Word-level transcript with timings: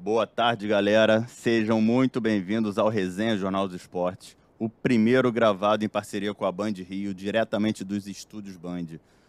Boa 0.00 0.28
tarde, 0.28 0.68
galera. 0.68 1.26
Sejam 1.26 1.80
muito 1.80 2.20
bem-vindos 2.20 2.78
ao 2.78 2.88
Resenha 2.88 3.36
Jornal 3.36 3.66
dos 3.66 3.80
Esportes, 3.80 4.36
o 4.56 4.68
primeiro 4.68 5.30
gravado 5.32 5.84
em 5.84 5.88
parceria 5.88 6.32
com 6.32 6.46
a 6.46 6.52
Band 6.52 6.74
Rio, 6.88 7.12
diretamente 7.12 7.82
dos 7.82 8.06
estúdios 8.06 8.56
Band. 8.56 8.86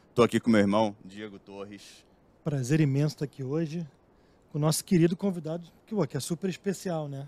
Estou 0.10 0.24
aqui 0.24 0.40
com 0.40 0.52
meu 0.52 0.60
irmão, 0.60 0.96
Diego 1.04 1.40
Torres. 1.40 2.06
Prazer 2.44 2.80
imenso 2.80 3.16
estar 3.16 3.26
aqui 3.26 3.44
hoje 3.44 3.86
com 4.52 4.60
o 4.60 4.62
nosso 4.62 4.86
querido 4.86 5.18
convidado, 5.18 5.68
que, 5.88 5.96
que 6.08 6.16
é 6.16 6.20
super 6.20 6.48
especial, 6.52 7.10
né? 7.10 7.28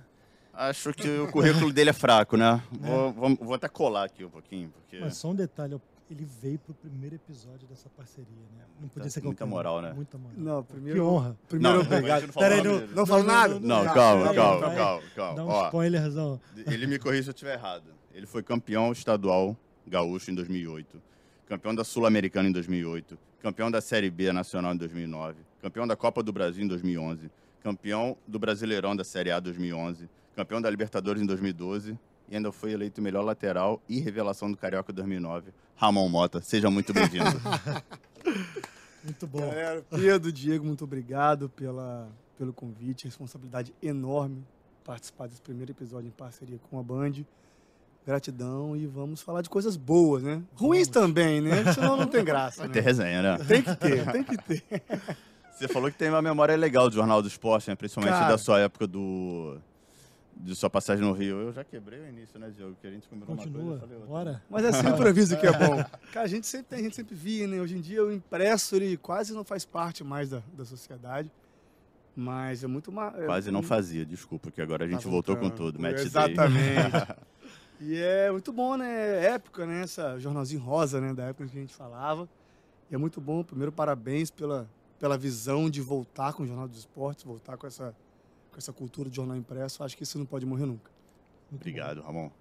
Acho 0.54 0.94
que 0.94 1.10
o 1.10 1.32
currículo 1.32 1.74
dele 1.74 1.90
é 1.90 1.94
fraco, 1.94 2.38
né? 2.38 2.62
É. 2.84 2.88
Vou, 2.88 3.12
vou, 3.12 3.36
vou, 3.38 3.54
até 3.56 3.68
colar 3.68 4.04
aqui 4.04 4.24
um 4.24 4.30
pouquinho. 4.30 4.70
Porque... 4.70 5.00
Mas 5.00 5.18
só 5.18 5.32
um 5.32 5.36
detalhe, 5.36 5.82
ele 6.12 6.28
veio 6.42 6.60
pro 6.60 6.74
primeiro 6.74 7.16
episódio 7.16 7.66
dessa 7.68 7.90
parceria, 7.90 8.44
né? 8.58 8.66
Não 8.82 8.90
podia 8.90 9.10
ser 9.10 9.24
Muita 9.24 9.46
moral, 9.46 9.82
né? 9.82 9.94
Muita 9.94 10.18
moral. 10.18 10.38
Não, 10.38 10.64
primeiro. 10.64 11.00
Que 11.00 11.02
honra. 11.02 11.38
Primeiro 11.48 11.78
não, 11.78 11.86
obrigado. 11.86 12.34
Peraí, 12.34 12.62
não, 12.62 12.80
não, 12.82 12.88
não 12.88 13.06
falo 13.06 13.24
nada? 13.24 13.60
Não, 13.60 13.86
calma, 13.86 14.34
calma, 14.34 14.76
calma, 14.76 15.04
calma. 15.16 15.36
Dá 15.36 15.46
um 15.46 15.48
Ó, 15.48 15.66
spoilerzão. 15.68 16.42
Ele 16.68 16.86
me 16.86 17.00
corrija 17.00 17.24
se 17.24 17.30
eu 17.30 17.34
estiver 17.34 17.54
errado. 17.54 17.86
Ele 18.14 18.26
foi 18.26 18.44
campeão 18.44 18.92
estadual 18.92 19.56
gaúcho 19.88 20.32
em 20.32 20.36
2008, 20.36 21.02
campeão 21.48 21.74
da 21.74 21.84
Sul-Americana 21.86 22.50
em 22.50 22.52
2008, 22.52 23.18
campeão 23.42 23.72
da 23.72 23.80
Série 23.80 24.10
B 24.10 24.34
nacional 24.34 24.74
em 24.74 24.78
2009, 24.78 25.38
campeão 25.62 25.88
da 25.88 25.96
Copa 25.96 26.22
do 26.22 26.34
Brasil 26.34 26.64
em 26.64 26.68
2011, 26.68 27.32
campeão 27.64 28.18
do 28.28 28.38
Brasileirão 28.38 28.96
da 28.96 29.06
Série 29.06 29.32
A 29.32 29.40
2011, 29.40 30.10
campeão 30.36 30.62
da 30.62 30.70
Libertadores 30.70 31.22
em 31.22 31.26
2012 31.26 31.98
e 32.32 32.36
ainda 32.38 32.50
foi 32.50 32.72
eleito 32.72 33.02
melhor 33.02 33.24
lateral 33.24 33.82
e 33.90 34.00
revelação 34.00 34.50
do 34.50 34.56
Carioca 34.56 34.94
2009, 34.94 35.52
Ramon 35.76 36.08
Mota. 36.08 36.42
Seja 36.42 36.72
muito 36.72 36.94
bem-vindo. 36.94 37.26
muito 39.04 39.28
bom. 39.28 39.42
Galera, 39.42 39.84
Pedro, 39.90 40.32
Diego, 40.32 40.66
muito 40.66 40.86
obrigado 40.86 41.50
pela, 41.50 42.08
pelo 42.38 42.54
convite. 42.54 43.04
Responsabilidade 43.04 43.76
enorme 43.84 44.46
participar 44.86 45.28
desse 45.28 45.42
primeiro 45.42 45.74
episódio 45.74 46.08
em 46.08 46.12
parceria 46.12 46.58
com 46.70 46.80
a 46.80 46.84
Band. 46.84 47.26
Gratidão 48.08 48.78
e 48.78 48.88
vamos 48.88 49.22
falar 49.22 49.42
de 49.42 49.50
coisas 49.50 49.76
boas, 49.76 50.24
né? 50.24 50.42
Ruins 50.56 50.88
também, 50.88 51.42
né? 51.42 51.72
Senão 51.74 51.98
não 51.98 52.08
tem 52.08 52.24
graça. 52.24 52.66
Né? 52.66 52.74
Tem 52.74 52.82
resenha, 52.82 53.22
né? 53.22 53.38
Tem 53.46 53.62
que 53.62 53.76
ter, 53.76 54.12
tem 54.12 54.24
que 54.24 54.38
ter. 54.38 54.64
Você 55.52 55.68
falou 55.68 55.92
que 55.92 55.98
tem 55.98 56.10
uma 56.10 56.22
memória 56.22 56.56
legal 56.56 56.90
do 56.90 56.96
Jornal 56.96 57.22
do 57.22 57.28
Esporte, 57.28 57.70
né? 57.70 57.76
principalmente 57.76 58.14
Cara, 58.14 58.30
da 58.30 58.38
sua 58.38 58.62
época 58.62 58.88
do 58.88 59.60
de 60.42 60.56
sua 60.56 60.70
passagem 60.70 61.06
no 61.06 61.14
Rio. 61.14 61.40
Eu 61.40 61.54
já 61.54 61.64
quebrei 61.64 62.00
o 62.00 62.08
início, 62.08 62.40
né, 62.40 62.50
Diogo? 62.50 62.76
Que 62.82 62.88
a 62.88 62.92
gente 62.92 63.08
combinou 63.08 63.36
Continua, 63.36 63.62
uma 63.62 63.80
coisa. 63.80 64.06
bora. 64.06 64.44
Mas 64.50 64.66
é 64.66 64.72
sempre 64.72 65.10
aviso 65.10 65.38
que 65.38 65.48
é 65.48 65.52
bom. 65.52 65.84
Cara, 66.12 66.26
a 66.26 66.30
gente 66.30 66.48
sempre 66.48 66.68
tem, 66.68 66.80
a 66.80 66.84
gente 66.84 66.96
sempre 66.96 67.16
via, 67.16 67.48
né? 67.48 67.62
Hoje 67.62 67.78
em 67.78 67.82
dia 67.82 68.04
o 68.04 68.12
impresso, 68.12 68.76
ele 68.76 68.98
quase 68.98 69.34
não 69.34 69.44
faz 69.44 69.66
parte 69.66 70.04
mais 70.04 70.30
da, 70.30 70.42
da 70.54 70.66
sociedade. 70.66 71.32
Mas 72.16 72.64
é 72.64 72.68
muito... 72.68 72.92
Ma... 72.92 73.14
É 73.16 73.26
quase 73.26 73.52
não 73.52 73.62
fazia, 73.62 74.06
desculpa, 74.06 74.52
que 74.52 74.62
agora 74.62 74.86
a 74.86 74.88
gente 74.88 75.04
tá 75.04 75.10
voltou 75.10 75.38
com 75.38 75.50
tudo. 75.50 75.80
Match 75.80 76.00
Exatamente. 76.00 77.16
e 77.80 77.98
é 77.98 78.32
muito 78.32 78.52
bom, 78.52 78.76
né? 78.76 79.24
É 79.24 79.26
época, 79.34 79.66
né? 79.66 79.84
Essa 79.84 80.20
jornalzinho 80.20 80.62
rosa, 80.62 81.00
né? 81.00 81.14
Da 81.14 81.26
época 81.26 81.48
que 81.48 81.58
a 81.58 81.62
gente 81.62 81.74
falava. 81.74 82.28
E 82.90 82.96
é 82.96 82.98
muito 82.98 83.22
bom. 83.22 83.44
Primeiro, 83.44 83.72
parabéns 83.72 84.30
pela, 84.30 84.70
pela 85.00 85.18
visão 85.18 85.70
de 85.70 85.80
voltar 85.80 86.34
com 86.34 86.44
o 86.44 86.46
Jornal 86.46 86.68
dos 86.68 86.80
Esportes, 86.80 87.24
voltar 87.24 87.56
com 87.56 87.66
essa 87.66 87.96
com 88.52 88.58
essa 88.58 88.74
cultura 88.74 89.10
de 89.10 89.16
jornal 89.16 89.38
impresso, 89.38 89.84
acho 89.84 89.96
que 89.96 90.04
isso 90.04 90.20
não 90.20 90.26
pode 90.26 90.46
morrer 90.46 90.66
nunca. 90.66 90.92
Muito 91.50 91.62
Obrigado, 91.62 92.02
bom. 92.02 92.08
Ramon. 92.08 92.32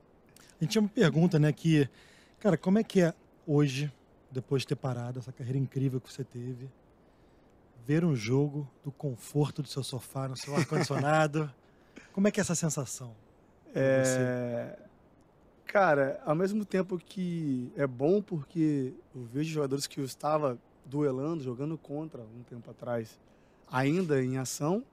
A 0.61 0.65
gente 0.65 0.73
tinha 0.73 0.83
uma 0.83 0.89
pergunta, 0.89 1.39
né, 1.39 1.53
que, 1.53 1.89
cara, 2.39 2.57
como 2.59 2.79
é 2.79 2.85
que 2.85 3.01
é 3.01 3.15
hoje, 3.47 3.91
depois 4.31 4.63
de 4.63 4.69
ter 4.69 4.77
parado, 4.77 5.19
essa 5.19 5.33
carreira 5.33 5.59
incrível 5.59 6.01
que 6.01 6.13
você 6.13 6.23
teve, 6.23 6.69
ver 7.87 8.05
um 8.05 8.15
jogo 8.15 8.69
do 8.85 8.93
conforto 8.93 9.63
do 9.63 9.69
seu 9.69 9.83
sofá, 9.83 10.29
no 10.29 10.37
seu 10.37 10.55
ar-condicionado? 10.55 11.51
como 12.13 12.29
é 12.29 12.31
que 12.31 12.41
é 12.41 12.43
essa 12.43 12.55
sensação? 12.55 13.15
É... 13.75 14.79
Cara, 15.65 16.21
ao 16.27 16.35
mesmo 16.35 16.65
tempo 16.65 16.99
que 16.99 17.73
é 17.77 17.87
bom 17.87 18.21
porque 18.21 18.93
eu 19.15 19.23
vejo 19.23 19.51
jogadores 19.51 19.87
que 19.87 20.01
eu 20.01 20.05
estava 20.05 20.59
duelando, 20.85 21.45
jogando 21.45 21.79
contra 21.79 22.21
um 22.21 22.43
tempo 22.43 22.71
atrás, 22.71 23.19
ainda 23.71 24.23
em 24.23 24.37
ação, 24.37 24.85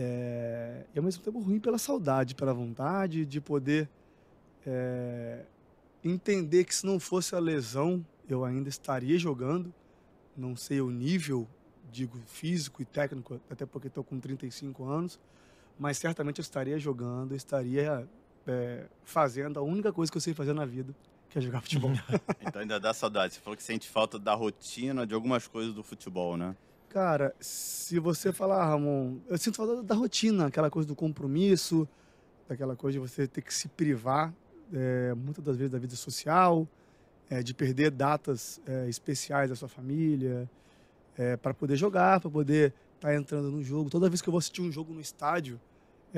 é, 0.00 0.84
e 0.94 0.98
ao 0.98 1.04
mesmo 1.04 1.24
tempo 1.24 1.40
ruim 1.40 1.58
pela 1.58 1.76
saudade, 1.76 2.36
pela 2.36 2.54
vontade 2.54 3.26
de 3.26 3.40
poder 3.40 3.88
é, 4.64 5.44
entender 6.04 6.64
que 6.64 6.72
se 6.72 6.86
não 6.86 7.00
fosse 7.00 7.34
a 7.34 7.40
lesão, 7.40 8.06
eu 8.28 8.44
ainda 8.44 8.68
estaria 8.68 9.18
jogando. 9.18 9.74
Não 10.36 10.54
sei 10.54 10.80
o 10.80 10.88
nível, 10.88 11.48
digo, 11.90 12.16
físico 12.28 12.80
e 12.80 12.84
técnico, 12.84 13.40
até 13.50 13.66
porque 13.66 13.88
estou 13.88 14.04
com 14.04 14.20
35 14.20 14.84
anos, 14.84 15.18
mas 15.76 15.98
certamente 15.98 16.38
eu 16.38 16.42
estaria 16.42 16.78
jogando, 16.78 17.34
estaria 17.34 18.08
é, 18.46 18.84
fazendo 19.02 19.58
a 19.58 19.62
única 19.62 19.92
coisa 19.92 20.12
que 20.12 20.16
eu 20.16 20.22
sei 20.22 20.32
fazer 20.32 20.52
na 20.52 20.64
vida, 20.64 20.94
que 21.28 21.38
é 21.38 21.40
jogar 21.40 21.60
futebol. 21.60 21.90
então 22.40 22.62
ainda 22.62 22.78
dá 22.78 22.94
saudade. 22.94 23.34
Você 23.34 23.40
falou 23.40 23.56
que 23.56 23.64
sente 23.64 23.88
falta 23.88 24.16
da 24.16 24.34
rotina, 24.34 25.04
de 25.04 25.12
algumas 25.12 25.48
coisas 25.48 25.74
do 25.74 25.82
futebol, 25.82 26.36
né? 26.36 26.54
Cara, 26.88 27.34
se 27.38 27.98
você 27.98 28.32
falar, 28.32 28.64
Ramon, 28.64 29.18
eu 29.28 29.36
sinto 29.36 29.56
falta 29.56 29.82
da 29.82 29.94
rotina, 29.94 30.46
aquela 30.46 30.70
coisa 30.70 30.88
do 30.88 30.94
compromisso, 30.94 31.86
daquela 32.48 32.74
coisa 32.74 32.98
de 32.98 33.06
você 33.06 33.26
ter 33.26 33.42
que 33.42 33.52
se 33.52 33.68
privar, 33.68 34.32
é, 34.72 35.12
muitas 35.12 35.44
das 35.44 35.56
vezes, 35.58 35.70
da 35.70 35.78
vida 35.78 35.94
social, 35.94 36.66
é, 37.28 37.42
de 37.42 37.52
perder 37.52 37.90
datas 37.90 38.58
é, 38.66 38.88
especiais 38.88 39.50
da 39.50 39.56
sua 39.56 39.68
família, 39.68 40.48
para 41.42 41.52
poder 41.52 41.74
jogar, 41.74 42.20
para 42.20 42.30
poder 42.30 42.72
estar 42.94 43.08
tá 43.08 43.14
entrando 43.16 43.50
no 43.50 43.60
jogo. 43.60 43.90
Toda 43.90 44.08
vez 44.08 44.22
que 44.22 44.28
eu 44.28 44.30
vou 44.30 44.38
assistir 44.38 44.62
um 44.62 44.70
jogo 44.70 44.94
no 44.94 45.00
estádio, 45.00 45.60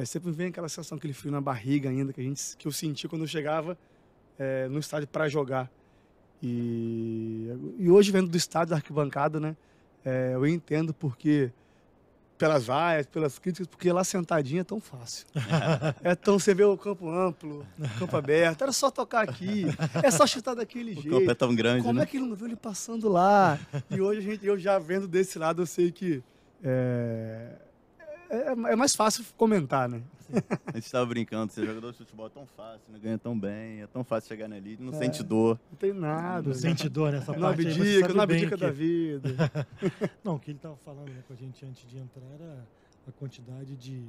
sempre 0.05 0.31
vem 0.31 0.49
aquela 0.49 0.69
sensação, 0.69 0.99
aquele 0.99 1.15
frio 1.15 1.33
na 1.33 1.41
barriga 1.41 1.89
ainda 1.89 2.13
que, 2.13 2.21
a 2.21 2.25
gente, 2.25 2.55
que 2.59 2.69
eu 2.69 2.71
senti 2.71 3.09
quando 3.09 3.23
eu 3.23 3.27
chegava 3.27 3.79
no 4.69 4.79
estádio 4.79 5.09
para 5.09 5.27
jogar. 5.27 5.71
E, 6.43 7.49
e 7.79 7.91
hoje, 7.91 8.13
vendo 8.13 8.29
do 8.29 8.37
estádio, 8.37 8.73
da 8.73 8.77
arquibancada, 8.77 9.41
né? 9.41 9.57
É, 10.05 10.33
eu 10.34 10.47
entendo 10.47 10.94
porque 10.94 11.53
pelas 12.38 12.65
vaias, 12.65 13.06
pelas 13.06 13.38
críticas, 13.38 13.66
porque 13.66 13.93
lá 13.93 14.03
sentadinho 14.03 14.62
é 14.62 14.65
tão 14.65 14.81
fácil. 14.81 15.27
é 16.03 16.15
tão 16.15 16.38
você 16.38 16.55
vê 16.55 16.65
o 16.65 16.77
campo 16.77 17.11
amplo, 17.11 17.66
campo 17.99 18.16
aberto, 18.16 18.62
era 18.62 18.72
só 18.72 18.91
tocar 18.91 19.28
aqui, 19.28 19.66
é 20.03 20.10
só 20.10 20.27
chutar 20.27 20.55
daquele 20.55 20.93
o 20.93 20.94
jeito. 21.03 21.09
O 21.09 21.19
campo 21.19 21.31
é 21.31 21.34
tão 21.34 21.55
grande, 21.55 21.83
Como 21.83 21.99
né? 21.99 22.05
é 22.05 22.06
que 22.06 22.16
ele 22.16 22.27
não 22.27 22.34
viu 22.34 22.47
ele 22.47 22.56
passando 22.56 23.10
lá? 23.10 23.59
E 23.91 24.00
hoje 24.00 24.21
a 24.21 24.22
gente, 24.22 24.47
eu 24.47 24.59
já 24.59 24.78
vendo 24.78 25.06
desse 25.06 25.39
lado, 25.39 25.60
eu 25.60 25.66
sei 25.66 25.93
que 25.93 26.22
é, 26.65 27.56
é, 28.31 28.53
é 28.53 28.77
mais 28.77 28.95
fácil 28.95 29.25
comentar, 29.37 29.89
né? 29.89 30.03
A 30.67 30.73
gente 30.75 30.85
estava 30.85 31.05
brincando, 31.07 31.53
ser 31.53 31.67
jogador 31.67 31.91
de 31.91 31.99
futebol 31.99 32.27
é 32.27 32.31
tão 32.31 32.47
fácil, 32.47 32.93
né? 32.93 32.99
ganha 33.03 33.19
tão 33.19 33.39
bem, 33.39 33.83
é 33.83 33.87
tão 33.89 34.05
fácil 34.05 34.29
chegar 34.29 34.47
na 34.47 34.57
elite, 34.57 34.81
não 34.81 34.93
é, 34.93 34.97
sente 34.97 35.23
dor. 35.25 35.59
Não 35.71 35.77
tem 35.77 35.93
nada. 35.93 36.49
Não 36.49 36.55
sente 36.55 36.89
dor 36.89 37.11
nessa 37.11 37.33
não 37.33 37.41
parte. 37.41 37.67
Abdica, 37.67 38.15
não 38.15 38.23
abdica 38.23 38.57
que... 38.57 38.63
da 38.63 38.71
vida. 38.71 39.29
não, 40.23 40.37
o 40.37 40.39
que 40.39 40.53
ele 40.53 40.59
estava 40.59 40.77
falando 40.77 41.09
né, 41.09 41.23
com 41.27 41.33
a 41.33 41.37
gente 41.37 41.67
antes 41.67 41.89
de 41.89 41.99
entrar 41.99 42.25
era 42.35 42.65
a 43.09 43.13
quantidade 43.13 43.77
de, 43.77 44.01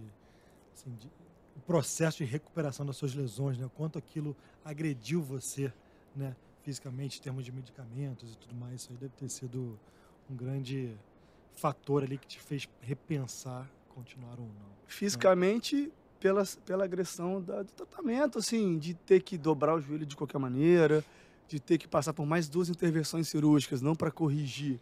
assim, 0.75 0.91
de, 0.99 1.07
o 1.55 1.59
processo 1.65 2.19
de 2.19 2.25
recuperação 2.25 2.85
das 2.85 2.97
suas 2.97 3.15
lesões, 3.15 3.57
né? 3.57 3.65
O 3.65 3.69
quanto 3.71 3.97
aquilo 3.97 4.35
agrediu 4.63 5.21
você, 5.23 5.73
né? 6.15 6.35
Fisicamente, 6.61 7.17
em 7.17 7.23
termos 7.23 7.43
de 7.43 7.51
medicamentos 7.51 8.33
e 8.33 8.37
tudo 8.37 8.53
mais. 8.53 8.81
Isso 8.81 8.91
aí 8.91 8.97
deve 8.97 9.13
ter 9.17 9.29
sido 9.29 9.79
um 10.29 10.35
grande 10.35 10.95
fator 11.55 12.03
ali 12.03 12.19
que 12.19 12.27
te 12.27 12.39
fez 12.39 12.69
repensar 12.81 13.67
continuar 14.01 14.39
ou 14.39 14.47
não. 14.47 14.71
Fisicamente, 14.87 15.91
pela, 16.19 16.43
pela 16.65 16.83
agressão 16.83 17.41
da, 17.41 17.63
do 17.63 17.71
tratamento, 17.71 18.39
assim, 18.39 18.77
de 18.77 18.93
ter 18.93 19.21
que 19.21 19.37
dobrar 19.37 19.75
o 19.75 19.81
joelho 19.81 20.05
de 20.05 20.15
qualquer 20.15 20.39
maneira, 20.39 21.03
de 21.47 21.59
ter 21.59 21.77
que 21.77 21.87
passar 21.87 22.13
por 22.13 22.25
mais 22.25 22.49
duas 22.49 22.69
intervenções 22.69 23.27
cirúrgicas, 23.27 23.81
não 23.81 23.95
para 23.95 24.11
corrigir, 24.11 24.79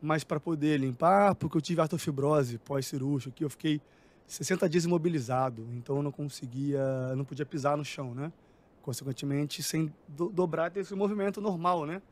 mas 0.00 0.24
para 0.24 0.40
poder 0.40 0.80
limpar, 0.80 1.34
porque 1.34 1.56
eu 1.56 1.60
tive 1.60 1.80
artrofibrose 1.80 2.58
pós-cirúrgica, 2.58 3.30
que 3.30 3.44
eu 3.44 3.50
fiquei 3.50 3.80
60 4.26 4.68
dias 4.68 4.84
imobilizado, 4.84 5.66
então 5.72 5.96
eu 5.96 6.02
não 6.02 6.10
conseguia, 6.10 7.14
não 7.14 7.24
podia 7.24 7.44
pisar 7.44 7.76
no 7.76 7.84
chão, 7.84 8.14
né? 8.14 8.32
Consequentemente, 8.80 9.62
sem 9.62 9.92
do, 10.08 10.28
dobrar, 10.28 10.70
ter 10.70 10.80
esse 10.80 10.94
movimento 10.94 11.40
normal, 11.40 11.86
né? 11.86 12.02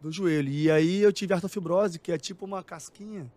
Do 0.00 0.10
joelho. 0.10 0.48
E 0.48 0.70
aí 0.70 1.00
eu 1.02 1.12
tive 1.12 1.34
artrofibrose, 1.34 1.98
que 1.98 2.12
é 2.12 2.16
tipo 2.16 2.44
uma 2.46 2.62
casquinha, 2.62 3.30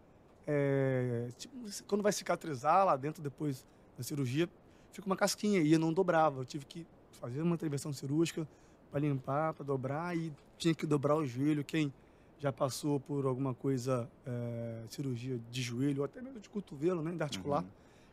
é, 0.51 1.29
tipo, 1.37 1.55
quando 1.85 2.01
vai 2.01 2.11
cicatrizar 2.11 2.83
lá 2.83 2.95
dentro 2.95 3.21
depois 3.21 3.63
da 3.95 4.03
cirurgia, 4.03 4.49
fica 4.91 5.05
uma 5.05 5.15
casquinha 5.15 5.61
e 5.61 5.71
eu 5.71 5.77
não 5.77 5.93
dobrava. 5.93 6.41
Eu 6.41 6.45
tive 6.45 6.65
que 6.65 6.87
fazer 7.11 7.43
uma 7.43 7.53
intervenção 7.53 7.93
cirúrgica 7.93 8.47
para 8.89 8.99
limpar, 8.99 9.53
para 9.53 9.63
dobrar 9.63 10.17
e 10.17 10.33
tinha 10.57 10.73
que 10.73 10.87
dobrar 10.87 11.15
o 11.15 11.23
joelho. 11.23 11.63
Quem 11.63 11.93
já 12.39 12.51
passou 12.51 12.99
por 12.99 13.27
alguma 13.27 13.53
coisa, 13.53 14.09
é, 14.25 14.81
cirurgia 14.89 15.39
de 15.51 15.61
joelho 15.61 15.99
ou 15.99 16.05
até 16.05 16.19
mesmo 16.19 16.39
de 16.39 16.49
cotovelo, 16.49 17.03
né, 17.03 17.11
de 17.11 17.21
articular, 17.21 17.61
uhum. 17.61 17.69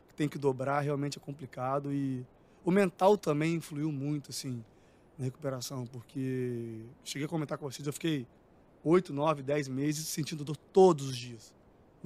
que 0.07 0.13
tem 0.13 0.29
que 0.29 0.37
dobrar, 0.37 0.81
realmente 0.81 1.17
é 1.17 1.21
complicado 1.21 1.91
e 1.91 2.23
o 2.63 2.69
mental 2.69 3.17
também 3.17 3.55
influiu 3.55 3.91
muito, 3.91 4.29
assim, 4.29 4.63
na 5.17 5.25
recuperação, 5.25 5.87
porque 5.87 6.81
cheguei 7.03 7.25
a 7.25 7.29
comentar 7.29 7.57
com 7.57 7.65
vocês, 7.67 7.87
eu 7.87 7.93
fiquei 7.93 8.27
oito, 8.83 9.11
nove, 9.11 9.41
dez 9.41 9.67
meses 9.67 10.07
sentindo 10.07 10.43
dor 10.43 10.57
todos 10.71 11.07
os 11.07 11.17
dias. 11.17 11.56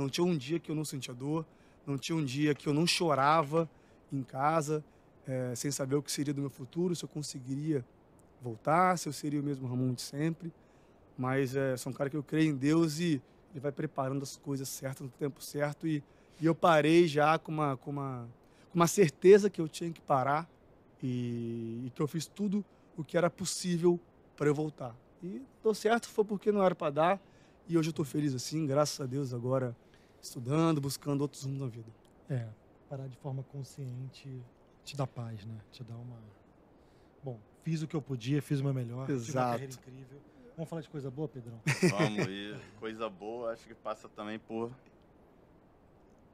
Não 0.02 0.10
tinha 0.10 0.26
um 0.26 0.38
dia 0.38 0.60
que 0.60 0.70
eu 0.72 0.76
não 0.76 0.86
sentia 0.86 1.14
dor, 1.14 1.46
Não 1.86 1.98
tinha 1.98 2.16
um 2.16 2.24
dia 2.24 2.54
que 2.54 2.68
eu 2.68 2.74
não 2.74 2.86
chorava 2.86 3.70
em 4.12 4.22
casa, 4.22 4.84
é, 5.28 5.54
sem 5.56 5.72
saber 5.72 5.96
o 5.96 6.04
que 6.04 6.12
seria 6.12 6.34
do 6.34 6.42
meu 6.42 6.50
futuro, 6.50 6.96
se 6.96 7.04
eu 7.04 7.10
conseguiria 7.10 7.86
voltar, 8.42 8.98
se 8.98 9.08
eu 9.08 9.14
seria 9.14 9.40
o 9.40 9.44
mesmo 9.44 9.68
Ramon 9.68 9.94
de 9.94 10.02
sempre. 10.02 10.52
Mas 11.18 11.56
é, 11.56 11.78
sou 11.78 11.92
um 11.92 11.96
cara 11.96 12.10
que 12.10 12.18
eu 12.18 12.24
creio 12.24 12.52
em 12.52 12.56
Deus 12.56 13.00
e 13.00 13.22
ele 13.52 13.60
vai 13.60 13.72
preparando 13.72 14.24
as 14.24 14.38
coisas 14.38 14.68
certas 14.68 15.02
no 15.02 15.10
tempo 15.10 15.44
certo. 15.44 15.88
E, 15.88 16.04
e 16.40 16.46
eu 16.46 16.56
parei 16.56 17.08
já 17.08 17.38
com 17.38 17.52
uma, 17.52 17.78
com, 17.78 17.92
uma, 17.92 18.28
com 18.72 18.80
uma 18.80 18.88
certeza 18.88 19.50
que 19.50 19.62
eu 19.62 19.68
tinha 19.68 19.92
que 19.92 20.02
parar 20.02 20.50
e, 21.02 21.84
e 21.86 21.92
que 21.94 22.02
eu 22.02 22.08
fiz 22.08 22.26
tudo 22.26 22.64
o 22.98 23.04
que 23.04 23.18
era 23.18 23.30
possível 23.30 24.00
para 24.36 24.48
eu 24.48 24.56
voltar. 24.56 24.96
E 25.24 25.42
deu 25.64 25.74
certo, 25.74 26.10
foi 26.10 26.26
porque 26.26 26.52
não 26.52 26.64
era 26.64 26.74
para 26.74 26.92
dar. 26.92 27.22
E 27.68 27.78
hoje 27.78 27.90
eu 27.90 27.92
estou 27.92 28.06
feliz 28.06 28.34
assim, 28.34 28.66
graças 28.66 29.00
a 29.00 29.06
Deus, 29.06 29.34
agora 29.34 29.76
estudando, 30.22 30.80
buscando 30.80 31.22
outros 31.22 31.44
rumos 31.44 31.62
na 31.62 31.68
vida. 31.68 31.92
É, 32.30 32.48
parar 32.90 33.08
de 33.08 33.18
forma 33.18 33.44
consciente 33.44 34.42
te 34.84 34.96
dá 34.96 35.06
paz, 35.08 35.46
né? 35.46 35.58
Te 35.72 35.84
dá 35.84 35.96
uma. 35.96 36.18
Bom, 37.24 37.40
fiz 37.64 37.82
o 37.82 37.88
que 37.88 37.96
eu 37.96 38.02
podia, 38.02 38.42
fiz 38.42 38.60
o 38.60 38.64
meu 38.64 38.74
melhor, 38.74 39.06
tive 39.06 39.18
uma 39.18 39.26
Exato. 39.26 39.52
carreira 39.52 39.74
incrível. 39.74 40.22
Vamos 40.56 40.70
falar 40.70 40.82
de 40.82 40.90
coisa 40.90 41.10
boa, 41.10 41.28
Pedrão? 41.28 41.60
Vamos, 41.98 42.28
e 42.28 42.56
coisa 42.80 43.10
boa, 43.10 43.52
acho 43.54 43.68
que 43.68 43.74
passa 43.74 44.10
também 44.10 44.38
por 44.40 44.72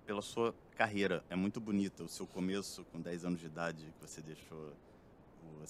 pela 0.05 0.21
sua 0.21 0.55
carreira. 0.77 1.23
É 1.29 1.35
muito 1.35 1.59
bonita 1.59 2.03
o 2.03 2.07
seu 2.07 2.25
começo 2.25 2.85
com 2.85 3.01
10 3.01 3.25
anos 3.25 3.39
de 3.41 3.45
idade, 3.45 3.93
que 3.99 4.07
você 4.07 4.21
deixou 4.21 4.71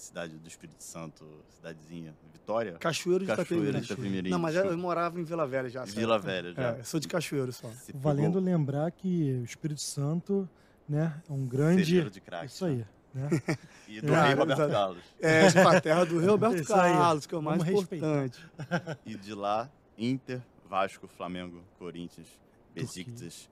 cidade 0.01 0.37
do 0.37 0.47
Espírito 0.47 0.83
Santo, 0.83 1.25
cidadezinha, 1.55 2.13
Vitória? 2.33 2.73
Cachoeiro 2.73 3.25
de 3.25 3.27
Cachoeira 3.27 3.53
Itapemirim. 3.55 3.79
de 3.81 3.85
Itapemirim. 3.93 4.29
Não, 4.29 4.39
mas 4.39 4.55
eu 4.55 4.77
morava 4.77 5.19
em 5.19 5.23
Vila 5.23 5.45
Velha 5.47 5.69
já. 5.69 5.83
Vila 5.85 6.21
certo? 6.21 6.25
Velha 6.25 6.53
já. 6.53 6.77
É, 6.77 6.83
sou 6.83 6.99
de 6.99 7.07
Cachoeiro 7.07 7.51
só. 7.51 7.69
Se 7.71 7.91
Valendo 7.93 8.33
pegou 8.35 8.41
lembrar 8.41 8.91
que 8.91 9.39
o 9.41 9.43
Espírito 9.43 9.81
Santo, 9.81 10.47
né, 10.87 11.21
é 11.29 11.33
um 11.33 11.45
grande. 11.45 11.85
celeiro 11.85 12.09
de 12.09 12.21
crack. 12.21 12.45
Isso 12.45 12.65
aí, 12.65 12.85
né? 13.13 13.29
E 13.87 14.01
do 14.01 14.13
É, 14.13 14.21
rei 14.27 14.33
Roberto 14.33 14.59
exato. 14.59 14.71
Carlos. 14.73 15.03
É, 15.21 15.47
de 15.47 15.53
pra 15.53 15.81
terra 15.81 16.03
do 16.05 16.19
Rio 16.19 16.31
Roberto. 16.31 16.63
Carlos, 16.67 17.25
que 17.25 17.33
é 17.33 17.37
o 17.37 17.41
mais 17.41 17.57
Vamos 17.63 17.73
respeitar. 17.79 18.25
importante. 18.25 18.99
E 19.05 19.15
de 19.15 19.33
lá, 19.33 19.69
Inter, 19.97 20.41
Vasco, 20.69 21.07
Flamengo, 21.07 21.61
Corinthians, 21.79 22.27
Besiktas. 22.75 23.49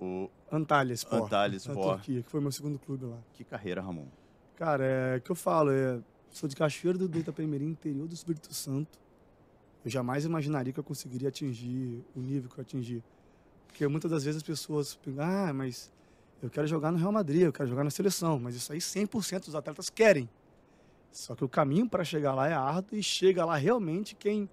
O... 0.00 0.28
Antalya 0.50 0.92
Sport. 0.94 1.22
Antalya 1.24 1.56
Sport. 1.56 1.96
Turquia, 1.98 2.22
que 2.22 2.28
foi 2.28 2.40
meu 2.40 2.50
segundo 2.50 2.78
clube 2.80 3.04
lá. 3.06 3.16
Que 3.32 3.44
carreira, 3.44 3.80
Ramon. 3.80 4.06
Cara, 4.56 4.84
é 4.84 5.16
o 5.16 5.20
que 5.20 5.30
eu 5.30 5.36
falo, 5.36 5.70
é, 5.70 6.00
sou 6.30 6.48
de 6.48 6.54
Cachoeiro 6.54 7.08
do, 7.08 7.18
Itapemirim, 7.18 7.66
interior 7.66 8.06
do 8.06 8.14
Espírito 8.14 8.52
Santo. 8.54 8.98
Eu 9.84 9.90
jamais 9.90 10.24
imaginaria 10.24 10.72
que 10.72 10.80
eu 10.80 10.84
conseguiria 10.84 11.28
atingir 11.28 12.04
o 12.14 12.20
nível 12.20 12.48
que 12.48 12.58
eu 12.58 12.62
atingi. 12.62 13.02
Porque 13.66 13.86
muitas 13.88 14.10
das 14.10 14.24
vezes 14.24 14.38
as 14.38 14.42
pessoas 14.42 14.94
pensam, 14.94 15.24
ah, 15.24 15.52
mas 15.52 15.92
eu 16.42 16.48
quero 16.48 16.66
jogar 16.66 16.92
no 16.92 16.98
Real 16.98 17.10
Madrid, 17.10 17.42
eu 17.42 17.52
quero 17.52 17.68
jogar 17.68 17.84
na 17.84 17.90
seleção. 17.90 18.38
Mas 18.38 18.54
isso 18.54 18.72
aí 18.72 18.78
100% 18.78 19.46
dos 19.46 19.54
atletas 19.54 19.90
querem. 19.90 20.28
Só 21.10 21.34
que 21.34 21.44
o 21.44 21.48
caminho 21.48 21.88
para 21.88 22.04
chegar 22.04 22.34
lá 22.34 22.48
é 22.48 22.52
árduo 22.52 22.98
e 22.98 23.02
chega 23.02 23.44
lá 23.44 23.56
realmente 23.56 24.14
quem 24.14 24.48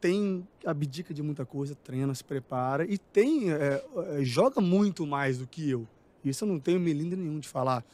tem 0.00 0.46
abdica 0.64 1.12
de 1.12 1.22
muita 1.22 1.44
coisa, 1.44 1.74
treina, 1.74 2.14
se 2.14 2.22
prepara 2.22 2.84
e 2.84 2.98
tem 2.98 3.52
é, 3.52 3.84
é, 4.18 4.24
joga 4.24 4.60
muito 4.60 5.06
mais 5.06 5.38
do 5.38 5.46
que 5.46 5.68
eu. 5.68 5.86
Isso 6.24 6.44
eu 6.44 6.48
não 6.48 6.60
tenho 6.60 6.78
melindre 6.78 7.18
nenhum 7.18 7.38
de 7.38 7.48
falar. 7.48 7.84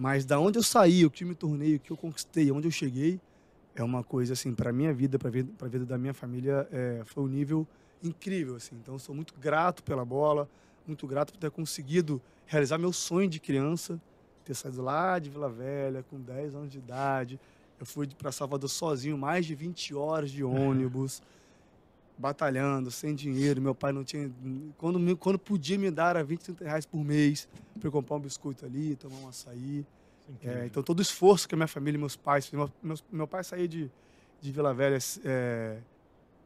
Mas 0.00 0.24
da 0.24 0.40
onde 0.40 0.58
eu 0.58 0.62
saí, 0.62 1.04
o 1.04 1.10
que 1.10 1.26
me 1.26 1.34
tornei, 1.34 1.76
o 1.76 1.78
que 1.78 1.90
eu 1.90 1.96
conquistei, 1.96 2.50
onde 2.50 2.66
eu 2.66 2.70
cheguei, 2.70 3.20
é 3.74 3.84
uma 3.84 4.02
coisa 4.02 4.32
assim 4.32 4.54
para 4.54 4.72
minha 4.72 4.94
vida, 4.94 5.18
para 5.18 5.28
vida, 5.28 5.52
para 5.58 5.68
vida 5.68 5.84
da 5.84 5.98
minha 5.98 6.14
família, 6.14 6.66
é, 6.72 7.02
foi 7.04 7.22
um 7.22 7.26
nível 7.26 7.68
incrível 8.02 8.56
assim. 8.56 8.76
Então 8.76 8.98
sou 8.98 9.14
muito 9.14 9.34
grato 9.38 9.82
pela 9.82 10.02
bola, 10.02 10.48
muito 10.86 11.06
grato 11.06 11.34
por 11.34 11.38
ter 11.38 11.50
conseguido 11.50 12.18
realizar 12.46 12.78
meu 12.78 12.94
sonho 12.94 13.28
de 13.28 13.38
criança, 13.38 14.00
ter 14.42 14.54
saído 14.54 14.80
lá 14.80 15.18
de 15.18 15.28
Vila 15.28 15.50
Velha 15.50 16.02
com 16.08 16.18
10 16.18 16.54
anos 16.54 16.72
de 16.72 16.78
idade. 16.78 17.38
Eu 17.78 17.84
fui 17.84 18.06
para 18.06 18.32
Salvador 18.32 18.70
sozinho, 18.70 19.18
mais 19.18 19.44
de 19.44 19.54
20 19.54 19.94
horas 19.94 20.30
de 20.30 20.42
ônibus, 20.42 21.20
batalhando, 22.20 22.90
sem 22.90 23.14
dinheiro. 23.14 23.60
Meu 23.60 23.74
pai 23.74 23.92
não 23.92 24.04
tinha. 24.04 24.30
Quando, 24.76 25.16
quando 25.16 25.38
podia 25.38 25.78
me 25.78 25.90
dar, 25.90 26.10
era 26.10 26.24
20, 26.24 26.40
30 26.40 26.64
reais 26.64 26.86
por 26.86 27.02
mês 27.02 27.48
para 27.78 27.88
eu 27.88 27.92
comprar 27.92 28.16
um 28.16 28.20
biscoito 28.20 28.66
ali, 28.66 28.94
tomar 28.96 29.16
um 29.16 29.28
açaí. 29.28 29.84
É, 30.44 30.66
então, 30.66 30.82
todo 30.82 31.00
o 31.00 31.02
esforço 31.02 31.48
que 31.48 31.54
a 31.54 31.56
minha 31.56 31.66
família 31.66 31.96
e 31.96 32.00
meus 32.00 32.14
pais 32.14 32.46
fizeram. 32.46 32.70
Meu, 32.82 32.96
meu 33.10 33.26
pai 33.26 33.42
saía 33.42 33.66
de, 33.66 33.90
de 34.40 34.52
Vila 34.52 34.72
Velha 34.72 34.98
é, 35.24 35.78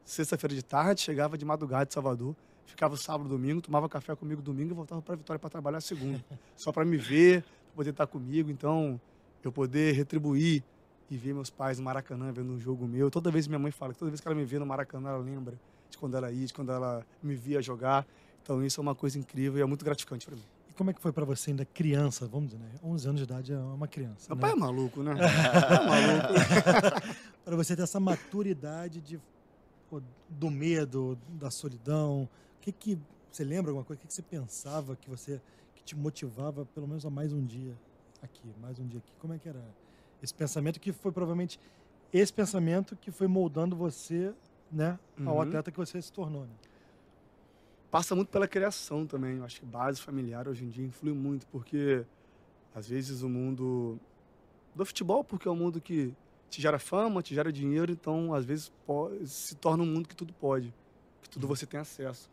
sexta-feira 0.03 0.55
de 0.55 0.63
tarde, 0.63 1.01
chegava 1.01 1.37
de 1.37 1.45
madrugada 1.45 1.85
de 1.85 1.93
Salvador, 1.93 2.35
ficava 2.65 2.97
sábado, 2.97 3.29
domingo, 3.29 3.61
tomava 3.61 3.87
café 3.87 4.15
comigo 4.15 4.41
domingo 4.41 4.71
e 4.71 4.73
voltava 4.73 5.01
para 5.01 5.15
Vitória 5.15 5.39
para 5.39 5.49
trabalhar 5.49 5.81
segunda. 5.81 6.23
só 6.55 6.71
para 6.71 6.83
me 6.83 6.97
ver, 6.97 7.41
para 7.41 7.75
poder 7.75 7.89
estar 7.91 8.07
comigo. 8.07 8.49
Então, 8.49 8.99
eu 9.43 9.51
poder 9.51 9.93
retribuir 9.93 10.63
e 11.09 11.17
ver 11.17 11.33
meus 11.33 11.49
pais 11.49 11.77
no 11.77 11.85
Maracanã 11.85 12.31
vendo 12.31 12.51
um 12.51 12.59
jogo 12.59 12.87
meu. 12.87 13.11
Toda 13.11 13.29
vez 13.31 13.47
minha 13.47 13.59
mãe 13.59 13.71
fala 13.71 13.93
toda 13.93 14.09
vez 14.09 14.19
que 14.19 14.27
ela 14.27 14.35
me 14.35 14.45
vê 14.45 14.57
no 14.57 14.65
Maracanã, 14.65 15.09
ela 15.09 15.19
lembra 15.19 15.59
de 15.89 15.97
quando 15.97 16.17
ela 16.17 16.31
ia, 16.31 16.45
de 16.45 16.53
quando 16.53 16.71
ela 16.71 17.05
me 17.21 17.35
via 17.35 17.61
jogar. 17.61 18.05
Então, 18.41 18.63
isso 18.63 18.79
é 18.79 18.81
uma 18.81 18.93
coisa 18.93 19.17
incrível 19.17 19.57
e 19.59 19.61
é 19.61 19.65
muito 19.65 19.83
gratificante 19.83 20.25
para 20.25 20.35
mim. 20.35 20.43
E 20.69 20.73
como 20.73 20.89
é 20.89 20.93
que 20.93 21.01
foi 21.01 21.11
pra 21.11 21.25
você 21.25 21.49
ainda 21.49 21.65
criança, 21.65 22.27
vamos 22.27 22.51
dizer, 22.51 22.61
né? 22.61 22.69
11 22.83 23.07
anos 23.07 23.19
de 23.19 23.23
idade 23.23 23.53
é 23.53 23.57
uma 23.57 23.87
criança, 23.87 24.27
Meu 24.29 24.35
né? 24.35 24.41
pai 24.41 24.51
é 24.51 24.55
maluco, 24.55 25.01
né? 25.01 25.13
é 25.17 25.85
maluco. 25.85 27.21
Para 27.43 27.55
você 27.55 27.75
ter 27.75 27.83
essa 27.83 27.99
maturidade 27.99 29.01
de, 29.01 29.19
do 30.29 30.51
medo, 30.51 31.17
da 31.29 31.49
solidão, 31.49 32.23
o 32.23 32.29
que 32.61 32.71
que 32.71 32.99
você 33.31 33.43
lembra 33.43 33.71
alguma 33.71 33.83
coisa? 33.83 33.99
O 33.99 34.01
que, 34.01 34.07
que 34.07 34.13
você 34.13 34.21
pensava 34.21 34.95
que 34.95 35.09
você 35.09 35.41
que 35.75 35.83
te 35.83 35.95
motivava 35.95 36.65
pelo 36.65 36.87
menos 36.87 37.05
a 37.05 37.09
mais 37.09 37.33
um 37.33 37.43
dia 37.43 37.73
aqui, 38.21 38.53
mais 38.61 38.79
um 38.79 38.87
dia 38.87 38.99
aqui? 38.99 39.11
Como 39.19 39.33
é 39.33 39.37
que 39.37 39.49
era 39.49 39.61
esse 40.25 40.33
pensamento 40.33 40.79
que 40.79 40.91
foi 40.91 41.11
provavelmente 41.11 41.59
esse 42.11 42.33
pensamento 42.33 42.95
que 42.95 43.11
foi 43.11 43.27
moldando 43.27 43.75
você, 43.75 44.33
né, 44.71 44.99
ao 45.25 45.35
Uhum. 45.35 45.41
atleta 45.41 45.71
que 45.71 45.77
você 45.77 46.01
se 46.01 46.11
tornou, 46.11 46.43
né? 46.45 46.53
passa 47.91 48.13
muito 48.15 48.27
pela 48.29 48.47
criação 48.47 49.05
também. 49.07 49.37
Eu 49.37 49.45
acho 49.45 49.59
que 49.61 49.65
base 49.65 50.01
familiar 50.01 50.47
hoje 50.47 50.65
em 50.65 50.69
dia 50.69 50.85
influi 50.85 51.13
muito, 51.13 51.47
porque 51.47 52.05
às 52.73 52.87
vezes 52.89 53.21
o 53.21 53.29
mundo 53.29 53.97
do 54.73 54.85
futebol, 54.85 55.23
porque 55.23 55.47
é 55.47 55.51
um 55.51 55.55
mundo 55.55 55.79
que 55.79 56.13
te 56.49 56.61
gera 56.61 56.77
fama, 56.77 57.21
te 57.23 57.33
gera 57.33 57.51
dinheiro, 57.53 57.91
então 57.91 58.33
às 58.33 58.43
vezes 58.43 58.69
po- 58.85 59.11
se 59.25 59.55
torna 59.55 59.81
um 59.83 59.85
mundo 59.85 60.09
que 60.09 60.15
tudo 60.15 60.33
pode, 60.33 60.73
que 61.21 61.29
tudo 61.29 61.47
você 61.47 61.65
tem 61.65 61.79
acesso. 61.79 62.29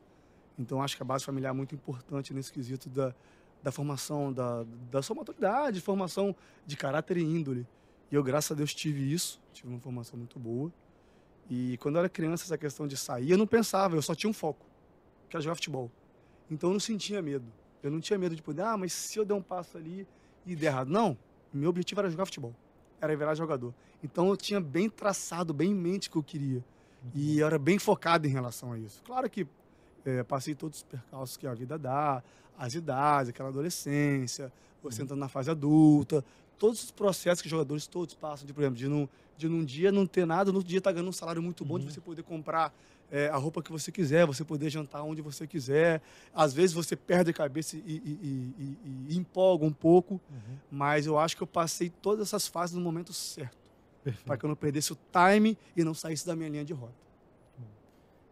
Então 0.58 0.82
acho 0.82 0.96
que 0.96 1.02
a 1.02 1.06
base 1.06 1.24
familiar 1.24 1.50
é 1.50 1.56
muito 1.56 1.74
importante 1.76 2.34
nesse 2.34 2.52
quesito 2.52 2.88
da, 2.90 3.14
da 3.62 3.70
formação, 3.70 4.32
da, 4.32 4.64
da 4.90 5.00
sua 5.00 5.14
maturidade, 5.14 5.80
formação 5.80 6.34
de 6.66 6.76
caráter 6.76 7.16
e 7.18 7.22
índole. 7.22 7.66
E 8.12 8.14
eu, 8.14 8.22
graças 8.22 8.52
a 8.52 8.54
Deus, 8.54 8.74
tive 8.74 9.10
isso, 9.10 9.40
tive 9.54 9.70
uma 9.70 9.80
formação 9.80 10.18
muito 10.18 10.38
boa. 10.38 10.70
E 11.48 11.78
quando 11.78 11.94
eu 11.94 12.00
era 12.00 12.10
criança, 12.10 12.44
essa 12.44 12.58
questão 12.58 12.86
de 12.86 12.94
sair, 12.94 13.30
eu 13.30 13.38
não 13.38 13.46
pensava, 13.46 13.96
eu 13.96 14.02
só 14.02 14.14
tinha 14.14 14.28
um 14.28 14.34
foco 14.34 14.66
que 15.30 15.34
era 15.34 15.42
jogar 15.42 15.54
futebol. 15.54 15.90
Então 16.50 16.68
eu 16.68 16.74
não 16.74 16.80
sentia 16.80 17.22
medo. 17.22 17.46
Eu 17.82 17.90
não 17.90 18.00
tinha 18.00 18.18
medo 18.18 18.36
de 18.36 18.42
poder, 18.42 18.62
ah, 18.62 18.76
mas 18.76 18.92
se 18.92 19.18
eu 19.18 19.24
der 19.24 19.32
um 19.32 19.40
passo 19.40 19.78
ali 19.78 20.06
e 20.44 20.54
der 20.54 20.66
errado. 20.66 20.88
Não, 20.88 21.16
meu 21.50 21.70
objetivo 21.70 22.02
era 22.02 22.10
jogar 22.10 22.26
futebol. 22.26 22.54
Era 23.00 23.16
virar 23.16 23.34
jogador. 23.34 23.74
Então 24.04 24.28
eu 24.28 24.36
tinha 24.36 24.60
bem 24.60 24.90
traçado, 24.90 25.54
bem 25.54 25.70
em 25.70 25.74
mente 25.74 26.08
o 26.08 26.12
que 26.12 26.18
eu 26.18 26.22
queria. 26.22 26.62
E 27.14 27.38
eu 27.38 27.46
era 27.46 27.58
bem 27.58 27.78
focado 27.78 28.26
em 28.26 28.30
relação 28.30 28.72
a 28.72 28.78
isso. 28.78 29.02
Claro 29.04 29.28
que 29.30 29.46
eh, 30.04 30.22
passei 30.22 30.54
todos 30.54 30.78
os 30.78 30.82
percalços 30.82 31.38
que 31.38 31.46
a 31.46 31.54
vida 31.54 31.78
dá, 31.78 32.22
as 32.58 32.74
idades, 32.74 33.30
aquela 33.30 33.48
adolescência, 33.48 34.52
você 34.82 35.02
entrando 35.02 35.20
na 35.20 35.28
fase 35.28 35.50
adulta, 35.50 36.24
todos 36.62 36.84
os 36.84 36.90
processos 36.92 37.42
que 37.42 37.48
os 37.48 37.50
jogadores 37.50 37.88
todos 37.88 38.14
passam, 38.14 38.46
de, 38.46 38.52
por 38.52 38.60
exemplo, 38.60 38.76
de 38.78 38.86
num, 38.86 39.08
de 39.36 39.48
num 39.48 39.64
dia 39.64 39.90
não 39.90 40.06
ter 40.06 40.24
nada, 40.24 40.52
no 40.52 40.58
outro 40.58 40.68
dia 40.68 40.78
estar 40.78 40.92
ganhando 40.92 41.08
um 41.08 41.12
salário 41.12 41.42
muito 41.42 41.64
bom, 41.64 41.76
de 41.76 41.86
Uhum. 41.86 41.90
você 41.90 42.00
poder 42.00 42.22
comprar 42.22 42.72
eh, 43.10 43.28
a 43.28 43.36
roupa 43.36 43.60
que 43.60 43.72
você 43.72 43.90
quiser, 43.90 44.24
você 44.26 44.44
poder 44.44 44.70
jantar 44.70 45.02
onde 45.02 45.20
você 45.20 45.44
quiser. 45.44 46.00
Às 46.32 46.54
vezes 46.54 46.72
você 46.72 46.94
perde 46.94 47.30
a 47.30 47.34
cabeça 47.34 47.76
e, 47.76 47.80
e- 47.84 48.54
e- 48.58 48.78
e- 49.10 49.16
empolga 49.18 49.64
um 49.66 49.72
pouco, 49.72 50.14
Uhum. 50.30 50.56
mas 50.70 51.04
eu 51.04 51.18
acho 51.18 51.36
que 51.36 51.42
eu 51.42 51.46
passei 51.48 51.90
todas 51.90 52.28
essas 52.28 52.46
fases 52.46 52.76
no 52.76 52.80
momento 52.80 53.12
certo, 53.12 53.58
para 54.24 54.36
que 54.36 54.44
eu 54.44 54.48
não 54.48 54.54
perdesse 54.56 54.92
o 54.92 54.98
time 55.12 55.58
e 55.76 55.82
não 55.82 55.94
saísse 55.94 56.24
da 56.24 56.36
minha 56.36 56.48
linha 56.48 56.64
de 56.64 56.72
rota. 56.72 56.94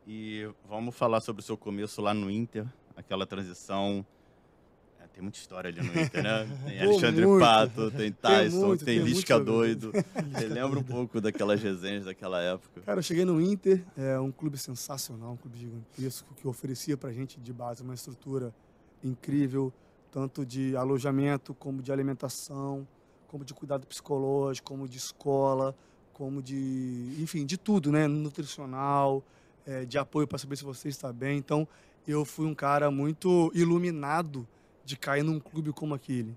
E 0.07 0.49
vamos 0.69 0.95
falar 0.97 1.21
sobre 1.21 1.41
o 1.41 1.45
seu 1.45 1.57
começo 1.57 2.01
lá 2.01 2.15
no 2.15 2.31
Inter, 2.31 2.65
aquela 2.97 3.27
transição. 3.27 4.07
Tem 5.21 5.25
muita 5.25 5.39
história 5.39 5.69
ali 5.69 5.83
no 5.83 6.01
Inter, 6.01 6.23
né? 6.23 6.49
Tem 6.65 6.79
Pô, 6.79 6.85
Alexandre 6.85 7.27
muito. 7.27 7.45
Pato, 7.45 7.91
tem 7.91 8.11
Tyson, 8.11 8.67
muito, 8.67 8.85
tem 8.87 8.97
tem 8.97 9.07
Lisca. 9.07 9.39
Doido. 9.39 9.93
Você 10.33 10.47
lembra 10.47 10.79
um 10.79 10.83
pouco 10.83 11.21
daquelas 11.21 11.63
resenhas 11.63 12.07
daquela 12.07 12.41
época? 12.41 12.81
Cara, 12.81 13.01
eu 13.01 13.03
cheguei 13.03 13.27
no 13.27 13.39
Inter, 13.39 13.85
é 13.99 14.19
um 14.19 14.33
clube 14.33 14.57
sensacional, 14.57 15.33
um 15.33 15.37
clube 15.37 15.59
gigantesco 15.59 16.35
que 16.35 16.49
oferecia 16.49 16.97
pra 16.97 17.13
gente 17.13 17.39
de 17.39 17.53
base 17.53 17.83
uma 17.83 17.93
estrutura 17.93 18.55
incrível, 19.05 19.71
tanto 20.11 20.47
de 20.47 20.75
alojamento, 20.75 21.53
como 21.53 21.83
de 21.83 21.93
alimentação, 21.93 22.89
como 23.29 23.45
de 23.45 23.53
cuidado 23.53 23.87
psicológico, 23.87 24.69
como 24.69 24.89
de 24.89 24.97
escola, 24.97 25.77
como 26.15 26.43
de, 26.43 27.15
enfim, 27.19 27.45
de 27.45 27.59
tudo, 27.59 27.93
né? 27.93 28.09
Nutricional, 28.09 29.23
é, 29.67 29.85
de 29.85 29.99
apoio 29.99 30.27
para 30.27 30.39
saber 30.39 30.57
se 30.57 30.65
você 30.65 30.89
está 30.89 31.13
bem. 31.13 31.37
Então, 31.37 31.69
eu 32.09 32.25
fui 32.25 32.47
um 32.47 32.55
cara 32.55 32.91
muito 32.91 33.53
iluminado 33.55 34.49
de 34.91 34.97
cair 34.97 35.23
num 35.23 35.39
clube 35.41 35.73
como 35.73 35.95
aquele 35.95 36.37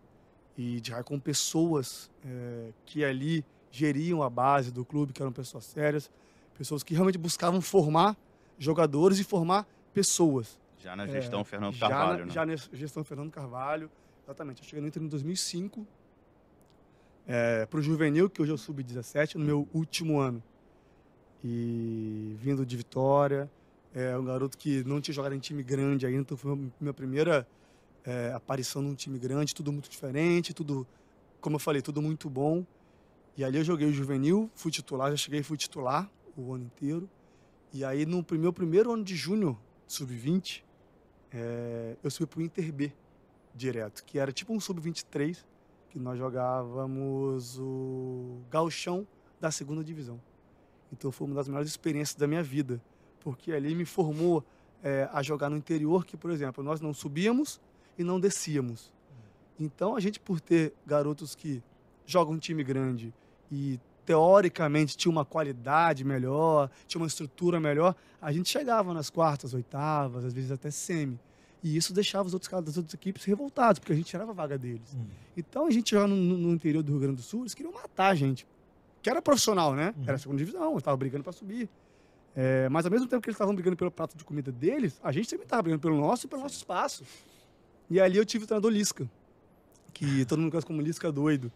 e 0.58 0.80
de 0.80 0.92
cair 0.92 1.04
com 1.04 1.20
pessoas 1.20 2.10
é, 2.24 2.70
que 2.86 3.04
ali 3.04 3.44
geriam 3.72 4.22
a 4.22 4.30
base 4.30 4.72
do 4.72 4.86
clube, 4.86 5.12
que 5.12 5.22
eram 5.22 5.32
pessoas 5.32 5.66
sérias, 5.66 6.10
pessoas 6.56 6.84
que 6.84 6.94
realmente 6.94 7.18
buscavam 7.18 7.60
formar 7.60 8.16
jogadores 8.60 9.20
e 9.20 9.24
formar 9.24 9.68
pessoas. 9.94 10.60
Já 10.78 10.96
na 10.96 11.08
gestão 11.08 11.42
É, 11.42 11.44
Fernando 11.44 11.74
já 11.74 11.90
Carvalho, 11.90 12.20
na, 12.20 12.26
né? 12.26 12.32
Já 12.32 12.46
na 12.46 12.56
gestão 12.56 13.04
Fernando 13.04 13.32
Carvalho, 13.32 13.90
exatamente. 14.24 14.62
Eu 14.62 14.66
cheguei 14.68 14.82
no 14.82 14.88
Inter 14.88 15.02
em 15.02 15.08
2005, 15.08 15.88
é, 17.26 17.66
para 17.66 17.80
o 17.80 17.82
Juvenil, 17.82 18.30
que 18.30 18.42
hoje 18.42 18.52
é 18.52 18.54
o 18.54 18.58
Sub-17, 18.58 19.36
no 19.36 19.46
meu 19.46 19.68
último 19.74 20.20
ano. 20.20 20.44
E 21.44 22.36
vindo 22.40 22.66
de 22.66 22.78
Vitória, 22.78 23.50
é 23.94 24.16
um 24.18 24.26
garoto 24.26 24.58
que 24.58 24.84
não 24.84 25.02
tinha 25.02 25.16
jogado 25.16 25.34
em 25.34 25.40
time 25.40 25.64
grande 25.64 26.06
ainda, 26.06 26.22
então 26.22 26.38
foi 26.38 26.70
minha 26.80 26.94
primeira 26.94 27.48
é, 28.06 28.32
aparição 28.34 28.82
num 28.82 28.96
time 28.96 29.18
grande, 29.18 29.54
tudo 29.54 29.72
muito 29.72 29.90
diferente, 29.90 30.54
tudo, 30.54 30.88
como 31.40 31.56
eu 31.56 31.60
falei, 31.60 31.82
tudo 31.82 32.02
muito 32.02 32.30
bom. 32.30 32.66
E 33.36 33.44
ali 33.44 33.58
eu 33.58 33.64
joguei 33.64 33.88
o 33.88 33.92
Juvenil, 33.92 34.50
fui 34.54 34.72
titular, 34.72 35.10
já 35.12 35.18
cheguei 35.18 35.40
e 35.40 35.44
fui 35.44 35.58
titular 35.58 36.10
o 36.38 36.54
ano 36.54 36.66
inteiro. 36.66 37.10
E 37.72 37.84
aí 37.84 38.06
no 38.06 38.26
meu 38.32 38.54
primeiro 38.54 38.92
ano 38.92 39.04
de 39.04 39.16
júnior, 39.16 39.58
sub-20, 39.88 40.64
é, 41.32 41.98
eu 42.04 42.12
subi 42.12 42.28
pro 42.28 42.42
Inter 42.42 42.72
B 42.72 42.94
direto, 43.56 44.04
que 44.04 44.20
era 44.20 44.32
tipo 44.32 44.54
um 44.54 44.60
sub-23, 44.60 45.44
que 45.90 46.00
nós 46.00 46.18
jogávamos 46.18 47.58
o 47.60 48.42
gauchão 48.50 49.08
da 49.40 49.52
segunda 49.52 49.84
divisão. 49.84 50.20
Então 50.92 51.12
foi 51.12 51.28
uma 51.28 51.36
das 51.36 51.48
melhores 51.48 51.70
experiências 51.70 52.16
da 52.16 52.28
minha 52.28 52.44
vida, 52.44 52.82
porque 53.20 53.52
ali 53.52 53.74
me 53.74 53.86
formou 53.86 54.44
é, 54.84 55.10
a 55.12 55.24
jogar 55.24 55.50
no 55.50 55.58
interior, 55.58 56.06
que, 56.06 56.18
por 56.18 56.30
exemplo, 56.30 56.64
nós 56.64 56.82
não 56.82 56.94
subíamos 56.94 57.60
e 57.98 58.04
não 58.04 58.20
descíamos. 58.20 58.92
Então 59.60 59.96
a 59.96 60.00
gente, 60.00 60.20
por 60.20 60.40
ter 60.40 60.74
garotos 60.86 61.36
que 61.36 61.62
jogam 62.06 62.34
um 62.34 62.40
time 62.40 62.64
grande 62.64 63.14
e 63.52 63.80
teoricamente 64.06 64.98
tinha 64.98 65.12
uma 65.12 65.24
qualidade 65.24 66.04
melhor, 66.04 66.70
tinha 66.88 67.00
uma 67.00 67.08
estrutura 67.08 67.60
melhor, 67.60 67.96
a 68.22 68.32
gente 68.32 68.50
chegava 68.50 68.94
nas 68.94 69.10
quartas, 69.10 69.54
oitavas, 69.54 70.26
às 70.26 70.34
vezes 70.34 70.52
até 70.52 70.70
semi. 70.70 71.20
E 71.64 71.78
isso 71.78 71.94
deixava 71.94 72.28
os 72.28 72.34
outros 72.34 72.50
caras 72.50 72.66
das 72.66 72.78
outras 72.78 72.94
equipes 72.94 73.24
revoltados, 73.24 73.80
porque 73.80 73.94
a 73.94 73.96
gente 73.96 74.08
tirava 74.08 74.32
a 74.32 74.34
vaga 74.34 74.58
deles. 74.58 74.94
Hum. 74.94 75.06
Então 75.38 75.66
a 75.66 75.72
gente 75.72 75.92
jogava 75.92 76.10
no, 76.10 76.16
no 76.16 76.52
interior 76.52 76.84
do 76.84 76.92
Rio 76.92 77.00
Grande 77.00 77.16
do 77.18 77.22
Sul, 77.22 77.42
eles 77.42 77.54
queriam 77.54 77.74
matar 77.74 78.08
a 78.08 78.16
gente. 78.16 78.46
Que 79.02 79.10
era 79.10 79.22
profissional, 79.22 79.74
né? 79.74 79.94
Uhum. 79.98 80.04
Era 80.04 80.16
a 80.16 80.18
segunda 80.18 80.38
divisão, 80.38 80.78
estava 80.78 80.98
brigando 80.98 81.24
para 81.24 81.32
subir. 81.32 81.70
É, 82.36 82.68
mas 82.68 82.86
ao 82.86 82.92
mesmo 82.92 83.08
tempo 83.08 83.22
que 83.22 83.30
eles 83.30 83.36
estavam 83.36 83.54
brigando 83.54 83.78
pelo 83.78 83.92
prato 83.92 84.18
de 84.18 84.24
comida 84.26 84.52
deles, 84.52 85.00
a 85.04 85.12
gente 85.12 85.30
também 85.30 85.44
estava 85.44 85.62
brigando 85.62 85.82
pelo 85.82 85.98
nosso 85.98 86.26
e 86.26 86.30
pelo 86.30 86.42
nosso 86.42 86.56
espaço. 86.56 87.04
E 87.90 88.00
ali 88.00 88.18
eu 88.18 88.26
tive 88.26 88.46
o 88.46 88.48
treinador 88.48 88.72
Lisca, 88.72 89.10
que 89.94 90.26
todo 90.26 90.40
mundo 90.40 90.52
conhece 90.52 90.66
como 90.66 90.82
Lisca 90.82 91.12
doido, 91.12 91.52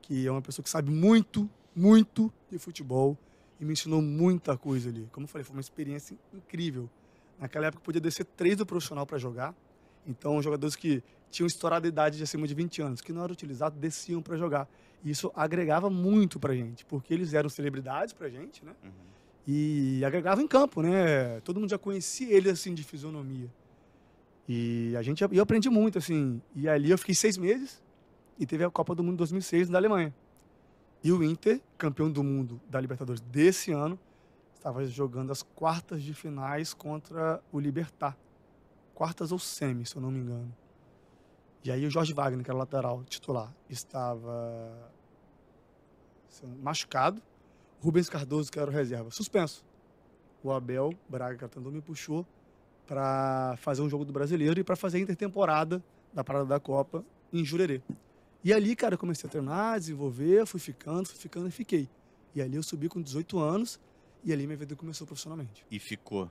que 0.00 0.26
é 0.26 0.30
uma 0.30 0.42
pessoa 0.42 0.62
que 0.62 0.70
sabe 0.70 0.90
muito, 0.90 1.48
muito 1.74 2.32
de 2.50 2.58
futebol 2.58 3.16
e 3.60 3.64
me 3.64 3.72
ensinou 3.72 4.02
muita 4.02 4.56
coisa 4.56 4.88
ali. 4.88 5.08
Como 5.12 5.24
eu 5.24 5.28
falei, 5.28 5.44
foi 5.44 5.54
uma 5.56 5.60
experiência 5.60 6.16
incrível. 6.32 6.90
Naquela 7.38 7.66
época 7.66 7.82
podia 7.82 8.00
descer 8.00 8.24
três 8.24 8.56
do 8.56 8.66
profissional 8.66 9.06
para 9.06 9.18
jogar. 9.18 9.54
Então, 10.06 10.42
jogadores 10.42 10.74
que 10.74 11.02
tinham 11.30 11.46
estourado 11.46 11.86
a 11.86 11.88
idade 11.88 12.16
de 12.16 12.22
acima 12.22 12.46
de 12.46 12.54
20 12.54 12.82
anos, 12.82 13.00
que 13.00 13.12
não 13.12 13.22
eram 13.22 13.32
utilizados, 13.32 13.78
desciam 13.78 14.20
para 14.20 14.36
jogar. 14.36 14.68
E 15.04 15.10
isso 15.10 15.32
agregava 15.34 15.88
muito 15.88 16.38
pra 16.38 16.54
gente, 16.54 16.84
porque 16.84 17.14
eles 17.14 17.34
eram 17.34 17.48
celebridades 17.48 18.12
pra 18.12 18.28
gente, 18.28 18.64
né? 18.64 18.72
Uhum. 18.82 18.90
E 19.46 20.04
agregava 20.04 20.42
em 20.42 20.46
campo, 20.46 20.82
né? 20.82 21.40
Todo 21.40 21.58
mundo 21.58 21.70
já 21.70 21.78
conhecia 21.78 22.32
eles 22.32 22.52
assim 22.52 22.74
de 22.74 22.84
fisionomia. 22.84 23.48
E 24.48 24.94
a 24.96 25.02
gente, 25.02 25.22
eu 25.22 25.42
aprendi 25.42 25.70
muito 25.70 25.98
assim. 25.98 26.42
E 26.54 26.68
ali 26.68 26.90
eu 26.90 26.98
fiquei 26.98 27.14
seis 27.14 27.38
meses 27.38 27.82
e 28.38 28.46
teve 28.46 28.64
a 28.64 28.70
Copa 28.70 28.94
do 28.94 29.02
Mundo 29.02 29.18
2006 29.18 29.68
na 29.68 29.78
Alemanha. 29.78 30.14
E 31.02 31.10
o 31.10 31.22
Inter, 31.22 31.60
campeão 31.76 32.10
do 32.10 32.22
mundo 32.22 32.60
da 32.68 32.80
Libertadores 32.80 33.20
desse 33.20 33.72
ano, 33.72 33.98
estava 34.54 34.84
jogando 34.86 35.32
as 35.32 35.42
quartas 35.42 36.02
de 36.02 36.14
finais 36.14 36.72
contra 36.72 37.42
o 37.50 37.58
Libertar. 37.58 38.16
Quartas 38.94 39.32
ou 39.32 39.38
semi, 39.38 39.84
se 39.84 39.96
eu 39.96 40.02
não 40.02 40.10
me 40.10 40.20
engano. 40.20 40.54
E 41.64 41.70
aí 41.70 41.84
o 41.86 41.90
Jorge 41.90 42.12
Wagner, 42.12 42.44
que 42.44 42.50
era 42.50 42.56
o 42.56 42.58
lateral 42.58 43.02
titular, 43.04 43.52
estava 43.68 44.90
machucado. 46.60 47.20
Rubens 47.80 48.08
Cardoso, 48.08 48.50
que 48.50 48.58
era 48.58 48.70
o 48.70 48.72
reserva, 48.72 49.10
suspenso. 49.10 49.64
O 50.42 50.52
Abel 50.52 50.92
Braga, 51.08 51.48
que 51.48 51.58
me 51.58 51.80
puxou 51.80 52.26
para 52.92 53.56
fazer 53.56 53.80
um 53.80 53.88
jogo 53.88 54.04
do 54.04 54.12
Brasileiro 54.12 54.60
e 54.60 54.62
para 54.64 54.76
fazer 54.76 54.98
a 54.98 55.00
intertemporada 55.00 55.82
da 56.12 56.22
Parada 56.22 56.44
da 56.44 56.60
Copa 56.60 57.02
em 57.32 57.42
Jurerê. 57.42 57.80
E 58.44 58.52
ali, 58.52 58.76
cara, 58.76 58.94
eu 58.94 58.98
comecei 58.98 59.26
a 59.26 59.30
treinar, 59.30 59.78
desenvolver, 59.80 60.44
fui 60.44 60.60
ficando, 60.60 61.08
fui 61.08 61.16
ficando 61.16 61.48
e 61.48 61.50
fiquei. 61.50 61.88
E 62.34 62.42
ali 62.42 62.54
eu 62.56 62.62
subi 62.62 62.90
com 62.90 63.00
18 63.00 63.38
anos 63.38 63.80
e 64.22 64.30
ali 64.30 64.46
minha 64.46 64.58
vida 64.58 64.76
começou 64.76 65.06
profissionalmente. 65.06 65.64
E 65.70 65.78
ficou. 65.78 66.30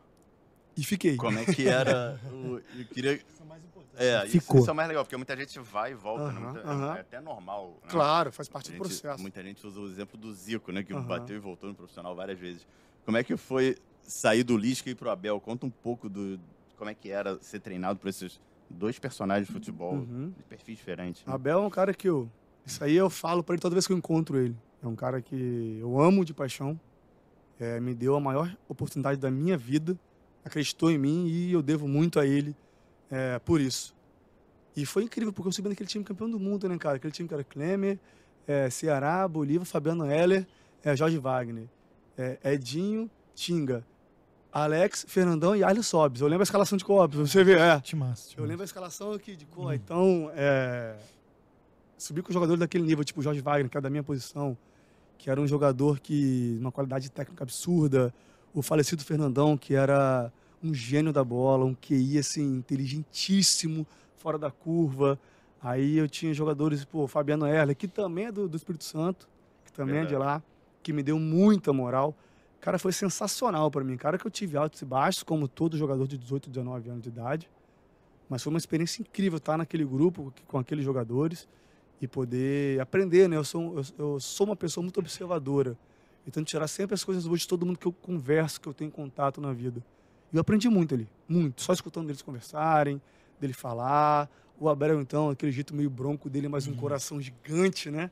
E 0.78 0.84
fiquei. 0.84 1.18
Como 1.18 1.40
é 1.40 1.46
que 1.46 1.68
era 1.68 2.20
o... 2.32 2.58
Eu 2.78 2.86
queria... 2.94 3.14
Isso 3.14 3.42
é 3.42 3.46
mais 3.46 3.64
importante. 3.64 3.82
É, 3.98 4.24
isso, 4.26 4.32
Ficou. 4.40 4.60
isso 4.62 4.70
é 4.70 4.74
o 4.74 4.76
mais 4.76 4.88
legal, 4.88 5.04
porque 5.04 5.18
muita 5.18 5.36
gente 5.36 5.60
vai 5.60 5.92
e 5.92 5.96
volta, 5.96 6.32
né? 6.32 6.40
Aham, 6.40 6.52
Muita- 6.54 6.68
aham. 6.70 6.96
É 6.96 7.00
até 7.02 7.20
normal. 7.22 7.70
né? 7.84 7.90
Claro, 7.90 8.32
faz 8.32 8.48
parte 8.48 8.68
A 8.68 8.70
do 8.70 8.78
gente- 8.78 8.82
processo. 8.88 9.20
Muita 9.20 9.42
gente 9.42 9.66
usa 9.66 9.80
o 9.80 9.88
exemplo 9.88 10.16
do 10.16 10.32
Zico, 10.32 10.72
né? 10.72 10.84
Que 10.84 10.94
Aham. 10.94 11.08
bateu 11.08 11.36
e 11.36 11.40
voltou 11.40 11.68
no 11.70 11.76
profissional 11.76 12.16
várias 12.16 12.38
vezes. 12.40 12.68
Como 13.04 13.18
é 13.18 13.24
que 13.24 13.36
foi 13.36 13.78
sair 14.04 14.44
do 14.44 14.58
Lisca 14.58 14.90
e 14.90 14.94
ir 14.94 14.96
pro 14.96 15.10
Abel? 15.10 15.40
Conta 15.40 15.66
um 15.66 15.70
pouco 15.70 16.10
do 16.10 16.40
como 16.78 16.90
é 16.90 16.94
que 16.96 17.10
era 17.10 17.38
ser 17.42 17.60
treinado 17.60 18.00
por 18.00 18.08
esses 18.10 18.40
dois 18.70 18.98
personagens 18.98 19.48
de 19.48 19.54
futebol 19.54 19.94
Uhum. 19.96 20.32
de 20.36 20.44
perfis 20.44 20.78
diferentes. 20.78 21.24
né? 21.26 21.34
Abel 21.34 21.60
é 21.60 21.66
um 21.66 21.70
cara 21.70 21.94
que 21.94 22.08
eu. 22.10 22.30
Isso 22.66 22.84
aí 22.84 22.96
eu 22.96 23.10
falo 23.10 23.44
pra 23.44 23.54
ele 23.56 23.62
toda 23.62 23.76
vez 23.76 23.86
que 23.86 23.94
eu 23.94 23.98
encontro 23.98 24.38
ele. 24.38 24.56
É 24.84 24.88
um 24.88 24.96
cara 24.96 25.22
que 25.22 25.78
eu 25.80 26.00
amo 26.00 26.24
de 26.26 26.34
paixão. 26.34 26.80
É, 27.60 27.80
me 27.80 27.94
deu 27.94 28.16
a 28.16 28.20
maior 28.20 28.56
oportunidade 28.68 29.20
da 29.20 29.30
minha 29.30 29.56
vida. 29.58 29.98
Acreditou 30.44 30.90
em 30.90 30.98
mim 30.98 31.28
e 31.28 31.52
eu 31.52 31.62
devo 31.62 31.88
muito 31.88 32.20
a 32.20 32.26
ele 32.26 32.56
é, 33.12 33.38
por 33.40 33.62
isso. 33.62 33.94
E 34.76 34.86
foi 34.86 35.04
incrível, 35.04 35.32
porque 35.34 35.50
eu 35.50 35.52
subi 35.52 35.70
naquele 35.70 35.88
time 35.90 36.04
campeão 36.04 36.30
do 36.30 36.40
mundo, 36.40 36.68
né, 36.68 36.78
cara? 36.78 36.96
Aquele 36.96 37.12
time 37.14 37.28
que 37.28 37.34
era 37.34 37.44
Klemer, 37.44 38.00
é, 38.48 38.70
Ceará, 38.70 39.28
Bolívar, 39.28 39.66
Fabiano 39.66 40.10
Heller, 40.10 40.48
é, 40.84 40.96
Jorge 40.96 41.18
Wagner, 41.20 41.68
é, 42.18 42.40
Edinho, 42.54 43.10
Tinga, 43.36 43.86
Alex, 44.52 45.06
Fernandão 45.08 45.56
e 45.56 45.64
Arlen 45.64 45.82
Sobes. 45.82 46.22
Eu 46.22 46.28
lembro 46.28 46.42
a 46.42 46.44
escalação 46.44 46.78
de 46.78 46.84
Cobs, 46.84 47.18
você 47.18 47.44
vê, 47.44 47.54
é. 47.54 47.80
Timaço, 47.80 48.34
Eu 48.38 48.44
lembro 48.44 48.64
a 48.64 48.66
escalação 48.66 49.14
aqui 49.14 49.36
de 49.36 49.46
cor. 49.46 49.68
Hum. 49.68 49.74
Então, 49.74 50.32
é, 50.36 50.96
subir 51.98 52.22
com 52.22 52.34
jogadores 52.34 52.60
daquele 52.60 52.84
nível, 52.84 53.04
tipo 53.04 53.22
o 53.22 53.24
Jorge 53.24 53.40
Wagner, 53.42 53.70
que 53.70 53.78
era 53.78 53.84
da 53.84 53.90
minha 53.90 54.04
posição, 54.04 54.58
que 55.18 55.30
era 55.30 55.40
um 55.40 55.48
jogador 55.48 56.00
que 56.00 56.58
uma 56.60 56.72
qualidade 56.72 57.10
técnica 57.10 57.44
absurda. 57.44 58.14
O 58.54 58.62
falecido 58.62 59.04
Fernandão, 59.04 59.58
que 59.58 59.74
era 59.74 60.32
um 60.62 60.74
gênio 60.74 61.14
da 61.14 61.24
bola, 61.24 61.64
um 61.64 61.74
QI 61.74 62.18
assim 62.18 62.44
inteligentíssimo, 62.58 63.88
fora 64.18 64.38
da 64.38 64.52
curva. 64.52 65.18
Aí 65.64 65.98
eu 65.98 66.10
tinha 66.10 66.34
jogadores, 66.34 66.84
pô, 66.84 67.08
Fabiano 67.08 67.48
Erler, 67.48 67.76
que 67.76 67.88
também 67.88 68.26
é 68.26 68.32
do, 68.32 68.50
do 68.50 68.58
Espírito 68.58 68.84
Santo, 68.84 69.30
que 69.64 69.72
também 69.72 69.98
é 69.98 70.02
de 70.02 70.10
Verdade. 70.10 70.34
lá, 70.34 70.44
que 70.84 70.92
me 70.92 71.04
deu 71.04 71.18
muita 71.18 71.72
moral. 71.72 72.16
Cara, 72.62 72.78
foi 72.78 72.92
sensacional 72.92 73.72
para 73.72 73.84
mim. 73.84 73.98
Cara, 73.98 74.20
que 74.20 74.26
eu 74.26 74.32
tive 74.32 74.56
altos 74.56 74.82
e 74.82 74.86
baixos, 74.86 75.24
como 75.24 75.48
todo 75.48 75.76
jogador 75.76 76.08
de 76.08 76.16
18, 76.16 76.48
19 76.50 76.90
anos 76.92 77.02
de 77.02 77.10
idade. 77.10 77.50
Mas 78.30 78.44
foi 78.44 78.54
uma 78.54 78.60
experiência 78.60 79.02
incrível 79.02 79.38
estar 79.38 79.58
naquele 79.58 79.84
grupo, 79.84 80.32
com 80.48 80.60
aqueles 80.60 80.86
jogadores, 80.86 81.48
e 82.00 82.08
poder 82.08 82.80
aprender, 82.80 83.28
né? 83.28 83.36
Eu 83.36 83.44
sou, 83.44 83.78
eu, 83.78 83.84
eu 83.98 84.20
sou 84.20 84.46
uma 84.46 84.56
pessoa 84.56 84.84
muito 84.84 85.00
observadora. 85.00 85.76
Então, 86.26 86.44
tirar 86.44 86.68
sempre 86.68 86.94
as 86.94 87.04
coisas 87.04 87.26
boas 87.26 87.42
de 87.42 87.48
todo 87.48 87.66
mundo 87.66 87.80
que 87.80 87.88
eu 87.88 87.92
converso, 87.92 88.62
que 88.62 88.68
eu 88.68 88.74
tenho 88.74 88.92
contato 88.92 89.42
na 89.42 89.52
vida. 89.52 89.84
E 90.32 90.38
eu 90.38 90.42
aprendi 90.42 90.70
muito 90.70 90.94
ali, 90.94 91.10
muito. 91.28 91.64
Só 91.64 91.74
escutando 91.74 92.10
eles 92.10 92.22
conversarem, 92.22 93.02
dele 93.40 93.54
falar. 93.54 94.30
O 94.60 94.70
Abel, 94.70 95.02
então, 95.02 95.32
aquele 95.32 95.52
jeito 95.52 95.76
meio 95.76 95.90
bronco 95.90 96.30
dele, 96.30 96.48
mas 96.48 96.68
um 96.68 96.76
coração 96.76 97.20
gigante, 97.20 97.90
né? 97.90 98.12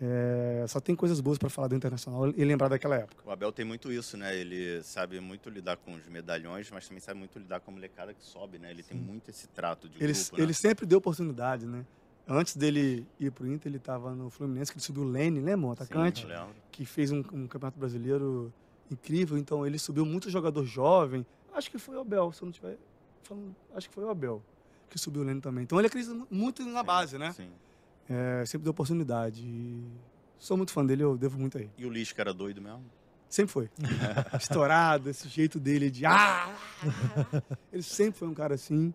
É, 0.00 0.64
só 0.68 0.80
tem 0.80 0.94
coisas 0.96 1.20
boas 1.20 1.38
para 1.38 1.48
falar 1.48 1.68
do 1.68 1.74
Internacional 1.76 2.28
e 2.28 2.44
lembrar 2.44 2.68
daquela 2.68 2.96
época. 2.96 3.22
O 3.24 3.30
Abel 3.30 3.52
tem 3.52 3.64
muito 3.64 3.92
isso, 3.92 4.16
né? 4.16 4.36
Ele 4.36 4.82
sabe 4.82 5.20
muito 5.20 5.48
lidar 5.48 5.76
com 5.76 5.94
os 5.94 6.06
medalhões, 6.08 6.70
mas 6.70 6.86
também 6.86 7.00
sabe 7.00 7.18
muito 7.18 7.38
lidar 7.38 7.60
com 7.60 7.70
a 7.70 7.74
molecada 7.74 8.12
que 8.12 8.24
sobe, 8.24 8.58
né? 8.58 8.70
Ele 8.70 8.82
tem 8.82 8.96
muito 8.96 9.30
esse 9.30 9.46
trato 9.48 9.88
de 9.88 10.02
Ele, 10.02 10.12
grupo, 10.12 10.36
né? 10.36 10.42
ele 10.42 10.54
sempre 10.54 10.84
deu 10.84 10.98
oportunidade, 10.98 11.66
né? 11.66 11.84
Antes 12.26 12.56
dele 12.56 13.06
ir 13.20 13.30
pro 13.30 13.46
Inter, 13.46 13.70
ele 13.70 13.76
estava 13.76 14.14
no 14.14 14.30
Fluminense, 14.30 14.72
que 14.72 14.78
ele 14.78 14.84
subiu 14.84 15.02
o 15.02 15.08
Lene, 15.08 15.40
lembra? 15.40 15.66
Um 15.68 15.72
atacante. 15.72 16.22
Sim, 16.22 16.54
que 16.72 16.84
fez 16.84 17.12
um, 17.12 17.18
um 17.32 17.46
campeonato 17.46 17.78
brasileiro 17.78 18.52
incrível, 18.90 19.38
então 19.38 19.64
ele 19.66 19.78
subiu 19.78 20.04
muito 20.04 20.28
jogador 20.28 20.64
jovem. 20.64 21.24
Acho 21.52 21.70
que 21.70 21.78
foi 21.78 21.96
o 21.96 22.00
Abel, 22.00 22.32
se 22.32 22.42
eu 22.42 22.46
não 22.46 22.52
tiver 22.52 22.76
falando, 23.22 23.54
acho 23.74 23.88
que 23.88 23.94
foi 23.94 24.04
o 24.04 24.10
Abel 24.10 24.42
que 24.90 24.98
subiu 24.98 25.22
o 25.22 25.24
Leno 25.24 25.40
também. 25.40 25.64
Então 25.64 25.78
ele 25.78 25.86
acredita 25.86 26.14
mu- 26.14 26.26
muito 26.30 26.64
na 26.64 26.80
Sim, 26.80 26.86
base, 26.86 27.18
né? 27.18 27.32
Sim. 27.32 27.50
É, 28.08 28.44
sempre 28.46 28.64
deu 28.64 28.70
oportunidade. 28.70 29.42
E 29.42 29.84
sou 30.38 30.56
muito 30.56 30.72
fã 30.72 30.84
dele, 30.84 31.02
eu 31.02 31.16
devo 31.16 31.38
muito 31.38 31.58
a 31.58 31.60
ele. 31.60 31.70
E 31.76 31.86
o 31.86 31.90
Lisca 31.90 32.22
era 32.22 32.32
doido 32.32 32.60
mesmo? 32.60 32.84
Sempre 33.28 33.52
foi. 33.52 33.70
Estourado, 34.38 35.10
esse 35.10 35.28
jeito 35.28 35.58
dele 35.58 35.90
de. 35.90 36.06
Ah! 36.06 36.54
Ele 37.72 37.82
sempre 37.82 38.18
foi 38.18 38.28
um 38.28 38.34
cara 38.34 38.54
assim. 38.54 38.94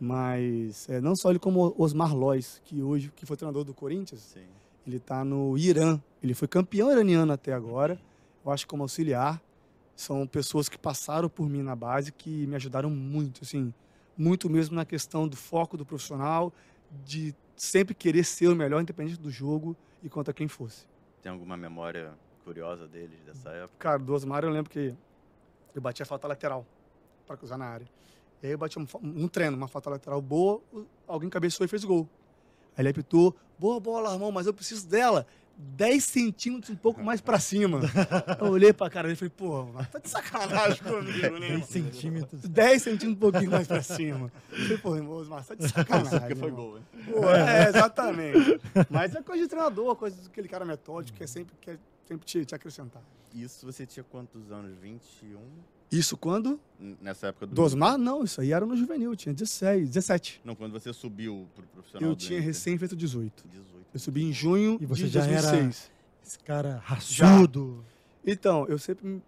Mas 0.00 0.88
é, 0.88 1.00
não 1.00 1.14
só 1.16 1.30
ele, 1.30 1.38
como 1.38 1.74
Osmar 1.76 2.14
Lois, 2.14 2.60
que 2.64 2.82
hoje 2.82 3.12
que 3.14 3.26
foi 3.26 3.36
treinador 3.36 3.64
do 3.64 3.74
Corinthians, 3.74 4.20
Sim. 4.20 4.46
ele 4.86 4.96
está 4.96 5.24
no 5.24 5.58
Irã. 5.58 6.00
Ele 6.22 6.34
foi 6.34 6.46
campeão 6.46 6.90
iraniano 6.90 7.32
até 7.32 7.52
agora. 7.52 8.00
Eu 8.44 8.52
acho 8.52 8.66
como 8.66 8.82
auxiliar. 8.82 9.42
São 9.96 10.26
pessoas 10.26 10.68
que 10.68 10.78
passaram 10.78 11.28
por 11.28 11.48
mim 11.48 11.62
na 11.62 11.74
base 11.74 12.12
que 12.12 12.46
me 12.46 12.54
ajudaram 12.54 12.88
muito, 12.88 13.40
assim, 13.42 13.74
muito 14.16 14.48
mesmo 14.48 14.76
na 14.76 14.84
questão 14.84 15.26
do 15.26 15.36
foco 15.36 15.76
do 15.76 15.84
profissional, 15.84 16.52
de 17.04 17.34
sempre 17.56 17.94
querer 17.94 18.24
ser 18.24 18.48
o 18.48 18.56
melhor, 18.56 18.80
independente 18.80 19.18
do 19.18 19.30
jogo 19.30 19.76
e 20.02 20.08
contra 20.08 20.32
quem 20.32 20.48
fosse. 20.48 20.86
Tem 21.22 21.30
alguma 21.30 21.56
memória 21.56 22.14
curiosa 22.44 22.86
deles 22.86 23.20
dessa 23.24 23.50
época? 23.50 23.74
Cara, 23.78 23.98
do 23.98 24.14
Osmar 24.14 24.44
eu 24.44 24.50
lembro 24.50 24.70
que 24.70 24.94
eu 25.74 25.80
bati 25.80 26.02
a 26.02 26.06
falta 26.06 26.26
lateral 26.26 26.66
para 27.26 27.36
cruzar 27.36 27.58
na 27.58 27.66
área. 27.66 27.86
E 28.42 28.46
aí 28.46 28.52
eu 28.52 28.58
bati 28.58 28.78
um, 28.78 28.86
um 29.02 29.28
treino, 29.28 29.56
uma 29.56 29.68
falta 29.68 29.90
lateral 29.90 30.22
boa, 30.22 30.62
alguém 31.06 31.28
cabeçou 31.28 31.64
e 31.66 31.68
fez 31.68 31.84
gol. 31.84 32.08
Aí 32.76 32.82
ele 32.82 32.90
apitou, 32.90 33.34
boa 33.58 33.80
bola, 33.80 34.12
irmão, 34.12 34.30
mas 34.30 34.46
eu 34.46 34.54
preciso 34.54 34.88
dela. 34.88 35.26
10 35.58 36.04
centímetros 36.04 36.70
um 36.70 36.76
pouco 36.76 37.02
mais 37.02 37.20
pra 37.20 37.40
cima. 37.40 37.80
Eu 38.40 38.46
olhei 38.46 38.72
pra 38.72 38.88
cara 38.88 39.08
dele 39.08 39.14
e 39.14 39.16
falei, 39.16 39.32
pô, 39.36 39.66
mas 39.72 39.88
tá 39.88 39.98
de 39.98 40.08
sacanagem 40.08 40.80
comigo, 40.82 41.38
né? 41.38 41.48
10 41.48 41.66
centímetros. 41.66 42.42
10 42.42 42.82
centímetros 42.82 43.12
um 43.12 43.16
pouquinho 43.16 43.50
mais 43.50 43.66
pra 43.66 43.82
cima. 43.82 44.30
Eu 44.50 44.58
falei, 44.58 44.78
pô, 44.78 44.96
irmão, 44.96 45.24
mas 45.28 45.48
tá 45.48 45.54
de 45.56 45.68
sacanagem. 45.68 46.20
Porque 46.20 46.34
foi 46.36 46.50
gol, 46.52 46.78
hein? 46.78 46.84
Pô, 47.10 47.28
é, 47.30 47.68
exatamente. 47.68 48.60
Mas 48.88 49.14
é 49.16 49.22
coisa 49.22 49.42
de 49.42 49.48
treinador, 49.48 49.96
coisa 49.96 50.16
daquele 50.22 50.46
cara 50.46 50.64
metódico 50.64 51.18
que 51.18 51.24
é 51.24 51.26
sempre, 51.26 51.54
quer 51.60 51.78
sempre 52.06 52.24
te, 52.24 52.44
te 52.44 52.54
acrescentar. 52.54 53.02
Isso 53.34 53.66
você 53.66 53.84
tinha 53.84 54.04
quantos 54.04 54.50
anos? 54.52 54.76
21? 54.80 55.38
Isso 55.90 56.16
quando? 56.16 56.60
Nessa 57.00 57.28
época 57.28 57.46
do. 57.46 57.54
Do 57.54 57.62
Osmar? 57.62 57.96
Não, 57.96 58.22
isso 58.22 58.40
aí 58.40 58.52
era 58.52 58.64
no 58.64 58.76
juvenil, 58.76 59.16
tinha 59.16 59.34
16, 59.34 59.88
17. 59.88 60.40
Não, 60.44 60.54
quando 60.54 60.72
você 60.72 60.92
subiu 60.92 61.48
pro 61.54 61.64
profissional. 61.66 62.10
Eu 62.10 62.16
tinha 62.16 62.40
recém 62.40 62.76
feito 62.78 62.94
18. 62.94 63.44
18. 63.48 63.77
Eu 63.92 64.00
subi 64.00 64.24
em 64.24 64.32
junho 64.32 64.78
E 64.80 64.86
você 64.86 65.04
de 65.04 65.08
já 65.08 65.24
era- 65.24 65.42
2006. 65.42 65.90
Esse 66.24 66.38
cara 66.40 66.80
raçudo. 66.84 67.84
Então, 68.26 68.66
eu 68.68 68.78
sempre, 68.78 69.22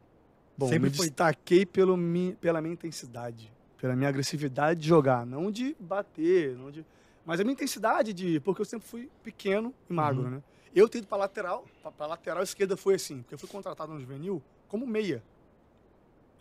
bom, 0.57 0.69
Sempre 0.69 0.91
me 0.91 0.97
foi- 0.97 1.07
destaquei 1.07 1.65
pelo 1.65 1.97
pela 2.41 2.61
minha 2.61 2.75
intensidade, 2.75 3.51
pela 3.81 3.97
minha 3.97 4.09
agressividade 4.09 4.81
de 4.81 4.87
jogar, 4.89 5.25
não 5.25 5.51
de 5.51 5.75
bater, 5.81 6.55
não 6.57 6.71
de, 6.71 6.85
mas 7.25 7.41
a 7.41 7.45
minha 7.45 7.55
intensidade 7.55 8.13
de, 8.13 8.39
porque 8.41 8.61
eu 8.61 8.67
sempre 8.67 8.87
fui 8.87 9.09
pequeno 9.25 9.73
e 9.89 9.93
magro, 9.95 10.25
Uhum. 10.25 10.31
né? 10.31 10.43
Eu 10.75 10.89
ter 10.89 10.99
ido 10.99 11.07
para 11.07 11.19
lateral, 11.19 11.65
para 11.97 12.07
lateral 12.07 12.43
esquerda 12.43 12.77
foi 12.77 12.95
assim, 12.95 13.23
porque 13.23 13.35
eu 13.35 13.39
fui 13.39 13.49
contratado 13.49 13.93
no 13.95 13.99
juvenil 14.01 14.43
como 14.69 14.87
meia. 14.87 15.23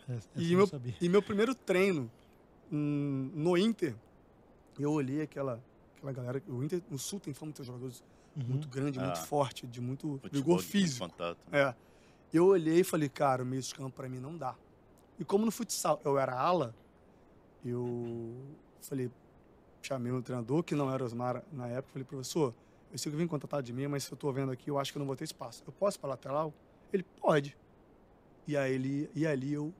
É, 0.08 0.14
essa 0.16 0.28
E 0.36 0.54
meu, 0.54 0.66
sabia. 0.66 0.94
e 1.00 1.08
meu 1.08 1.22
primeiro 1.22 1.54
treino 1.54 2.10
hum, 2.70 3.30
no 3.34 3.56
Inter, 3.56 3.94
eu 4.78 4.92
olhei 4.92 5.22
aquela, 5.22 5.60
aquela 6.00 6.12
galera. 6.12 6.42
O 6.48 6.62
Inter, 6.62 6.82
no 6.90 6.98
Sul 6.98 7.20
tem 7.20 7.32
fama 7.34 7.52
de 7.52 7.58
ter 7.58 7.64
jogadores 7.64 8.02
Uhum. 8.36 8.44
muito 8.46 8.68
grande, 8.68 8.98
Ah. 8.98 9.02
muito 9.04 9.20
forte, 9.26 9.66
de 9.66 9.80
muito 9.80 10.18
Futebol 10.22 10.30
vigor 10.30 10.54
muito 10.56 10.66
físico. 10.66 11.08
Contato. 11.08 11.38
né? 11.50 11.60
É. 11.60 11.74
Eu 12.32 12.46
olhei 12.46 12.80
e 12.80 12.84
falei, 12.84 13.08
cara, 13.08 13.42
o 13.42 13.46
meio 13.46 13.60
de 13.60 13.74
campo 13.74 13.90
pra 13.96 14.08
mim 14.08 14.20
não 14.20 14.36
dá. 14.36 14.54
E 15.18 15.24
como 15.24 15.44
no 15.44 15.50
futsal 15.50 16.00
eu 16.04 16.16
era 16.18 16.32
ala, 16.38 16.74
eu 17.64 18.34
falei, 18.80 19.10
chamei 19.82 20.12
o 20.12 20.22
treinador, 20.22 20.62
que 20.62 20.74
não 20.74 20.92
era 20.92 21.04
Osmar 21.04 21.42
na 21.52 21.66
época, 21.68 21.92
falei, 21.92 22.04
professor, 22.04 22.54
eu 22.92 22.98
sei 22.98 23.10
que 23.10 23.18
vem 23.18 23.26
contratar 23.26 23.62
de 23.62 23.72
mim, 23.72 23.86
mas 23.88 24.04
se 24.04 24.12
eu 24.12 24.16
tô 24.16 24.30
vendo 24.32 24.50
aqui, 24.52 24.70
eu 24.70 24.78
acho 24.78 24.92
que 24.92 24.98
eu 24.98 25.00
não 25.00 25.06
vou 25.06 25.16
ter 25.16 25.24
espaço. 25.24 25.62
Eu 25.66 25.72
posso 25.72 25.96
ir 25.96 26.00
pra 26.00 26.10
lateral? 26.10 26.52
Ele, 26.92 27.04
pode. 27.20 27.56
E 28.46 28.56
aí 28.56 28.72
ele, 28.74 29.10
e 29.14 29.26
ali 29.26 29.52
eu, 29.52 29.72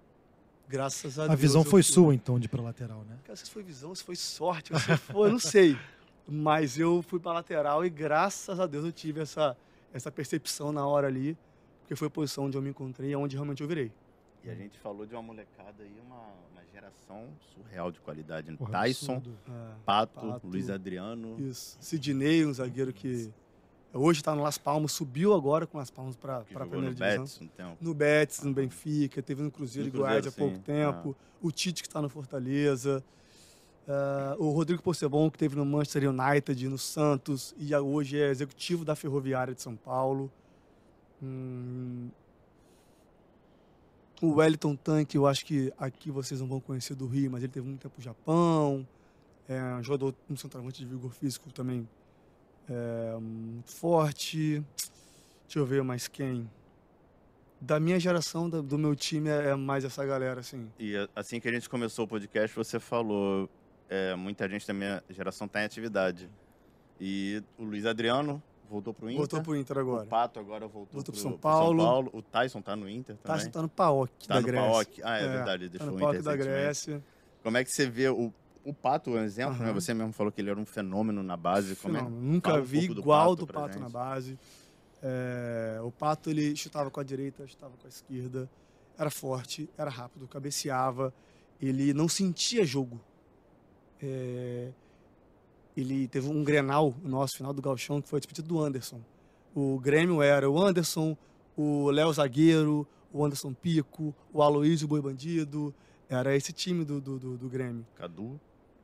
graças 0.68 1.18
a, 1.18 1.24
A 1.24 1.28
Deus. 1.28 1.40
visão 1.40 1.60
eu 1.62 1.64
foi 1.64 1.82
fui. 1.82 1.92
sua, 1.92 2.14
então, 2.14 2.38
de 2.38 2.46
ir 2.46 2.48
pra 2.48 2.60
lateral, 2.62 3.02
né? 3.08 3.18
Cara, 3.24 3.36
se 3.36 3.50
foi 3.50 3.62
visão, 3.62 3.94
se 3.94 4.04
foi 4.04 4.16
sorte, 4.16 4.78
se 4.78 4.96
foi, 4.96 5.28
eu 5.28 5.32
não 5.32 5.38
sei. 5.38 5.76
Mas 6.32 6.78
eu 6.78 7.02
fui 7.02 7.18
pra 7.18 7.32
lateral 7.32 7.84
e 7.84 7.90
graças 7.90 8.60
a 8.60 8.66
Deus 8.66 8.84
eu 8.84 8.92
tive 8.92 9.20
essa, 9.20 9.56
essa 9.92 10.12
percepção 10.12 10.70
na 10.70 10.86
hora 10.86 11.08
ali, 11.08 11.36
porque 11.80 11.96
foi 11.96 12.06
a 12.06 12.10
posição 12.10 12.44
onde 12.44 12.56
eu 12.56 12.62
me 12.62 12.70
encontrei 12.70 13.10
e 13.10 13.16
onde 13.16 13.34
realmente 13.34 13.60
eu 13.62 13.66
virei. 13.68 13.90
E 14.44 14.48
a 14.48 14.54
gente 14.54 14.78
falou 14.78 15.04
de 15.04 15.12
uma 15.14 15.22
molecada 15.22 15.82
aí, 15.82 16.00
uma, 16.06 16.22
uma 16.52 16.64
geração 16.72 17.28
surreal 17.52 17.90
de 17.90 18.00
qualidade. 18.00 18.48
né? 18.50 18.56
Porra, 18.56 18.70
Tyson. 18.84 19.20
É, 19.48 19.74
Pato, 19.84 20.20
Pato. 20.20 20.46
Luiz 20.46 20.70
Adriano. 20.70 21.36
isso. 21.40 21.76
Sidney, 21.80 22.46
um 22.46 22.54
zagueiro 22.54 22.92
que 22.92 23.30
hoje 23.92 24.20
está 24.20 24.34
no 24.34 24.42
Las 24.42 24.56
Palmas, 24.56 24.92
subiu 24.92 25.34
agora 25.34 25.66
com 25.66 25.78
Las 25.78 25.90
Palmas 25.90 26.16
para 26.16 26.38
a 26.38 26.44
primeira 26.44 26.80
no 26.90 26.94
divisão. 26.94 27.24
Betis 27.24 27.40
um 27.42 27.48
tempo. 27.48 27.76
No 27.80 27.92
Betis, 27.92 28.42
no 28.44 28.54
Benfica, 28.54 29.20
teve 29.20 29.42
no 29.42 29.50
Cruzeiro 29.50 29.88
No 29.90 29.94
e 29.94 29.98
Goiás 29.98 30.26
há 30.26 30.32
pouco. 30.32 30.56
Ah. 30.58 30.62
tempo. 30.64 31.16
O 31.42 31.50
Tite, 31.50 31.82
que 31.82 31.88
está 31.88 32.00
no 32.00 32.08
Fortaleza. 32.08 33.02
Ah, 33.88 34.36
o 34.38 34.50
Rodrigo 34.50 34.82
Possebon, 34.82 35.30
que 35.30 35.38
teve 35.38 35.56
no 35.56 35.64
Manchester 35.64 36.08
United, 36.10 36.68
no 36.68 36.78
Santos, 36.78 37.54
e 37.58 37.74
hoje 37.74 38.18
é 38.18 38.30
executivo 38.30 38.84
da 38.84 38.94
Ferroviária 38.94 39.54
de 39.54 39.62
São 39.62 39.76
Paulo. 39.76 40.30
Hum, 41.22 42.08
o 44.22 44.34
Wellington 44.34 44.76
Tanque, 44.76 45.16
eu 45.16 45.26
acho 45.26 45.44
que 45.44 45.72
aqui 45.78 46.10
vocês 46.10 46.40
não 46.40 46.46
vão 46.46 46.60
conhecer 46.60 46.94
do 46.94 47.06
Rio, 47.06 47.30
mas 47.30 47.42
ele 47.42 47.52
teve 47.52 47.66
muito 47.66 47.80
tempo 47.80 47.94
no 47.96 48.04
Japão. 48.04 48.86
É 49.48 49.82
jogador, 49.82 50.14
um 50.28 50.36
centroavante 50.36 50.78
de 50.78 50.86
vigor 50.86 51.12
físico 51.12 51.50
também 51.52 51.88
é, 52.68 53.18
forte. 53.64 54.62
Deixa 55.44 55.58
eu 55.58 55.66
ver 55.66 55.82
mais 55.82 56.06
quem. 56.06 56.48
Da 57.60 57.80
minha 57.80 57.98
geração, 57.98 58.48
do 58.48 58.78
meu 58.78 58.94
time, 58.94 59.28
é 59.28 59.48
é 59.48 59.54
mais 59.54 59.84
essa 59.84 60.04
galera, 60.04 60.40
assim. 60.40 60.70
E 60.78 60.94
assim 61.14 61.40
que 61.40 61.48
a 61.48 61.52
gente 61.52 61.68
começou 61.68 62.04
o 62.04 62.08
podcast, 62.08 62.56
você 62.56 62.78
falou, 62.78 63.50
é, 63.90 64.14
muita 64.14 64.48
gente 64.48 64.66
da 64.66 64.72
minha 64.72 65.02
geração 65.10 65.46
está 65.46 65.60
em 65.60 65.64
atividade. 65.64 66.30
E 66.98 67.42
o 67.58 67.64
Luiz 67.64 67.84
Adriano 67.84 68.42
voltou 68.68 68.94
pro 68.94 69.06
Inter. 69.08 69.18
Voltou 69.18 69.42
pro 69.42 69.56
Inter 69.56 69.78
agora. 69.78 70.04
O 70.04 70.06
Pato 70.06 70.38
agora 70.38 70.66
voltou, 70.68 70.94
Voltou 70.94 71.12
pro 71.12 71.20
São 71.20 71.32
pro 71.32 71.40
Paulo. 71.40 72.08
O 72.12 72.22
Tyson 72.22 72.62
tá 72.62 72.76
no 72.76 72.88
Inter 72.88 73.16
também. 73.16 73.44
Tá, 73.46 73.50
tá 73.50 73.62
no 73.62 73.68
PAOK 73.68 74.28
Tá 74.28 74.34
da 74.34 74.40
no 74.40 74.46
Grécia. 74.46 74.70
PAOK. 74.70 75.02
Ah, 75.02 75.18
é, 75.18 75.24
É, 75.24 75.28
verdade, 75.28 75.64
ele 75.64 75.70
Tá 75.70 75.84
deixou 75.84 75.98
no 75.98 76.06
o 76.06 76.08
Inter 76.08 76.22
da. 76.22 76.36
Grécia. 76.36 77.02
Como 77.42 77.56
é 77.56 77.64
que 77.64 77.70
você 77.70 77.88
vê 77.88 78.08
o, 78.10 78.32
o 78.64 78.72
Pato, 78.74 79.10
um 79.10 79.18
exemplo, 79.18 79.58
né? 79.58 79.64
Aham. 79.70 79.72
Você 79.74 79.92
mesmo 79.92 80.12
falou 80.12 80.30
que 80.30 80.40
ele 80.40 80.50
era 80.50 80.60
um 80.60 80.66
fenômeno 80.66 81.22
na 81.22 81.36
base. 81.36 81.74
Como 81.76 81.96
é? 81.96 82.02
Nunca 82.02 82.50
Fala 82.50 82.62
um 82.62 82.64
vi 82.64 82.86
do 82.88 83.00
igual 83.00 83.30
Pato 83.30 83.46
do 83.46 83.52
Pato 83.52 83.72
gente. 83.72 83.82
na 83.82 83.88
base. 83.88 84.38
É, 85.02 85.80
o 85.82 85.90
Pato, 85.90 86.28
ele 86.30 86.54
chutava 86.54 86.90
com 86.90 87.00
a 87.00 87.02
direita, 87.02 87.46
chutava 87.46 87.72
com 87.76 87.86
a 87.86 87.88
esquerda. 87.88 88.48
Era 88.98 89.10
forte, 89.10 89.68
era 89.78 89.88
rápido, 89.90 90.28
cabeceava. 90.28 91.12
Ele 91.60 91.94
não 91.94 92.08
sentia 92.08 92.64
jogo. 92.64 93.00
É, 94.02 94.70
ele 95.76 96.08
teve 96.08 96.28
um 96.28 96.42
Grenal, 96.42 96.94
no 97.02 97.10
nosso 97.10 97.36
final 97.36 97.52
do 97.52 97.62
Galchão, 97.62 98.00
que 98.00 98.08
foi 98.08 98.18
a 98.18 98.20
despedida 98.20 98.46
do 98.46 98.60
Anderson. 98.60 99.00
O 99.54 99.78
Grêmio 99.78 100.22
era 100.22 100.48
o 100.48 100.60
Anderson, 100.60 101.16
o 101.56 101.90
Léo 101.90 102.12
Zagueiro, 102.12 102.86
o 103.12 103.24
Anderson 103.24 103.52
Pico, 103.52 104.14
o 104.32 104.42
Aloysio 104.42 104.88
Boi 104.88 105.00
Bandido. 105.00 105.74
Era 106.08 106.34
esse 106.34 106.52
time 106.52 106.84
do, 106.84 107.00
do, 107.00 107.18
do, 107.18 107.36
do 107.36 107.48
Grêmio. 107.48 107.86
Cadu. 107.96 108.40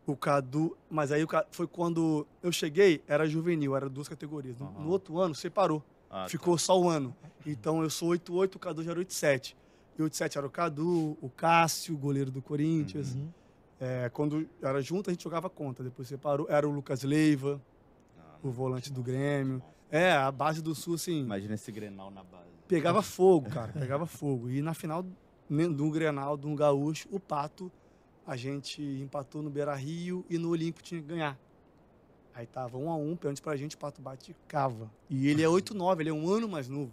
O 0.07 0.17
Cadu, 0.17 0.77
mas 0.89 1.11
aí 1.11 1.27
foi 1.51 1.67
quando 1.67 2.25
eu 2.41 2.53
cheguei, 2.53 3.03
era 3.09 3.27
juvenil, 3.27 3.75
era 3.75 3.89
duas 3.89 4.09
categorias. 4.09 4.57
No, 4.59 4.67
Aham. 4.67 4.85
no 4.85 4.91
outro 4.91 5.19
ano, 5.19 5.35
separou. 5.35 5.83
Ah, 6.09 6.23
tá. 6.23 6.29
Ficou 6.29 6.57
só 6.57 6.81
o 6.81 6.89
ano. 6.89 7.15
Então 7.45 7.83
eu 7.83 7.91
sou 7.91 8.11
8-8, 8.11 8.55
o 8.55 8.59
Cadu 8.59 8.83
já 8.85 8.93
era 8.93 9.01
8-7. 9.01 9.57
E 9.99 10.03
8-7 10.03 10.37
era 10.37 10.47
o 10.47 10.51
Cadu, 10.51 11.17
o 11.21 11.29
Cássio, 11.29 11.97
goleiro 11.97 12.31
do 12.31 12.41
Corinthians. 12.41 13.15
Uhum. 13.15 13.29
É, 13.81 14.09
quando 14.11 14.49
era 14.63 14.81
junto, 14.81 15.11
a 15.11 15.13
gente 15.13 15.23
jogava 15.23 15.51
contra. 15.51 15.85
Depois 15.85 16.09
separou. 16.09 16.47
Era 16.49 16.69
o 16.69 16.73
Lucas 16.73 17.03
Leiva, 17.03 17.61
Ah, 18.19 18.37
o 18.43 18.51
volante 18.51 18.93
do 18.93 19.03
Grêmio. 19.03 19.63
É, 19.91 20.13
a 20.13 20.33
base 20.33 20.63
do 20.63 20.75
Sul, 20.75 20.95
assim, 20.95 21.21
Imagina 21.21 21.55
esse 21.55 21.71
Grenal 21.71 22.11
na 22.11 22.25
base. 22.25 22.49
pegava 22.67 23.03
fogo, 23.03 23.51
cara. 23.51 23.73
Pegava 23.73 24.07
fogo. 24.07 24.51
E 24.51 24.61
na 24.61 24.75
final 24.75 25.05
né, 25.49 25.69
do 25.69 25.91
Grenal, 25.91 26.37
de 26.37 26.47
um 26.47 26.57
gaúcho, 26.57 27.09
o 27.11 27.21
Pato, 27.21 27.71
a 28.27 28.37
gente 28.37 28.83
empatou 28.83 29.43
no 29.43 29.51
Beira 29.51 29.75
Rio 29.75 30.25
e 30.29 30.39
no 30.39 30.49
Olímpico 30.49 30.83
tinha 30.83 31.01
que 31.01 31.07
ganhar. 31.07 31.39
Aí 32.35 32.47
tava 32.47 32.77
um 32.77 32.91
a 32.91 32.97
um, 32.97 33.17
pênalti 33.17 33.41
pra 33.41 33.57
gente, 33.57 33.77
o 33.77 33.79
Pato 33.79 34.03
bate 34.03 34.33
e 34.33 34.37
cava. 34.49 34.91
E 35.09 35.29
ele 35.29 35.43
é 35.43 35.47
8-9, 35.47 36.01
ele 36.01 36.11
é 36.11 36.13
um 36.13 36.29
ano 36.29 36.49
mais 36.49 36.69
novo. 36.69 36.93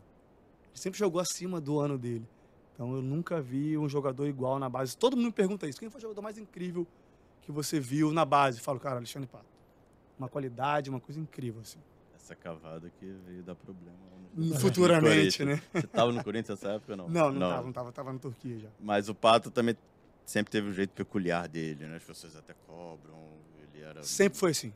Ele 0.69 0.79
sempre 0.79 0.99
jogou 0.99 1.19
acima 1.19 1.59
do 1.59 1.79
ano 1.79 1.97
dele. 1.97 2.27
Então 2.73 2.95
eu 2.95 3.01
nunca 3.01 3.41
vi 3.41 3.77
um 3.77 3.87
jogador 3.87 4.25
igual 4.27 4.57
na 4.59 4.67
base. 4.69 4.97
Todo 4.97 5.15
mundo 5.15 5.25
me 5.27 5.31
pergunta 5.31 5.67
isso. 5.67 5.79
Quem 5.79 5.89
foi 5.89 5.99
o 5.99 6.01
jogador 6.01 6.21
mais 6.21 6.37
incrível 6.37 6.87
que 7.41 7.51
você 7.51 7.79
viu 7.79 8.11
na 8.11 8.25
base? 8.25 8.57
Eu 8.57 8.63
falo, 8.63 8.79
cara, 8.79 8.95
Alexandre 8.97 9.27
Pato. 9.27 9.45
Uma 10.17 10.27
qualidade, 10.29 10.89
uma 10.89 10.99
coisa 10.99 11.19
incrível, 11.19 11.61
assim. 11.61 11.79
Essa 12.15 12.35
cavada 12.35 12.89
que 12.99 13.05
veio 13.25 13.43
dar 13.43 13.55
problema. 13.55 13.95
no- 14.33 14.55
Futuramente, 14.59 15.43
né? 15.45 15.61
Você 15.73 15.85
tava 15.87 16.11
no 16.11 16.23
Corinthians 16.23 16.59
nessa 16.59 16.75
época 16.75 16.93
ou 16.93 16.97
não? 16.97 17.09
Não, 17.09 17.31
não, 17.31 17.49
tava, 17.49 17.63
não 17.65 17.71
tava, 17.73 17.91
tava 17.91 18.13
na 18.13 18.19
Turquia 18.19 18.57
já. 18.59 18.69
Mas 18.79 19.07
o 19.09 19.13
Pato 19.13 19.51
também 19.51 19.75
sempre 20.25 20.51
teve 20.51 20.69
um 20.69 20.73
jeito 20.73 20.91
peculiar 20.91 21.47
dele, 21.47 21.85
né? 21.85 21.97
As 21.97 22.03
pessoas 22.03 22.35
até 22.35 22.53
cobram. 22.65 23.13
Ele 23.73 23.83
era. 23.83 24.01
Sempre 24.03 24.39
foi 24.39 24.51
assim. 24.51 24.73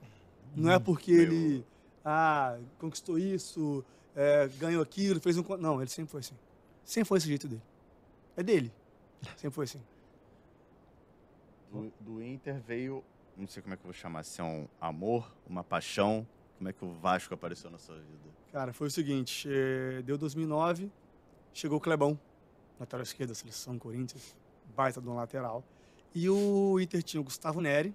Não 0.55 0.71
é 0.71 0.77
porque 0.77 1.11
Meio- 1.11 1.23
ele 1.23 1.65
ah, 2.05 2.57
conquistou 2.77 3.17
isso, 3.17 3.83
é, 4.15 4.47
ganhou 4.59 4.81
aquilo, 4.83 5.19
fez 5.19 5.37
um. 5.37 5.43
Não, 5.57 5.81
ele 5.81 5.89
sempre 5.89 6.11
foi 6.11 6.19
assim. 6.19 6.35
Sempre 6.83 7.07
foi 7.07 7.17
esse 7.17 7.27
jeito 7.27 7.47
dele. 7.47 7.61
É 8.37 8.43
dele. 8.43 8.71
Sempre 9.35 9.55
foi 9.55 9.65
assim. 9.65 9.83
Do, 11.71 11.91
do 11.99 12.23
Inter 12.23 12.61
veio, 12.61 13.03
não 13.35 13.47
sei 13.47 13.61
como 13.61 13.73
é 13.73 13.77
que 13.77 13.81
eu 13.81 13.87
vou 13.87 13.93
chamar, 13.93 14.23
se 14.23 14.39
é 14.39 14.43
um 14.43 14.67
amor, 14.79 15.35
uma 15.45 15.63
paixão. 15.63 16.25
Como 16.57 16.69
é 16.69 16.73
que 16.73 16.85
o 16.85 16.91
Vasco 16.91 17.33
apareceu 17.33 17.69
na 17.69 17.77
sua 17.77 17.95
vida? 17.95 18.29
Cara, 18.51 18.73
foi 18.73 18.87
o 18.87 18.91
seguinte, 18.91 19.47
eh, 19.51 20.01
deu 20.03 20.17
2009, 20.17 20.91
chegou 21.53 21.77
o 21.77 21.81
Clebão, 21.81 22.19
lateral 22.79 23.03
esquerda 23.03 23.33
da 23.33 23.35
seleção 23.35 23.77
Corinthians, 23.77 24.35
baita 24.75 25.01
de 25.01 25.07
um 25.07 25.15
lateral. 25.15 25.63
E 26.15 26.27
o 26.29 26.79
Inter 26.79 27.03
tinha 27.03 27.21
o 27.21 27.23
Gustavo 27.23 27.61
Neri, 27.61 27.93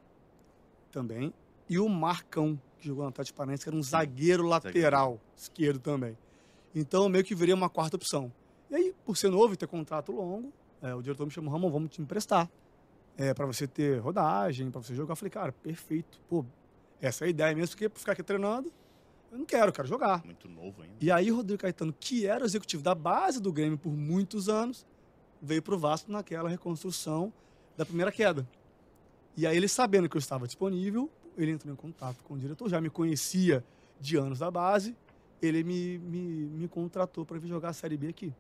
também, 0.93 1.33
e 1.69 1.79
o 1.79 1.89
Marcão, 1.89 2.61
que 2.79 2.87
jogou 2.87 3.03
no 3.03 3.09
Atlético 3.09 3.37
Paranaense, 3.39 3.65
que 3.65 3.69
era 3.71 3.77
um 3.77 3.83
zagueiro 3.83 4.47
lateral 4.47 5.19
esquerdo 5.37 5.81
também. 5.81 6.17
Então, 6.75 7.09
meio 7.09 7.25
que 7.25 7.35
viria 7.35 7.55
uma 7.55 7.69
quarta 7.69 7.97
opção. 7.97 8.33
E 8.73 8.75
aí, 8.75 8.95
por 9.05 9.19
ser 9.19 9.29
novo 9.29 9.53
e 9.53 9.57
ter 9.57 9.67
contrato 9.67 10.13
longo, 10.13 10.51
eh, 10.81 10.95
o 10.95 11.03
diretor 11.03 11.27
me 11.27 11.31
chamou, 11.31 11.53
Ramon, 11.53 11.71
vamos 11.71 11.91
te 11.91 12.01
emprestar. 12.01 12.51
É, 13.19 13.35
para 13.35 13.45
você 13.45 13.67
ter 13.67 13.99
rodagem, 13.99 14.71
para 14.71 14.81
você 14.81 14.95
jogar. 14.95 15.13
Eu 15.13 15.17
falei, 15.17 15.31
cara, 15.31 15.53
perfeito. 15.53 16.19
Pô, 16.27 16.43
essa 16.99 17.23
é 17.23 17.27
a 17.27 17.29
ideia 17.29 17.55
mesmo, 17.55 17.69
porque 17.73 17.87
pra 17.87 18.01
ficar 18.01 18.13
aqui 18.13 18.23
treinando, 18.23 18.73
eu 19.31 19.37
não 19.37 19.45
quero, 19.45 19.67
eu 19.69 19.73
quero 19.75 19.87
jogar. 19.87 20.25
Muito 20.25 20.49
novo 20.49 20.81
ainda. 20.81 20.95
E 21.03 21.11
aí, 21.11 21.29
Rodrigo 21.29 21.61
Caetano, 21.61 21.93
que 21.93 22.27
era 22.27 22.45
o 22.45 22.47
executivo 22.47 22.83
da 22.83 22.95
base 22.95 23.43
do 23.43 23.53
Grêmio 23.53 23.77
por 23.77 23.93
muitos 23.93 24.49
anos, 24.49 24.87
veio 25.43 25.61
pro 25.61 25.79
Vasco 25.79 26.11
naquela 26.11 26.49
reconstrução 26.49 27.31
da 27.77 27.85
primeira 27.85 28.11
queda. 28.11 28.49
E 29.37 29.47
aí, 29.47 29.55
ele 29.55 29.69
sabendo 29.69 30.09
que 30.09 30.17
eu 30.17 30.19
estava 30.19 30.47
disponível, 30.47 31.11
ele 31.37 31.51
entrou 31.51 31.75
em 31.75 31.77
contato 31.77 32.25
com 32.25 32.33
o 32.33 32.39
diretor, 32.39 32.71
já 32.71 32.81
me 32.81 32.89
conhecia 32.89 33.63
de 34.01 34.17
anos 34.17 34.39
da 34.39 34.51
base, 34.51 34.97
ele 35.43 35.63
me, 35.63 35.99
me, 35.99 36.23
me 36.47 36.69
contratou 36.69 37.27
para 37.27 37.39
vir 37.39 37.49
jogar 37.49 37.69
a 37.69 37.73
Série 37.75 37.99
B 37.99 38.09
aqui. 38.09 38.33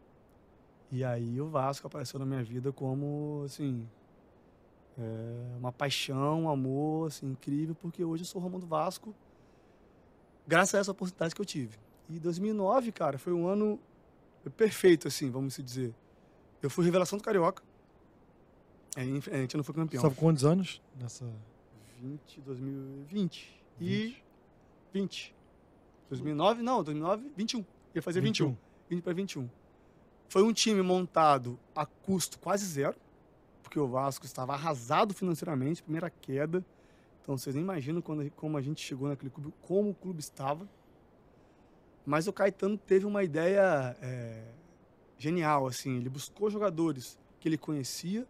E 0.92 1.02
aí, 1.02 1.40
o 1.40 1.48
Vasco 1.48 1.86
apareceu 1.86 2.20
na 2.20 2.26
minha 2.26 2.44
vida 2.44 2.70
como, 2.70 3.42
assim, 3.46 3.88
é 4.98 5.56
uma 5.56 5.72
paixão, 5.72 6.42
um 6.42 6.50
amor, 6.50 7.06
assim, 7.06 7.30
incrível, 7.30 7.74
porque 7.74 8.04
hoje 8.04 8.24
eu 8.24 8.26
sou 8.26 8.42
o 8.42 8.44
Ramon 8.44 8.58
do 8.58 8.66
Vasco, 8.66 9.14
graças 10.46 10.74
a 10.74 10.78
essa 10.80 10.90
oportunidade 10.90 11.34
que 11.34 11.40
eu 11.40 11.46
tive. 11.46 11.78
E 12.10 12.20
2009, 12.20 12.92
cara, 12.92 13.16
foi 13.16 13.32
um 13.32 13.46
ano 13.46 13.80
perfeito, 14.54 15.08
assim, 15.08 15.30
vamos 15.30 15.54
se 15.54 15.62
dizer. 15.62 15.94
Eu 16.60 16.68
fui 16.68 16.84
revelação 16.84 17.16
do 17.16 17.24
Carioca. 17.24 17.62
A 18.94 19.02
gente 19.02 19.30
a 19.30 19.36
gente 19.38 19.56
não 19.56 19.64
foi 19.64 19.74
campeão. 19.74 20.02
Sabe 20.02 20.14
quantos 20.14 20.44
anos 20.44 20.82
nessa. 21.00 21.24
20, 22.02 22.40
2020 22.42 23.62
e 23.80 24.16
20. 24.92 25.34
2009, 26.10 26.62
não, 26.62 26.82
2009, 26.82 27.32
21. 27.34 27.64
Ia 27.94 28.02
fazer 28.02 28.20
21. 28.20 28.54
20 28.90 29.02
para 29.02 29.14
21. 29.14 29.48
Foi 30.32 30.42
um 30.42 30.50
time 30.50 30.80
montado 30.80 31.60
a 31.76 31.84
custo 31.84 32.38
quase 32.38 32.64
zero, 32.64 32.96
porque 33.62 33.78
o 33.78 33.86
Vasco 33.86 34.24
estava 34.24 34.54
arrasado 34.54 35.12
financeiramente, 35.12 35.82
primeira 35.82 36.08
queda. 36.08 36.64
Então 37.20 37.36
vocês 37.36 37.54
nem 37.54 37.62
imaginam 37.62 38.00
quando, 38.00 38.30
como 38.30 38.56
a 38.56 38.62
gente 38.62 38.82
chegou 38.82 39.10
naquele 39.10 39.28
clube, 39.28 39.52
como 39.60 39.90
o 39.90 39.94
clube 39.94 40.20
estava. 40.20 40.66
Mas 42.06 42.26
o 42.28 42.32
Caetano 42.32 42.78
teve 42.78 43.04
uma 43.04 43.22
ideia 43.22 43.94
é, 44.00 44.42
genial, 45.18 45.66
assim. 45.66 45.98
Ele 45.98 46.08
buscou 46.08 46.48
jogadores 46.48 47.18
que 47.38 47.46
ele 47.46 47.58
conhecia 47.58 48.26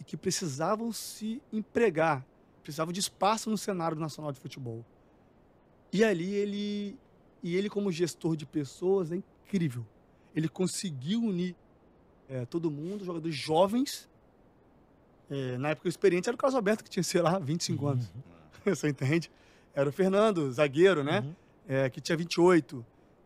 e 0.00 0.02
que 0.02 0.16
precisavam 0.16 0.92
se 0.92 1.42
empregar, 1.52 2.24
precisavam 2.62 2.90
de 2.90 3.00
espaço 3.00 3.50
no 3.50 3.58
cenário 3.58 3.98
nacional 3.98 4.32
de 4.32 4.40
futebol. 4.40 4.82
E 5.92 6.02
ali 6.02 6.32
ele, 6.34 6.98
e 7.42 7.54
ele 7.54 7.68
como 7.68 7.92
gestor 7.92 8.34
de 8.34 8.46
pessoas 8.46 9.12
é 9.12 9.16
incrível. 9.16 9.84
Ele 10.34 10.48
conseguiu 10.48 11.22
unir 11.22 11.56
é, 12.28 12.44
todo 12.46 12.70
mundo, 12.70 13.04
jogadores 13.04 13.36
jovens. 13.36 14.08
É, 15.30 15.56
na 15.58 15.70
época 15.70 15.86
o 15.86 15.90
experiente 15.90 16.28
era 16.28 16.34
o 16.34 16.38
Carlos 16.38 16.54
Alberto, 16.54 16.84
que 16.84 16.90
tinha, 16.90 17.02
sei 17.02 17.22
lá, 17.22 17.38
25 17.38 17.86
anos. 17.86 18.12
Você 18.64 18.88
entende? 18.88 19.30
Era 19.74 19.88
o 19.88 19.92
Fernando, 19.92 20.50
zagueiro, 20.52 21.02
né? 21.02 21.20
Uhum. 21.20 21.34
É, 21.68 21.90
que 21.90 22.00
tinha 22.00 22.16
28. 22.16 22.84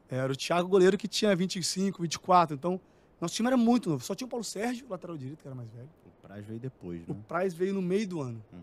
Era 0.09 0.33
o 0.33 0.37
Thiago, 0.37 0.69
goleiro, 0.69 0.97
que 0.97 1.07
tinha 1.07 1.35
25, 1.37 2.03
24. 2.03 2.55
Então, 2.55 2.81
nosso 3.21 3.35
time 3.35 3.49
era 3.49 3.57
muito 3.57 3.91
novo. 3.91 4.03
Só 4.03 4.15
tinha 4.15 4.27
o 4.27 4.31
Paulo 4.31 4.45
Sérgio, 4.45 4.87
lateral 4.89 5.17
direito, 5.17 5.43
que 5.43 5.49
era 5.49 5.55
mais 5.55 5.71
velho. 5.71 5.89
O 6.07 6.27
Praz 6.27 6.45
veio 6.47 6.61
depois, 6.61 7.03
O 7.09 7.15
né? 7.15 7.21
Praz 7.27 7.53
veio 7.53 7.75
no 7.75 7.83
meio 7.83 8.07
do 8.09 8.21
ano. 8.21 8.43
Uhum. 8.53 8.61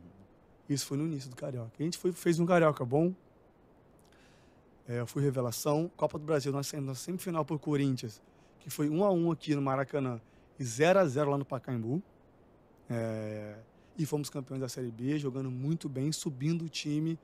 Isso 0.67 0.85
foi 0.85 0.97
no 0.97 1.05
início 1.05 1.29
do 1.29 1.35
Carioca. 1.35 1.71
A 1.79 1.83
gente 1.83 1.97
foi, 1.97 2.11
fez 2.11 2.39
um 2.39 2.45
Carioca 2.45 2.83
bom. 2.83 3.13
É, 4.87 4.99
eu 4.99 5.07
fui 5.07 5.21
revelação. 5.21 5.91
Copa 5.95 6.17
do 6.17 6.25
Brasil, 6.25 6.51
nós 6.51 6.67
saímos 6.67 6.87
na 6.87 6.95
semifinal 6.95 7.45
por 7.45 7.59
Corinthians, 7.59 8.21
que 8.65 8.69
foi 8.71 8.89
1 8.89 9.03
a 9.03 9.11
1 9.11 9.31
aqui 9.31 9.53
no 9.53 9.61
Maracanã 9.61 10.19
e 10.59 10.63
0 10.63 10.97
a 10.97 11.05
0 11.05 11.29
lá 11.29 11.37
no 11.37 11.45
Pacaembu. 11.45 12.01
É, 12.89 13.59
e 13.95 14.07
fomos 14.07 14.27
campeões 14.27 14.59
da 14.59 14.67
Série 14.67 14.89
B, 14.89 15.19
jogando 15.19 15.51
muito 15.51 15.87
bem, 15.87 16.11
subindo 16.11 16.65
o 16.65 16.69
time, 16.69 17.17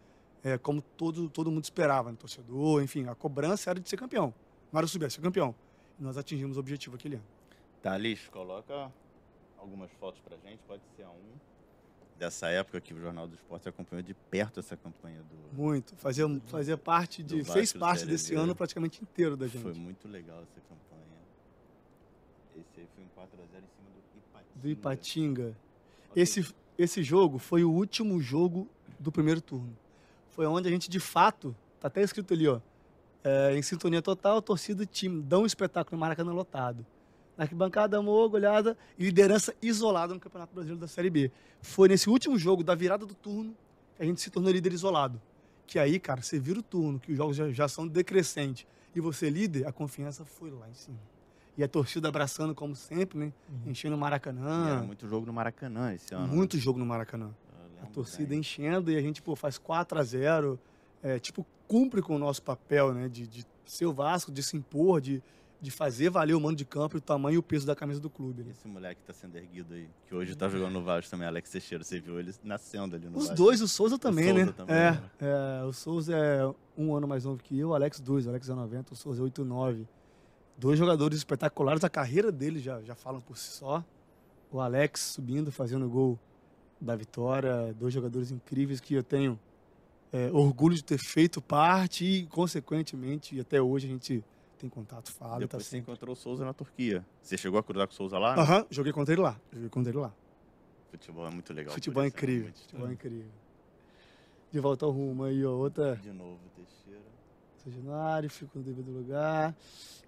é, 0.44 0.60
como 0.60 0.84
todo, 0.84 1.28
todo 1.30 1.50
mundo 1.50 1.64
esperava, 1.64 2.12
né? 2.12 2.18
torcedor, 2.20 2.84
enfim, 2.84 3.08
a 3.08 3.16
cobrança 3.16 3.72
era 3.72 3.80
de 3.80 3.90
ser 3.90 3.98
campeão. 3.98 4.32
Não 4.72 4.78
era 4.78 4.86
subir, 4.86 5.06
era 5.06 5.10
ser 5.10 5.20
campeão. 5.22 5.56
E 6.00 6.04
nós 6.04 6.16
atingimos 6.16 6.58
o 6.58 6.60
objetivo 6.60 6.96
aquele 6.96 7.16
ano. 7.16 7.26
Thalys, 7.82 8.28
coloca 8.30 8.92
algumas 9.58 9.92
fotos 9.94 10.22
pra 10.22 10.38
gente, 10.38 10.60
pode 10.68 10.84
ser 10.96 11.04
a 11.04 11.10
um. 11.10 11.42
Dessa 12.20 12.50
época 12.50 12.80
que 12.80 12.94
o 12.94 13.02
Jornal 13.02 13.28
do 13.28 13.34
Esporte 13.34 13.68
acompanhou 13.68 14.04
de 14.04 14.14
perto 14.14 14.60
essa 14.60 14.78
campanha 14.78 15.24
do. 15.24 15.60
Muito. 15.60 15.96
Fazia, 15.96 16.26
fazia 16.46 16.78
parte 16.78 17.24
de. 17.24 17.44
Fez 17.44 17.74
parte 17.74 18.06
desse 18.06 18.36
ano 18.36 18.56
praticamente 18.56 19.02
inteiro 19.02 19.36
da 19.36 19.48
gente. 19.48 19.64
Foi 19.64 19.74
muito 19.74 20.08
legal 20.08 20.44
essa 20.44 20.62
campanha. 20.62 20.82
Esse 22.56 22.82
aí 22.82 22.88
foi 22.96 23.04
um 23.04 23.08
4x0 23.22 23.58
em 23.58 23.68
cima 23.68 23.90
do 23.92 24.18
Ipatinga. 24.18 24.56
do 24.56 24.70
Ipatinga. 24.70 25.58
Esse, 26.16 26.56
esse 26.78 27.04
jogo 27.04 27.38
foi 27.38 27.64
o 27.64 27.72
último 27.72 28.20
jogo 28.20 28.68
do 29.00 29.12
primeiro 29.12 29.42
turno. 29.42 29.76
Foi 30.32 30.46
onde 30.46 30.68
a 30.68 30.72
gente, 30.72 30.90
de 30.90 31.00
fato, 31.00 31.56
tá 31.80 31.88
até 31.88 32.02
escrito 32.02 32.34
ali, 32.34 32.48
ó, 32.48 32.60
é, 33.24 33.56
em 33.56 33.62
sintonia 33.62 34.02
total, 34.02 34.42
torcida 34.42 34.84
e 34.84 34.86
time, 34.86 35.22
dão 35.22 35.44
um 35.44 35.46
espetáculo 35.46 35.98
no 35.98 36.02
Maracanã 36.02 36.32
lotado. 36.32 36.86
Na 37.38 37.44
arquibancada, 37.44 37.98
amor, 37.98 38.30
goleada 38.30 38.78
e 38.98 39.06
liderança 39.06 39.54
isolada 39.62 40.14
no 40.14 40.20
Campeonato 40.20 40.54
Brasileiro 40.54 40.80
da 40.80 40.88
Série 40.88 41.10
B. 41.10 41.32
Foi 41.62 41.88
nesse 41.88 42.10
último 42.10 42.38
jogo 42.38 42.64
da 42.64 42.76
virada 42.76 43.06
do 43.06 43.14
turno 43.14 43.56
que 43.96 44.04
a 44.04 44.06
gente 44.06 44.22
se 44.22 44.30
tornou 44.30 44.52
líder 44.52 44.74
isolado. 44.74 45.22
Que 45.66 45.80
aí, 45.80 46.00
cara, 46.00 46.22
você 46.22 46.40
vira 46.40 46.60
o 46.60 46.64
turno, 46.64 47.00
que 47.00 47.12
os 47.12 47.18
jogos 47.18 47.36
já, 47.36 47.50
já 47.52 47.68
são 47.68 47.88
decrescentes, 47.88 48.68
e 48.94 49.00
você 49.00 49.28
é 49.28 49.30
líder, 49.30 49.68
a 49.68 49.72
confiança 49.72 50.26
foi 50.26 50.52
lá 50.52 50.68
em 50.70 50.74
cima. 50.74 51.00
E 51.62 51.64
a 51.64 51.68
torcida 51.68 52.08
abraçando, 52.08 52.56
como 52.56 52.76
sempre, 52.76 53.20
né? 53.20 53.32
Uhum. 53.48 53.70
Enchendo 53.72 53.94
o 53.94 53.98
E 54.00 54.02
Maracanã. 54.02 54.68
era 54.68 54.82
muito 54.82 55.08
jogo 55.08 55.28
no 55.28 55.32
Maracanã 55.32 55.94
esse 55.94 56.12
ano. 56.12 56.28
Muito 56.28 56.58
jogo 56.58 56.80
no 56.80 56.86
Maracanã. 56.88 57.30
Eu 57.78 57.84
A 57.84 57.86
torcida 57.86 58.30
bem. 58.30 58.40
enchendo 58.40 58.90
e 58.92 58.98
a 58.98 59.02
gente 59.02 59.22
pô, 59.22 59.36
faz 59.36 59.60
4 59.60 60.00
a 60.00 60.04
0 60.04 60.60
é, 61.04 61.20
Tipo, 61.20 61.46
cumpre 61.68 62.02
com 62.02 62.16
o 62.16 62.20
nosso 62.20 62.42
papel, 62.42 62.96
né? 62.96 63.08
De, 63.08 63.28
de 63.28 63.46
ser 63.64 63.86
o 63.86 63.94
Vasco, 63.94 64.32
de 64.32 64.42
se 64.42 64.58
impor, 64.58 65.00
de, 65.00 65.22
de 65.62 65.70
fazer 65.70 66.10
valer 66.10 66.34
o 66.34 66.42
mando 66.42 66.56
de 66.56 66.66
campo 66.66 66.98
e 66.98 67.00
o 67.00 67.02
tamanho 67.02 67.36
e 67.36 67.38
o 67.38 67.44
peso 67.44 67.68
da 67.68 67.76
camisa 67.76 68.00
do 68.00 68.10
clube. 68.10 68.42
né? 68.44 68.50
Esse 68.58 68.68
moleque 68.68 69.04
tá 69.04 69.14
sendo 69.14 69.36
erguido 69.36 69.76
aí, 69.76 69.88
que 70.08 70.16
hoje 70.16 70.36
tá 70.36 70.50
jogando 70.50 70.74
no 70.74 70.82
Vasco 70.82 71.12
também, 71.12 71.28
Alex 71.28 71.48
Teixeira. 71.52 71.84
Você 71.84 72.00
viu 72.00 72.20
ele 72.20 72.34
nascendo 72.44 72.96
ali 72.96 73.06
no 73.08 73.18
Os 73.20 73.26
Vasco. 73.28 73.36
dois, 73.36 73.62
o 73.62 73.68
Souza 73.68 74.00
também, 74.00 74.30
Souza 74.30 74.46
né? 74.46 74.52
também, 74.58 74.76
é, 74.76 74.92
né? 74.92 75.02
é, 75.20 75.64
o 75.64 75.72
Souza 75.74 76.16
é 76.18 76.52
um 76.76 76.96
ano 76.96 77.08
mais 77.08 77.24
novo 77.24 77.42
que 77.44 77.60
eu, 77.60 77.70
o 77.70 77.76
Alex 77.76 78.00
2, 78.00 78.26
o 78.26 78.30
Alex 78.30 78.50
é 78.50 78.54
90, 78.56 78.94
o 78.94 78.96
Souza 78.96 79.22
é 79.22 79.24
89. 79.24 79.88
Dois 80.58 80.78
jogadores 80.78 81.18
espetaculares, 81.18 81.84
a 81.84 81.90
carreira 81.90 82.32
deles 82.32 82.62
já, 82.62 82.82
já 82.82 82.94
falam 82.96 83.20
por 83.22 83.38
si 83.38 83.50
só. 83.52 83.84
O 84.52 84.60
Alex 84.60 85.00
subindo, 85.02 85.52
fazendo 85.52 85.86
o 85.86 85.90
gol 85.90 86.20
da 86.80 86.96
vitória, 86.96 87.74
dois 87.74 87.94
jogadores 87.94 88.32
incríveis 88.32 88.80
que 88.80 88.94
eu 88.94 89.04
tenho 89.04 89.40
é, 90.12 90.30
orgulho 90.32 90.76
de 90.76 90.84
ter 90.84 90.98
feito 90.98 91.42
parte 91.42 92.04
e, 92.06 92.26
consequentemente, 92.28 93.40
até 93.40 93.62
hoje 93.62 93.88
a 93.88 93.90
gente 93.90 94.24
tem 94.60 94.70
contato, 94.70 95.12
fala 95.12 95.34
tá 95.34 95.40
Depois 95.40 95.64
você 95.64 95.70
sempre. 95.70 95.92
encontrou 95.92 96.14
o 96.14 96.16
Souza 96.16 96.46
na 96.46 96.54
Turquia. 96.54 97.04
Você 97.22 97.38
chegou 97.38 97.60
a 97.60 97.64
cruzar 97.64 97.88
com 97.88 97.94
o 97.94 97.96
Souza 97.96 98.20
lá? 98.20 98.36
né? 98.36 98.42
Aham, 98.42 98.66
joguei 98.70 98.92
contra 98.94 99.14
ele 99.14 99.22
lá. 99.22 99.40
Joguei 99.52 99.70
contra 99.70 99.92
ele 99.92 100.00
lá. 100.00 100.14
Futebol 100.92 101.26
é 101.26 101.30
muito 101.32 101.54
legal. 101.54 101.74
Futebol 101.74 102.04
é 102.04 102.08
isso, 102.08 102.16
incrível. 102.18 102.54
Futebol 102.54 102.90
é 102.90 102.94
incrível. 102.94 103.32
De 104.52 104.60
volta 104.60 104.86
ao 104.86 104.92
rumo 104.92 105.24
aí, 105.24 105.44
ó. 105.46 105.52
Outra. 105.52 105.96
De 105.96 106.12
novo, 106.12 106.38
Teixeira. 106.56 107.11
Januário, 107.70 108.30
fico 108.30 108.58
no 108.58 108.64
devido 108.64 108.92
lugar. 108.92 109.56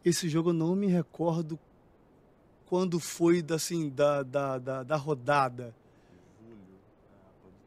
Esse 0.03 0.27
jogo 0.29 0.49
eu 0.49 0.53
não 0.53 0.75
me 0.75 0.87
recordo 0.87 1.59
quando 2.65 2.99
foi 2.99 3.41
da, 3.41 3.55
assim, 3.55 3.89
da, 3.89 4.23
da, 4.23 4.57
da, 4.57 4.83
da 4.83 4.95
rodada. 4.95 5.75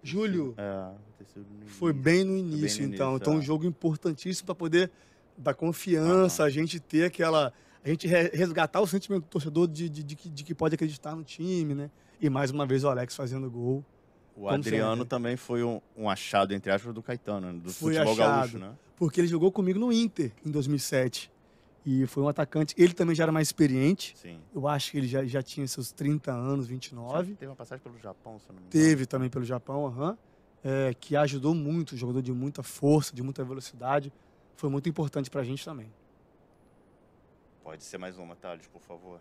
Julho. 0.02 0.26
Julho 0.42 0.54
É, 0.56 0.90
terceiro 1.18 1.48
no 1.60 1.66
foi 1.68 1.90
início. 1.90 2.02
bem 2.04 2.24
no 2.24 2.32
no 2.32 2.38
início, 2.38 2.84
então. 2.84 3.10
início, 3.10 3.16
então, 3.22 3.32
é. 3.34 3.36
um 3.36 3.42
jogo 3.42 3.64
importantíssimo 3.64 4.46
para 4.46 4.54
poder 4.54 4.90
dar 5.36 5.54
confiança, 5.54 6.44
a 6.44 6.50
gente 6.50 6.80
ter 6.80 7.04
aquela. 7.04 7.52
A 7.84 7.88
gente 7.88 8.06
re- 8.08 8.30
resgatar 8.34 8.80
o 8.80 8.86
sentimento 8.86 9.22
do 9.22 9.28
torcedor 9.28 9.68
de, 9.68 9.88
de, 9.88 10.02
de 10.02 10.16
que, 10.16 10.28
de 10.28 10.42
que 10.42 10.54
pode 10.54 10.74
acreditar 10.74 11.14
no 11.14 11.22
time, 11.22 11.72
né? 11.74 11.90
E 12.20 12.28
mais 12.28 12.50
uma 12.50 12.66
vez 12.66 12.82
o 12.82 12.88
Alex 12.88 13.14
fazendo 13.14 13.48
gol. 13.50 13.84
O 14.36 14.48
Adriano 14.48 14.96
sempre. 14.96 15.08
também 15.08 15.36
foi 15.36 15.64
um, 15.64 15.80
um 15.96 16.10
achado, 16.10 16.52
entre 16.52 16.70
aspas, 16.70 16.92
do 16.92 17.02
Caetano, 17.02 17.52
né? 17.52 17.58
do 17.58 17.72
Foi 17.72 17.94
futebol 17.94 18.12
achado. 18.12 18.38
gaúcho, 18.40 18.58
né? 18.58 18.74
Porque 18.96 19.20
ele 19.20 19.28
jogou 19.28 19.50
comigo 19.50 19.78
no 19.78 19.92
Inter 19.92 20.32
em 20.44 20.50
2007. 20.50 21.30
E 21.84 22.04
foi 22.06 22.22
um 22.22 22.28
atacante. 22.28 22.74
Ele 22.76 22.92
também 22.92 23.14
já 23.14 23.22
era 23.24 23.32
mais 23.32 23.48
experiente. 23.48 24.14
Sim. 24.18 24.40
Eu 24.54 24.66
acho 24.66 24.90
que 24.90 24.98
ele 24.98 25.06
já, 25.06 25.24
já 25.24 25.40
tinha 25.42 25.66
seus 25.68 25.92
30 25.92 26.32
anos, 26.32 26.66
29. 26.66 27.34
Teve 27.34 27.48
uma 27.48 27.56
passagem 27.56 27.82
pelo 27.82 27.96
Japão, 27.98 28.38
se 28.40 28.48
eu 28.48 28.54
não 28.54 28.60
me 28.60 28.66
engano. 28.66 28.70
Teve 28.70 29.06
também 29.06 29.30
pelo 29.30 29.44
Japão, 29.44 29.86
aham. 29.86 30.18
É, 30.64 30.92
que 30.98 31.14
ajudou 31.14 31.54
muito, 31.54 31.96
jogador 31.96 32.20
de 32.20 32.32
muita 32.32 32.62
força, 32.62 33.14
de 33.14 33.22
muita 33.22 33.44
velocidade. 33.44 34.12
Foi 34.56 34.68
muito 34.68 34.88
importante 34.88 35.30
pra 35.30 35.44
gente 35.44 35.64
também. 35.64 35.88
Pode 37.62 37.84
ser 37.84 37.98
mais 37.98 38.18
uma, 38.18 38.34
Thales, 38.34 38.66
por 38.66 38.80
favor. 38.82 39.20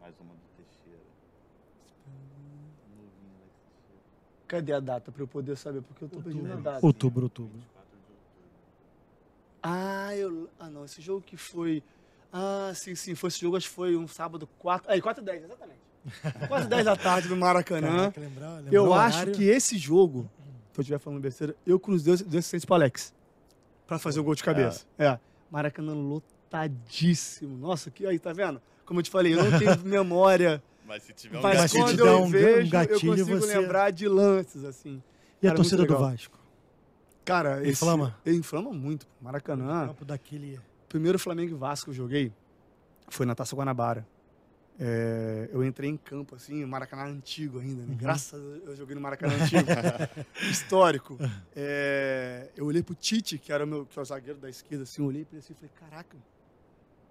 Mais 0.00 0.18
uma 0.20 0.34
do 0.34 0.40
Teixeira. 0.56 1.06
Novinho 2.96 3.36
Alex 3.40 3.54
Teixeira. 3.68 4.02
Cadê 4.52 4.74
a 4.74 4.80
data 4.80 5.10
pra 5.10 5.22
eu 5.22 5.26
poder 5.26 5.56
saber? 5.56 5.80
Porque 5.80 6.04
eu 6.04 6.08
tô 6.10 6.20
perdendo 6.20 6.44
a 6.44 6.50
Outubro. 6.50 6.62
data. 6.62 6.86
Outubro, 6.86 7.22
outubro. 7.22 7.52
24 7.54 7.88
de 7.88 7.96
outubro. 7.96 8.20
Ah, 9.62 10.14
eu. 10.14 10.50
Ah, 10.60 10.68
não, 10.68 10.84
esse 10.84 11.00
jogo 11.00 11.22
que 11.22 11.38
foi. 11.38 11.82
Ah, 12.30 12.70
sim, 12.74 12.94
sim. 12.94 13.14
Foi 13.14 13.28
esse 13.28 13.40
jogo, 13.40 13.56
acho 13.56 13.70
que 13.70 13.74
foi 13.74 13.96
um 13.96 14.06
sábado 14.06 14.46
4. 14.58 14.92
É, 14.92 15.00
4 15.00 15.22
e 15.22 15.24
10, 15.24 15.44
exatamente. 15.44 15.78
4 16.48 16.66
e 16.66 16.68
10 16.68 16.84
da 16.84 16.94
tarde 16.96 17.28
no 17.30 17.36
Maracanã. 17.38 18.10
Caraca, 18.10 18.20
lembrar, 18.20 18.56
lembrar 18.56 18.74
Eu 18.74 18.88
o 18.88 18.92
acho 18.92 19.30
que 19.30 19.44
esse 19.44 19.78
jogo, 19.78 20.28
se 20.70 20.80
eu 20.80 20.82
estiver 20.82 20.98
falando 20.98 21.20
besteira, 21.22 21.56
eu 21.66 21.80
cruzei 21.80 22.12
os 22.12 22.20
assistentes 22.20 22.66
pro 22.66 22.74
Alex. 22.74 23.14
Pra 23.86 23.98
fazer 23.98 24.20
o 24.20 24.24
gol 24.24 24.34
de 24.34 24.44
cabeça. 24.44 24.84
É. 24.98 25.18
Maracanã 25.50 25.94
lotadíssimo. 25.94 27.56
Nossa, 27.56 27.90
que 27.90 28.06
aí, 28.06 28.18
tá 28.18 28.34
vendo? 28.34 28.60
Como 28.84 29.00
eu 29.00 29.02
te 29.02 29.08
falei, 29.10 29.32
eu 29.32 29.42
não 29.50 29.58
tenho 29.58 29.78
memória. 29.82 30.62
Mas 30.92 31.02
se 31.04 31.12
tiver 31.14 31.38
um 31.38 31.42
Mas 31.42 31.56
gatilho- 31.56 31.84
quando 31.84 31.90
te 31.96 31.96
dá 31.96 32.04
eu 32.10 32.18
um- 32.18 32.24
um 32.24 32.30
vejo, 32.30 32.70
gatilho, 32.70 32.94
eu 33.12 33.16
consigo 33.26 33.40
você- 33.40 33.58
lembrar 33.58 33.90
de 33.90 34.06
lances, 34.08 34.62
assim. 34.64 35.02
E 35.42 35.46
a 35.46 35.50
Cara, 35.50 35.56
torcida 35.56 35.78
muito 35.78 35.94
do. 35.94 35.98
Vasco? 35.98 36.38
Cara, 37.24 37.60
esse- 37.62 37.70
Inflama? 37.70 38.16
Inflama 38.26 38.72
muito. 38.72 39.06
O 39.20 39.24
Maracanã. 39.24 39.86
campo 39.88 40.04
daquele... 40.04 40.60
primeiro 40.88 41.18
Flamengo 41.18 41.52
e 41.52 41.54
Vasco 41.56 41.86
que 41.86 41.90
eu 41.92 41.94
joguei 41.94 42.30
foi 43.08 43.24
na 43.24 43.34
Taça 43.34 43.56
Guanabara. 43.56 44.06
É, 44.78 45.48
eu 45.52 45.64
entrei 45.64 45.88
em 45.88 45.96
campo, 45.96 46.34
assim, 46.34 46.64
Maracanã 46.66 47.04
antigo 47.04 47.58
ainda, 47.60 47.82
né? 47.84 47.94
Graças 47.98 48.34
a 48.34 48.36
Deus 48.42 48.62
eu 48.68 48.76
joguei 48.76 48.94
no 48.94 49.00
Maracanã 49.00 49.34
antigo. 49.34 49.62
Histórico. 50.50 51.18
É, 51.56 52.50
eu 52.56 52.66
olhei 52.66 52.82
pro 52.82 52.94
Tite, 52.94 53.38
que 53.38 53.52
era 53.52 53.64
o 53.64 53.66
meu, 53.66 53.86
que 53.86 53.98
é 53.98 54.02
o 54.02 54.04
zagueiro 54.04 54.38
da 54.38 54.50
esquerda, 54.50 54.82
assim, 54.84 55.00
eu 55.02 55.08
olhei 55.08 55.24
pra 55.24 55.36
ele 55.36 55.44
assim 55.44 55.52
e 55.52 55.56
falei, 55.56 55.70
caraca, 55.78 56.16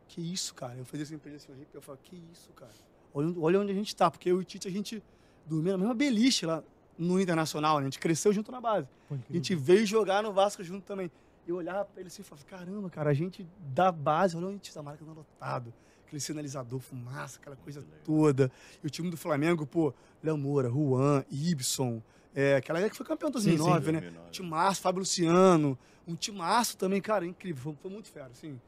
que 0.08 0.22
isso, 0.22 0.54
cara? 0.54 0.76
Eu 0.78 0.86
fazia 0.86 1.04
assim 1.04 1.18
pra 1.18 1.30
ele 1.30 1.38
assim, 1.38 1.52
eu 1.74 1.82
falei, 1.82 2.00
que 2.04 2.22
isso, 2.34 2.50
cara? 2.54 2.72
Olha, 3.14 3.28
onde- 3.28 3.40
olha 3.40 3.60
onde 3.60 3.72
a 3.72 3.76
gente 3.76 3.96
tá, 3.96 4.10
porque 4.10 4.30
eu 4.32 4.38
e 4.38 4.42
o 4.42 4.44
Tite, 4.44 4.68
a 4.68 4.72
gente 4.72 5.04
dormia 5.46 5.74
na 5.74 5.78
mesma 5.78 5.94
beliche 5.94 6.46
lá 6.46 6.64
no 6.98 7.20
Internacional, 7.20 7.78
né? 7.78 7.82
A 7.82 7.84
gente 7.86 8.00
cresceu 8.00 8.32
junto 8.32 8.52
na 8.52 8.62
base. 8.62 8.88
Pô, 9.10 9.16
A 9.30 9.34
gente 9.34 9.56
veio 9.56 9.86
jogar 9.86 10.22
no 10.24 10.32
Vasco 10.32 10.64
junto 10.64 10.86
também. 10.86 11.10
Eu 11.48 11.56
olhava 11.56 11.86
pra 11.86 12.00
ele 12.02 12.08
assim 12.08 12.22
e 12.22 12.26
falava, 12.26 12.46
caramba, 12.46 12.90
cara, 12.90 13.10
a 13.10 13.14
gente 13.14 13.46
da 13.74 13.92
base, 13.92 14.38
olha 14.38 14.46
onde 14.46 14.54
a 14.56 14.58
gente 14.58 14.74
tá 14.74 14.82
marcando 14.84 15.14
lotado. 15.14 15.74
Aquele 16.06 16.20
sinalizador, 16.20 16.80
fumaça, 16.80 17.40
aquela 17.40 17.56
coisa 17.56 17.84
toda. 18.04 18.52
E 18.84 18.88
o 18.88 18.90
time 18.90 19.10
do 19.10 19.18
Flamengo, 19.18 19.66
pô, 19.66 19.94
Léo 20.22 20.38
Moura, 20.38 20.70
Juan, 20.70 21.24
Ibson, 21.32 22.02
é, 22.36 22.56
aquela 22.58 22.78
galera 22.80 22.90
que 22.92 22.98
foi 22.98 23.06
campeão 23.06 23.30
em 23.30 23.34
Sim, 23.34 23.40
sim. 23.42 23.58
2009, 23.58 23.92
né? 23.92 24.00
2009. 24.02 24.32
Timaço, 24.32 24.82
Fábio 24.82 25.00
Luciano, 25.00 25.78
um 26.08 26.16
timaço 26.16 26.78
também, 26.78 27.02
cara, 27.02 27.26
incrível, 27.26 27.64
foi, 27.64 27.74
foi 27.76 27.92
muito 27.92 28.10
fera, 28.10 28.28
assim. 28.28 28.60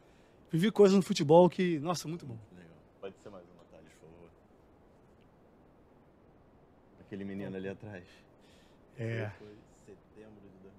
Vivi 0.51 0.71
coisas 0.71 0.95
no 0.95 1.01
futebol 1.01 1.49
que, 1.49 1.79
nossa, 1.79 2.07
muito 2.07 2.25
bom. 2.25 2.37
Legal. 2.55 2.71
Pode 3.01 3.15
ser 3.21 3.29
mais 3.29 3.43
uma, 3.45 3.63
Thales, 3.71 3.91
por 3.99 4.07
favor. 4.09 4.29
Aquele 7.13 7.25
menino 7.25 7.55
ali 7.55 7.69
atrás. 7.69 8.03
É, 8.97 9.29
Foi 9.37 9.47
setembro 9.85 10.41
de 10.41 10.47
2009. 10.63 10.73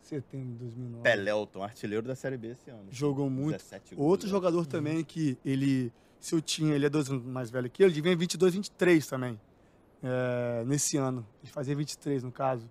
setembro 0.00 0.52
de 0.52 0.54
2009. 0.54 1.02
Pelelton, 1.02 1.62
artilheiro 1.62 2.06
da 2.06 2.14
Série 2.16 2.38
B 2.38 2.52
esse 2.52 2.70
ano. 2.70 2.86
Jogou 2.90 3.28
muito. 3.28 3.58
17 3.58 3.96
gols, 3.96 4.08
Outro 4.08 4.26
né? 4.28 4.30
jogador 4.30 4.64
também 4.64 5.04
que 5.04 5.36
ele, 5.44 5.92
se 6.18 6.34
eu 6.34 6.40
tinha, 6.40 6.74
ele 6.74 6.86
é 6.86 6.88
dois 6.88 7.10
anos 7.10 7.22
mais 7.26 7.50
velho 7.50 7.68
que 7.68 7.82
ele, 7.82 7.92
ele 7.92 8.00
vinha 8.00 8.16
22, 8.16 8.54
23 8.54 9.06
também, 9.06 9.38
é, 10.02 10.64
nesse 10.64 10.96
ano. 10.96 11.26
Ele 11.42 11.52
fazia 11.52 11.76
23 11.76 12.22
no 12.22 12.32
caso. 12.32 12.70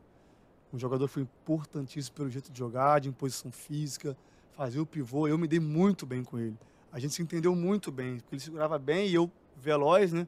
Um 0.74 0.80
jogador 0.80 1.08
que 1.08 1.14
foi 1.14 1.22
importantíssimo 1.22 2.16
pelo 2.16 2.32
jeito 2.32 2.52
de 2.52 2.58
jogar, 2.58 3.00
de 3.00 3.10
imposição 3.10 3.52
física, 3.52 4.18
fazia 4.54 4.82
o 4.82 4.88
pivô. 4.88 5.28
Eu 5.28 5.38
me 5.38 5.48
dei 5.48 5.60
muito 5.60 6.04
bem 6.04 6.24
com 6.24 6.40
ele. 6.40 6.58
A 6.92 6.98
gente 6.98 7.14
se 7.14 7.22
entendeu 7.22 7.56
muito 7.56 7.92
bem, 7.92 8.18
porque 8.18 8.34
ele 8.34 8.42
segurava 8.42 8.80
bem 8.80 9.08
e 9.08 9.14
eu, 9.14 9.32
veloz, 9.56 10.12
né? 10.12 10.28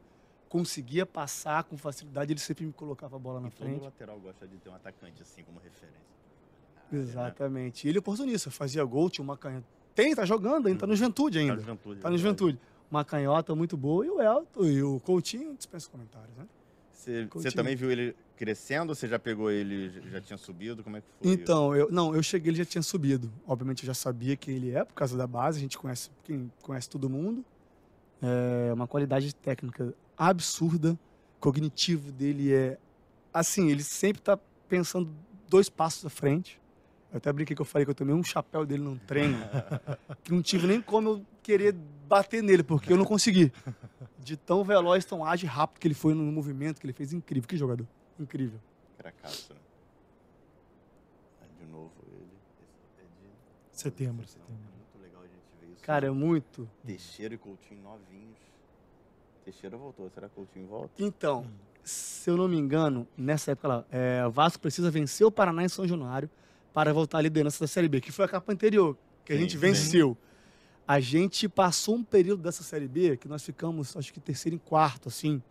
Conseguia 0.52 1.06
passar 1.06 1.64
com 1.64 1.78
facilidade, 1.78 2.34
ele 2.34 2.40
sempre 2.42 2.66
me 2.66 2.74
colocava 2.74 3.16
a 3.16 3.20
bola 3.20 3.40
na 3.40 3.48
E 3.48 3.52
todo 3.52 3.66
frente. 3.70 3.82
lateral 3.86 4.20
gosta 4.20 4.46
de 4.46 4.58
ter 4.58 4.68
um 4.70 4.76
atacante 4.76 5.22
assim 5.22 5.44
como 5.46 5.62
referência. 5.62 5.96
na 5.96 6.82
área, 6.82 6.98
né? 7.00 7.04
Exatamente. 7.10 7.88
E 7.88 7.90
ele 7.90 8.00
é 8.00 8.02
oportunista, 8.02 8.52
fazia 8.52 8.84
gol, 8.84 9.10
tinha 9.10 9.24
uma 9.24 9.38
canhota. 9.38 9.66
Tem, 9.96 10.14
tá 10.14 10.26
jogando 10.26 10.68
ainda, 10.68 10.82
tá 10.82 10.86
no 10.88 10.94
Juventude 10.94 11.38
Tá 11.38 11.42
ainda. 11.42 11.54
no 11.56 11.62
Juventude. 11.62 12.02
Tá 12.02 12.10
no 12.10 12.18
verdade. 12.18 12.22
Juventude. 12.22 12.60
Uma 12.92 13.06
canhota 13.06 13.56
muito 13.56 13.78
boa. 13.78 14.06
E 14.06 14.10
o 14.10 14.22
Elton 14.22 14.66
e 14.66 14.84
o 14.84 15.00
Coutinho 15.00 15.56
dispensa 15.56 15.90
comentários, 15.90 16.36
né? 16.36 16.46
Você, 16.92 17.50
também 17.56 17.74
viu 17.78 17.90
ele 17.90 18.14
crescendo 18.36 18.90
ou 18.90 18.96
você 18.96 19.08
já 19.08 19.18
pegou 19.18 19.50
ele, 19.50 19.90
já 20.12 20.20
tinha 20.20 20.38
subido? 20.38 20.84
Como 20.84 20.98
é 20.98 21.02
que 21.02 21.08
foi? 21.22 21.32
Então, 21.32 21.74
eu, 21.74 21.90
não, 21.90 22.14
eu 22.14 22.22
cheguei, 22.22 22.50
ele 22.52 22.58
já 22.58 22.66
tinha 22.66 22.82
subido. 22.82 23.32
Obviamente 23.48 23.84
eu 23.84 23.88
já 23.88 23.94
sabia 23.94 24.36
quem 24.36 24.56
ele 24.58 24.72
é, 24.72 24.84
por 24.84 24.94
causa 24.96 25.18
da 25.18 25.26
base, 25.26 25.58
a 25.58 25.62
gente 25.62 25.78
conhece, 25.78 26.10
quem 26.26 26.52
conhece 26.62 26.90
todo 26.90 27.10
mundo. 27.10 27.44
É 28.22 28.72
uma 28.74 28.86
qualidade 28.86 29.34
técnica 29.34 29.94
absurda. 30.30 30.98
Cognitivo 31.40 32.12
dele 32.12 32.54
é. 32.54 32.78
Assim, 33.34 33.70
ele 33.70 33.84
sempre 33.84 34.22
tá 34.22 34.38
pensando 34.70 35.10
dois 35.50 35.70
passos 35.70 36.06
à 36.06 36.10
frente. 36.10 36.60
Eu 37.12 37.18
até 37.18 37.32
brinquei 37.34 37.56
que 37.56 37.62
eu 37.62 37.66
falei 37.66 37.86
que 37.86 37.92
eu 37.92 37.96
tomei 37.96 38.14
um 38.16 38.24
chapéu 38.24 38.66
dele 38.66 38.84
num 38.84 38.98
treino. 38.98 39.38
que 40.24 40.32
não 40.32 40.42
tive 40.42 40.68
nem 40.68 40.82
como 40.82 41.10
eu 41.10 41.26
querer 41.44 41.74
bater 42.08 42.42
nele, 42.44 42.64
porque 42.64 42.94
eu 42.94 42.98
não 42.98 43.04
consegui. 43.06 43.52
De 44.20 44.38
tão 44.38 44.64
veloz, 44.64 45.04
tão 45.04 45.26
ágil 45.26 45.48
e 45.48 45.50
rápido 45.50 45.80
que 45.80 45.88
ele 45.88 45.96
foi 45.96 46.14
no 46.14 46.24
movimento 46.32 46.80
que 46.80 46.86
ele 46.86 46.94
fez. 46.94 47.12
Incrível. 47.12 47.48
Que 47.50 47.58
jogador. 47.58 47.88
Incrível. 48.20 48.60
Cracaço, 48.98 49.54
né? 49.54 49.60
De 51.60 51.66
novo 51.72 51.92
ele. 52.14 52.28
Esse 53.74 53.88
é 53.88 53.90
de 53.92 53.98
Setembro, 53.98 54.24
É 54.24 54.28
setembro. 54.28 54.54
muito 54.54 55.02
legal 55.04 55.22
a 55.22 55.26
gente 55.26 55.52
ver 55.60 55.74
isso. 55.74 55.84
Cara, 55.84 56.06
é 56.08 56.12
muito. 56.12 56.70
Teixeira 56.86 57.34
e 57.34 57.38
Coutinho 57.38 57.82
novinhos. 57.82 58.38
Teixeira 59.44 59.76
voltou, 59.78 60.10
será 60.10 60.30
que 60.30 60.36
Coutinho 60.36 60.68
volta? 60.68 60.92
Então, 61.00 61.46
se 61.84 62.30
eu 62.30 62.38
não 62.38 62.48
me 62.48 62.58
engano, 62.58 63.08
nessa 63.18 63.52
época 63.52 63.68
lá, 63.68 63.86
é, 63.92 64.26
o 64.26 64.32
Vasco 64.32 64.62
precisa 64.62 64.92
vencer 64.92 65.26
o 65.26 65.32
Paraná 65.32 65.64
em 65.64 65.70
São 65.70 65.88
Januário 65.88 66.30
para 66.74 66.94
voltar 66.94 67.18
à 67.18 67.22
liderança 67.22 67.60
da 67.60 67.68
Série 67.68 67.90
B, 67.90 68.00
que 68.00 68.12
foi 68.12 68.26
a 68.26 68.28
capa 68.28 68.52
anterior, 68.54 68.96
que 69.26 69.34
a 69.34 69.36
Sim, 69.36 69.42
gente 69.42 69.54
sim. 69.54 69.58
venceu. 69.58 70.18
A 70.88 71.00
gente 71.00 71.48
passou 71.48 71.96
um 71.96 72.04
período 72.04 72.44
dessa 72.44 72.64
Série 72.64 72.88
B 72.88 73.18
que 73.18 73.28
nós 73.28 73.44
ficamos, 73.44 73.96
acho 73.96 74.14
que 74.14 74.20
terceiro 74.20 74.56
e 74.56 74.60
quarto, 74.60 75.10
assim. 75.10 75.42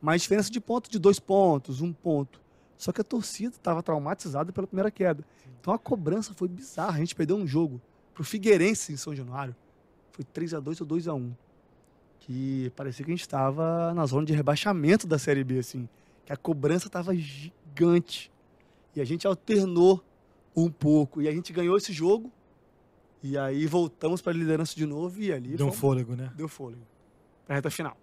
Mas 0.00 0.22
diferença 0.22 0.50
de 0.50 0.60
ponto 0.60 0.90
de 0.90 0.98
dois 0.98 1.18
pontos, 1.18 1.80
um 1.80 1.92
ponto. 1.92 2.40
Só 2.76 2.92
que 2.92 3.00
a 3.00 3.04
torcida 3.04 3.54
estava 3.54 3.82
traumatizada 3.82 4.52
pela 4.52 4.66
primeira 4.66 4.90
queda. 4.90 5.24
Então 5.60 5.74
a 5.74 5.78
cobrança 5.78 6.32
foi 6.32 6.48
bizarra. 6.48 6.96
A 6.96 6.98
gente 6.98 7.14
perdeu 7.14 7.36
um 7.36 7.46
jogo 7.46 7.80
pro 8.14 8.22
Figueirense 8.22 8.92
em 8.92 8.96
São 8.96 9.14
Januário. 9.14 9.54
Foi 10.12 10.24
3 10.24 10.54
a 10.54 10.60
2 10.60 10.80
ou 10.80 10.86
2 10.86 11.08
a 11.08 11.14
1 11.14 11.32
Que 12.28 12.70
parecia 12.76 13.02
que 13.04 13.10
a 13.10 13.14
gente 13.14 13.22
estava 13.22 13.94
na 13.94 14.04
zona 14.04 14.26
de 14.26 14.34
rebaixamento 14.34 15.06
da 15.06 15.18
Série 15.18 15.42
B, 15.42 15.60
assim. 15.60 15.88
Que 16.26 16.32
a 16.32 16.36
cobrança 16.36 16.86
estava 16.86 17.14
gigante. 17.16 18.30
E 18.94 19.00
a 19.00 19.04
gente 19.04 19.26
alternou 19.26 20.04
um 20.54 20.70
pouco. 20.70 21.22
E 21.22 21.26
a 21.28 21.32
gente 21.32 21.52
ganhou 21.54 21.74
esse 21.78 21.90
jogo. 21.90 22.30
E 23.22 23.38
aí 23.38 23.66
voltamos 23.66 24.20
para 24.20 24.32
a 24.32 24.34
liderança 24.36 24.76
de 24.76 24.84
novo. 24.84 25.22
E 25.22 25.32
ali 25.32 25.56
Deu 25.56 25.66
um 25.66 25.70
fomos- 25.70 25.78
fôlego, 25.80 26.14
né? 26.14 26.30
deu 26.36 26.48
fôlego. 26.48 26.82
Pra 27.46 27.54
reta 27.56 27.70
final. 27.70 27.96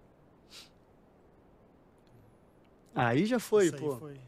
Aí 2.96 3.26
já 3.26 3.40
foi, 3.40 3.66
Isso 3.68 3.76
aí 3.76 3.82
pô. 3.82 3.96
foi. 3.98 4.20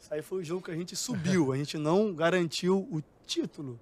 Isso 0.00 0.14
aí 0.14 0.22
foi 0.22 0.40
o 0.40 0.44
jogo 0.44 0.62
que 0.64 0.70
a 0.70 0.76
gente 0.76 0.96
subiu. 0.96 1.52
A 1.52 1.56
gente 1.56 1.76
não 1.76 2.14
garantiu 2.14 2.88
o 2.90 3.02
título. 3.26 3.78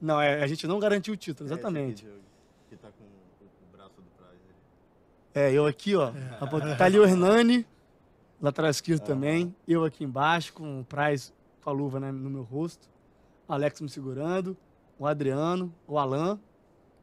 Não, 0.00 0.18
é, 0.20 0.42
a 0.42 0.46
gente 0.46 0.66
não 0.66 0.78
garantiu 0.78 1.12
o 1.12 1.16
título, 1.16 1.46
exatamente. 1.48 2.06
É, 2.06 2.08
esse 2.08 2.16
aqui 2.16 2.20
de- 2.70 2.76
que 2.76 2.82
tá 2.82 2.88
com 2.90 3.04
o, 3.04 3.08
o 3.68 3.76
braço 3.76 4.00
do 4.00 4.08
Praz. 4.16 4.32
ali. 4.32 4.54
É, 5.34 5.52
eu 5.52 5.66
aqui, 5.66 5.94
ó. 5.94 6.08
É. 6.10 6.76
Tá 6.76 6.84
ali 6.84 6.98
o 6.98 7.04
Hernani, 7.04 7.66
lateral 8.40 8.70
esquerdo 8.70 9.00
Aham. 9.02 9.06
também. 9.08 9.54
Eu 9.66 9.84
aqui 9.84 10.04
embaixo, 10.04 10.52
com 10.52 10.80
o 10.80 10.84
Praz 10.84 11.32
com 11.62 11.70
a 11.70 11.72
luva 11.72 12.00
né, 12.00 12.10
no 12.10 12.30
meu 12.30 12.42
rosto. 12.42 12.88
Alex 13.48 13.80
me 13.80 13.88
segurando. 13.88 14.56
O 14.98 15.06
Adriano, 15.06 15.72
o 15.86 15.98
Alan, 15.98 16.38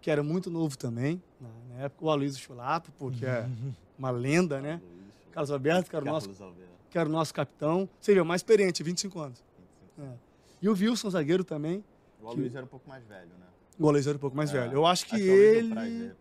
que 0.01 0.11
era 0.11 0.21
muito 0.21 0.49
novo 0.51 0.77
também, 0.77 1.21
na 1.69 1.85
época. 1.85 2.05
O 2.05 2.09
Aloysio 2.11 2.39
Chulapo, 2.39 2.91
pô, 2.91 3.09
que 3.09 3.25
é 3.25 3.47
uma 3.97 4.11
lenda, 4.11 4.61
né? 4.61 4.79
Carlos 5.31 5.51
Alberto, 5.51 5.89
que 5.89 5.95
era 5.95 6.03
o 6.05 6.07
nosso, 6.07 6.29
que 6.89 6.97
era 6.97 7.07
o 7.09 7.11
nosso 7.11 7.33
capitão. 7.33 7.89
Você 7.99 8.13
viu, 8.13 8.23
mais 8.23 8.39
experiente, 8.39 8.83
25 8.83 9.19
anos. 9.19 9.43
25. 9.97 10.13
É. 10.13 10.17
E 10.61 10.69
o 10.69 10.73
Wilson, 10.73 11.09
zagueiro 11.09 11.43
também. 11.43 11.83
O 12.21 12.31
Luiz 12.33 12.55
era 12.55 12.65
um 12.65 12.67
pouco 12.67 12.87
mais 12.89 13.03
velho, 13.05 13.29
né? 13.39 13.45
O 13.79 13.87
Aloysio 13.87 14.09
era 14.09 14.17
um 14.17 14.19
pouco 14.19 14.35
mais 14.35 14.49
É. 14.53 14.59
velho. 14.59 14.73
Eu 14.73 14.85
acho 14.85 15.05
que 15.05 15.15
Acho 15.15 15.23
o 15.23 15.27
ele... 15.27 16.11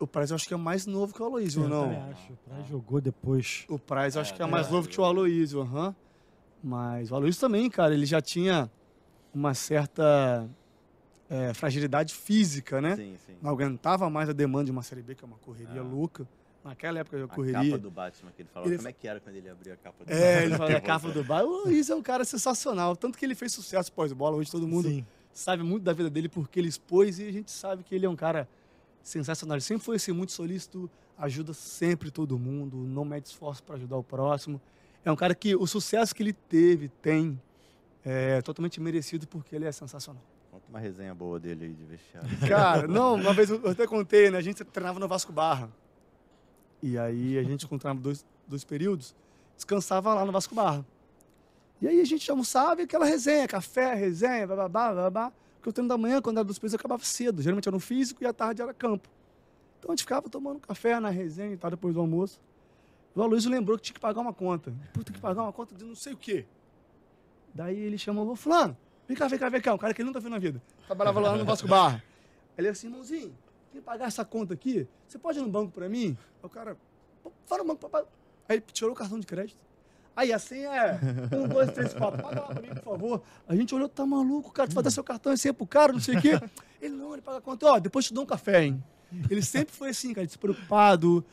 O 0.00 0.06
Praz 0.06 0.30
eu 0.30 0.36
acho 0.36 0.46
que 0.46 0.54
é 0.54 0.56
mais 0.56 0.86
novo 0.86 1.12
que 1.12 1.20
o 1.20 1.24
Aloysio, 1.24 1.62
Eu 1.64 1.68
não? 1.68 2.10
acho. 2.10 2.32
O 2.32 2.36
Praz 2.48 2.68
jogou 2.68 3.00
depois. 3.00 3.64
O 3.68 3.78
Praz 3.78 4.14
eu 4.14 4.20
acho 4.20 4.32
É, 4.32 4.36
que 4.36 4.42
é 4.42 4.44
é 4.44 4.48
mais 4.48 4.66
verdade, 4.66 4.74
novo 4.76 4.88
que 4.88 5.00
o 5.00 5.04
Aloysio, 5.04 5.60
aham. 5.60 5.94
Mas 6.62 7.10
o 7.10 7.14
Aloysio 7.16 7.40
também, 7.40 7.68
cara, 7.70 7.94
ele 7.94 8.06
já 8.06 8.20
tinha 8.20 8.70
uma 9.34 9.54
certa 9.54 10.48
é, 11.28 11.52
fragilidade 11.54 12.14
física, 12.14 12.80
né? 12.80 12.96
Sim, 12.96 13.16
sim. 13.26 13.36
Não 13.42 13.50
aguentava 13.50 14.08
mais 14.08 14.28
a 14.28 14.32
demanda 14.32 14.66
de 14.66 14.70
uma 14.70 14.82
Série 14.82 15.02
B, 15.02 15.14
que 15.14 15.24
é 15.24 15.26
uma 15.26 15.36
correria 15.38 15.80
Ah. 15.80 15.84
louca. 15.84 16.26
Naquela 16.64 16.98
época 16.98 17.16
eu 17.16 17.24
A 17.24 17.28
correria. 17.28 17.64
capa 17.70 17.78
do 17.78 17.90
Batman 17.90 18.30
que 18.34 18.42
ele 18.42 18.48
falava. 18.52 18.68
Ele 18.70 18.76
Como 18.78 18.88
é 18.88 18.92
que 18.92 19.08
era 19.08 19.20
quando 19.20 19.36
ele 19.36 19.48
abria 19.48 19.74
a 19.74 19.76
capa 19.76 20.04
do 20.04 20.12
É, 20.12 20.44
ele 20.44 20.56
fala 20.56 20.66
Tem 20.66 20.76
a 20.76 20.80
capa 20.80 21.08
do 21.10 21.24
bar. 21.24 21.44
O 21.44 21.64
Luiz 21.64 21.88
é 21.88 21.94
um 21.94 22.02
cara 22.02 22.24
sensacional. 22.24 22.94
Tanto 22.96 23.16
que 23.18 23.24
ele 23.24 23.34
fez 23.34 23.52
sucesso 23.52 23.92
pós-bola. 23.92 24.36
Hoje 24.36 24.50
todo 24.50 24.66
mundo 24.66 24.88
Sim. 24.88 25.04
sabe 25.32 25.62
muito 25.62 25.84
da 25.84 25.92
vida 25.92 26.10
dele 26.10 26.28
porque 26.28 26.58
ele 26.58 26.68
expôs 26.68 27.18
e 27.20 27.28
a 27.28 27.32
gente 27.32 27.50
sabe 27.50 27.82
que 27.84 27.94
ele 27.94 28.04
é 28.06 28.08
um 28.08 28.16
cara 28.16 28.48
sensacional. 29.08 29.56
Ele 29.56 29.62
sempre 29.62 29.84
foi 29.84 29.96
assim, 29.96 30.12
muito 30.12 30.32
solícito, 30.32 30.90
ajuda 31.16 31.52
sempre 31.52 32.10
todo 32.10 32.38
mundo, 32.38 32.76
não 32.76 33.04
mede 33.04 33.28
esforço 33.28 33.62
para 33.62 33.76
ajudar 33.76 33.96
o 33.96 34.04
próximo. 34.04 34.60
É 35.04 35.10
um 35.10 35.16
cara 35.16 35.34
que 35.34 35.56
o 35.56 35.66
sucesso 35.66 36.14
que 36.14 36.22
ele 36.22 36.32
teve, 36.32 36.88
tem, 36.88 37.40
é 38.04 38.40
totalmente 38.42 38.80
merecido 38.80 39.26
porque 39.26 39.56
ele 39.56 39.64
é 39.64 39.72
sensacional. 39.72 40.22
Conta 40.50 40.64
uma 40.68 40.78
resenha 40.78 41.14
boa 41.14 41.38
dele 41.38 41.66
aí 41.66 41.72
de 41.72 41.84
vestiário. 41.84 42.28
Cara, 42.46 42.86
não, 42.86 43.14
uma 43.14 43.32
vez 43.32 43.50
eu 43.50 43.68
até 43.68 43.86
contei, 43.86 44.30
né? 44.30 44.38
A 44.38 44.42
gente 44.42 44.62
treinava 44.64 44.98
no 44.98 45.08
Vasco 45.08 45.32
Barra. 45.32 45.70
E 46.82 46.96
aí 46.98 47.38
a 47.38 47.42
gente 47.42 47.66
treinava 47.66 48.00
dois, 48.00 48.24
dois 48.46 48.64
períodos, 48.64 49.14
descansava 49.56 50.14
lá 50.14 50.24
no 50.24 50.32
Vasco 50.32 50.54
Barra. 50.54 50.84
E 51.80 51.86
aí 51.86 52.00
a 52.00 52.04
gente 52.04 52.28
almoçava 52.30 52.80
e 52.80 52.84
aquela 52.84 53.04
resenha, 53.04 53.46
café, 53.46 53.94
resenha, 53.94 54.46
bababá, 54.46 54.92
babá. 54.92 55.32
Porque 55.68 55.70
o 55.70 55.72
treino 55.72 55.88
da 55.88 55.98
manhã, 55.98 56.22
quando 56.22 56.38
era 56.38 56.44
dos 56.44 56.58
períodos, 56.58 56.74
acabava 56.76 57.04
cedo. 57.04 57.42
Geralmente 57.42 57.68
era 57.68 57.74
no 57.74 57.80
físico 57.80 58.22
e 58.24 58.26
à 58.26 58.32
tarde 58.32 58.62
era 58.62 58.72
campo. 58.72 59.08
Então 59.78 59.90
a 59.90 59.92
gente 59.92 60.00
ficava 60.02 60.28
tomando 60.28 60.58
café 60.60 60.98
na 60.98 61.10
resenha 61.10 61.52
e 61.52 61.56
tal, 61.56 61.70
depois 61.70 61.92
do 61.94 62.00
almoço. 62.00 62.40
O 63.14 63.22
Aloysio 63.22 63.50
lembrou 63.50 63.76
que 63.76 63.84
tinha 63.84 63.94
que 63.94 64.00
pagar 64.00 64.20
uma 64.20 64.32
conta. 64.32 64.72
Puta, 64.92 65.06
tem 65.06 65.14
que 65.14 65.20
pagar 65.20 65.42
uma 65.42 65.52
conta 65.52 65.74
de 65.74 65.84
não 65.84 65.94
sei 65.94 66.14
o 66.14 66.16
quê. 66.16 66.46
Daí 67.54 67.76
ele 67.78 67.98
chamou, 67.98 68.34
fulano, 68.34 68.76
vem 69.06 69.16
cá, 69.16 69.28
vem 69.28 69.38
cá, 69.38 69.48
vem 69.48 69.60
cá. 69.60 69.74
Um 69.74 69.78
cara 69.78 69.92
que 69.92 70.00
ele 70.00 70.06
nunca 70.06 70.20
viu 70.20 70.30
na 70.30 70.38
vida. 70.38 70.62
Trabalhava 70.86 71.20
lá 71.20 71.36
no 71.36 71.44
Vasco 71.44 71.68
Barra. 71.68 72.02
Ele 72.56 72.68
assim, 72.68 72.86
irmãozinho, 72.86 73.34
tem 73.72 73.80
que 73.80 73.82
pagar 73.82 74.06
essa 74.06 74.24
conta 74.24 74.54
aqui? 74.54 74.86
Você 75.06 75.18
pode 75.18 75.38
ir 75.38 75.42
no 75.42 75.48
banco 75.48 75.70
pra 75.72 75.88
mim? 75.88 76.16
Aí 76.42 76.46
o 76.46 76.48
cara, 76.48 76.76
"Pô, 77.22 77.30
vai 77.46 77.58
no 77.58 77.64
banco, 77.64 77.80
papai. 77.80 78.04
Aí 78.48 78.56
ele 78.56 78.64
tirou 78.72 78.92
o 78.92 78.94
cartão 78.94 79.20
de 79.20 79.26
crédito. 79.26 79.58
Aí 80.18 80.32
a 80.32 80.38
senha 80.40 80.68
é 80.74 80.98
um, 81.36 81.46
dois, 81.46 81.70
três, 81.70 81.94
quatro. 81.94 82.20
Paga 82.20 82.40
lá 82.40 82.46
pra 82.48 82.60
mim, 82.60 82.70
por 82.70 82.82
favor. 82.82 83.22
A 83.46 83.54
gente 83.54 83.72
olhou, 83.72 83.88
tá 83.88 84.04
maluco, 84.04 84.50
cara, 84.50 84.68
tu 84.68 84.74
vai 84.74 84.82
dar 84.82 84.90
seu 84.90 85.04
cartão 85.04 85.32
e 85.32 85.38
senha 85.38 85.54
pro 85.54 85.64
cara, 85.64 85.92
não 85.92 86.00
sei 86.00 86.16
o 86.16 86.20
quê. 86.20 86.30
Ele 86.82 86.96
não, 86.96 87.12
ele 87.12 87.22
paga 87.22 87.38
a 87.38 87.40
conta. 87.40 87.66
Ó, 87.66 87.78
depois 87.78 88.04
te 88.06 88.12
dou 88.12 88.24
um 88.24 88.26
café, 88.26 88.64
hein? 88.64 88.82
Ele 89.30 89.40
sempre 89.40 89.72
foi 89.72 89.90
assim, 89.90 90.12
cara, 90.12 90.26
despreocupado. 90.26 91.24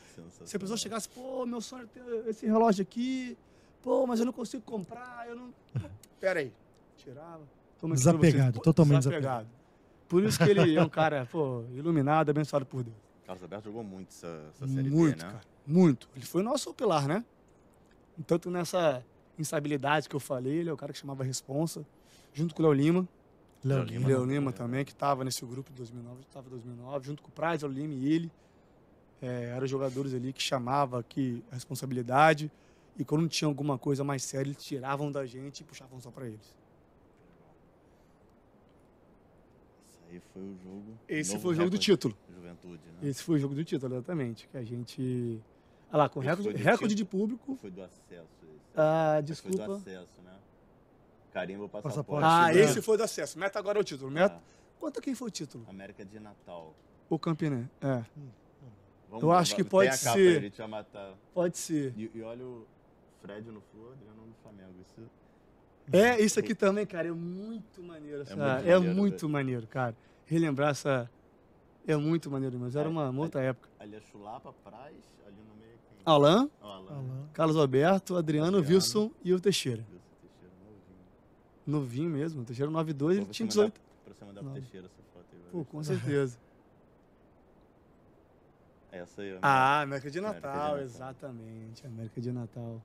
Se 0.43 0.55
a 0.55 0.59
pessoa 0.59 0.77
chegasse, 0.77 1.09
pô, 1.09 1.47
meu 1.47 1.61
sonho 1.61 1.83
é 1.83 1.87
ter 1.87 2.29
esse 2.29 2.45
relógio 2.45 2.83
aqui, 2.83 3.35
pô, 3.81 4.05
mas 4.05 4.19
eu 4.19 4.25
não 4.27 4.33
consigo 4.33 4.61
comprar, 4.61 5.25
eu 5.27 5.35
não. 5.35 5.51
Pera 6.21 6.41
aí. 6.41 6.53
Tirava. 6.95 7.41
Toma 7.81 7.95
pra 7.95 7.97
Desapegado, 7.97 8.43
vocês. 8.43 8.55
Pô, 8.55 8.61
totalmente 8.61 8.97
desapegado. 8.99 9.47
Por 10.07 10.23
isso 10.23 10.37
que 10.37 10.49
ele 10.49 10.75
é 10.75 10.81
um 10.83 10.89
cara, 10.89 11.25
pô, 11.31 11.63
iluminado, 11.73 12.29
abençoado 12.29 12.67
por 12.67 12.83
Deus. 12.83 12.95
Carlos 13.25 13.41
Alberto 13.41 13.65
jogou 13.65 13.83
muito 13.83 14.09
essa, 14.09 14.43
essa 14.53 14.67
série 14.67 14.89
Muito, 14.91 15.17
B, 15.17 15.23
né? 15.23 15.31
cara. 15.31 15.41
Muito. 15.65 16.07
Ele 16.15 16.25
foi 16.25 16.41
o 16.41 16.45
nosso 16.45 16.71
pilar, 16.71 17.07
né? 17.07 17.25
Tanto 18.25 18.49
nessa 18.49 19.03
instabilidade 19.37 20.07
que 20.07 20.15
eu 20.15 20.19
falei, 20.19 20.57
ele 20.57 20.69
é 20.69 20.73
o 20.73 20.77
cara 20.77 20.93
que 20.93 20.99
chamava 20.99 21.23
a 21.23 21.25
responsa, 21.25 21.85
junto 22.33 22.55
com 22.55 22.63
o 22.63 22.65
Léo 22.65 22.73
Lima. 22.73 23.07
Léo 23.63 23.83
Lima. 23.83 23.99
Lima. 23.99 24.07
Léo 24.07 24.25
Lima 24.25 24.51
também, 24.51 24.85
que 24.85 24.91
estava 24.91 25.23
nesse 25.23 25.45
grupo 25.45 25.71
de 25.71 25.77
2009, 25.77 26.21
estava 26.21 26.47
em 26.47 26.51
2009, 26.51 27.05
junto 27.07 27.23
com 27.23 27.29
o 27.29 27.31
Praz, 27.31 27.61
Léo 27.61 27.71
Lima 27.71 27.93
e 27.93 28.13
ele. 28.13 28.31
É, 29.21 29.53
eram 29.55 29.65
jogadores 29.65 30.13
ali 30.13 30.31
que 30.31 30.41
chamava 30.41 30.99
aqui 30.99 31.43
a 31.51 31.55
responsabilidade 31.55 32.51
e 32.97 33.03
quando 33.03 33.27
tinha 33.27 33.47
alguma 33.47 33.77
coisa 33.77 34.03
mais 34.03 34.23
séria, 34.23 34.49
eles 34.49 34.63
tiravam 34.63 35.11
da 35.11 35.25
gente 35.25 35.59
e 35.59 35.63
puxavam 35.63 35.99
só 35.99 36.09
para 36.09 36.27
eles. 36.27 36.55
Esse 39.89 39.99
aí 40.09 40.21
foi 40.33 40.41
o 40.41 40.57
jogo. 40.63 40.99
Esse 41.07 41.39
foi 41.39 41.51
o 41.51 41.55
jogo 41.55 41.69
do 41.69 41.77
título. 41.77 42.17
de 42.27 42.35
Juventude, 42.35 42.83
né? 43.01 43.09
Esse 43.09 43.23
foi 43.23 43.35
o 43.35 43.39
jogo 43.39 43.55
do 43.55 43.65
título, 43.65 43.95
exatamente. 43.95 44.47
Que 44.47 44.57
a 44.57 44.63
gente. 44.63 45.41
Olha 45.95 46.03
lá, 46.03 46.09
com 46.09 46.19
recorde, 46.19 46.49
recorde 46.49 46.95
título. 46.95 46.95
de 46.95 47.05
público. 47.05 47.57
Foi 47.61 47.71
do 47.71 47.81
acesso 47.81 48.27
esse. 48.43 48.61
Ah, 48.75 49.19
Esse 49.23 49.41
Foi 49.41 49.51
do 49.51 49.57
desculpa. 49.57 49.75
acesso, 49.81 50.21
né? 50.23 50.33
Carimbo 51.33 51.69
passaporte. 51.69 51.95
Passaporte. 51.95 52.25
Ah, 52.25 52.53
né? 52.53 52.59
esse 52.61 52.81
foi 52.81 52.97
do 52.97 53.03
acesso. 53.03 53.39
Meta 53.39 53.57
agora 53.59 53.79
é 53.79 53.81
o 53.81 53.83
título. 53.83 54.11
Meta. 54.11 54.35
Ah, 54.35 54.55
Quanto 54.79 55.01
quem 55.01 55.15
foi 55.15 55.29
o 55.29 55.31
título? 55.31 55.65
América 55.69 56.03
de 56.03 56.19
Natal. 56.19 56.73
O 57.09 57.17
Campiné. 57.17 57.69
É. 57.81 58.03
Vamos- 59.09 59.23
Eu 59.23 59.31
acho 59.31 59.55
que 59.55 59.63
pode 59.63 59.89
capa 59.89 60.13
ser. 60.13 60.53
matar. 60.67 61.13
Pode 61.33 61.57
ser. 61.57 61.93
E, 61.97 62.11
e 62.13 62.21
olha 62.21 62.43
o 62.45 62.65
Fred 63.21 63.49
no 63.49 63.61
Flu, 63.61 63.91
Adriano 63.93 64.25
no 64.27 64.33
Flamengo. 64.43 64.73
Isso 64.81 65.09
É, 65.93 66.19
isso 66.19 66.39
aqui 66.39 66.53
também, 66.53 66.85
cara, 66.85 67.07
é 67.07 67.11
muito 67.11 67.81
maneiro. 67.81 68.21
essa- 68.23 68.35
muito 68.35 68.47
É 68.67 68.75
maneiro, 68.77 68.95
muito 68.95 69.29
maneiro, 69.29 69.67
cara. 69.67 69.95
Relembrar 70.25 70.71
essa. 70.71 71.09
É 71.87 71.95
muito 71.95 72.29
maneiro, 72.31 72.57
mas 72.59 72.75
era 72.75 72.87
É, 72.89 72.91
uma, 72.91 73.09
uma 73.09 73.19
é. 73.21 73.23
outra 73.23 73.41
época. 73.41 73.69
ali 73.79 73.95
é 73.95 74.01
Chulapa, 74.01 74.51
Praz, 74.63 74.95
ali 75.25 75.35
no? 75.37 75.54
Alain. 76.05 76.49
Alain. 76.61 77.27
Carlos 77.33 77.57
Alberto, 77.57 78.15
Adriano, 78.15 78.57
Adriano. 78.57 78.67
Wilson 78.73 79.11
e 79.23 79.33
o 79.33 79.39
Teixeira. 79.39 79.83
Wilson 79.89 79.99
Teixeira, 80.21 80.53
novinho. 80.63 80.99
Novinho 81.65 82.09
mesmo. 82.09 82.41
O 82.41 82.45
Teixeira 82.45 82.71
9'2, 82.71 83.17
ele 83.17 83.25
tinha 83.25 83.49
você 83.51 83.57
mandar- 83.59 83.71
18. 83.73 83.81
Pra 84.05 84.13
você 84.13 84.25
mandar 84.25 84.41
pro. 84.41 84.53
Teixeira 84.53 84.85
essa 84.87 85.01
foto 85.13 85.25
aí. 85.33 85.39
Pô, 85.51 85.65
com 85.65 85.83
certeza. 85.83 86.37
Essa 88.91 89.21
aí, 89.21 89.33
ó. 89.35 89.39
Ah, 89.41 89.81
América 89.81 90.09
de 90.09 90.19
América 90.19 90.39
de 90.39 90.45
Natal, 90.47 90.61
Natal. 90.63 90.79
exatamente. 90.81 91.85
América 91.85 92.21
de 92.21 92.31
Natal. 92.31 92.81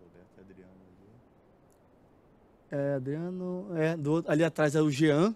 Roberto 0.00 0.38
e 0.38 0.40
Adriano 0.40 0.72
ali. 0.88 2.80
É, 2.82 2.94
Adriano. 2.94 3.66
É, 3.76 3.96
do 3.96 4.12
outro- 4.12 4.32
ali 4.32 4.42
atrás 4.44 4.74
é 4.74 4.80
o 4.80 4.90
Jean. 4.90 5.34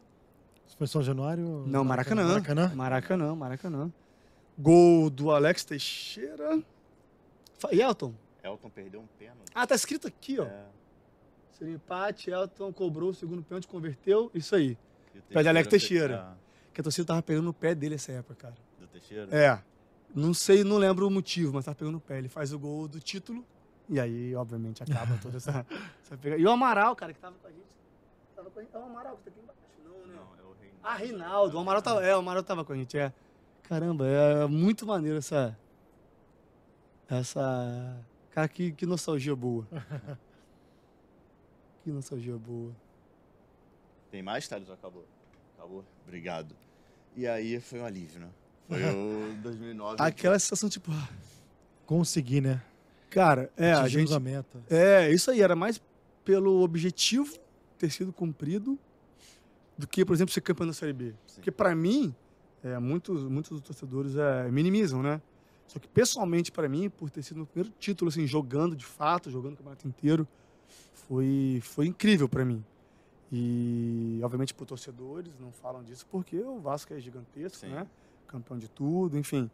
Isso 0.66 0.76
foi 0.76 0.86
São 0.86 1.02
Januário? 1.02 1.64
Não, 1.66 1.84
Maracanã. 1.84 2.24
Maracanã? 2.28 2.72
Maracanã, 2.74 3.34
Maracanã. 3.36 3.92
Gol 4.58 5.10
do 5.10 5.30
Alex 5.30 5.64
Teixeira. 5.64 6.62
E 7.72 7.80
Elton? 7.80 8.14
Elton 8.42 8.70
perdeu 8.70 9.00
um 9.00 9.06
pênalti. 9.18 9.50
Ah, 9.54 9.66
tá 9.66 9.74
escrito 9.74 10.06
aqui, 10.06 10.38
ó. 10.38 10.44
É, 10.44 10.64
Seria 11.52 11.74
empate, 11.74 12.30
Elton 12.30 12.72
cobrou 12.72 13.10
o 13.10 13.14
segundo 13.14 13.42
pênalti, 13.42 13.66
converteu. 13.66 14.30
Isso 14.34 14.54
aí. 14.54 14.76
Pé 15.30 15.42
de 15.42 15.48
Alex 15.48 15.68
Teixeira- 15.68 16.08
Teixeira. 16.18 16.38
Que 16.74 16.80
a 16.82 16.84
torcida 16.84 17.06
tava 17.06 17.22
pegando 17.22 17.44
no 17.46 17.54
pé 17.54 17.74
dele 17.74 17.94
essa 17.94 18.12
época, 18.12 18.34
cara. 18.34 18.54
Ah, 18.58 18.80
do 18.82 18.86
Teixeira? 18.88 19.34
É. 19.34 19.58
Não 20.14 20.34
sei, 20.34 20.62
não 20.62 20.76
lembro 20.76 21.06
o 21.06 21.10
motivo, 21.10 21.54
mas 21.54 21.64
tava 21.64 21.74
pegando 21.74 21.94
no 21.94 22.00
pé. 22.00 22.18
Ele 22.18 22.28
faz 22.28 22.52
o 22.52 22.58
gol 22.58 22.86
do 22.86 23.00
título. 23.00 23.42
E 23.88 23.98
aí, 23.98 24.34
obviamente, 24.34 24.82
acaba 24.82 25.16
toda 25.22 25.38
essa, 25.38 25.64
essa 26.04 26.16
pegada. 26.18 26.40
E 26.40 26.44
o 26.44 26.50
Amaral, 26.50 26.94
cara, 26.94 27.14
que 27.14 27.18
tava 27.18 27.34
com 27.40 27.46
a 27.46 27.50
gente. 27.50 27.64
Tava 28.34 28.50
com 28.50 28.58
a 28.58 28.62
gente. 28.62 28.74
É 28.74 28.78
o 28.78 28.82
Amaral 28.84 29.16
que 29.16 29.22
tá 29.24 29.30
aqui 29.30 29.40
embaixo. 29.40 29.60
Não, 29.82 30.06
né? 30.06 30.14
Não, 30.14 30.22
é 30.38 30.42
o 30.42 30.52
Reinaldo. 30.60 30.80
Ah, 30.82 30.94
Reinaldo. 30.96 31.56
O 31.56 31.60
Amaral 31.60 31.80
tava, 31.82 32.04
é, 32.04 32.14
o 32.14 32.18
Amaral 32.18 32.42
tava 32.42 32.64
com 32.64 32.74
a 32.74 32.76
gente, 32.76 32.98
é. 32.98 33.10
Caramba, 33.62 34.06
é 34.06 34.46
muito 34.46 34.86
maneiro 34.86 35.16
essa. 35.16 35.56
Essa. 37.08 38.04
Cara, 38.30 38.48
que, 38.48 38.72
que 38.72 38.84
nostalgia 38.86 39.34
boa. 39.34 39.66
que 41.82 41.90
nostalgia 41.90 42.36
boa. 42.36 42.72
Tem 44.10 44.22
mais, 44.22 44.46
Thales? 44.48 44.68
Ou 44.68 44.74
Acabou. 44.74 45.04
Acabou. 45.56 45.84
Obrigado. 46.06 46.54
E 47.16 47.26
aí 47.26 47.60
foi 47.60 47.80
um 47.80 47.84
alívio, 47.84 48.20
né? 48.20 48.28
Foi 48.68 48.82
o 48.82 49.34
2009. 49.42 49.96
Aquela 50.02 50.38
sensação, 50.38 50.68
tipo. 50.68 50.90
ah, 50.92 51.08
Consegui, 51.86 52.40
né? 52.40 52.62
Cara, 53.08 53.50
é, 53.56 53.72
a 53.72 53.88
gente. 53.88 54.12
a 54.12 54.20
meta. 54.20 54.62
É, 54.68 55.10
isso 55.10 55.30
aí, 55.30 55.40
era 55.40 55.54
mais 55.54 55.80
pelo 56.24 56.60
objetivo 56.62 57.38
ter 57.78 57.90
sido 57.90 58.12
cumprido 58.12 58.78
do 59.78 59.86
que, 59.86 60.04
por 60.04 60.14
exemplo, 60.14 60.32
ser 60.34 60.40
campeão 60.40 60.66
da 60.66 60.72
Série 60.72 60.92
B. 60.92 61.14
Sim. 61.26 61.36
Porque 61.36 61.50
pra 61.52 61.74
mim, 61.74 62.14
é, 62.64 62.78
muitos, 62.78 63.22
muitos 63.22 63.50
dos 63.50 63.60
torcedores 63.60 64.16
é, 64.16 64.50
minimizam, 64.50 65.02
né? 65.02 65.20
Só 65.66 65.78
que 65.78 65.88
pessoalmente 65.88 66.52
pra 66.52 66.68
mim, 66.68 66.88
por 66.88 67.10
ter 67.10 67.22
sido 67.22 67.38
meu 67.38 67.46
primeiro 67.46 67.74
título, 67.78 68.08
assim, 68.08 68.26
jogando 68.26 68.76
de 68.76 68.84
fato, 68.84 69.30
jogando 69.30 69.54
o 69.54 69.56
campeonato 69.56 69.86
inteiro, 69.86 70.26
foi, 71.08 71.60
foi 71.62 71.86
incrível 71.86 72.28
pra 72.28 72.44
mim. 72.44 72.64
E, 73.32 74.20
obviamente, 74.22 74.54
por 74.54 74.66
torcedores, 74.66 75.32
não 75.40 75.50
falam 75.50 75.82
disso 75.82 76.06
porque 76.10 76.38
o 76.38 76.58
Vasco 76.58 76.94
é 76.94 77.00
gigantesco, 77.00 77.58
Sim. 77.58 77.70
né? 77.70 77.86
Campeão 78.26 78.56
de 78.58 78.68
tudo, 78.68 79.18
enfim. 79.18 79.50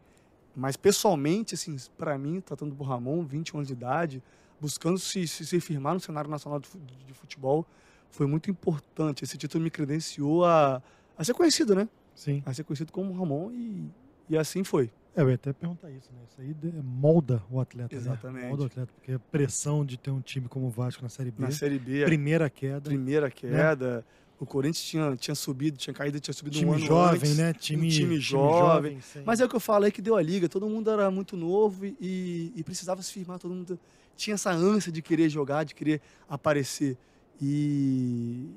Mas 0.55 0.77
pessoalmente, 0.77 1.55
assim, 1.55 1.77
pra 1.97 2.19
mim, 2.19 2.41
tratando 2.41 2.75
do 2.75 2.85
Ramon, 2.85 3.25
21 3.25 3.59
anos 3.59 3.69
de 3.69 3.73
idade, 3.73 4.23
buscando 4.61 4.99
se, 4.99 5.27
se, 5.27 5.47
se 5.47 5.61
firmar 5.61 5.95
no 5.95 6.01
cenário 6.01 6.31
nacional 6.31 6.61
de 6.61 7.15
futebol, 7.15 7.67
foi 8.11 8.27
muito 8.27 8.51
importante. 8.51 9.25
Esse 9.25 9.39
título 9.39 9.65
me 9.65 9.71
credenciou 9.71 10.45
a, 10.45 10.83
a 11.17 11.25
ser 11.25 11.33
conhecido, 11.33 11.75
né? 11.75 11.89
Sim. 12.15 12.43
A 12.45 12.53
ser 12.53 12.65
conhecido 12.65 12.93
como 12.93 13.13
Ramon 13.15 13.51
e, 13.51 13.91
e 14.29 14.37
assim 14.37 14.63
foi. 14.63 14.91
É, 15.15 15.21
eu 15.21 15.29
ia 15.29 15.35
até 15.35 15.53
perguntar 15.53 15.91
isso, 15.91 16.11
né? 16.13 16.21
Isso 16.27 16.41
aí 16.41 16.55
molda 16.83 17.43
o 17.51 17.61
atleta, 17.61 17.95
Exatamente. 17.95 18.43
né? 18.45 18.49
Molda 18.49 18.63
o 18.63 18.67
atleta, 18.67 18.93
porque 18.95 19.13
a 19.13 19.19
pressão 19.19 19.85
de 19.85 19.99
ter 19.99 20.11
um 20.11 20.21
time 20.21 20.49
como 20.49 20.67
o 20.67 20.71
Vasco 20.71 21.03
na 21.03 21.09
Série 21.09 21.31
B, 21.31 21.43
Na 21.43 21.51
Série 21.51 21.79
B, 21.79 22.03
a 22.03 22.07
primeira 22.07 22.49
queda, 22.49 22.81
primeira 22.89 23.31
queda, 23.31 24.05
O 24.41 24.47
Corinthians 24.47 24.83
tinha, 24.85 25.17
tinha 25.17 25.35
subido, 25.35 25.77
tinha 25.77 25.93
caído, 25.95 26.19
tinha 26.19 26.33
subido 26.35 26.57
time 26.57 26.71
um 26.71 26.75
ano 26.75 26.85
jovem, 26.87 27.19
antes. 27.31 27.37
né? 27.37 27.53
Time, 27.53 27.89
time 27.91 28.19
jovem. 28.19 29.01
sim. 29.01 29.23
Mas 29.25 29.41
é 29.41 29.45
o 29.45 29.49
que 29.49 29.55
eu 29.55 29.61
falo 29.61 29.85
aí 29.85 29.93
que 29.93 30.03
deu 30.03 30.17
a 30.17 30.23
liga. 30.23 30.49
Todo 30.49 30.67
mundo 30.69 30.91
era 30.91 31.11
muito 31.11 31.37
novo 31.37 31.85
e, 31.87 32.53
e 32.57 32.65
precisava 32.65 33.01
se 33.03 33.13
firmar. 33.13 33.39
Todo 33.39 33.55
mundo 33.55 33.79
tinha 34.17 34.35
essa 34.35 34.51
ânsia 34.51 34.91
de 34.91 35.01
querer 35.03 35.29
jogar, 35.29 35.65
de 35.65 35.75
querer 35.75 36.01
aparecer. 36.29 36.97
E 37.41 38.49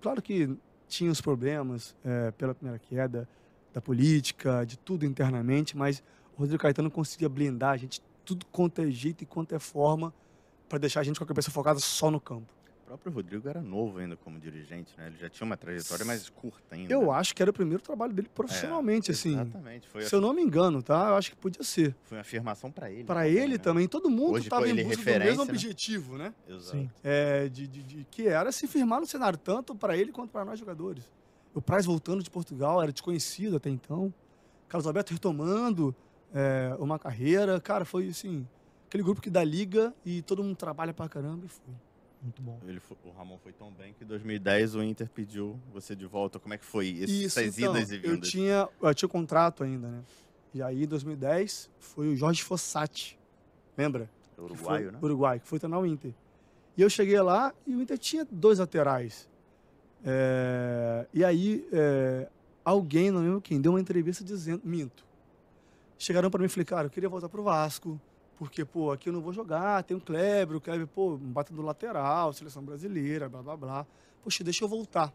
claro 0.00 0.20
que 0.22 0.50
tinha 0.88 1.10
os 1.10 1.20
problemas 1.20 1.94
é, 2.04 2.30
pela 2.32 2.54
primeira 2.54 2.78
queda, 2.78 3.28
da 3.74 3.80
política, 3.82 4.64
de 4.64 4.78
tudo 4.78 5.04
internamente, 5.04 5.76
mas 5.76 6.02
o 6.36 6.40
Rodrigo 6.40 6.62
Caetano 6.62 6.90
conseguia 6.90 7.28
blindar 7.28 7.72
a 7.72 7.76
gente 7.76 8.00
tudo 8.24 8.46
quanto 8.46 8.80
é 8.80 8.90
jeito 8.90 9.22
e 9.22 9.26
quanto 9.26 9.54
é 9.54 9.58
forma 9.58 10.14
para 10.68 10.78
deixar 10.78 11.00
a 11.00 11.02
gente 11.02 11.18
com 11.18 11.24
a 11.24 11.26
cabeça 11.26 11.50
focada 11.50 11.78
só 11.80 12.10
no 12.10 12.20
campo. 12.20 12.46
O 12.84 12.86
próprio 12.86 13.12
Rodrigo 13.12 13.48
era 13.48 13.60
novo 13.62 13.98
ainda 13.98 14.14
como 14.14 14.38
dirigente, 14.38 14.92
né? 14.96 15.06
Ele 15.08 15.16
já 15.18 15.28
tinha 15.28 15.44
uma 15.44 15.56
trajetória 15.56 16.04
mais 16.04 16.28
curta 16.28 16.74
ainda. 16.74 16.92
Eu 16.92 17.10
acho 17.10 17.34
que 17.34 17.42
era 17.42 17.50
o 17.50 17.54
primeiro 17.54 17.82
trabalho 17.82 18.12
dele 18.12 18.28
profissionalmente, 18.32 19.10
É, 19.10 19.14
assim. 19.14 19.32
Exatamente. 19.32 19.88
Foi, 19.88 20.02
Se 20.02 20.14
eu 20.14 20.20
não 20.20 20.32
me 20.34 20.42
engano, 20.42 20.82
tá? 20.82 21.08
Eu 21.08 21.14
acho 21.16 21.30
que 21.30 21.36
podia 21.36 21.62
ser. 21.64 21.96
foi 22.04 22.18
uma 22.18 22.20
afirmação 22.20 22.70
para 22.70 22.90
ele. 22.90 23.04
Para 23.04 23.22
também, 23.22 23.36
ele 23.38 23.52
né? 23.52 23.58
também, 23.58 23.88
todo 23.88 24.08
mundo 24.10 24.38
estava 24.38 24.68
em 24.68 24.78
é 24.78 24.84
busca 24.84 25.02
do 25.02 25.18
mesmo 25.18 25.44
né? 25.44 25.50
objetivo, 25.50 26.16
né? 26.18 26.34
Exato. 26.48 26.76
Sim. 26.78 26.90
É, 27.02 27.48
de, 27.48 27.66
de- 27.66 27.82
de- 27.82 28.06
que 28.10 28.28
era 28.28 28.52
se 28.52 28.66
firmar 28.68 29.00
no 29.00 29.06
cenário, 29.06 29.38
tanto 29.38 29.74
para 29.74 29.96
ele 29.96 30.12
quanto 30.12 30.30
para 30.30 30.44
nós 30.44 30.58
jogadores. 30.60 31.04
O 31.54 31.62
Praz 31.62 31.86
voltando 31.86 32.22
de 32.22 32.30
Portugal 32.30 32.82
era 32.82 32.90
desconhecido 32.92 33.56
até 33.56 33.70
então. 33.70 34.12
Carlos 34.68 34.86
Alberto 34.86 35.12
retomando 35.12 35.94
é, 36.34 36.74
uma 36.78 36.98
carreira. 36.98 37.60
Cara, 37.60 37.84
foi 37.84 38.08
assim, 38.08 38.46
aquele 38.88 39.04
grupo 39.04 39.20
que 39.20 39.30
dá 39.30 39.44
liga 39.44 39.94
e 40.04 40.20
todo 40.22 40.42
mundo 40.42 40.56
trabalha 40.56 40.92
pra 40.92 41.08
caramba 41.08 41.46
e 41.46 41.48
foi. 41.48 41.74
Muito 42.20 42.40
bom. 42.42 42.58
Ele 42.66 42.80
o 43.04 43.10
Ramon 43.10 43.36
foi 43.38 43.52
tão 43.52 43.70
bem 43.70 43.92
que 43.92 44.02
em 44.02 44.06
2010 44.06 44.74
o 44.76 44.82
Inter 44.82 45.08
pediu 45.10 45.60
você 45.72 45.94
de 45.94 46.06
volta. 46.06 46.38
Como 46.40 46.54
é 46.54 46.58
que 46.58 46.64
foi 46.64 46.88
esse- 46.88 47.24
Isso, 47.24 47.38
essas 47.38 47.58
então, 47.58 47.76
idas 47.76 47.90
e 47.90 47.96
eu 47.96 48.00
vindas? 48.00 48.28
tinha, 48.30 48.68
eu 48.80 48.94
tinha 48.94 49.08
contrato 49.08 49.62
ainda, 49.62 49.88
né? 49.88 50.02
E 50.54 50.62
aí, 50.62 50.84
em 50.84 50.86
2010, 50.86 51.70
foi 51.78 52.08
o 52.08 52.16
Jorge 52.16 52.42
Fossati. 52.42 53.18
Lembra? 53.76 54.08
que 54.34 54.40
Uruguaio, 54.40 54.84
foi, 54.84 54.92
né? 54.92 54.98
Uruguai, 55.02 55.38
que 55.40 55.46
foi 55.46 55.58
treinar 55.60 55.78
o 55.80 55.86
Inter. 55.86 56.12
E 56.76 56.82
eu 56.82 56.88
cheguei 56.90 57.20
lá 57.20 57.52
e 57.66 57.76
o 57.76 57.80
Inter 57.82 57.98
tinha 57.98 58.26
dois 58.28 58.58
laterais. 58.58 59.28
É, 60.04 61.06
e 61.14 61.24
aí, 61.24 61.66
é, 61.72 62.28
alguém, 62.64 63.10
não 63.10 63.22
lembro 63.22 63.40
quem, 63.40 63.60
deu 63.60 63.72
uma 63.72 63.80
entrevista 63.80 64.22
dizendo, 64.22 64.60
minto. 64.64 65.04
Chegaram 65.98 66.30
para 66.30 66.40
mim 66.40 66.46
e 66.46 66.48
falei, 66.48 66.64
cara, 66.64 66.86
eu 66.86 66.90
queria 66.90 67.08
voltar 67.08 67.28
pro 67.28 67.42
Vasco, 67.42 67.98
porque, 68.36 68.64
pô, 68.64 68.90
aqui 68.92 69.08
eu 69.08 69.12
não 69.12 69.20
vou 69.20 69.32
jogar, 69.32 69.82
tem 69.82 69.96
o 69.96 70.00
Kleber, 70.00 70.56
o 70.56 70.60
Kleber, 70.60 70.86
pô, 70.86 71.16
bate 71.16 71.52
do 71.52 71.62
lateral, 71.62 72.32
seleção 72.32 72.62
brasileira, 72.62 73.28
blá, 73.28 73.42
blá, 73.42 73.56
blá. 73.56 73.86
Poxa, 74.22 74.44
deixa 74.44 74.64
eu 74.64 74.68
voltar. 74.68 75.12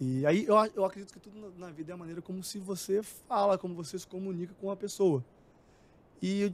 E 0.00 0.26
aí 0.26 0.44
eu, 0.46 0.56
eu 0.74 0.84
acredito 0.84 1.12
que 1.12 1.20
tudo 1.20 1.38
na, 1.38 1.66
na 1.66 1.72
vida 1.72 1.92
é 1.92 1.94
a 1.94 1.96
maneira 1.96 2.20
como 2.20 2.42
se 2.42 2.58
você 2.58 3.02
fala, 3.02 3.56
como 3.56 3.74
você 3.74 3.96
se 3.96 4.06
comunica 4.06 4.52
com 4.60 4.70
a 4.70 4.76
pessoa. 4.76 5.24
E 6.20 6.46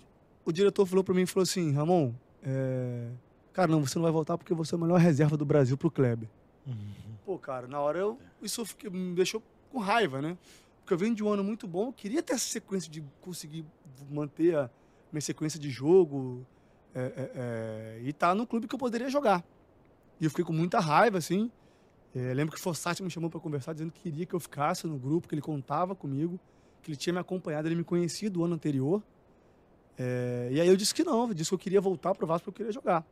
o, 0.45 0.51
o 0.51 0.53
diretor 0.53 0.85
falou 0.85 1.03
para 1.03 1.15
mim, 1.15 1.25
falou 1.25 1.45
assim, 1.45 1.73
Ramon, 1.73 2.13
é, 2.43 3.09
cara, 3.53 3.71
não, 3.71 3.87
você 3.87 3.99
não 3.99 4.03
vai 4.03 4.13
voltar 4.13 4.37
porque 4.37 4.53
você 4.53 4.75
é 4.75 4.77
a 4.77 4.81
melhor 4.81 4.99
reserva 4.99 5.37
do 5.37 5.47
Brasil 5.47 5.79
pro 5.79 5.91
Kleber. 5.91 6.29
Uhum. 6.69 6.93
Pô, 7.25 7.39
cara, 7.39 7.67
na 7.67 7.81
hora 7.81 7.99
eu, 7.99 8.19
isso 8.43 8.65
me 8.91 9.15
deixou 9.15 9.43
com 9.71 9.79
raiva, 9.79 10.21
né? 10.21 10.37
Porque 10.81 10.93
eu 10.95 10.99
venho 10.99 11.15
de 11.15 11.25
um 11.25 11.29
ano 11.29 11.43
muito 11.43 11.67
bom, 11.67 11.93
queria 11.93 12.23
ter 12.23 12.35
essa 12.35 12.49
sequência 12.49 12.91
de 12.91 13.03
conseguir 13.21 13.65
manter 14.11 14.57
a 14.57 14.71
minha 15.13 15.21
sequência 15.21 15.59
de 15.59 15.71
jogo 15.71 16.47
é, 16.95 17.01
é, 17.01 17.31
é, 17.35 18.01
e 18.03 18.11
estar 18.11 18.35
no 18.35 18.47
clube 18.47 18.67
que 18.67 18.75
eu 18.75 18.79
poderia 18.79 19.09
jogar. 19.11 19.45
E 20.21 20.25
eu 20.25 20.31
fiquei 20.31 20.45
com 20.45 20.53
muita 20.53 20.81
raiva, 20.81 21.19
assim. 21.19 21.51
É, 22.15 22.33
lembro 22.35 22.55
que 22.55 22.59
o 22.59 22.63
Fossati 22.63 23.03
me 23.03 23.11
chamou 23.11 23.31
para 23.31 23.41
conversar, 23.41 23.73
dizendo 23.73 23.93
que 23.93 24.01
queria 24.01 24.27
que 24.27 24.35
eu 24.35 24.41
ficasse 24.41 24.87
no 24.87 24.99
grupo, 24.99 25.29
que 25.29 25.35
ele 25.35 25.43
contava 25.43 25.95
comigo, 25.95 26.41
que 26.83 26.91
ele 26.91 26.97
tinha 26.97 27.13
me 27.13 27.19
acompanhado, 27.19 27.69
ele 27.69 27.75
me 27.75 27.85
conhecia 27.85 28.31
do 28.31 28.45
ano 28.45 28.55
anterior. 28.55 29.03
É, 29.97 30.49
e 30.53 30.61
aí 30.61 30.69
eu 30.69 30.77
disse 30.77 30.95
que 30.95 31.05
não, 31.05 31.33
disse 31.33 31.51
que 31.51 31.55
eu 31.55 31.59
queria 31.59 31.81
voltar 31.81 32.15
pro 32.15 32.27
Vasco 32.27 32.45
porque 32.47 32.63
eu 32.63 32.67
queria 32.67 32.73
jogar. 32.73 33.05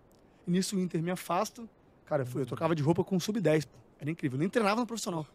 E 0.47 0.51
nisso 0.51 0.77
o 0.77 0.81
Inter 0.81 1.03
me 1.03 1.11
afasta. 1.11 1.69
Cara, 2.07 2.23
eu, 2.23 2.27
fui- 2.27 2.43
eu 2.43 2.47
trocava 2.47 2.75
de 2.75 2.83
roupa 2.83 3.03
com 3.05 3.17
o 3.17 3.21
sub-10, 3.21 3.67
pô. 3.67 3.77
Era 4.01 4.11
incrível. 4.11 4.37
Eu 4.37 4.41
nem 4.41 4.49
treinava 4.49 4.81
no 4.81 4.87
profissional. 4.87 5.27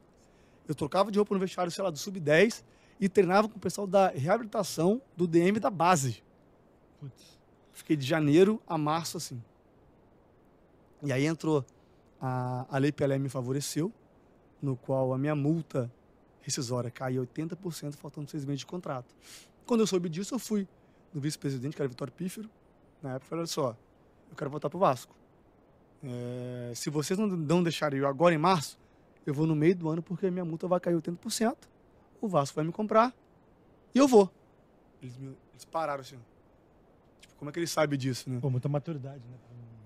Eu 0.68 0.76
trocava 0.76 1.12
de 1.12 1.18
roupa 1.18 1.34
no 1.34 1.40
vestiário, 1.40 1.72
sei 1.72 1.84
lá, 1.84 1.90
do 1.90 1.98
sub-10 1.98 2.64
e 3.00 3.10
treinava 3.10 3.50
com 3.50 3.58
o 3.58 3.60
pessoal 3.60 3.88
da 3.88 4.10
reabilitação 4.10 5.02
do 5.18 5.28
DM 5.28 5.60
da 5.60 5.70
base. 5.70 6.24
Putz. 7.00 7.40
Fiquei 7.74 7.96
de 7.96 8.06
janeiro 8.06 8.62
a 8.68 8.78
março, 8.78 9.18
assim. 9.18 9.42
E 11.04 11.12
aí 11.12 11.26
entrou 11.26 11.66
a, 12.22 12.66
a 12.70 12.78
Lei 12.78 12.92
Pelé 12.92 13.18
me 13.18 13.28
favoreceu, 13.28 13.92
no 14.62 14.76
qual 14.78 15.14
a 15.14 15.18
minha 15.18 15.36
multa 15.36 15.92
rescisória 16.42 16.92
caiu 16.92 17.26
80%, 17.26 17.96
faltando 17.96 18.30
seis 18.30 18.46
meses 18.46 18.60
de 18.60 18.66
contrato. 18.68 19.16
Quando 19.66 19.80
eu 19.80 19.88
soube 19.88 20.08
disso, 20.10 20.36
eu 20.36 20.40
fui 20.40 20.68
no 21.14 21.20
vice-presidente, 21.20 21.76
que 21.76 21.82
era 21.82 21.90
Vitório 21.90 22.14
Pífero, 22.14 22.50
na 23.02 23.12
época, 23.16 23.26
falei, 23.30 23.42
olha 23.42 23.48
só, 23.48 23.76
eu 24.30 24.36
quero 24.36 24.50
voltar 24.52 24.70
pro 24.70 24.78
Vasco. 24.78 25.16
É, 26.04 26.74
se 26.76 26.90
vocês 26.90 27.18
não, 27.20 27.28
não 27.28 27.62
deixarem 27.64 28.00
eu 28.00 28.08
agora 28.08 28.34
em 28.34 28.38
março, 28.38 28.78
eu 29.26 29.34
vou 29.34 29.46
no 29.46 29.56
meio 29.56 29.76
do 29.76 29.90
ano 29.90 30.02
porque 30.02 30.26
a 30.28 30.32
minha 30.32 30.46
multa 30.46 30.68
vai 30.68 30.80
cair 30.80 30.96
80%, 30.96 31.56
o 32.20 32.28
Vasco 32.28 32.56
vai 32.56 32.66
me 32.66 32.72
comprar 32.72 33.14
e 33.94 34.00
eu 34.00 34.08
vou. 34.08 34.30
Eles, 35.02 35.18
me- 35.18 35.38
eles 35.52 35.66
pararam 35.66 36.02
assim. 36.02 36.18
Tipo, 37.20 37.36
como 37.36 37.50
é 37.50 37.54
que 37.54 37.60
ele 37.60 37.68
sabe 37.68 37.98
disso, 37.98 38.30
né? 38.30 38.40
Pô, 38.42 38.50
muita 38.50 38.68
maturidade, 38.70 39.22
né? 39.30 39.38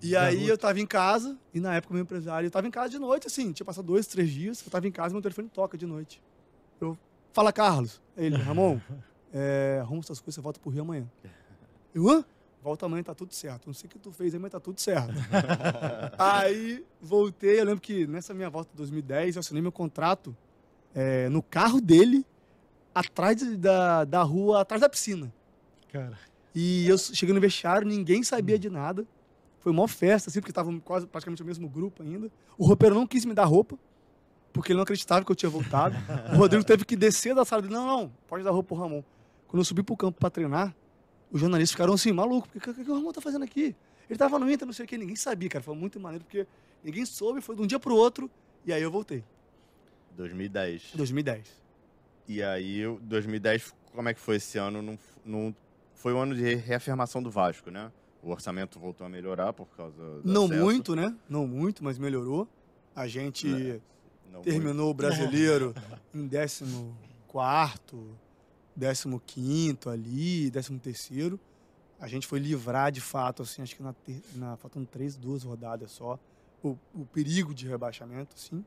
E 0.02 0.14
aí 0.14 0.46
eu 0.48 0.58
tava 0.58 0.78
em 0.78 0.86
casa, 0.86 1.38
e 1.54 1.60
na 1.60 1.74
época 1.74 1.92
o 1.92 1.94
meu 1.94 2.02
empresário, 2.02 2.46
eu 2.46 2.50
tava 2.50 2.66
em 2.66 2.70
casa 2.70 2.90
de 2.90 2.98
noite, 2.98 3.26
assim, 3.26 3.52
tinha 3.52 3.64
passado 3.64 3.84
dois, 3.86 4.06
três 4.06 4.30
dias, 4.30 4.62
eu 4.64 4.70
tava 4.70 4.86
em 4.86 4.92
casa 4.92 5.12
e 5.12 5.14
meu 5.14 5.22
telefone 5.22 5.48
toca 5.48 5.76
de 5.76 5.86
noite. 5.86 6.22
Eu, 6.80 6.98
fala 7.32 7.52
Carlos. 7.52 8.00
Ele, 8.16 8.36
Ramon, 8.36 8.78
é, 9.32 9.78
arruma 9.80 10.00
essas 10.00 10.20
coisas, 10.20 10.34
você 10.34 10.40
volta 10.40 10.60
pro 10.60 10.70
Rio 10.70 10.82
amanhã. 10.82 11.06
Eu, 11.94 12.08
hã? 12.10 12.24
Volta 12.66 12.84
amanhã, 12.84 13.00
tá 13.00 13.14
tudo 13.14 13.32
certo. 13.32 13.68
Não 13.68 13.72
sei 13.72 13.86
o 13.86 13.90
que 13.90 13.96
tu 13.96 14.10
fez 14.10 14.34
aí, 14.34 14.40
mas 14.40 14.50
tá 14.50 14.58
tudo 14.58 14.80
certo. 14.80 15.14
aí 16.18 16.84
voltei, 17.00 17.60
eu 17.60 17.64
lembro 17.64 17.80
que 17.80 18.08
nessa 18.08 18.34
minha 18.34 18.50
volta 18.50 18.70
de 18.72 18.76
2010, 18.78 19.36
eu 19.36 19.40
assinei 19.40 19.62
meu 19.62 19.70
contrato 19.70 20.36
é, 20.92 21.28
no 21.28 21.44
carro 21.44 21.80
dele, 21.80 22.26
atrás 22.92 23.40
da, 23.56 24.04
da 24.04 24.20
rua, 24.24 24.62
atrás 24.62 24.80
da 24.80 24.88
piscina. 24.88 25.32
Cara, 25.92 26.18
E 26.52 26.88
eu 26.88 26.98
cheguei 26.98 27.32
no 27.32 27.40
vestiário, 27.40 27.86
ninguém 27.86 28.24
sabia 28.24 28.58
de 28.58 28.68
nada. 28.68 29.06
Foi 29.60 29.70
uma 29.70 29.86
festa, 29.86 30.28
assim, 30.28 30.40
porque 30.40 30.50
estavam 30.50 30.80
quase 30.80 31.06
praticamente 31.06 31.44
o 31.44 31.46
mesmo 31.46 31.68
grupo 31.68 32.02
ainda. 32.02 32.28
O 32.58 32.66
roupeiro 32.66 32.96
não 32.96 33.06
quis 33.06 33.24
me 33.24 33.32
dar 33.32 33.44
roupa, 33.44 33.78
porque 34.52 34.72
ele 34.72 34.78
não 34.78 34.82
acreditava 34.82 35.24
que 35.24 35.30
eu 35.30 35.36
tinha 35.36 35.48
voltado. 35.50 35.94
o 36.34 36.36
Rodrigo 36.36 36.64
teve 36.64 36.84
que 36.84 36.96
descer 36.96 37.32
da 37.32 37.44
sala 37.44 37.62
dele. 37.62 37.74
Não, 37.74 37.86
não, 37.86 38.12
pode 38.26 38.42
dar 38.42 38.50
roupa 38.50 38.74
pro 38.74 38.76
Ramon. 38.76 39.04
Quando 39.46 39.60
eu 39.60 39.64
subi 39.64 39.84
pro 39.84 39.96
campo 39.96 40.18
pra 40.18 40.30
treinar, 40.30 40.74
os 41.30 41.40
jornalistas 41.40 41.72
ficaram 41.72 41.94
assim, 41.94 42.12
maluco, 42.12 42.48
o 42.48 42.50
que, 42.50 42.60
que, 42.60 42.84
que 42.84 42.90
o 42.90 42.94
Ramon 42.94 43.12
tá 43.12 43.20
fazendo 43.20 43.44
aqui? 43.44 43.74
Ele 44.08 44.18
tava 44.18 44.38
no 44.38 44.50
Inter, 44.50 44.66
não 44.66 44.72
sei 44.72 44.84
o 44.84 44.88
que, 44.88 44.96
ninguém 44.96 45.16
sabia, 45.16 45.48
cara. 45.48 45.62
Foi 45.62 45.74
muito 45.74 45.98
maneiro, 45.98 46.24
porque 46.24 46.46
ninguém 46.82 47.04
soube, 47.04 47.40
foi 47.40 47.56
de 47.56 47.62
um 47.62 47.66
dia 47.66 47.78
pro 47.78 47.94
outro, 47.94 48.30
e 48.64 48.72
aí 48.72 48.82
eu 48.82 48.90
voltei. 48.90 49.24
2010. 50.16 50.92
2010. 50.94 51.46
E 52.28 52.42
aí, 52.42 52.86
o 52.86 52.98
2010, 53.02 53.74
como 53.92 54.08
é 54.08 54.14
que 54.14 54.20
foi 54.20 54.36
esse 54.36 54.58
ano? 54.58 54.82
Não, 54.82 54.98
não, 55.24 55.54
foi 55.94 56.12
o 56.12 56.18
ano 56.18 56.34
de 56.34 56.54
reafirmação 56.54 57.22
do 57.22 57.30
Vasco, 57.30 57.70
né? 57.70 57.92
O 58.22 58.30
orçamento 58.30 58.78
voltou 58.78 59.06
a 59.06 59.10
melhorar 59.10 59.52
por 59.52 59.66
causa 59.76 59.96
do 59.96 60.22
Não 60.24 60.46
acesso. 60.46 60.62
muito, 60.62 60.96
né? 60.96 61.14
Não 61.28 61.46
muito, 61.46 61.84
mas 61.84 61.98
melhorou. 61.98 62.48
A 62.94 63.06
gente... 63.06 63.46
Né? 63.46 63.80
Não 64.32 64.42
terminou 64.42 64.90
o 64.90 64.94
brasileiro 64.94 65.74
em 66.12 66.28
14, 66.28 66.64
15 68.78 69.78
ali, 69.88 70.50
13. 70.50 71.38
A 71.98 72.06
gente 72.08 72.26
foi 72.26 72.38
livrar 72.38 72.92
de 72.92 73.00
fato, 73.00 73.42
assim, 73.42 73.62
acho 73.62 73.74
que 73.74 73.82
na, 73.82 73.94
na 74.34 74.56
faltando 74.58 74.86
três, 74.86 75.16
duas 75.16 75.42
rodadas 75.44 75.90
só, 75.92 76.18
o, 76.62 76.76
o 76.94 77.06
perigo 77.06 77.54
de 77.54 77.66
rebaixamento, 77.66 78.38
sim, 78.38 78.64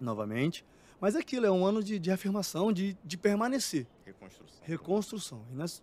novamente. 0.00 0.64
Mas 1.00 1.14
aquilo 1.14 1.46
é 1.46 1.50
um 1.50 1.64
ano 1.64 1.82
de, 1.82 1.98
de 1.98 2.10
afirmação, 2.10 2.72
de, 2.72 2.96
de 3.04 3.16
permanecer, 3.16 3.86
Reconstrução. 4.04 4.58
reconstrução. 4.62 5.42
E 5.52 5.54
nós 5.54 5.82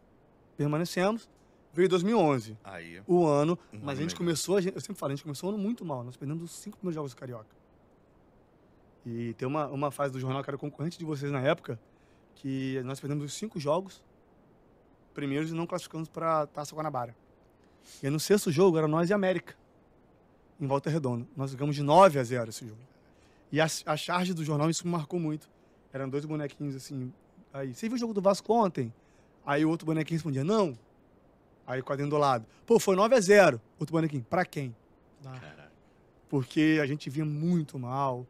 permanecemos. 0.58 1.30
Veio 1.74 1.90
2011, 1.90 2.58
Aí, 2.64 3.02
o 3.06 3.26
ano, 3.26 3.60
Um 3.74 3.80
mas 3.80 3.90
a 3.90 3.92
ano 3.92 3.96
gente 4.02 4.04
melhor. 4.12 4.18
começou, 4.18 4.56
a 4.58 4.62
gente- 4.62 4.76
eu 4.76 4.80
sempre 4.82 4.96
falo, 4.96 5.12
a 5.12 5.16
gente 5.16 5.24
começou 5.24 5.50
o 5.50 5.54
ano 5.54 5.62
muito 5.62 5.84
mal. 5.84 6.04
Nós 6.06 6.16
perdemos 6.16 6.42
os 6.44 6.52
cinco 6.52 6.78
primeiros 6.78 6.96
jogos 6.96 7.14
do 7.14 7.18
Carioca. 7.18 7.54
E 9.06 9.34
tem 9.34 9.46
uma, 9.48 9.68
uma 9.68 9.92
fase 9.92 10.14
do 10.14 10.20
jornal 10.20 10.42
que 10.42 10.50
era 10.50 10.58
concorrente 10.58 10.98
de 10.98 11.04
vocês 11.06 11.30
na 11.32 11.42
época, 11.42 11.78
que 12.36 12.82
nós 12.84 13.00
perdemos 13.00 13.26
os 13.26 13.34
cinco 13.34 13.60
jogos 13.60 14.04
primeiros 15.14 15.50
e 15.50 15.54
não 15.54 15.66
classificamos 15.66 16.10
para 16.10 16.42
a 16.42 16.48
Taça 16.48 16.76
Guanabara. 16.76 17.16
E 18.04 18.08
aí 18.08 18.12
no 18.12 18.20
sexto 18.20 18.52
jogo 18.52 18.78
era 18.78 18.88
nós 18.88 19.10
e 19.10 19.14
América, 19.14 19.56
em 20.60 20.68
Volta 20.68 20.90
Redonda. 20.90 21.26
Nós 21.36 21.56
ganhamos 21.56 21.76
de 21.76 21.82
9 21.82 22.20
a 22.20 22.24
0 22.24 22.50
esse 22.50 22.68
jogo. 22.68 22.82
E 23.52 23.62
a, 23.62 23.68
a 23.86 23.96
charge 23.96 24.34
do 24.34 24.44
jornal, 24.44 24.70
isso 24.70 24.86
me 24.86 24.92
marcou 24.92 25.20
muito. 25.20 25.50
Eram 25.94 26.10
dois 26.10 26.26
bonequinhos 26.26 26.76
assim. 26.76 27.14
Aí, 27.54 27.74
você 27.74 27.88
viu 27.88 27.96
o 27.96 28.00
jogo 28.00 28.14
do 28.14 28.22
Vasco 28.22 28.52
ontem? 28.54 28.94
Aí 29.46 29.64
o 29.64 29.70
outro 29.70 29.86
bonequinho 29.86 30.18
respondia, 30.18 30.44
não. 30.44 30.78
Aí 31.66 31.80
o 31.80 31.84
quadrinho 31.84 32.10
do 32.10 32.18
lado. 32.18 32.46
Pô, 32.66 32.80
foi 32.80 32.96
9 32.96 33.16
a 33.16 33.20
0 33.20 33.62
Outro 33.80 33.94
bonequinho, 33.94 34.26
pra 34.30 34.46
quem? 34.46 34.76
ah, 35.26 35.70
porque 36.30 36.80
a 36.82 36.86
gente 36.86 37.10
vinha 37.10 37.26
muito 37.26 37.80
mal. 37.80 38.28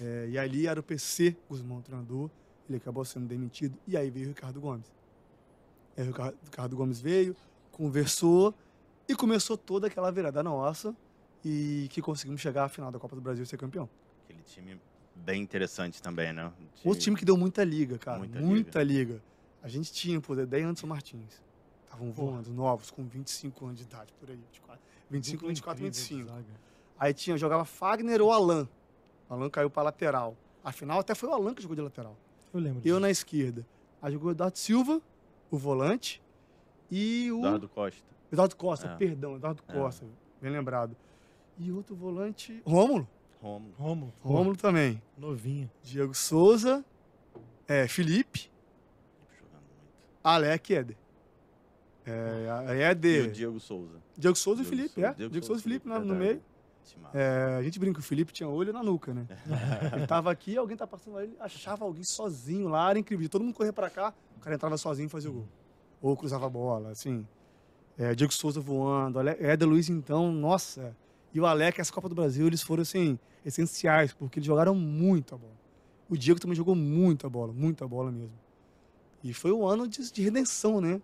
É, 0.00 0.28
e 0.30 0.38
ali 0.38 0.66
era 0.66 0.80
o 0.80 0.82
PC, 0.82 1.36
Guzmão, 1.48 1.78
o 1.78 1.82
treinador. 1.82 2.30
Ele 2.72 2.78
acabou 2.78 3.04
sendo 3.04 3.26
demitido. 3.26 3.78
E 3.86 3.96
aí 3.96 4.10
veio 4.10 4.26
o 4.26 4.28
Ricardo 4.28 4.60
Gomes. 4.60 4.90
Aí 5.96 6.04
o 6.04 6.06
Ricardo- 6.44 6.76
Gomes 6.76 7.00
veio, 7.00 7.36
conversou 7.70 8.54
e 9.08 9.14
começou 9.14 9.56
toda 9.56 9.86
aquela 9.86 10.10
virada 10.10 10.42
nossa 10.42 10.96
e 11.44 11.86
que 11.90 12.00
conseguimos 12.00 12.40
chegar 12.40 12.64
à 12.64 12.68
final 12.68 12.90
da 12.90 12.98
Copa 12.98 13.14
do 13.14 13.20
Brasil 13.20 13.42
e 13.42 13.46
ser 13.46 13.56
campeão. 13.58 13.88
Aquele 14.24 14.42
time 14.42 14.80
bem 15.14 15.42
interessante 15.42 16.00
também, 16.00 16.32
né? 16.32 16.50
Outro 16.84 17.02
time 17.02 17.16
que 17.16 17.24
deu 17.24 17.36
muita 17.36 17.62
liga, 17.62 17.98
cara. 17.98 18.18
Muita 18.18 18.40
Muita, 18.40 18.82
liga. 18.82 19.22
A 19.62 19.68
gente 19.68 19.92
tinha, 19.92 20.20
pô, 20.20 20.34
Dedé 20.34 20.60
e 20.60 20.62
Anderson 20.62 20.86
Martins. 20.86 21.42
Estavam 21.84 22.10
voando, 22.10 22.50
novos, 22.52 22.90
com 22.90 23.04
25 23.04 23.66
anos 23.66 23.78
de 23.78 23.84
idade, 23.84 24.12
por 24.18 24.30
aí. 24.30 24.36
24, 24.36 24.80
25, 25.10 25.36
Dupla 25.36 25.48
24, 25.48 25.84
incrível 25.84 25.90
de 25.92 26.14
25. 26.14 26.30
zaga. 26.30 26.60
Aí 26.98 27.12
tinha, 27.12 27.36
jogava 27.36 27.64
Fagner 27.66 28.22
ou 28.22 28.32
Alan. 28.32 28.66
O 29.28 29.34
Alan 29.34 29.50
caiu 29.50 29.68
pra 29.68 29.82
lateral. 29.82 30.34
Afinal, 30.64 31.00
até 31.00 31.14
foi 31.14 31.28
o 31.28 31.32
Alan 31.32 31.52
que 31.54 31.60
jogou 31.60 31.74
de 31.76 31.82
lateral. 31.82 32.16
Eu 32.52 32.60
lembro. 32.60 32.78
Eu 32.80 32.82
disso. 32.82 33.00
na 33.00 33.10
esquerda. 33.10 33.66
Aí 34.00 34.12
jogou 34.12 34.28
o 34.28 34.32
Eduardo 34.32 34.58
Silva, 34.58 35.00
o 35.50 35.56
volante, 35.56 36.20
e 36.90 37.30
o... 37.32 37.38
Eduardo 37.38 37.68
Costa. 37.68 38.02
Eduardo 38.32 38.56
Costa, 38.56 38.86
É. 38.88 38.96
perdão, 38.96 39.36
Eduardo 39.36 39.62
É. 39.68 39.72
Costa, 39.72 40.04
bem 40.40 40.50
lembrado. 40.50 40.96
E 41.58 41.70
outro 41.70 41.94
volante... 41.94 42.60
Rômulo. 42.66 43.06
Rômulo. 43.40 44.12
pô, 44.22 44.28
Rômulo 44.28 44.56
também. 44.56 45.02
Novinho. 45.18 45.70
Diego 45.82 46.14
Souza, 46.14 46.84
é, 47.66 47.88
Felipe, 47.88 48.48
Jogando 49.36 49.62
muito. 49.62 50.20
Alec 50.22 50.72
e 50.72 50.76
Éder. 50.76 50.96
É, 52.06 52.48
a- 52.50 52.96
E 53.06 53.20
o 53.22 53.30
Diego 53.32 53.60
Souza. 53.60 54.00
Diego 54.16 54.36
Souza 54.36 54.62
e 54.62 54.64
Diego 54.64 54.76
Felipe, 54.76 54.94
Souza, 54.94 55.08
é. 55.08 55.28
Diego, 55.28 55.46
Souza 55.46 55.60
e 55.60 55.62
Felipe 55.64 55.88
na- 55.88 55.98
no 55.98 56.06
verdade. 56.14 56.20
meio. 56.26 56.42
É, 57.14 57.56
a 57.58 57.62
gente 57.62 57.78
brinca 57.78 57.94
que 57.94 58.00
o 58.00 58.02
Felipe 58.02 58.32
tinha 58.32 58.48
olho 58.48 58.72
na 58.72 58.82
nuca, 58.82 59.12
né? 59.14 59.26
ele 59.96 60.06
tava 60.06 60.30
aqui, 60.30 60.56
alguém 60.56 60.76
tá 60.76 60.86
passando 60.86 61.14
lá, 61.14 61.22
ele 61.24 61.36
achava 61.40 61.84
alguém 61.84 62.02
sozinho 62.04 62.68
lá, 62.68 62.90
era 62.90 62.98
incrível. 62.98 63.28
Todo 63.28 63.44
mundo 63.44 63.54
corria 63.54 63.72
pra 63.72 63.88
cá, 63.90 64.14
o 64.36 64.40
cara 64.40 64.54
entrava 64.56 64.76
sozinho 64.76 65.06
e 65.06 65.08
fazia 65.08 65.30
o 65.30 65.34
gol. 65.34 65.48
Ou 66.00 66.16
cruzava 66.16 66.46
a 66.46 66.50
bola, 66.50 66.90
assim. 66.90 67.26
É, 67.98 68.14
Diego 68.14 68.32
Souza 68.32 68.60
voando, 68.60 69.18
Ale- 69.18 69.36
Éder 69.38 69.68
Luiz, 69.68 69.88
então, 69.88 70.32
nossa. 70.32 70.96
E 71.32 71.40
o 71.40 71.46
Alec, 71.46 71.80
essa 71.80 71.92
Copa 71.92 72.08
do 72.08 72.14
Brasil, 72.14 72.46
eles 72.46 72.62
foram, 72.62 72.82
assim, 72.82 73.18
essenciais, 73.44 74.12
porque 74.12 74.38
eles 74.38 74.46
jogaram 74.46 74.74
muita 74.74 75.36
bola. 75.36 75.52
O 76.08 76.16
Diego 76.16 76.40
também 76.40 76.54
jogou 76.56 76.74
muita 76.74 77.28
bola, 77.28 77.52
muita 77.52 77.86
bola 77.86 78.10
mesmo. 78.10 78.36
E 79.22 79.32
foi 79.32 79.52
um 79.52 79.64
ano 79.66 79.86
de, 79.86 80.10
de 80.10 80.22
redenção, 80.22 80.80
né? 80.80 81.00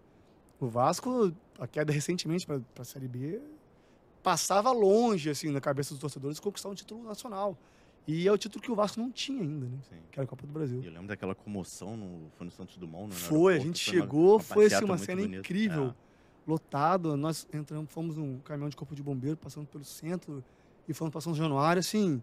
O 0.60 0.66
Vasco, 0.66 1.32
a 1.58 1.66
queda 1.66 1.92
recentemente 1.92 2.46
para 2.46 2.60
a 2.80 2.84
Série 2.84 3.06
B, 3.06 3.40
passava 4.22 4.70
longe, 4.72 5.30
assim, 5.30 5.50
na 5.50 5.60
cabeça 5.60 5.90
dos 5.94 6.00
torcedores, 6.00 6.38
conquistar 6.40 6.68
um 6.68 6.74
título 6.74 7.04
nacional. 7.04 7.56
E 8.06 8.26
é 8.26 8.32
o 8.32 8.38
título 8.38 8.62
que 8.62 8.70
o 8.72 8.74
Vasco 8.74 8.98
não 8.98 9.10
tinha 9.10 9.42
ainda, 9.42 9.66
né? 9.66 9.78
Sim. 9.88 9.96
Que 10.10 10.18
era 10.18 10.24
a 10.24 10.26
Copa 10.26 10.46
do 10.46 10.52
Brasil. 10.52 10.80
E 10.82 10.86
eu 10.86 10.92
lembro 10.92 11.08
daquela 11.08 11.34
comoção 11.34 11.94
no, 11.96 12.30
foi 12.36 12.46
no 12.46 12.50
Santos 12.50 12.76
Dumont, 12.78 13.08
né? 13.10 13.14
Foi, 13.14 13.56
a 13.56 13.58
gente 13.58 13.86
uma- 13.90 14.00
chegou, 14.00 14.30
uma 14.36 14.40
foi 14.40 14.66
assim, 14.66 14.76
uma 14.84 14.94
muito 14.96 15.04
cena 15.04 15.20
bonita. 15.22 15.40
incrível. 15.40 15.88
É. 15.88 15.94
Lotado, 16.50 17.14
nós 17.18 17.46
entramos, 17.52 17.90
fomos 17.92 18.16
num 18.16 18.38
caminhão 18.38 18.70
de 18.70 18.76
corpo 18.76 18.94
de 18.94 19.02
bombeiro, 19.02 19.36
passando 19.36 19.66
pelo 19.66 19.84
centro 19.84 20.42
e 20.88 20.94
fomos 20.94 21.12
para 21.12 21.20
São 21.20 21.34
Januário, 21.34 21.80
assim, 21.80 22.22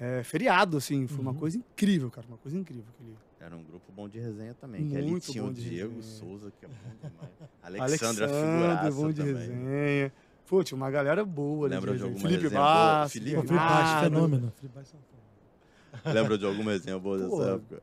é, 0.00 0.22
feriado, 0.22 0.78
assim, 0.78 1.06
foi 1.06 1.20
uma 1.20 1.32
Uhum. 1.32 1.36
coisa 1.38 1.58
incrível, 1.58 2.10
cara, 2.10 2.26
uma 2.26 2.38
coisa 2.38 2.56
incrível. 2.56 2.84
Aquele... 2.94 3.14
Era 3.38 3.54
um 3.54 3.62
grupo 3.62 3.92
bom 3.92 4.08
de 4.08 4.18
resenha 4.18 4.54
também. 4.54 4.88
que 4.88 4.96
ali 4.96 5.10
Muito 5.10 5.30
tinha 5.30 5.42
bom 5.44 5.50
o 5.50 5.52
Diego 5.52 5.96
resenha. 5.96 6.16
Souza, 6.18 6.50
que 6.58 6.64
é 6.64 6.68
bom 6.68 6.74
demais. 7.08 7.30
Alexandre, 7.62 8.24
a 8.24 8.26
Alexandre, 8.28 8.56
figuraça 8.56 8.90
bom 8.92 9.12
de 9.12 9.14
também. 9.20 9.34
resenha. 9.34 10.12
Pô, 10.48 10.64
tinha 10.64 10.76
uma 10.76 10.90
galera 10.90 11.24
boa 11.26 11.66
ali 11.66 11.74
Lembra 11.74 11.92
de 11.92 11.98
resenha. 11.98 12.10
alguma 12.14 12.30
Felipe? 12.30 12.54
Bastos, 12.54 13.12
Felipe 13.12 13.42
Bernardo. 13.42 14.04
fenômeno. 14.04 14.52
Paulo. 16.02 16.14
Lembra 16.16 16.38
de 16.38 16.46
alguma 16.46 16.70
resenha 16.72 16.98
boa 16.98 17.18
Pô, 17.18 17.38
dessa 17.38 17.50
época? 17.50 17.82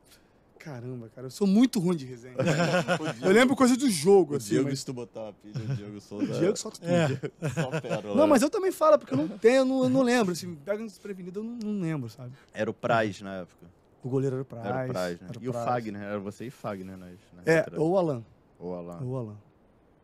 Caramba, 0.58 1.08
cara, 1.14 1.28
eu 1.28 1.30
sou 1.30 1.46
muito 1.46 1.78
ruim 1.78 1.96
de 1.96 2.04
resenha. 2.04 2.34
eu 3.22 3.30
lembro 3.30 3.54
coisa 3.54 3.76
do 3.76 3.88
jogo, 3.88 4.34
O 4.34 4.36
assim. 4.36 4.48
Diego, 4.48 4.68
mas... 4.68 4.80
se 4.80 4.84
tu 4.84 4.92
botar 4.92 5.20
uma 5.22 5.32
pilha, 5.32 5.62
o 5.62 5.76
Diego 5.76 6.00
Souza. 6.00 6.24
O 6.24 6.38
Diego 6.38 6.56
solta 6.56 6.80
tudo. 6.80 6.90
É, 6.90 7.48
só 7.50 7.80
pérola. 7.80 8.16
Não, 8.16 8.26
mas 8.26 8.42
eu 8.42 8.50
também 8.50 8.72
falo, 8.72 8.98
porque 8.98 9.14
eu 9.14 9.18
não 9.18 9.28
tenho, 9.28 9.58
eu 9.58 9.64
não, 9.64 9.82
eu 9.84 9.88
não 9.88 10.02
lembro. 10.02 10.32
Assim, 10.32 10.56
pega 10.56 10.82
um 10.82 10.86
desprevenido, 10.86 11.38
eu 11.38 11.44
não, 11.44 11.52
não 11.52 11.80
lembro, 11.80 12.10
sabe? 12.10 12.32
Era 12.52 12.68
o 12.68 12.74
Praz 12.74 13.20
na 13.20 13.36
época. 13.36 13.64
O 14.02 14.08
goleiro 14.08 14.34
era 14.34 14.42
o 14.42 14.44
Praz. 14.44 14.66
Era 14.66 14.84
o 14.84 14.88
Praz, 14.88 15.20
né? 15.20 15.28
o 15.40 15.44
E 15.44 15.48
o. 15.48 15.52
Fagner, 15.52 16.02
era 16.02 16.18
você 16.18 16.46
e 16.46 16.50
Fagner 16.50 16.96
nas 16.96 17.12
É, 17.44 17.64
ou 17.76 17.92
o 17.92 17.96
Alan. 17.96 18.24
Ou 18.58 18.74
Alan. 18.74 18.98
Ou 19.02 19.08
o 19.08 19.16
Alan. 19.18 19.36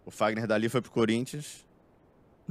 O 0.06 0.12
Fagner 0.12 0.46
dali 0.46 0.68
foi 0.68 0.80
pro 0.80 0.92
Corinthians. 0.92 1.66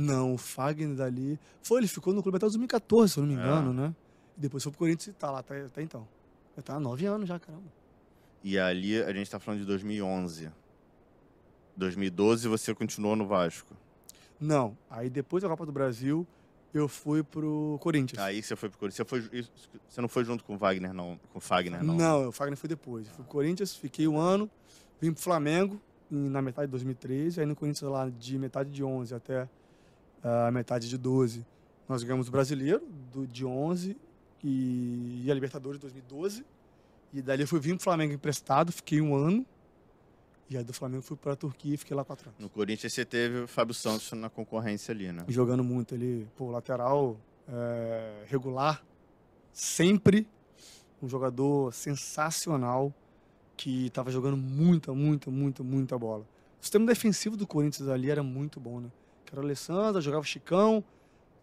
Não, 0.02 0.34
o 0.34 0.38
Fagner 0.38 0.96
dali. 0.96 1.40
Foi, 1.62 1.80
ele 1.80 1.88
ficou 1.88 2.14
no 2.14 2.22
clube 2.22 2.38
até 2.38 2.46
2014, 2.46 3.14
se 3.14 3.20
eu 3.20 3.26
não 3.26 3.34
me 3.34 3.40
É. 3.40 3.44
engano, 3.44 3.74
né? 3.74 3.96
E 4.38 4.42
depois 4.42 4.64
foi 4.64 4.72
pro 4.72 4.80
Corinthians 4.80 5.16
e 5.16 5.18
tá 5.20 5.30
lá 5.32 5.40
até, 5.40 5.62
até 5.66 5.82
então. 5.82 6.08
Já 6.56 6.62
tá 6.62 6.76
há 6.76 6.80
nove 6.80 7.06
anos 7.06 7.28
já, 7.28 7.40
caramba. 7.40 7.66
E 8.44 8.58
ali 8.58 9.02
a 9.02 9.14
gente 9.14 9.30
tá 9.30 9.40
falando 9.40 9.60
de 9.60 9.66
2011. 9.66 10.50
2012 11.78 12.48
você 12.48 12.74
continuou 12.74 13.16
no 13.16 13.26
Vasco. 13.26 13.76
Não, 14.40 14.76
aí 14.90 15.10
depois 15.10 15.44
da 15.44 15.50
Copa 15.50 15.66
do 15.66 15.72
Brasil, 15.72 16.26
eu 16.74 16.88
fui 16.88 17.24
pro 17.24 17.78
Corinthians. 17.82 18.20
Aí 18.22 18.42
você 18.42 18.56
foi 18.56 18.70
pro 18.70 18.80
Corinthians. 18.80 19.08
Você, 19.08 19.30
foi, 19.30 19.46
você 19.88 20.02
não 20.02 20.08
foi 20.10 20.24
junto 20.26 20.44
com 20.44 20.56
o 20.56 20.58
Wagner, 20.58 20.94
não? 20.94 21.20
Com 21.32 21.38
o 21.38 21.42
Fagner, 21.42 21.84
não? 21.84 21.96
Não, 21.96 22.28
o 22.30 22.32
Fagner 22.32 22.58
foi 22.58 22.68
depois. 22.68 23.08
Eu 23.08 23.14
fui 23.14 23.24
pro 23.24 23.32
Corinthians, 23.32 23.76
fiquei 23.76 24.08
um 24.08 24.18
ano, 24.18 24.50
vim 25.00 25.14
pro 25.14 25.22
Flamengo 25.22 25.80
na 26.10 26.42
metade 26.42 26.68
de 26.68 26.72
2013, 26.72 27.40
aí 27.40 27.46
no 27.46 27.56
Corinthians 27.56 27.90
lá 27.90 28.10
de 28.10 28.38
metade 28.38 28.70
de 28.72 28.84
11 28.84 29.14
até 29.16 29.48
a 30.24 30.52
metade 30.52 30.90
de 30.90 30.98
12. 30.98 31.46
Nós 31.88 32.04
ganhamos 32.04 32.28
o 32.28 32.32
Brasileiro 32.32 32.82
do, 33.12 33.28
de 33.28 33.46
11 33.46 33.98
e, 34.44 35.24
e 35.26 35.32
a 35.32 35.34
Libertadores 35.34 35.80
de 35.80 35.82
2012. 35.82 36.46
E 37.14 37.22
dali 37.22 37.44
eu 37.44 37.48
fui 37.48 37.60
vir 37.60 37.76
pro 37.76 37.84
Flamengo 37.84 38.14
emprestado, 38.14 38.72
fiquei 38.72 39.02
um 39.02 39.16
ano. 39.16 39.46
E 40.50 40.58
aí 40.58 40.64
do 40.64 40.74
Flamengo 40.74 41.02
fui 41.02 41.18
pra 41.18 41.36
Turquia 41.36 41.76
e 41.76 41.78
fiquei 41.78 41.96
lá 41.96 42.04
quatro 42.04 42.30
anos. 42.30 42.40
No 42.40 42.50
Corinthians 42.50 42.94
você 42.94 43.06
teve 43.06 43.40
o 43.40 43.48
Fábio 43.48 43.74
Santos 43.74 44.12
na 44.14 44.30
concorrência 44.30 44.92
ali, 44.92 45.12
né? 45.12 45.24
Jogando 45.28 45.64
muito 45.64 45.96
ali, 45.96 46.28
pô, 46.36 46.52
lateral 46.52 47.18
é, 47.48 48.24
regular, 48.28 48.84
sempre 49.54 50.28
um 51.02 51.08
jogador 51.08 51.74
sensacional 51.74 52.94
que 53.58 53.88
estava 53.88 54.12
jogando 54.12 54.38
muita, 54.38 54.94
muita, 54.94 55.32
muita, 55.32 55.64
muita 55.64 55.98
bola. 55.98 56.26
O 56.60 56.64
sistema 56.64 56.86
defensivo 56.86 57.36
do 57.36 57.48
Corinthians 57.48 57.90
ali 57.90 58.10
era 58.10 58.22
muito 58.22 58.60
bom, 58.60 58.80
né? 58.80 58.90
Que 59.32 59.36
era 59.36 59.42
o 59.42 59.46
Alessandro, 59.46 60.02
jogava 60.02 60.24
o 60.24 60.28
Chicão, 60.28 60.84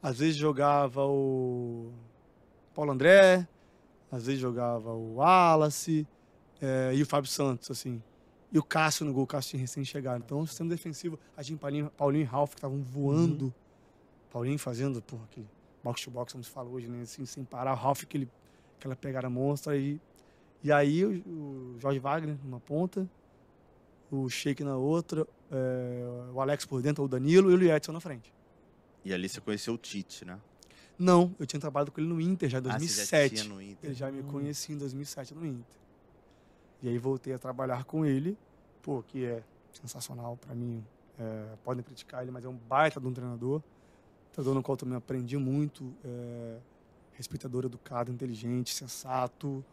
às 0.03 0.19
vezes 0.19 0.37
jogava 0.37 1.07
o 1.07 1.91
Paulo 2.75 2.93
André, 2.93 3.49
às 4.13 4.27
vezes 4.27 4.39
jogava 4.39 4.93
o 4.93 5.15
Wallace 5.15 6.07
é, 6.61 6.93
e 6.95 7.01
o 7.01 7.07
Fábio 7.07 7.31
Santos, 7.31 7.71
assim. 7.71 8.03
E 8.53 8.59
o 8.59 8.63
Cássio 8.63 9.07
no 9.07 9.13
gol, 9.15 9.25
o 9.25 9.27
Cássio 9.27 9.53
tinha 9.53 9.63
recém-chegado. 9.63 10.23
Então, 10.23 10.41
o 10.41 10.47
sistema 10.47 10.69
defensivo, 10.69 11.19
a 11.35 11.43
gente, 11.43 11.59
Paulinho, 11.59 11.91
Paulinho 11.97 12.23
e 12.23 12.25
Ralf, 12.25 12.51
que 12.51 12.59
estavam 12.59 12.83
voando. 12.83 13.55
Paulinho 14.31 14.59
fazendo, 14.59 15.01
porra, 15.01 15.25
aquele 15.25 15.47
box 15.83 16.05
to 16.05 16.11
box, 16.11 16.33
como 16.33 16.45
se 16.45 16.51
fala 16.51 16.69
hoje, 16.69 16.89
né? 16.89 17.01
Assim, 17.01 17.25
sem 17.25 17.43
parar. 17.43 17.73
O 17.73 17.77
Ralf, 17.77 18.03
aquele, 18.03 18.29
aquela 18.79 18.97
pegada 18.97 19.31
monstra. 19.31 19.79
E, 19.79 19.99
e 20.63 20.71
aí, 20.71 21.07
o, 21.07 21.11
o 21.27 21.77
Jorge 21.79 21.99
Wagner 22.01 22.37
numa 22.45 22.61
ponta, 22.61 23.09
o 24.11 24.29
Sheik 24.29 24.63
na 24.65 24.77
outra, 24.77 25.27
é, 25.51 26.31
o 26.33 26.41
Alex 26.41 26.65
por 26.65 26.81
dentro, 26.83 27.05
o 27.05 27.09
Danilo 27.09 27.51
e 27.51 27.55
o 27.55 27.73
Edson 27.77 27.93
na 27.93 28.01
frente. 28.01 28.33
E 29.05 29.13
ali 29.13 29.29
você 29.29 29.41
conheceu 29.41 29.75
o 29.75 29.79
Tite, 29.79 30.25
né? 30.25 30.39
Não, 30.99 31.35
eu 31.39 31.47
tinha 31.47 31.61
trabalhado 31.61 31.93
com 31.93 32.01
ele 32.01 32.09
no 32.09 32.21
Inter 32.21 32.49
já 32.49 32.59
em 32.59 32.61
Ah, 32.61 32.79
você 32.79 33.05
já 33.05 33.19
2007. 33.29 33.49
no 33.49 33.63
Inter. 33.63 33.79
Ele 33.91 33.95
já 33.95 34.11
me 34.11 34.21
Hum. 34.21 34.27
conhecia 34.31 34.75
em 34.75 34.79
2007 34.79 35.35
no 35.35 35.47
Inter. 35.47 35.77
E 36.83 36.89
aí 36.89 36.99
voltei 36.99 37.33
a 37.33 37.39
trabalhar 37.39 37.85
com 37.85 38.05
ele, 38.05 38.37
pô, 38.83 39.03
que 39.03 39.25
é 39.25 39.43
sensacional 39.73 40.37
para 40.37 40.55
mim. 40.55 40.85
É, 41.19 41.55
podem 41.65 41.83
criticar 41.83 42.23
ele, 42.23 42.31
mas 42.31 42.45
é 42.45 42.49
um 42.49 42.55
baita 42.57 43.01
de 43.01 43.07
um 43.07 43.13
treinador. 43.13 43.63
Treinador 44.33 44.55
no 44.55 44.63
qual 44.63 44.77
também 44.77 44.97
aprendi 44.97 45.37
muito. 45.37 45.93
É, 46.05 46.59
respeitador, 47.13 47.65
educado, 47.65 48.11
inteligente, 48.13 48.73
sensato. 48.75 49.65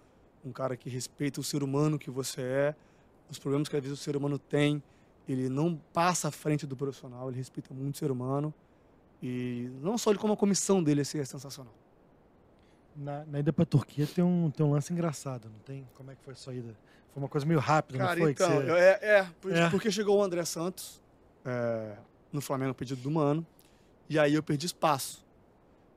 Um 0.44 0.52
cara 0.52 0.76
que 0.78 0.90
respeita 0.90 1.40
o 1.40 1.44
ser 1.44 1.62
humano 1.64 1.98
que 2.00 2.10
você 2.10 2.42
é. 2.42 2.76
Os 3.30 3.40
problemas 3.40 3.68
que 3.68 3.76
às 3.76 3.82
vezes 3.84 4.00
o 4.00 4.02
ser 4.02 4.16
humano 4.16 4.38
tem, 4.38 4.82
ele 5.28 5.50
não 5.50 5.76
passa 5.94 6.28
à 6.28 6.32
frente 6.32 6.66
do 6.68 6.76
profissional, 6.76 7.30
ele 7.30 7.38
respeita 7.38 7.74
muito 7.74 7.96
o 7.96 7.98
ser 7.98 8.12
humano. 8.12 8.54
E 9.22 9.70
não 9.82 9.98
só 9.98 10.12
ele, 10.12 10.20
como 10.20 10.34
a 10.34 10.38
comissão 10.38 10.84
dele 10.84 11.02
assim, 11.02 11.20
é 11.20 11.26
sensacional. 11.26 11.74
Na, 12.96 13.26
na 13.26 13.40
ida 13.40 13.52
pra 13.52 13.66
Turquia 13.66 14.08
tem 14.08 14.24
um, 14.24 14.50
tem 14.50 14.66
um 14.66 14.72
lance 14.72 14.94
engraçado, 14.94 15.50
não 15.50 15.60
tem? 15.60 15.86
Como 15.96 16.12
é 16.12 16.16
que 16.16 16.22
foi 16.24 16.34
a 16.34 16.36
sua 16.36 16.54
ida? 16.54 16.76
Foi 17.14 17.22
uma 17.24 17.28
coisa 17.28 17.46
meio 17.46 17.60
rápida, 17.60 17.98
Cara, 18.00 18.12
não 18.16 18.22
foi? 18.22 18.32
Então, 18.32 18.50
você- 18.56 18.72
é, 18.72 19.00
é, 19.02 19.58
É. 19.66 19.70
porque 19.70 19.92
chegou 19.92 20.18
o 20.20 20.24
André 20.24 20.46
Santos 20.46 21.02
é, 21.44 21.98
no 22.32 22.40
Flamengo 22.42 22.72
a 22.72 22.74
pedido 22.74 23.02
do 23.02 23.12
Mano, 23.12 23.46
e 24.10 24.18
aí 24.20 24.34
eu 24.34 24.44
perdi 24.44 24.66
espaço. 24.66 25.26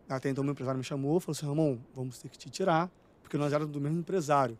Até 0.08 0.30
então 0.30 0.42
meu 0.42 0.52
empresário 0.52 0.78
me 0.78 0.84
chamou, 0.84 1.20
falou 1.20 1.36
assim, 1.36 1.46
Ramon, 1.46 1.78
vamos 1.94 2.18
ter 2.18 2.28
que 2.30 2.38
te 2.38 2.48
tirar, 2.50 2.90
porque 3.22 3.36
nós 3.36 3.52
éramos 3.52 3.72
do 3.72 3.80
mesmo 3.80 3.98
empresário. 3.98 4.58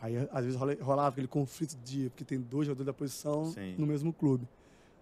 Aí 0.00 0.16
às 0.32 0.44
vezes 0.44 0.58
rola- 0.58 0.76
rolava 0.80 1.08
aquele 1.10 1.28
conflito 1.28 1.76
de, 1.84 2.08
porque 2.10 2.24
tem 2.24 2.40
dois 2.40 2.66
jogadores 2.66 2.86
da 2.86 2.92
posição 2.92 3.46
Sim. 3.52 3.74
no 3.76 3.86
mesmo 3.86 4.12
clube. 4.12 4.48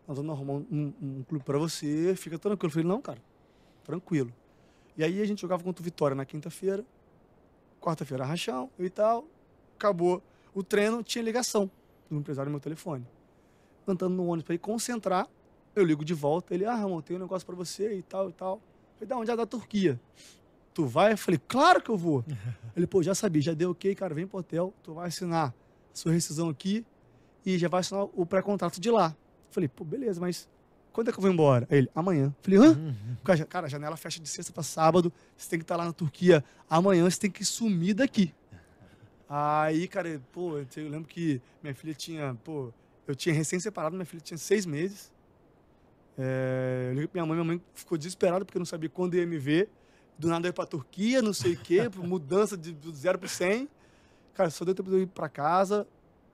Nós 0.07 0.17
vamos 0.17 0.33
arrumar 0.33 0.55
um, 0.55 0.93
um 1.01 1.23
clube 1.29 1.45
para 1.45 1.59
você, 1.59 2.15
fica 2.17 2.39
tranquilo. 2.39 2.69
Eu 2.69 2.73
falei, 2.73 2.89
não, 2.89 3.01
cara, 3.01 3.19
tranquilo. 3.85 4.33
E 4.97 5.05
aí 5.05 5.21
a 5.23 5.25
gente 5.25 5.41
jogava 5.41 5.63
contra 5.63 5.81
o 5.81 5.85
Vitória 5.85 6.15
na 6.15 6.25
quinta-feira, 6.25 6.85
quarta-feira 7.81 8.25
rachão 8.25 8.71
e 8.79 8.91
tal. 8.91 9.25
Acabou 9.77 10.21
o 10.55 10.63
treino, 10.63 11.03
tinha 11.03 11.23
ligação 11.23 11.71
do 12.11 12.17
empresário 12.17 12.49
no 12.49 12.55
meu 12.55 12.61
telefone. 12.61 13.07
Cantando 13.87 14.15
no 14.17 14.25
ônibus 14.27 14.45
para 14.45 14.55
ir 14.55 14.59
concentrar, 14.59 15.29
eu 15.77 15.85
ligo 15.85 16.05
de 16.05 16.15
volta. 16.15 16.53
Ele, 16.55 16.65
ah, 16.65 16.75
Ramon, 16.75 17.01
tem 17.01 17.17
um 17.17 17.21
negócio 17.21 17.47
para 17.47 17.55
você 17.55 17.97
e 17.97 18.03
tal 18.03 18.31
e 18.31 18.33
tal. 18.33 18.55
Eu 18.57 18.61
falei, 18.95 19.09
da 19.09 19.17
onde 19.17 19.31
é 19.31 19.37
da 19.37 19.47
Turquia? 19.47 20.01
Tu 20.79 20.87
vai? 20.87 21.15
Eu 21.15 21.19
falei, 21.19 21.41
claro 21.49 21.83
que 21.83 21.91
eu 21.91 21.97
vou. 21.97 22.25
Ele, 22.77 22.87
pô, 22.87 23.03
já 23.03 23.13
sabia, 23.13 23.43
já 23.43 23.53
deu 23.53 23.73
ok, 23.73 23.97
cara, 23.97 24.15
vem 24.15 24.29
pro 24.29 24.39
hotel, 24.39 24.73
tu 24.81 24.95
vai 24.95 25.09
assinar 25.09 25.49
a 25.49 25.53
sua 25.93 26.13
rescisão 26.13 26.49
aqui 26.49 26.87
e 27.45 27.59
já 27.59 27.67
vai 27.67 27.81
assinar 27.81 28.05
o 28.15 28.25
pré-contrato 28.25 28.81
de 28.81 28.89
lá. 28.89 29.09
Eu 29.09 29.53
falei, 29.53 29.69
pô, 29.69 29.83
beleza, 29.83 30.21
mas 30.21 30.49
quando 30.93 31.09
é 31.09 31.13
que 31.13 31.19
eu 31.19 31.23
vou 31.23 31.33
embora? 31.33 31.67
Ele, 31.69 31.91
amanhã. 31.93 32.27
Eu 32.27 32.35
falei, 32.43 32.59
hã? 32.61 32.79
Uhum. 32.79 33.17
Cara, 33.49 33.67
a 33.67 33.69
janela 33.69 33.97
fecha 33.97 34.21
de 34.21 34.29
sexta 34.29 34.53
para 34.53 34.63
sábado, 34.63 35.13
você 35.37 35.51
tem 35.51 35.59
que 35.59 35.65
estar 35.65 35.75
lá 35.75 35.85
na 35.85 35.93
Turquia 35.93 36.45
amanhã, 36.71 37.11
você 37.11 37.19
tem 37.19 37.31
que 37.33 37.45
sumir 37.45 37.95
daqui. 37.95 38.33
Aí, 39.29 39.89
cara, 39.89 40.23
pô, 40.31 40.59
eu 40.59 40.89
lembro 40.89 41.09
que 41.09 41.43
minha 41.61 41.75
filha 41.75 41.93
tinha, 41.93 42.37
pô, 42.45 42.73
eu 43.05 43.17
tinha 43.17 43.35
recém-separado, 43.35 43.97
minha 43.97 44.07
filha 44.07 44.21
tinha 44.21 44.39
seis 44.39 44.65
meses. 44.65 45.13
É, 46.17 46.87
eu 46.91 46.93
liguei 46.93 47.09
pra 47.09 47.21
minha 47.21 47.27
mãe, 47.27 47.37
minha 47.37 47.57
mãe 47.57 47.63
ficou 47.75 47.99
desesperada 47.99 48.45
porque 48.45 48.61
não 48.61 48.67
sabia 48.67 48.89
quando 48.89 49.17
ia 49.17 49.27
me 49.27 49.39
ver. 49.39 49.69
Do 50.19 50.29
nada 50.29 50.47
eu 50.47 50.49
ia 50.49 50.53
pra 50.53 50.67
Turquia, 50.67 51.23
não 51.23 51.33
sei 51.33 51.53
o 51.55 51.57
quê, 51.59 51.89
mudança 51.97 52.57
de 52.57 52.77
zero 52.93 53.19
pro 53.19 53.29
100. 53.29 53.69
Cara, 54.35 54.51
só 54.51 54.65
deu 54.65 54.75
tempo 54.75 54.91
de 54.91 54.97
eu 54.97 55.03
ir 55.03 55.07
pra 55.07 55.29
casa, 55.29 55.87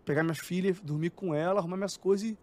pegar 0.05 0.22
minha 0.22 0.35
filha, 0.35 0.74
dormir 0.82 1.11
com 1.11 1.35
ela, 1.35 1.61
arrumar 1.61 1.76
minhas 1.76 1.97
coisas 1.97 2.28
e 2.30 2.39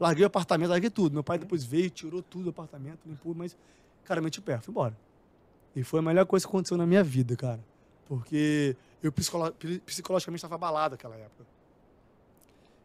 larguei 0.00 0.24
o 0.24 0.26
apartamento, 0.26 0.70
larguei 0.70 0.90
tudo. 0.90 1.12
Meu 1.12 1.22
pai 1.24 1.38
depois 1.38 1.64
veio, 1.64 1.90
tirou 1.90 2.22
tudo 2.22 2.44
do 2.44 2.50
apartamento, 2.50 3.00
limpou, 3.06 3.34
mas, 3.34 3.56
cara, 4.04 4.20
meti 4.20 4.38
o 4.38 4.42
pé, 4.42 4.58
fui 4.60 4.70
embora. 4.72 4.96
E 5.76 5.82
foi 5.84 6.00
a 6.00 6.02
melhor 6.02 6.24
coisa 6.26 6.46
que 6.46 6.50
aconteceu 6.50 6.76
na 6.76 6.86
minha 6.86 7.04
vida, 7.04 7.36
cara. 7.36 7.60
Porque 8.06 8.74
eu 9.02 9.12
psicolo- 9.12 9.52
psi- 9.52 9.80
psicologicamente 9.84 10.38
estava 10.38 10.54
abalado 10.54 10.92
naquela 10.94 11.16
época. 11.16 11.44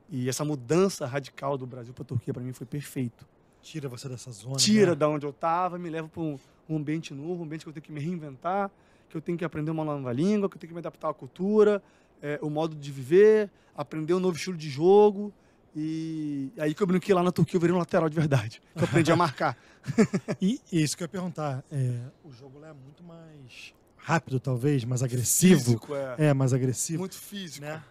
E 0.10 0.28
essa 0.30 0.44
mudança 0.46 1.06
radical 1.06 1.58
do 1.58 1.66
Brasil 1.66 1.94
para 1.94 2.04
a 2.04 2.06
Turquia, 2.06 2.34
para 2.34 2.44
mim, 2.44 2.54
foi 2.54 2.68
perfeito. 2.68 3.26
Tira 3.62 3.88
você 3.88 4.08
dessa 4.10 4.32
zona. 4.32 4.58
Tira 4.58 4.92
né? 4.92 4.96
da 4.96 5.08
onde 5.08 5.26
eu 5.26 5.30
estava, 5.30 5.80
me 5.80 5.90
leva 5.90 6.08
para 6.10 6.22
um, 6.22 6.38
um 6.70 6.78
ambiente 6.78 7.14
novo, 7.14 7.42
um 7.42 7.46
ambiente 7.46 7.64
que 7.64 7.70
eu 7.70 7.74
tenho 7.74 7.84
que 7.84 7.92
me 7.92 8.00
reinventar, 8.00 8.72
que 9.10 9.18
eu 9.18 9.22
tenho 9.22 9.38
que 9.38 9.46
aprender 9.46 9.72
uma 9.72 9.84
nova 9.84 10.12
língua, 10.12 10.50
que 10.50 10.56
eu 10.56 10.60
tenho 10.60 10.70
que 10.70 10.74
me 10.74 10.80
adaptar 10.80 11.10
à 11.10 11.14
cultura, 11.14 11.82
eh, 12.22 12.40
o 12.42 12.50
modo 12.50 12.76
de 12.76 12.92
viver, 12.92 13.50
aprender 13.76 14.14
um 14.14 14.20
novo 14.20 14.36
estilo 14.38 14.58
de 14.58 14.70
jogo. 14.70 15.34
E 15.76 16.52
aí 16.58 16.74
que 16.74 16.82
eu 16.82 16.88
brinquei 16.88 17.14
lá 17.16 17.24
na 17.24 17.32
Turquia, 17.32 17.58
eu 17.58 17.62
virei 17.62 17.76
um 17.76 17.80
lateral 17.80 18.08
de 18.08 18.16
verdade. 18.16 18.62
Que 18.76 18.80
eu 18.84 18.86
aprendi 18.86 19.12
a 19.12 19.16
marcar. 19.16 19.58
E, 20.40 20.62
e 20.72 20.82
isso 20.82 20.96
que 20.96 21.04
eu 21.04 21.06
ia 21.06 21.10
perguntar. 21.10 21.62
é, 21.70 22.00
o 22.24 22.32
jogo 22.32 22.58
lá 22.58 22.70
é 22.70 22.74
muito 22.74 23.04
mais 23.04 23.74
rápido, 23.98 24.40
talvez, 24.40 24.86
mais 24.86 25.04
agressivo. 25.04 25.60
Físico, 25.62 25.94
é. 25.96 26.16
É, 26.18 26.34
mais 26.34 26.54
agressivo. 26.54 27.00
Muito 27.00 27.18
físico. 27.18 27.66
né? 27.66 27.84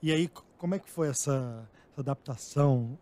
E 0.00 0.12
aí, 0.12 0.30
como 0.56 0.76
é 0.76 0.78
que 0.78 0.88
foi 0.88 1.08
essa, 1.08 1.68
essa 1.92 2.00
adaptação 2.00 2.96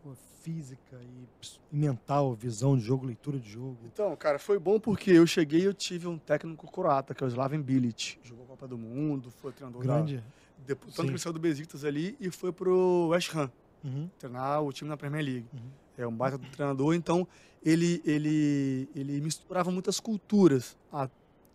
física 0.53 0.99
e 1.03 1.29
mental, 1.71 2.35
visão 2.35 2.77
de 2.77 2.83
jogo, 2.83 3.05
leitura 3.05 3.39
de 3.39 3.51
jogo? 3.51 3.79
Então, 3.85 4.17
cara, 4.17 4.39
foi 4.39 4.59
bom 4.59 4.81
porque 4.81 5.11
eu 5.11 5.27
cheguei 5.27 5.61
e 5.61 5.65
eu 5.65 5.75
tive 5.75 6.07
um 6.09 6.19
técnico 6.19 6.71
croata, 6.71 7.15
que 7.15 7.23
é 7.23 7.27
o 7.27 7.29
Slaven 7.29 7.61
Bilic. 7.61 8.19
Jogou 8.23 8.45
a 8.45 8.49
Copa 8.49 8.67
do 8.67 8.79
Mundo, 8.79 9.31
foi 9.31 9.53
treinador 9.53 9.85
da... 9.85 9.95
Grande. 9.97 10.25
Depois, 10.57 10.91
Sim. 10.95 10.97
tanto 10.97 11.07
que 11.09 11.13
ele 11.13 11.19
saiu 11.19 11.33
do 11.35 11.39
Besiktas 11.39 11.85
ali 11.85 12.17
e 12.19 12.31
foi 12.31 12.53
pro 12.53 13.09
West 13.09 13.35
Ham, 13.37 13.51
Uhum, 13.85 14.11
treinar 14.19 14.61
o 14.63 14.73
time 14.73 14.89
na 14.91 14.97
Premier 14.97 15.25
League. 15.25 15.47
uhum. 15.53 15.71
É 15.99 16.07
um 16.07 16.13
baita 16.17 16.37
do 16.39 16.47
treinador, 16.47 16.95
então 16.95 17.29
ele, 17.63 18.01
ele, 18.05 18.89
ele 18.95 19.21
misturava 19.21 19.71
muitas 19.71 20.01
culturas. 20.01 20.77
A- 20.93 21.09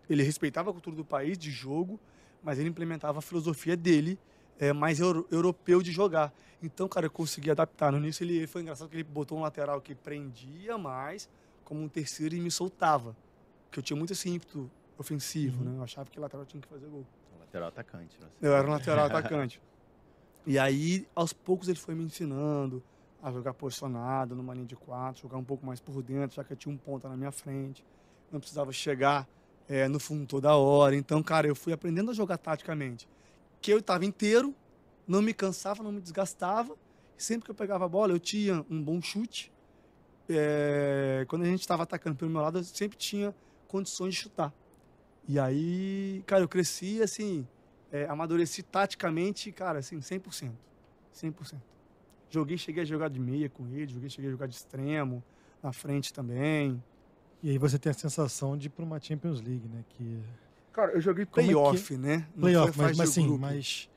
ele 0.08 0.22
respeitava 0.22 0.70
a 0.70 0.72
cultura 0.72 0.94
do 0.96 1.04
país 1.04 1.36
de 1.36 1.50
jogo, 1.50 1.98
mas 2.42 2.58
ele 2.58 2.68
implementava 2.68 3.18
a 3.18 3.22
filosofia 3.22 3.76
dele, 3.76 4.18
é, 4.58 4.72
mais 4.72 5.00
euro- 5.00 5.26
europeu 5.30 5.82
de 5.82 5.90
jogar. 5.92 6.32
Então, 6.64 6.88
cara, 6.88 7.06
eu 7.06 7.10
consegui 7.10 7.50
adaptar. 7.50 7.92
No 7.92 7.98
início 7.98 8.24
ele 8.24 8.46
foi 8.46 8.62
engraçado 8.62 8.88
que 8.88 8.96
ele 8.96 9.04
botou 9.04 9.38
um 9.38 9.42
lateral 9.42 9.80
que 9.80 9.94
prendia 9.94 10.78
mais, 10.78 11.28
como 11.64 11.82
um 11.82 11.88
terceiro 11.88 12.34
e 12.34 12.40
me 12.40 12.50
soltava. 12.50 13.14
Porque 13.66 13.78
eu 13.80 13.82
tinha 13.82 13.96
muito 13.96 14.12
esse 14.12 14.28
ímpeto 14.28 14.70
ofensivo, 14.98 15.62
Uhum. 15.62 15.70
né? 15.72 15.78
Eu 15.78 15.82
achava 15.84 16.08
que 16.08 16.18
lateral 16.18 16.46
tinha 16.46 16.60
que 16.62 16.68
fazer 16.68 16.86
gol. 16.86 17.04
Lateral 17.40 17.68
atacante. 17.68 18.16
né? 18.20 18.26
Eu 18.40 18.54
era 18.54 18.66
um 18.66 18.70
lateral 18.70 19.06
atacante. 19.06 19.60
E 20.46 20.58
aí, 20.58 21.06
aos 21.14 21.32
poucos, 21.32 21.68
ele 21.68 21.78
foi 21.78 21.94
me 21.94 22.04
ensinando 22.04 22.82
a 23.22 23.30
jogar 23.32 23.54
posicionado, 23.54 24.34
numa 24.34 24.52
linha 24.54 24.66
de 24.66 24.76
quatro, 24.76 25.22
jogar 25.22 25.38
um 25.38 25.44
pouco 25.44 25.64
mais 25.64 25.80
por 25.80 26.02
dentro, 26.02 26.36
já 26.36 26.44
que 26.44 26.52
eu 26.52 26.56
tinha 26.56 26.72
um 26.74 26.76
ponta 26.76 27.08
na 27.08 27.16
minha 27.16 27.32
frente. 27.32 27.84
Não 28.30 28.38
precisava 28.40 28.70
chegar 28.72 29.26
eh, 29.68 29.88
no 29.88 29.98
fundo 29.98 30.26
toda 30.26 30.54
hora. 30.54 30.94
Então, 30.94 31.22
cara, 31.22 31.46
eu 31.46 31.54
fui 31.54 31.72
aprendendo 31.72 32.10
a 32.10 32.14
jogar 32.14 32.36
taticamente. 32.38 33.08
Que 33.62 33.72
eu 33.72 33.78
estava 33.78 34.04
inteiro, 34.04 34.54
não 35.06 35.22
me 35.22 35.32
cansava, 35.34 35.82
não 35.82 35.92
me 35.92 36.00
desgastava. 36.00 36.76
Sempre 37.16 37.44
que 37.46 37.50
eu 37.50 37.54
pegava 37.54 37.84
a 37.84 37.88
bola, 37.88 38.12
eu 38.12 38.18
tinha 38.18 38.64
um 38.70 38.82
bom 38.82 39.00
chute. 39.00 39.52
Eh, 40.28 41.24
quando 41.28 41.42
a 41.42 41.46
gente 41.46 41.60
estava 41.60 41.82
atacando 41.82 42.16
pelo 42.16 42.30
meu 42.30 42.40
lado, 42.40 42.58
eu 42.58 42.64
sempre 42.64 42.96
tinha 42.96 43.34
condições 43.68 44.14
de 44.14 44.20
chutar. 44.20 44.52
E 45.28 45.38
aí, 45.38 46.22
cara, 46.26 46.42
eu 46.42 46.48
cresci 46.48 47.02
assim, 47.02 47.46
é, 47.92 48.06
amadureci 48.06 48.62
taticamente, 48.62 49.50
cara, 49.52 49.78
assim, 49.78 49.98
100%. 50.00 50.52
100%. 51.14 51.60
Joguei, 52.30 52.58
cheguei 52.58 52.82
a 52.82 52.86
jogar 52.86 53.08
de 53.08 53.20
meia 53.20 53.48
com 53.48 53.66
ele, 53.68 53.92
joguei, 53.92 54.08
cheguei 54.10 54.28
a 54.28 54.32
jogar 54.32 54.46
de 54.48 54.56
extremo, 54.56 55.22
na 55.62 55.72
frente 55.72 56.12
também. 56.12 56.82
E 57.42 57.50
aí 57.50 57.58
você 57.58 57.78
tem 57.78 57.90
a 57.90 57.94
sensação 57.94 58.56
de 58.56 58.66
ir 58.66 58.70
para 58.70 58.84
uma 58.84 58.98
Champions 59.00 59.40
League, 59.40 59.68
né? 59.68 59.84
Que 59.90 60.20
Cara, 60.72 60.92
eu 60.92 61.00
joguei 61.00 61.24
Como 61.24 61.40
é 61.40 61.46
que- 61.46 61.52
playoff, 61.54 61.96
né? 61.96 62.26
Não 62.34 62.42
playoff, 62.42 62.76
mas, 62.76 62.96
mas 62.96 63.10
sim, 63.10 63.38
mas 63.38 63.88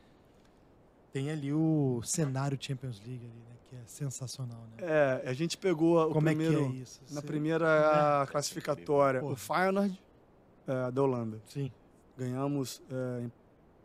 tem 1.17 1.31
ali 1.31 1.51
o 1.51 1.99
cenário 2.03 2.55
Champions 2.61 2.99
League 2.99 3.25
ali, 3.25 3.39
né? 3.39 3.55
Que 3.67 3.75
é 3.75 3.79
sensacional, 3.87 4.61
né? 4.77 4.77
É, 5.25 5.29
a 5.29 5.33
gente 5.33 5.57
pegou 5.57 5.97
o 5.99 6.13
Como 6.13 6.27
primeiro, 6.27 6.65
é 6.65 6.69
que 6.69 6.77
é 6.77 6.81
isso? 6.81 7.01
na 7.09 7.21
Você- 7.21 7.27
primeira 7.27 8.27
classificatória, 8.29 9.19
Porra. 9.19 9.33
o 9.33 9.35
Feyenoord 9.35 10.03
é, 10.67 10.91
da 10.91 11.01
Holanda. 11.01 11.41
Sim. 11.47 11.71
Ganhamos, 12.15 12.83
é, 12.91 13.25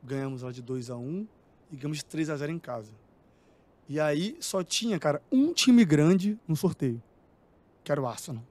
ganhamos 0.02 0.42
lá 0.42 0.52
de 0.52 0.60
2 0.60 0.90
a 0.90 0.96
1 0.96 1.26
e 1.70 1.76
ganhamos 1.76 1.98
de 1.98 2.04
3 2.04 2.28
a 2.28 2.36
0 2.36 2.52
em 2.52 2.58
casa. 2.58 2.92
E 3.88 3.98
aí 3.98 4.36
só 4.38 4.62
tinha, 4.62 4.98
cara, 4.98 5.22
um 5.32 5.54
time 5.54 5.86
grande 5.86 6.38
no 6.46 6.54
sorteio, 6.54 7.02
que 7.82 7.90
era 7.90 8.00
o 8.00 8.06
Arsenal. 8.06 8.44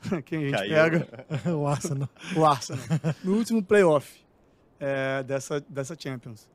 Quem 0.24 0.38
a 0.38 0.42
gente 0.42 0.58
Caiu. 0.58 0.74
pega? 0.74 1.26
o 1.58 1.66
Arsenal. 1.66 2.08
O 2.36 2.46
Arsenal. 2.46 2.84
no 3.24 3.34
último 3.34 3.62
playoff 3.64 4.24
é, 4.78 5.24
dessa, 5.24 5.60
dessa 5.68 5.96
Champions. 5.98 6.48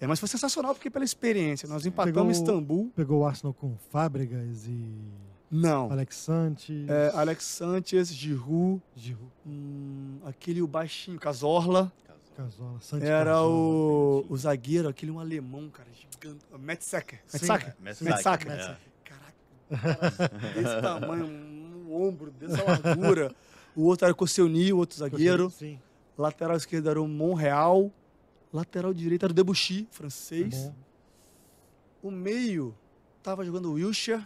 É, 0.00 0.06
mas 0.06 0.18
foi 0.20 0.28
sensacional 0.28 0.74
porque 0.74 0.90
pela 0.90 1.04
experiência. 1.04 1.68
Nós 1.68 1.86
empatamos 1.86 2.14
Pegou- 2.14 2.30
Istambul. 2.30 2.92
Pegou 2.94 3.20
o 3.20 3.26
Arsenal 3.26 3.54
com 3.54 3.76
Fábregas 3.90 4.66
e 4.66 4.94
Não. 5.50 5.90
Alex 5.90 6.16
Sanches. 6.16 6.88
É, 6.88 7.10
Alex 7.14 7.44
Sanchez, 7.44 8.12
Giroud, 8.12 8.82
Giroud, 8.96 9.30
hum, 9.46 10.18
aquele 10.26 10.60
o 10.62 10.66
baixinho, 10.66 11.18
Casorla. 11.18 11.92
Casola, 12.36 12.80
Sanches 12.80 13.08
Era 13.08 13.42
o, 13.44 14.26
o 14.28 14.36
zagueiro, 14.36 14.88
aquele 14.88 15.12
um 15.12 15.20
alemão, 15.20 15.70
cara, 15.70 15.88
gigante. 15.94 16.44
Metsacker? 16.58 17.20
Mertesacker, 17.32 17.74
Mertesacker. 17.80 18.50
é. 18.50 18.76
Caraca, 19.04 20.28
cara, 20.28 20.52
desse 20.54 20.82
tamanho, 20.82 21.26
um 21.26 21.94
ombro, 22.08 22.32
dessa 22.32 22.60
largura. 22.64 23.32
O 23.76 23.84
outro 23.84 24.06
era 24.06 24.12
o 24.12 24.16
Koscielny, 24.16 24.72
o 24.72 24.78
outro 24.78 24.98
zagueiro. 24.98 25.48
Sim. 25.50 25.78
Lateral 26.18 26.56
esquerdo 26.56 26.90
era 26.90 27.00
o 27.00 27.06
Monreal. 27.06 27.90
Lateral 28.54 28.94
direito 28.94 29.24
era 29.24 29.32
o 29.32 29.34
Debuchy, 29.34 29.86
francês. 29.90 30.54
Bom. 30.54 30.74
O 32.04 32.10
meio 32.10 32.74
tava 33.22 33.44
jogando 33.44 33.66
o 33.70 33.72
Wilshire. 33.74 34.24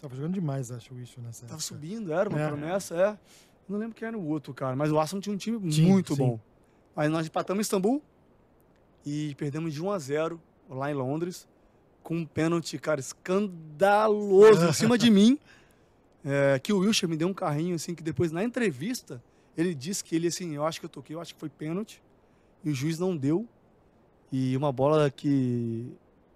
Tava 0.00 0.14
jogando 0.14 0.34
demais, 0.34 0.70
acho, 0.70 0.94
o 0.94 1.00
Issue 1.00 1.20
nessa 1.20 1.40
Tava 1.42 1.54
época. 1.54 1.60
subindo, 1.64 2.12
era 2.12 2.28
uma 2.30 2.40
É. 2.40 2.46
promessa, 2.46 2.94
é. 2.96 3.18
Não 3.68 3.76
lembro 3.78 3.96
quem 3.96 4.06
era 4.06 4.16
o 4.16 4.24
outro, 4.24 4.54
cara. 4.54 4.76
Mas 4.76 4.92
o 4.92 4.98
Arsenal 5.00 5.20
tinha 5.20 5.34
um 5.34 5.36
time 5.38 5.72
Sim, 5.72 5.86
muito 5.86 6.14
sim. 6.14 6.22
bom. 6.22 6.40
Aí 6.94 7.08
nós 7.08 7.26
empatamos 7.26 7.58
em 7.58 7.62
Istambul 7.62 8.00
e 9.04 9.34
perdemos 9.36 9.74
de 9.74 9.82
1 9.82 9.90
a 9.90 9.98
0 9.98 10.40
lá 10.70 10.88
em 10.90 10.94
Londres. 10.94 11.48
Com 12.04 12.18
um 12.18 12.24
pênalti, 12.24 12.78
cara, 12.78 13.00
escandaloso 13.00 14.68
em 14.68 14.72
cima 14.72 14.96
de 14.96 15.10
mim. 15.10 15.38
É, 16.24 16.58
que 16.58 16.72
o 16.72 16.78
Wilshire 16.78 17.10
me 17.10 17.16
deu 17.16 17.28
um 17.28 17.34
carrinho, 17.34 17.74
assim, 17.74 17.94
que 17.94 18.02
depois 18.02 18.30
na 18.32 18.42
entrevista 18.44 19.22
ele 19.56 19.74
disse 19.74 20.04
que 20.04 20.14
ele, 20.14 20.28
assim, 20.28 20.54
eu 20.54 20.64
acho 20.64 20.78
que 20.80 20.86
eu 20.86 20.90
toquei, 20.90 21.16
eu 21.16 21.20
acho 21.20 21.34
que 21.34 21.40
foi 21.40 21.48
pênalti. 21.48 22.00
E 22.64 22.70
o 22.70 22.74
juiz 22.74 22.98
não 22.98 23.16
deu. 23.16 23.46
E 24.30 24.56
uma 24.56 24.70
bola 24.72 25.10
que, 25.10 25.90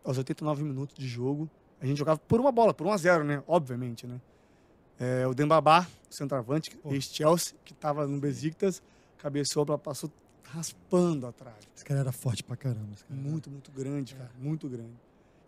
aos 0.04 0.16
89 0.18 0.62
minutos 0.62 0.94
de 0.96 1.06
jogo, 1.06 1.48
a 1.80 1.86
gente 1.86 1.98
jogava 1.98 2.18
por 2.20 2.40
uma 2.40 2.50
bola, 2.52 2.72
por 2.72 2.86
1 2.86 2.92
a 2.92 2.96
0 2.96 3.24
né? 3.24 3.42
Obviamente, 3.46 4.06
né? 4.06 4.20
É, 4.98 5.26
o 5.26 5.34
Dembabá, 5.34 5.86
o 6.10 6.14
centroavante, 6.14 6.70
ex-Chelsea, 6.86 7.54
que 7.64 7.72
estava 7.72 8.06
no 8.06 8.18
Besiktas, 8.20 8.82
cabeceou, 9.18 9.66
passou 9.78 10.10
raspando 10.44 11.26
atrás. 11.26 11.56
Esse 11.74 11.84
cara 11.84 12.00
era 12.00 12.12
forte 12.12 12.42
pra 12.44 12.56
caramba. 12.56 12.92
Esse 12.94 13.04
cara. 13.04 13.18
Muito, 13.20 13.50
muito 13.50 13.70
É. 13.70 13.74
grande, 13.74 14.14
cara. 14.14 14.30
Muito 14.38 14.68
grande. 14.68 14.92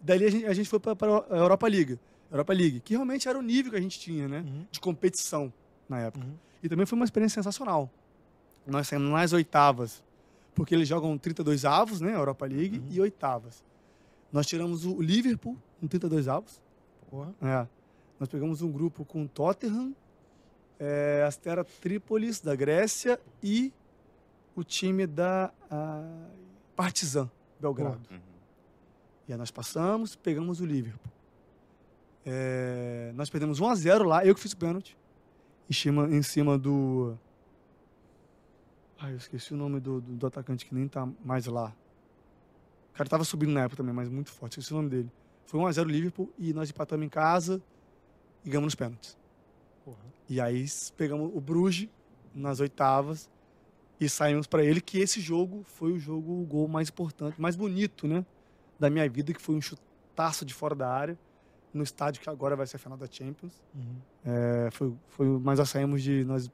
Dali 0.00 0.24
a 0.24 0.30
gente, 0.30 0.46
a 0.46 0.52
gente 0.52 0.68
foi 0.68 0.80
para 0.80 0.96
a 1.30 1.36
Europa 1.36 1.66
League. 1.68 1.98
Europa 2.30 2.52
League, 2.52 2.80
que 2.80 2.94
realmente 2.94 3.28
era 3.28 3.38
o 3.38 3.42
nível 3.42 3.70
que 3.72 3.78
a 3.78 3.80
gente 3.80 3.98
tinha, 3.98 4.26
né? 4.28 4.40
Uhum, 4.40 4.66
De 4.70 4.80
competição 4.80 5.52
na 5.88 6.00
época. 6.00 6.24
uhum. 6.26 6.34
E 6.62 6.68
também 6.68 6.84
foi 6.86 6.96
uma 6.96 7.04
experiência 7.04 7.40
sensacional. 7.42 7.90
Nós 8.66 8.88
saímos 8.88 9.10
nas 9.10 9.32
oitavas, 9.32 10.02
porque 10.55 10.74
eles 10.74 10.88
jogam 10.88 11.16
32 11.18 11.64
avos, 11.64 12.00
né? 12.00 12.14
Europa 12.14 12.46
League, 12.46 12.78
Uhum. 12.78 12.86
e 12.90 13.00
oitavas. 13.00 13.62
Nós 14.32 14.46
tiramos 14.46 14.84
o 14.84 15.00
Liverpool 15.00 15.57
com 15.80 15.86
32 15.86 16.28
avos. 16.28 16.61
Porra. 17.11 17.34
É. 17.42 17.66
Nós 18.18 18.28
pegamos 18.28 18.62
um 18.62 18.70
grupo 18.70 19.05
com 19.05 19.26
Tottenham, 19.26 19.94
é, 20.78 21.24
Astera 21.26 21.64
Trípolis, 21.64 22.40
da 22.40 22.55
Grécia, 22.55 23.20
e 23.42 23.72
o 24.57 24.62
time 24.62 25.07
da 25.07 25.52
ah, 25.70 26.28
Partizan, 26.76 27.30
Belgrado. 27.61 28.00
Uhum. 28.11 28.20
E 29.28 29.32
aí 29.32 29.38
nós 29.38 29.50
passamos, 29.50 30.14
pegamos 30.16 30.61
o 30.61 30.66
Liverpool. 30.66 31.12
É, 32.26 33.12
nós 33.14 33.28
perdemos 33.28 33.61
1 33.61 33.68
a 33.68 33.74
0 33.74 34.05
lá, 34.05 34.24
eu 34.24 34.34
que 34.34 34.40
fiz 34.40 34.52
o 34.52 34.57
pênalti. 34.57 34.96
Em 35.68 35.72
cima, 35.72 36.09
em 36.09 36.22
cima 36.22 36.59
do. 36.59 37.18
Ai, 39.05 39.12
eu 39.12 39.16
esqueci 39.18 39.52
o 39.52 39.57
nome 39.57 39.80
do, 39.80 40.00
do, 40.00 40.12
do 40.12 40.26
atacante 40.26 40.64
que 40.64 40.74
nem 40.74 40.88
tá 40.88 41.07
mais 41.22 41.44
lá. 41.44 41.74
O 42.90 42.96
cara 42.96 43.07
tava 43.07 43.22
subindo 43.22 43.52
na 43.52 43.64
época 43.64 43.76
também, 43.76 43.94
mas 43.94 44.09
muito 44.09 44.30
forte, 44.30 44.52
esqueci 44.52 44.72
o 44.72 44.76
nome 44.76 44.88
dele. 44.88 45.12
Foi 45.44 45.61
1 45.61 45.66
a 45.66 45.72
0 45.72 45.90
Liverpool 45.90 46.32
e 46.38 46.55
nós 46.55 46.70
empatamos 46.70 47.05
em 47.05 47.09
casa 47.11 47.62
e 48.42 48.48
ganhamos 48.48 48.68
nos 48.68 48.74
pênaltis. 48.74 49.18
Porra. 49.84 49.98
E 50.26 50.40
aí 50.40 50.64
pegamos 50.96 51.30
o 51.34 51.38
Bruges 51.38 51.90
nas 52.34 52.61
oitavas 52.61 53.28
e 54.00 54.09
saímos 54.09 54.46
para 54.46 54.64
ele 54.64 54.80
que 54.80 54.98
esse 54.98 55.20
jogo 55.20 55.62
foi 55.64 55.92
o 55.92 55.98
jogo, 55.98 56.40
o 56.40 56.46
gol 56.46 56.66
mais 56.66 56.88
importante, 56.88 57.38
mais 57.38 57.57
bonito, 57.57 58.09
né, 58.09 58.24
da 58.80 58.88
minha 58.88 59.07
vida, 59.07 59.34
que 59.34 59.42
foi 59.42 59.55
um 59.55 59.61
chutaço 59.61 60.46
de 60.46 60.55
fora 60.55 60.74
da 60.74 60.88
área 60.88 61.18
no 61.74 61.82
estádio 61.82 62.22
que 62.22 62.30
agora 62.30 62.57
vai 62.57 62.66
ser 62.66 62.76
a 62.76 62.78
final 62.78 62.96
da 62.96 63.07
Champions. 63.07 63.62
Uhum. 63.74 63.96
É, 64.24 64.70
foi, 64.70 64.94
foi, 65.09 65.26
mas 65.26 65.59
nós 65.59 65.68
saímos 65.68 66.02
de, 66.02 66.24
nós 66.24 66.50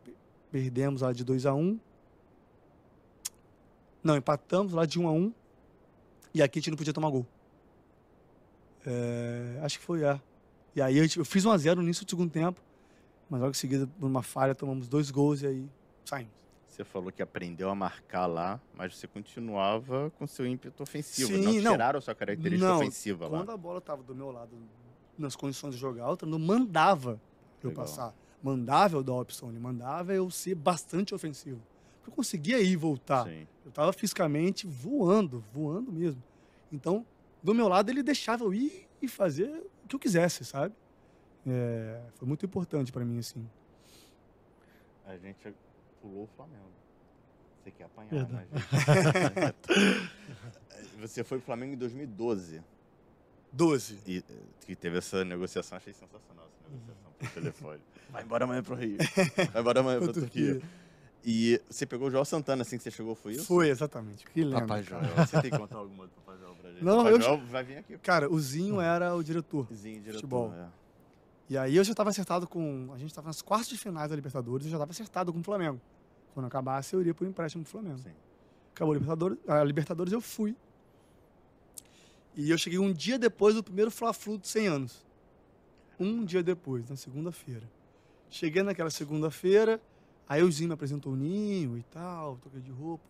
perdemos 0.50 1.02
lá 1.02 1.12
de 1.12 1.22
2 1.22 1.46
a 1.46 1.54
1 1.54 1.78
Não, 4.02 4.16
empatamos 4.16 4.72
lá 4.72 4.86
de 4.86 4.98
1 4.98 5.06
a 5.08 5.12
1 5.12 5.32
e 6.34 6.42
aqui 6.42 6.58
a 6.58 6.60
gente 6.60 6.70
não 6.70 6.76
podia 6.76 6.92
tomar 6.92 7.10
gol. 7.10 7.26
É, 8.86 9.60
acho 9.62 9.78
que 9.78 9.84
foi, 9.84 10.02
é. 10.04 10.20
E 10.74 10.80
aí 10.80 10.96
eu, 10.96 11.04
eu 11.16 11.24
fiz 11.24 11.44
1 11.44 11.50
a 11.50 11.58
0 11.58 11.76
no 11.76 11.82
início 11.86 12.04
do 12.04 12.10
segundo 12.10 12.30
tempo, 12.30 12.60
mas 13.28 13.40
logo 13.40 13.50
em 13.50 13.54
seguida, 13.54 13.88
por 13.98 14.06
uma 14.06 14.22
falha, 14.22 14.54
tomamos 14.54 14.88
dois 14.88 15.10
gols 15.10 15.42
e 15.42 15.46
aí 15.46 15.68
saímos. 16.04 16.40
Você 16.66 16.84
falou 16.84 17.12
que 17.12 17.20
aprendeu 17.20 17.68
a 17.68 17.74
marcar 17.74 18.26
lá, 18.26 18.60
mas 18.74 18.96
você 18.96 19.06
continuava 19.06 20.10
com 20.18 20.26
seu 20.26 20.46
ímpeto 20.46 20.82
ofensivo. 20.82 21.28
Sim, 21.28 21.42
não 21.42 21.52
não. 21.62 21.72
tiraram 21.72 22.00
sua 22.00 22.14
característica 22.14 22.70
Não, 22.70 22.78
ofensiva 22.78 23.24
lá. 23.28 23.38
Quando 23.38 23.50
a 23.50 23.56
bola 23.56 23.78
estava 23.78 24.02
do 24.02 24.14
meu 24.14 24.30
lado, 24.30 24.50
nas 25.18 25.36
condições 25.36 25.74
de 25.74 25.80
jogar, 25.80 26.08
o 26.10 26.16
treinador 26.16 26.46
mandava 26.46 27.20
eu 27.62 27.68
Legal. 27.70 27.84
passar. 27.84 28.14
Mandava 28.42 28.96
eu 28.96 29.02
dar 29.02 29.14
opção, 29.14 29.50
ele 29.50 29.58
mandava 29.58 30.14
eu 30.14 30.30
ser 30.30 30.54
bastante 30.54 31.14
ofensivo. 31.14 31.60
Eu 32.06 32.12
conseguia 32.12 32.60
ir 32.60 32.70
e 32.72 32.76
voltar. 32.76 33.24
Sim. 33.26 33.46
Eu 33.64 33.68
estava 33.68 33.92
fisicamente 33.92 34.66
voando, 34.66 35.44
voando 35.52 35.92
mesmo. 35.92 36.22
Então, 36.72 37.04
do 37.42 37.54
meu 37.54 37.68
lado, 37.68 37.90
ele 37.90 38.02
deixava 38.02 38.44
eu 38.44 38.52
ir 38.54 38.88
e 39.00 39.08
fazer 39.08 39.48
o 39.84 39.88
que 39.88 39.96
eu 39.96 40.00
quisesse, 40.00 40.44
sabe? 40.44 40.74
É, 41.46 42.00
foi 42.16 42.28
muito 42.28 42.44
importante 42.44 42.92
para 42.92 43.04
mim, 43.04 43.18
assim. 43.18 43.48
A 45.06 45.16
gente 45.16 45.52
pulou 46.00 46.24
o 46.24 46.28
Flamengo. 46.36 46.68
Você 47.62 47.70
quer 47.70 47.84
apanhar, 47.84 48.10
Verdade. 48.10 48.46
né, 48.52 49.54
gente? 49.68 50.10
Você 51.00 51.24
foi 51.24 51.38
pro 51.38 51.46
Flamengo 51.46 51.74
em 51.74 51.76
2012. 51.76 52.62
12. 53.52 53.98
E 54.06 54.18
eh, 54.18 54.22
que 54.66 54.76
teve 54.76 54.98
essa 54.98 55.24
negociação, 55.24 55.76
achei 55.76 55.92
sensacional 55.92 56.46
essa 56.46 56.70
negociação 56.70 57.12
por 57.18 57.28
telefone. 57.30 57.80
Vai 58.10 58.22
embora 58.22 58.44
amanhã 58.44 58.62
pro 58.62 58.74
Rio. 58.74 58.98
Vai 59.52 59.60
embora 59.60 59.80
amanhã 59.80 59.98
Pra 59.98 60.12
Turquia. 60.12 60.52
Turquia. 60.54 60.68
E 61.24 61.60
você 61.68 61.84
pegou 61.84 62.08
o 62.08 62.10
Joel 62.10 62.24
Santana 62.24 62.62
assim 62.62 62.78
que 62.78 62.82
você 62.82 62.90
chegou, 62.90 63.14
foi 63.14 63.32
isso? 63.32 63.44
Foi, 63.44 63.68
exatamente. 63.68 64.24
Que 64.26 64.42
lembro. 64.42 64.60
Papai 64.66 64.82
Joel. 64.82 65.02
Você 65.26 65.40
tem 65.42 65.50
que 65.50 65.58
contar 65.58 65.76
alguma 65.76 66.06
do 66.06 66.12
Papai 66.12 66.38
Joel 66.38 66.54
pra 66.54 66.70
gente? 66.72 66.84
Não, 66.84 66.96
Papai 66.98 67.12
eu- 67.12 67.20
Joel 67.20 67.46
vai 67.46 67.64
vir 67.64 67.76
aqui. 67.78 67.98
Cara, 67.98 68.30
o 68.32 68.40
Zinho 68.40 68.80
era 68.80 69.14
o 69.14 69.22
diretor. 69.22 69.66
Zinho, 69.72 69.96
diretor. 70.00 70.14
Futebol. 70.14 70.54
é. 70.54 70.66
E 71.50 71.58
aí 71.58 71.76
eu 71.76 71.82
já 71.84 71.90
estava 71.92 72.10
acertado 72.10 72.46
com. 72.48 72.90
A 72.94 72.98
gente 72.98 73.10
estava 73.10 73.26
nas 73.26 73.42
quartas 73.42 73.68
de 73.68 73.76
finais 73.76 74.08
da 74.08 74.14
Libertadores, 74.16 74.66
eu 74.66 74.70
já 74.70 74.76
estava 74.76 74.92
acertado 74.92 75.32
com 75.32 75.40
o 75.40 75.42
Flamengo. 75.42 75.80
Quando 76.32 76.46
acabasse, 76.46 76.94
eu 76.94 77.00
iria 77.00 77.12
por 77.12 77.26
empréstimo 77.26 77.64
pro 77.64 77.72
Flamengo. 77.72 77.98
Sim. 77.98 78.12
Acabou 78.72 78.92
a 78.92 78.94
Libertadores, 78.94 79.38
a 79.48 79.64
Libertadores, 79.64 80.12
eu 80.12 80.20
fui. 80.20 80.54
E 82.36 82.50
eu 82.50 82.56
cheguei 82.56 82.78
um 82.78 82.92
dia 82.92 83.18
depois 83.18 83.54
do 83.56 83.62
primeiro 83.62 83.90
Fla-Flu 83.90 84.38
de 84.38 84.46
100 84.48 84.66
anos. 84.68 85.04
Um 85.98 86.24
dia 86.24 86.42
depois, 86.42 86.88
na 86.88 86.96
segunda-feira. 86.96 87.68
Cheguei 88.30 88.62
naquela 88.62 88.88
segunda-feira, 88.90 89.80
aí 90.30 90.44
o 90.44 90.52
Zinho 90.52 90.68
me 90.68 90.74
apresentou 90.74 91.12
o 91.12 91.16
ninho 91.16 91.76
e 91.76 91.82
tal, 91.82 92.36
toquei 92.36 92.60
de 92.60 92.70
roupa. 92.70 93.02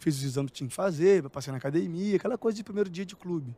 Fiz 0.00 0.16
os 0.16 0.24
exames 0.24 0.50
que 0.50 0.58
tinha 0.58 0.68
que 0.68 0.74
fazer, 0.74 1.22
passei 1.30 1.52
na 1.52 1.58
academia, 1.58 2.16
aquela 2.16 2.36
coisa 2.36 2.56
de 2.56 2.64
primeiro 2.64 2.90
dia 2.90 3.06
de 3.06 3.14
clube. 3.14 3.56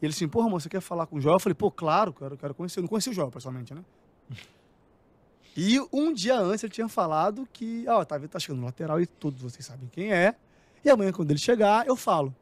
E 0.00 0.04
ele 0.04 0.12
assim, 0.12 0.26
porra, 0.28 0.48
moço, 0.48 0.64
você 0.64 0.68
quer 0.68 0.80
falar 0.80 1.06
com 1.06 1.16
o 1.16 1.20
Joel? 1.20 1.36
Eu 1.36 1.40
falei, 1.40 1.54
pô, 1.54 1.70
claro, 1.70 2.12
quero, 2.12 2.36
quero 2.36 2.54
conhecer. 2.54 2.80
Eu 2.80 2.82
não 2.82 2.88
conhecia 2.88 3.12
o 3.12 3.14
Joel, 3.14 3.30
pessoalmente, 3.30 3.72
né? 3.72 3.84
E 5.54 5.78
um 5.92 6.14
dia 6.14 6.38
antes 6.38 6.64
ele 6.64 6.72
tinha 6.72 6.88
falado 6.88 7.46
que, 7.52 7.84
ó, 7.86 8.02
tá, 8.06 8.18
tá 8.20 8.38
chegando 8.38 8.60
no 8.60 8.64
lateral 8.64 8.98
e 9.02 9.06
todos 9.06 9.42
vocês 9.42 9.66
sabem 9.66 9.86
quem 9.92 10.10
é. 10.10 10.34
E 10.82 10.88
amanhã, 10.88 11.12
quando 11.12 11.30
ele 11.30 11.38
chegar, 11.38 11.86
eu 11.86 11.94
falo. 11.94 12.34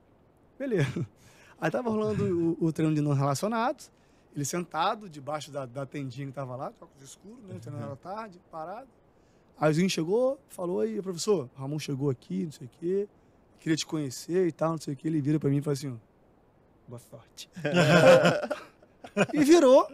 Beleza. 0.57 1.05
Aí 1.61 1.73
tava 1.73 1.91
rolando 1.91 2.57
o, 2.61 2.67
o 2.67 2.73
treino 2.73 2.95
de 2.95 3.01
não 3.01 3.13
relacionados. 3.13 3.91
Ele 4.33 4.45
sentado, 4.45 5.11
debaixo 5.11 5.51
da, 5.51 5.67
da 5.67 5.85
tendinha 5.85 6.29
que 6.29 6.33
tava 6.33 6.55
lá, 6.55 6.73
óculos 6.81 7.03
escuro, 7.03 7.43
né? 7.49 7.59
Treinando 7.59 7.87
era 7.87 7.97
tarde, 7.97 8.41
parado. 8.49 8.87
Aí 9.61 9.71
o 9.71 9.75
Zinho 9.75 9.91
chegou, 9.91 10.41
falou, 10.49 10.81
aí, 10.81 11.03
professor, 11.03 11.51
Ramon 11.55 11.79
chegou 11.79 12.09
aqui, 12.09 12.45
não 12.45 12.53
sei 12.53 12.67
o 12.67 12.71
quê, 12.81 13.09
queria 13.61 13.77
te 13.77 13.85
conhecer 13.85 14.47
e 14.47 14.53
tal, 14.53 14.71
não 14.71 14.79
sei 14.79 14.95
o 14.95 14.97
quê. 14.97 15.07
Ele 15.07 15.21
vira 15.21 15.39
pra 15.39 15.51
mim 15.51 15.59
e 15.59 15.61
fala 15.61 15.75
assim, 15.75 16.01
boa 16.89 16.99
sorte. 16.99 17.51
e 19.35 19.45
virou. 19.45 19.87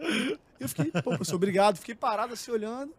Eu 0.57 0.69
fiquei, 0.69 0.89
pô, 0.89 1.09
professor, 1.09 1.35
obrigado. 1.35 1.75
Fiquei 1.75 1.95
parado 1.95 2.31
assim, 2.31 2.49
olhando. 2.49 2.93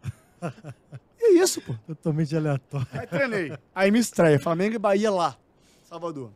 E 1.19 1.25
é 1.25 1.43
isso, 1.43 1.63
pô. 1.63 1.75
Totalmente 1.87 2.37
aleatório. 2.37 2.87
Aí 2.93 3.07
treinei. 3.07 3.59
Aí 3.75 3.91
me 3.91 3.99
estreia, 3.99 4.39
Flamengo 4.39 4.77
e 4.77 4.79
Bahia 4.79 5.11
lá, 5.11 5.39
Salvador. 5.85 6.31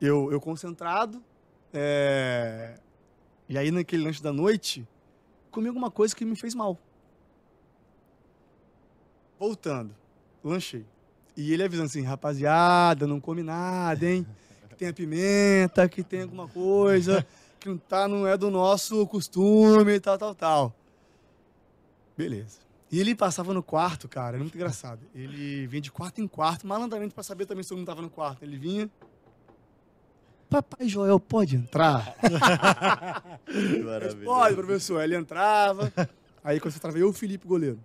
Eu, 0.00 0.32
eu 0.32 0.40
concentrado, 0.40 1.22
é, 1.70 2.76
e 3.46 3.58
aí 3.58 3.70
naquele 3.70 4.04
lanche 4.04 4.22
da 4.22 4.32
noite, 4.32 4.88
comi 5.50 5.68
alguma 5.68 5.90
coisa 5.90 6.16
que 6.16 6.24
me 6.24 6.34
fez 6.34 6.54
mal. 6.54 6.78
Voltando, 9.40 9.96
lanchei. 10.44 10.84
E 11.34 11.50
ele 11.54 11.62
avisando 11.62 11.86
assim, 11.86 12.02
rapaziada, 12.02 13.06
não 13.06 13.18
come 13.18 13.42
nada, 13.42 14.04
hein? 14.04 14.26
Que 14.68 14.76
tem 14.76 14.88
a 14.88 14.92
pimenta, 14.92 15.88
que 15.88 16.02
tem 16.02 16.20
alguma 16.20 16.46
coisa, 16.46 17.26
que 17.58 17.66
não, 17.66 17.78
tá, 17.78 18.06
não 18.06 18.26
é 18.26 18.36
do 18.36 18.50
nosso 18.50 19.06
costume, 19.06 19.98
tal, 19.98 20.18
tal, 20.18 20.34
tal. 20.34 20.74
Beleza. 22.18 22.58
E 22.92 23.00
ele 23.00 23.14
passava 23.14 23.54
no 23.54 23.62
quarto, 23.62 24.06
cara, 24.10 24.36
era 24.36 24.38
muito 24.40 24.56
engraçado. 24.56 25.00
Ele 25.14 25.66
vinha 25.66 25.80
de 25.80 25.90
quarto 25.90 26.20
em 26.20 26.28
quarto, 26.28 26.66
malandramente 26.66 27.14
pra 27.14 27.22
saber 27.22 27.46
também 27.46 27.62
se 27.62 27.70
todo 27.70 27.78
mundo 27.78 27.86
tava 27.86 28.02
no 28.02 28.10
quarto. 28.10 28.42
Ele 28.42 28.58
vinha. 28.58 28.90
Papai 30.50 30.86
Joel, 30.86 31.18
pode 31.18 31.56
entrar? 31.56 32.14
Que 33.46 33.82
maravilha. 33.82 34.24
Pode, 34.24 34.54
professor. 34.54 35.00
Ele 35.02 35.16
entrava. 35.16 35.90
Aí 36.44 36.60
quando 36.60 36.72
você 36.72 36.78
entrava, 36.78 36.98
eu 36.98 37.06
e 37.06 37.10
o 37.10 37.12
Felipe, 37.12 37.46
goleiro. 37.46 37.80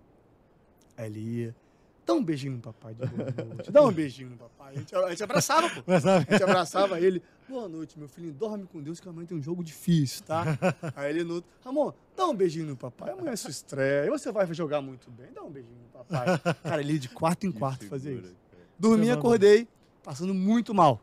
Aí 0.96 1.06
ele 1.06 1.20
ia. 1.20 1.56
Dá 2.04 2.14
um 2.14 2.22
beijinho 2.22 2.52
no 2.54 2.60
papai 2.60 2.94
de 2.94 3.04
boa 3.04 3.30
noite. 3.54 3.70
Dá 3.72 3.82
um 3.82 3.92
beijinho 3.92 4.30
no 4.30 4.36
papai. 4.36 4.74
A 4.74 4.78
gente, 4.78 4.94
a 4.94 5.10
gente 5.10 5.24
abraçava, 5.24 5.68
pô. 5.70 5.82
A 5.92 6.20
gente 6.30 6.42
abraçava 6.42 7.00
ele. 7.00 7.20
Boa 7.48 7.68
noite, 7.68 7.98
meu 7.98 8.08
filhinho. 8.08 8.32
Dorme 8.32 8.64
com 8.66 8.80
Deus 8.80 9.00
que 9.00 9.08
amanhã 9.08 9.26
tem 9.26 9.36
um 9.36 9.42
jogo 9.42 9.62
difícil, 9.64 10.24
tá? 10.24 10.44
Aí 10.94 11.10
ele 11.10 11.24
no 11.24 11.34
outro. 11.34 11.50
Ramon, 11.64 11.92
dá 12.16 12.26
um 12.26 12.34
beijinho 12.34 12.66
no 12.66 12.76
papai. 12.76 13.10
Amanhã 13.10 13.32
é 13.32 13.36
sua 13.36 13.50
estreia. 13.50 14.08
Você 14.10 14.30
vai 14.30 14.52
jogar 14.54 14.80
muito 14.80 15.10
bem. 15.10 15.26
Dá 15.34 15.42
um 15.42 15.50
beijinho 15.50 15.76
no 15.82 15.88
papai. 16.04 16.38
Cara, 16.62 16.80
ele 16.80 16.92
ia 16.92 16.98
de 17.00 17.08
quarto 17.08 17.44
em 17.46 17.50
Que 17.52 17.58
quarto 17.58 17.86
fazer 17.88 18.10
figura, 18.10 18.26
isso. 18.28 18.36
cara. 18.52 18.62
Dormi, 18.78 19.10
acordei, 19.10 19.66
passando 20.04 20.32
muito 20.32 20.72
mal. 20.72 21.00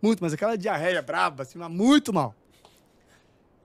Muito, 0.00 0.22
mas 0.22 0.32
aquela 0.32 0.56
diarreia 0.56 1.02
braba, 1.02 1.42
assim, 1.42 1.58
mas 1.58 1.70
muito 1.70 2.12
mal. 2.12 2.32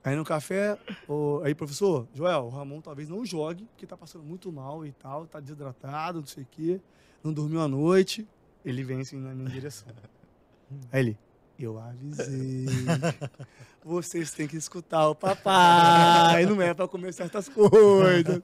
Aí 0.04 0.14
no 0.14 0.24
café, 0.24 0.78
o- 1.08 1.40
aí, 1.42 1.54
professor, 1.54 2.06
Joel, 2.12 2.44
o 2.44 2.48
Ramon 2.50 2.80
talvez 2.82 3.08
não 3.08 3.24
jogue, 3.24 3.64
porque 3.64 3.86
tá 3.86 3.96
passando 3.96 4.22
muito 4.22 4.52
mal 4.52 4.84
e 4.84 4.92
tal, 4.92 5.26
tá 5.26 5.40
desidratado, 5.40 6.20
não 6.20 6.26
sei 6.26 6.42
o 6.42 6.46
quê, 6.50 6.80
não 7.22 7.32
dormiu 7.32 7.60
a 7.62 7.66
noite. 7.68 8.28
Ele 8.64 8.84
vem 8.84 9.00
assim 9.00 9.16
na 9.18 9.34
minha 9.34 9.48
direção. 9.48 9.88
Aí 10.92 11.00
ele, 11.00 11.18
eu 11.58 11.78
avisei. 11.78 12.66
Vocês 13.84 14.30
têm 14.32 14.46
que 14.48 14.56
escutar 14.56 15.08
o 15.08 15.14
papai, 15.14 16.44
não 16.46 16.60
é 16.60 16.72
pra 16.74 16.88
comer 16.88 17.12
certas 17.12 17.48
coisas. 17.48 18.42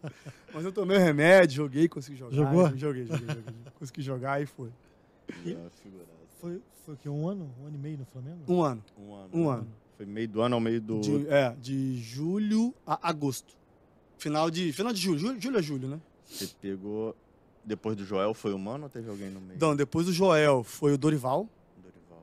Mas 0.52 0.64
eu 0.64 0.72
tomei 0.72 0.96
o 0.96 1.00
remédio, 1.00 1.56
joguei, 1.56 1.88
consegui 1.88 2.18
jogar. 2.18 2.36
Jogou? 2.36 2.76
Joguei, 2.76 3.06
joguei, 3.06 3.26
joguei. 3.26 3.54
Consegui 3.78 4.02
jogar 4.02 4.42
e 4.42 4.46
foi. 4.46 4.70
Foi, 6.40 6.60
foi 6.84 6.94
o 6.94 6.96
quê? 6.96 7.08
Um 7.08 7.26
ano? 7.28 7.50
Um 7.60 7.66
ano 7.66 7.76
e 7.76 7.78
meio 7.78 7.98
no 7.98 8.04
Flamengo? 8.06 8.38
Um 8.48 8.62
ano. 8.62 8.82
Um 8.98 9.14
ano. 9.14 9.30
Um 9.32 9.48
ano. 9.48 9.68
Foi 10.00 10.06
meio 10.06 10.28
do 10.28 10.40
ano 10.40 10.54
ao 10.54 10.60
meio 10.62 10.80
do. 10.80 10.98
De, 10.98 11.28
é, 11.28 11.54
de 11.60 11.98
julho 11.98 12.74
a 12.86 13.06
agosto. 13.06 13.54
Final 14.16 14.50
de, 14.50 14.72
final 14.72 14.94
de 14.94 14.98
julho. 14.98 15.18
julho. 15.18 15.38
Julho 15.38 15.58
a 15.58 15.60
julho, 15.60 15.88
né? 15.88 16.00
Você 16.24 16.46
pegou 16.58 17.14
depois 17.62 17.94
do 17.94 18.02
Joel 18.02 18.32
foi 18.32 18.54
o 18.54 18.58
Mano 18.58 18.84
ou 18.84 18.88
teve 18.88 19.10
alguém 19.10 19.28
no 19.28 19.42
meio? 19.42 19.56
Então, 19.56 19.76
depois 19.76 20.06
do 20.06 20.12
Joel 20.14 20.64
foi 20.64 20.94
o 20.94 20.96
Dorival. 20.96 21.46
Dorival. 21.76 22.22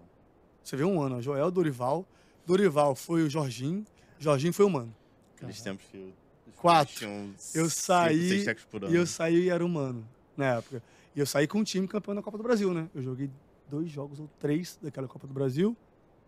Você 0.63 0.75
vê 0.75 0.84
um 0.86 0.99
ano, 0.99 1.21
Joel, 1.21 1.51
Dorival. 1.51 2.03
Dorival 2.47 2.95
foi 2.95 3.21
o 3.21 3.30
Jorginho. 3.30 3.86
Jorginho 4.17 4.53
foi 4.53 4.65
o 4.65 4.69
Mano. 4.71 4.95
Aqueles 5.36 5.61
tempos 5.61 5.86
que 5.91 6.15
Quatro. 6.55 7.07
Eu 7.53 7.69
saí. 7.69 8.43
E 8.89 8.95
eu 8.95 9.05
saí 9.05 9.43
e 9.43 9.49
era 9.49 9.63
humano 9.63 10.03
na 10.36 10.55
época. 10.55 10.82
E 11.15 11.19
eu 11.19 11.28
saí 11.28 11.45
com 11.45 11.59
um 11.59 11.63
time 11.63 11.88
campeão 11.88 12.15
da 12.15 12.23
Copa 12.23 12.39
do 12.39 12.43
Brasil, 12.43 12.73
né? 12.73 12.89
Eu 12.95 13.03
joguei 13.03 13.30
dois 13.69 13.88
jogos 13.88 14.19
ou 14.19 14.28
três 14.39 14.80
daquela 14.82 15.07
Copa 15.07 15.28
do 15.28 15.34
Brasil. 15.36 15.78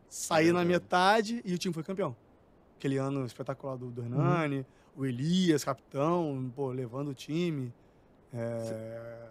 Saí 0.09 0.51
na 0.51 0.65
metade 0.65 1.41
e 1.45 1.53
o 1.53 1.57
time 1.57 1.73
foi 1.73 1.83
campeão. 1.83 2.15
Aquele 2.77 2.97
ano 2.97 3.25
espetacular 3.25 3.77
do, 3.77 3.91
do 3.91 4.01
Hernani, 4.01 4.65
o 4.95 5.05
Elias, 5.05 5.63
capitão, 5.63 6.51
pô, 6.55 6.71
levando 6.71 7.09
o 7.09 7.13
time, 7.13 7.73
é, 8.33 9.29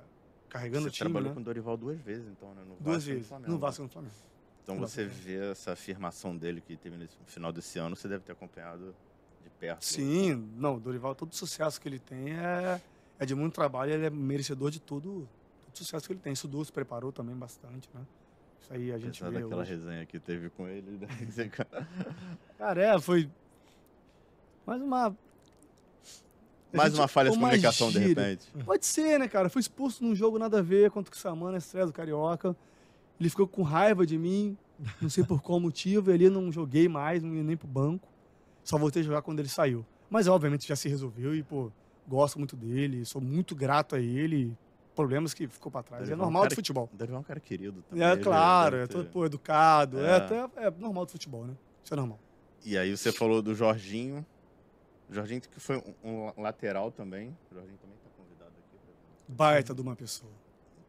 carregando 0.49 0.83
Você 0.85 0.89
o 0.89 0.93
time, 0.93 1.11
trabalhou 1.11 1.29
né? 1.31 1.35
com 1.35 1.41
o 1.41 1.45
Dorival 1.45 1.77
duas 1.77 1.99
vezes, 1.99 2.29
então, 2.29 2.55
né? 2.55 2.63
No 2.63 2.77
Duas 2.77 3.05
Vasco 3.05 3.09
no 3.09 3.15
vezes. 3.15 3.29
Flamengo, 3.29 3.51
No 3.51 3.55
né? 3.57 3.61
Vasco 3.61 3.83
e 3.83 3.85
no 3.85 3.89
Flamengo. 3.89 4.15
Então 4.63 4.75
no 4.77 4.81
você 4.87 5.05
vê 5.05 5.51
essa 5.51 5.73
afirmação 5.73 6.37
dele 6.37 6.61
que 6.61 6.77
teve 6.77 6.97
no 6.97 7.09
final 7.27 7.53
desse 7.53 7.79
ano, 7.79 7.97
você 7.97 8.07
deve 8.07 8.23
ter 8.23 8.33
acompanhado 8.33 8.95
de 9.43 9.51
perto. 9.51 9.85
Sim, 9.85 10.49
não, 10.57 10.77
o 10.77 10.81
Dorival, 10.81 11.15
todo 11.15 11.33
o 11.33 11.35
sucesso 11.35 11.81
que 11.81 11.89
ele 11.89 11.99
tem 11.99 12.35
é, 12.35 12.81
é 13.19 13.27
de 13.27 13.35
muito 13.35 13.55
trabalho, 13.55 13.93
ele 13.93 14.07
é 14.07 14.11
merecedor 14.11 14.71
de 14.71 14.79
todo, 14.79 15.27
todo 15.65 15.75
o 15.75 15.79
sucesso 15.79 16.07
que 16.07 16.13
ele 16.13 16.21
tem. 16.21 16.33
Estudou, 16.35 16.65
se 16.65 16.71
preparou 16.73 17.11
também 17.11 17.35
bastante, 17.35 17.89
né? 17.95 18.03
Isso 18.61 18.73
aí 18.73 18.93
a 18.93 18.99
gente 18.99 19.23
Apesar 19.23 19.31
vê 19.31 19.43
daquela 19.45 19.63
hoje. 19.63 19.71
resenha 19.75 20.07
que 20.07 20.19
teve 20.19 20.51
com 20.51 20.67
ele. 20.69 20.99
né? 21.01 21.07
Você- 21.31 21.49
Cara, 22.59 22.83
é, 22.83 23.01
foi 23.01 23.29
mais 24.67 24.83
uma... 24.83 25.17
Mais 26.73 26.91
gente- 26.91 27.01
uma 27.01 27.09
falha 27.09 27.31
de 27.31 27.39
comunicação, 27.39 27.89
de 27.91 27.95
gíria. 27.99 28.23
repente. 28.23 28.47
Pode 28.65 28.85
ser, 28.85 29.19
né, 29.19 29.27
cara? 29.27 29.49
Fui 29.49 29.61
expulso 29.61 30.05
num 30.05 30.15
jogo 30.15 30.39
nada 30.39 30.59
a 30.59 30.63
ver 30.63 30.91
contra 30.91 31.15
o 31.15 31.17
Samana, 31.17 31.57
estresse 31.57 31.87
do 31.87 31.93
Carioca. 31.95 32.55
Ele 33.19 33.31
ficou 33.31 33.49
com 33.49 33.63
raiva 33.63 34.05
de 34.05 34.19
mim, 34.19 34.57
não 35.01 35.09
sei 35.09 35.25
por 35.25 35.41
qual 35.41 35.59
motivo. 35.59 36.11
Ele 36.11 36.29
não 36.29 36.53
joguei 36.53 36.87
mais, 36.87 37.23
não 37.23 37.35
ia 37.35 37.43
nem 37.43 37.57
pro 37.57 37.67
banco. 37.67 38.07
Só 38.63 38.77
voltei 38.77 39.01
a 39.01 39.05
jogar 39.05 39.23
quando 39.23 39.39
ele 39.39 39.49
saiu. 39.49 39.85
Mas, 40.11 40.29
obviamente, 40.29 40.69
já 40.69 40.77
se 40.77 40.91
resolveu 40.91 41.35
e, 41.35 41.43
pô, 41.43 41.73
gosto 42.07 42.39
muito 42.39 42.55
dele, 42.55 43.03
sou 43.07 43.21
muito 43.23 43.55
grato 43.57 43.97
a 43.97 44.01
ele. 44.01 44.55
Problemas 44.99 45.33
que 45.33 45.47
ficou 45.47 45.71
pra 45.71 45.81
trás. 45.81 46.11
É 46.11 46.15
um 46.15 46.19
normal 46.19 46.43
cara 46.43 46.51
do 46.51 46.55
futebol. 46.57 46.91
Dorival 46.93 47.19
é 47.19 47.21
um 47.21 47.25
cara 47.25 47.39
querido 47.39 47.83
também. 47.83 48.05
É 48.05 48.17
claro, 48.17 48.73
deve 48.79 48.85
é 48.85 48.87
todo, 48.89 49.09
pô, 49.11 49.25
educado. 49.25 50.01
É. 50.01 50.07
É. 50.11 50.15
até 50.17 50.67
é 50.67 50.71
normal 50.73 51.07
do 51.07 51.13
futebol, 51.13 51.47
né? 51.47 51.55
Isso 51.85 51.95
é 51.95 51.97
normal. 51.97 52.19
E 52.65 52.77
aí 52.77 52.97
você 52.97 53.13
falou 53.13 53.41
do 53.41 53.55
Jorginho. 53.55 54.27
Jorginho 55.09 55.41
que 55.41 55.61
foi 55.61 55.77
um, 56.03 56.33
um 56.37 56.43
lateral 56.43 56.91
também. 56.91 57.29
O 57.49 57.55
Jorginho 57.55 57.79
também 57.79 57.97
tá 58.03 58.11
convidado 58.17 58.51
aqui. 58.51 58.77
pra- 59.27 59.35
Baita 59.37 59.73
de 59.73 59.81
uma 59.81 59.95
pessoa. 59.95 60.33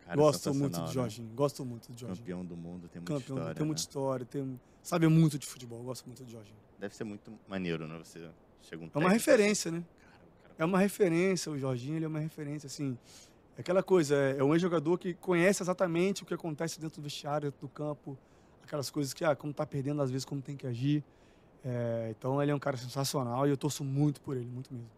Cara, 0.05 0.15
Gosto 0.17 0.53
muito 0.55 0.73
do 0.79 0.85
né? 0.87 0.91
Jorginho. 0.91 1.29
Gosto 1.35 1.63
muito 1.63 1.91
do 1.91 1.99
Jorginho. 1.99 2.17
Campeão 2.17 2.43
do 2.43 2.57
mundo, 2.57 2.87
tem 2.89 2.99
muita 2.99 3.13
Campeão, 3.13 3.37
história. 3.37 3.55
tem 3.55 3.65
muita 3.67 3.79
né? 3.79 3.83
história, 3.87 4.25
tem, 4.25 4.59
sabe 4.81 5.07
muito 5.07 5.37
de 5.37 5.45
futebol. 5.45 5.83
Gosto 5.83 6.07
muito 6.07 6.23
do 6.23 6.31
Jorginho. 6.31 6.57
Deve 6.79 6.95
ser 6.95 7.03
muito 7.03 7.31
maneiro, 7.47 7.87
né? 7.87 7.95
Você 8.03 8.27
chega 8.63 8.83
um 8.83 8.89
É 8.91 8.97
uma 8.97 9.11
referência, 9.11 9.69
né? 9.69 9.77
assim, 9.77 9.85
cara, 10.01 10.23
o 10.25 10.41
cara 10.41 10.55
É 10.57 10.65
uma 10.65 10.79
referência, 10.79 11.51
o 11.51 11.59
Jorginho 11.59 11.97
ele 11.97 12.05
é 12.05 12.07
uma 12.07 12.19
referência, 12.19 12.65
assim. 12.65 12.97
Aquela 13.59 13.83
coisa, 13.83 14.15
é, 14.15 14.37
é 14.37 14.43
um 14.43 14.53
ex-jogador 14.53 14.97
que 14.97 15.13
conhece 15.13 15.61
exatamente 15.61 16.23
o 16.23 16.25
que 16.25 16.33
acontece 16.33 16.79
dentro 16.79 17.01
do 17.01 17.03
vestiário, 17.03 17.51
dentro 17.51 17.67
do 17.67 17.69
campo, 17.69 18.17
aquelas 18.63 18.89
coisas 18.89 19.13
que, 19.13 19.25
ah, 19.25 19.35
como 19.35 19.53
tá 19.53 19.65
perdendo, 19.65 20.01
às 20.01 20.09
vezes, 20.09 20.23
como 20.23 20.41
tem 20.41 20.55
que 20.55 20.65
agir. 20.65 21.03
É, 21.63 22.07
então 22.17 22.41
ele 22.41 22.51
é 22.51 22.55
um 22.55 22.59
cara 22.59 22.77
sensacional 22.77 23.45
e 23.45 23.49
eu 23.49 23.57
torço 23.57 23.83
muito 23.83 24.21
por 24.21 24.37
ele, 24.37 24.45
muito 24.45 24.73
mesmo. 24.73 24.89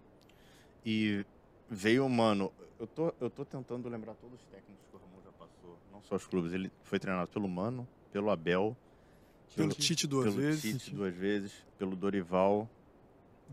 E 0.85 1.25
veio, 1.67 2.07
mano, 2.07 2.51
eu 2.79 2.85
tô, 2.85 3.11
eu 3.19 3.31
tô 3.31 3.43
tentando 3.43 3.89
lembrar 3.89 4.13
todos 4.13 4.39
os 4.39 4.45
técnicos 4.45 4.85
que 4.89 4.95
o 4.95 4.99
Ramon 4.99 5.23
já 5.23 5.31
passou, 5.31 5.77
não 5.91 6.03
só 6.03 6.15
os 6.15 6.27
clubes. 6.27 6.53
Ele 6.53 6.71
foi 6.83 6.99
treinado 6.99 7.29
pelo 7.29 7.47
Mano, 7.47 7.87
pelo 8.11 8.29
Abel, 8.29 8.77
Pelo 9.55 9.73
Tite 9.73 10.05
duas 10.05 10.25
pelo 10.25 10.37
vezes. 10.37 10.61
Tite 10.61 10.95
duas 10.95 11.13
vezes, 11.13 11.51
pelo 11.77 11.95
Dorival, 11.95 12.69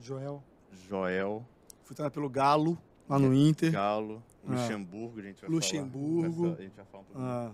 Joel. 0.01 0.43
Joel, 0.87 1.47
Fui 1.83 1.97
treinado 1.97 2.13
pelo 2.13 2.29
Galo, 2.29 2.79
lá 3.09 3.19
no 3.19 3.35
Inter. 3.35 3.73
Galo. 3.73 4.23
Luxemburgo, 4.57 5.19
a 5.21 5.23
gente 5.23 5.41
vai 5.41 5.51
Luxemburgo. 5.51 6.43
falar. 6.43 6.55
A 6.59 6.63
gente 6.63 6.75
vai 6.77 6.85
falar 6.87 7.03
um 7.03 7.05
pouquinho. 7.07 7.27
Ah, 7.29 7.53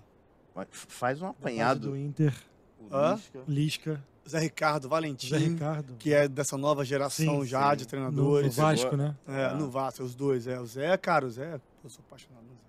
Mas 0.54 0.68
faz 0.72 1.20
um 1.22 1.26
apanhado. 1.26 1.88
Do 1.90 1.96
Inter. 1.96 2.34
O 2.80 2.94
Hã? 2.94 3.14
Lisca. 3.14 3.42
Lisca. 3.48 4.04
Zé 4.26 4.38
Ricardo 4.38 4.88
Valentim, 4.88 5.28
Zé 5.28 5.36
Ricardo. 5.36 5.96
que 5.98 6.12
é 6.14 6.26
dessa 6.26 6.56
nova 6.56 6.82
geração 6.84 7.42
Sim, 7.42 7.46
já 7.46 7.70
sim. 7.70 7.76
de 7.76 7.82
No, 7.82 7.84
no 7.84 7.88
treinadores. 7.90 8.56
Vasco, 8.56 8.96
né? 8.96 9.14
É, 9.28 9.46
Ah. 9.46 9.54
no 9.54 9.70
Vasco, 9.70 10.02
os 10.02 10.14
dois. 10.14 10.46
É, 10.46 10.58
o 10.58 10.64
Zé, 10.66 10.96
cara, 10.96 11.26
o 11.26 11.30
Zé, 11.30 11.60
eu 11.82 11.90
sou 11.90 12.02
apaixonado 12.06 12.42
no 12.44 12.54
Zé. 12.54 12.62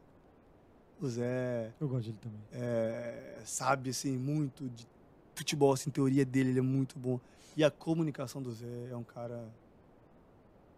O 1.02 1.08
Zé 1.08 1.72
Eu 1.80 1.88
gosto 1.88 2.06
dele 2.08 2.18
também. 2.22 2.40
é, 2.52 3.38
sabe, 3.46 3.90
assim, 3.92 4.18
muito 4.18 4.68
de 4.70 4.86
futebol, 5.34 5.72
assim, 5.72 5.90
teoria 5.90 6.26
dele, 6.26 6.50
ele 6.50 6.60
é 6.60 6.62
muito 6.62 6.98
bom. 7.00 7.20
E 7.56 7.64
a 7.64 7.72
comunicação 7.72 8.42
do 8.42 8.52
Zé 8.52 8.88
é 8.92 8.96
um 8.98 9.04
cara 9.04 9.48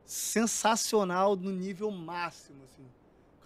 sensacional 0.05 1.35
no 1.35 1.51
nível 1.51 1.89
máximo, 1.91 2.59
assim. 2.65 2.85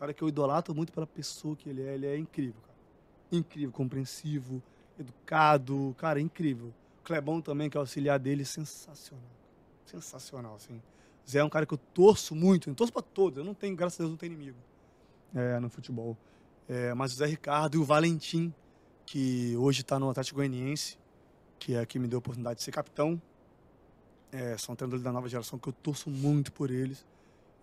Cara 0.02 0.16
que 0.16 0.24
eu 0.24 0.28
idolatro 0.28 0.74
muito 0.74 0.91
pela 0.91 1.06
pessoa 1.06 1.56
que 1.56 1.70
ele 1.70 1.84
é, 1.84 1.93
ele 1.93 2.08
é 2.08 2.18
incrível, 2.18 2.60
cara. 2.60 2.76
Incrível, 3.32 3.72
compreensivo, 3.72 4.60
educado, 4.97 5.95
cara, 5.95 6.20
incrível. 6.20 6.74
O 6.99 7.04
Clebão 7.04 7.39
também, 7.39 7.70
que 7.70 7.78
é 7.78 7.80
auxiliar 7.80 8.18
dele, 8.18 8.43
sensacional. 8.43 9.30
Sensacional, 9.86 10.56
assim. 10.56 10.82
Zé 11.30 11.38
é 11.38 11.43
um 11.43 11.49
cara 11.52 11.68
que 11.68 11.76
eu 11.76 11.78
torço 11.78 12.34
muito, 12.34 12.68
eu 12.68 12.74
torço 12.74 12.91
pra 12.91 13.04
todos, 13.04 13.38
eu 13.38 13.43
não 13.43 13.54
tenho, 13.54 13.76
graças 13.76 13.99
a 13.99 14.02
Deus, 14.02 14.10
não 14.10 14.18
tenho 14.18 14.34
inimigo 14.34 14.58
é, 15.36 15.60
no 15.60 15.70
futebol. 15.70 16.18
É, 16.68 16.95
mas 16.95 17.14
o 17.14 17.18
Zé 17.18 17.28
Ricardo 17.28 17.76
e 17.76 17.78
o 17.78 17.84
Valentim, 17.84 18.52
que 19.06 19.56
hoje 19.56 19.82
está 19.82 19.99
no 19.99 20.10
Atlético 20.10 20.38
Goianiense, 20.38 20.97
que 21.60 21.76
é 21.76 21.86
que 21.86 21.99
me 21.99 22.08
deu 22.08 22.18
a 22.18 22.22
oportunidade 22.22 22.58
de 22.58 22.64
ser 22.64 22.72
capitão. 22.72 23.22
É, 24.32 24.58
são 24.58 24.76
treinadores 24.76 25.04
da 25.04 25.12
nova 25.12 25.30
geração 25.30 25.60
que 25.60 25.70
eu 25.70 25.74
torço 25.74 26.10
muito 26.10 26.52
por 26.52 26.72
eles. 26.72 27.06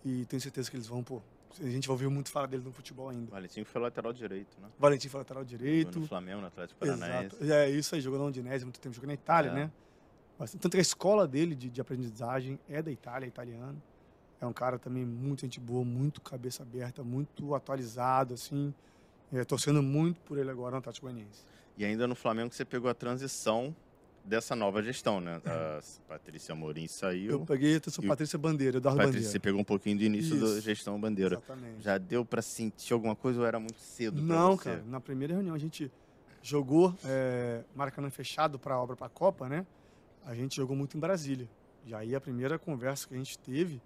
E 0.05 0.25
tenho 0.27 0.41
certeza 0.41 0.71
que 0.71 0.77
eles 0.77 0.87
vão, 0.87 1.03
pô. 1.03 1.21
A 1.61 1.69
gente 1.71 1.89
vai 1.89 1.95
ouvir 1.95 2.09
muito 2.09 2.31
falar 2.31 2.47
deles 2.47 2.65
no 2.65 2.73
futebol 2.73 3.09
ainda. 3.09 3.31
Valentim 3.31 3.65
foi 3.65 3.81
lateral 3.81 4.13
direito, 4.13 4.61
né? 4.61 4.69
Valentim 4.79 5.09
foi 5.09 5.21
lateral 5.21 5.43
Jogou 5.45 5.59
direito. 5.59 6.01
No 6.01 6.07
Flamengo, 6.07 6.41
no 6.41 6.47
Atlético 6.47 6.79
Paranaense. 6.79 7.37
Exato. 7.41 7.53
É 7.53 7.71
isso 7.71 7.95
aí, 7.95 8.01
jogou 8.01 8.19
na 8.19 8.27
Udinese 8.27 8.65
muito 8.65 8.79
tempo, 8.81 8.95
jogou 8.95 9.09
na 9.09 9.15
Itália, 9.15 9.51
É. 9.51 9.55
né? 9.55 9.71
Mas, 10.39 10.53
tanto 10.53 10.71
que 10.71 10.77
a 10.79 10.81
escola 10.81 11.27
dele 11.27 11.55
de, 11.57 11.69
de 11.69 11.81
aprendizagem 11.81 12.61
é 12.69 12.81
da 12.81 12.91
Itália, 12.93 13.27
é 13.27 13.29
italiano. 13.29 13.83
É 14.41 14.47
um 14.47 14.53
cara 14.53 14.79
também 14.79 15.05
muito 15.05 15.41
gente 15.41 15.59
boa, 15.59 15.85
muito 15.85 16.21
cabeça 16.21 16.63
aberta, 16.63 17.03
muito 17.03 17.55
atualizado, 17.57 18.35
assim. 18.35 18.73
É, 19.33 19.45
torcendo 19.45 19.83
muito 19.83 20.21
por 20.21 20.39
ele 20.39 20.49
agora 20.51 20.73
no 20.73 20.79
Atlético 20.79 21.07
Goianiense. 21.07 21.45
E 21.77 21.85
ainda 21.85 22.07
no 22.07 22.15
Flamengo 22.15 22.55
você 22.55 22.65
pegou 22.65 22.89
a 22.89 22.95
transição 22.95 23.75
dessa 24.29 24.55
nova 24.55 24.83
gestão, 24.83 25.21
né? 25.21 25.41
A 25.45 25.81
Patrícia 26.07 26.53
Amorim 26.53 26.87
saiu. 26.87 27.33
Eu 27.33 27.41
peguei 27.47 27.77
a 27.77 27.91
sou 27.91 28.05
E 28.05 28.07
Patrícia 28.07 28.39
Bandeira, 28.39 28.77
Eduardo 28.77 28.99
Patrícia, 28.99 29.19
Bandeira. 29.19 29.33
você 29.33 29.39
pegou 29.41 29.61
um 29.61 29.65
pouquinho 29.65 29.97
do 29.99 30.05
início 30.05 30.39
da 30.39 30.47
Isso. 30.47 30.61
gestão 30.61 31.01
Bandeira. 31.01 31.37
Exatamente. 31.37 31.83
Já 31.83 31.99
deu 31.99 32.25
pra 32.25 32.43
sentir 32.43 32.93
alguma 32.93 33.17
coisa 33.17 33.41
ou 33.41 33.47
era 33.47 33.59
muito 33.59 33.81
cedo 33.81 34.21
Não, 34.21 34.57
cara. 34.57 34.83
Na 34.87 35.01
primeira 35.01 35.35
reunião 35.35 35.55
a 35.55 35.59
gente 35.59 35.91
jogou 36.43 36.95
é, 37.05 37.65
Maracanã 37.75 38.11
fechado 38.11 38.59
para 38.59 38.75
a 38.75 38.81
obra 38.81 38.95
para 38.95 39.07
a 39.07 39.11
Copa, 39.11 39.49
né? 39.49 39.67
A 40.25 40.35
gente 40.35 40.57
jogou 40.57 40.77
muito 40.77 40.97
em 40.97 41.01
Brasília. 41.01 41.49
E 41.87 41.95
aí 41.95 42.15
a 42.15 42.21
primeira 42.21 42.59
conversa 42.59 43.09
que 43.09 43.15
a 43.15 43.17
gente 43.17 43.39
teve, 43.39 43.81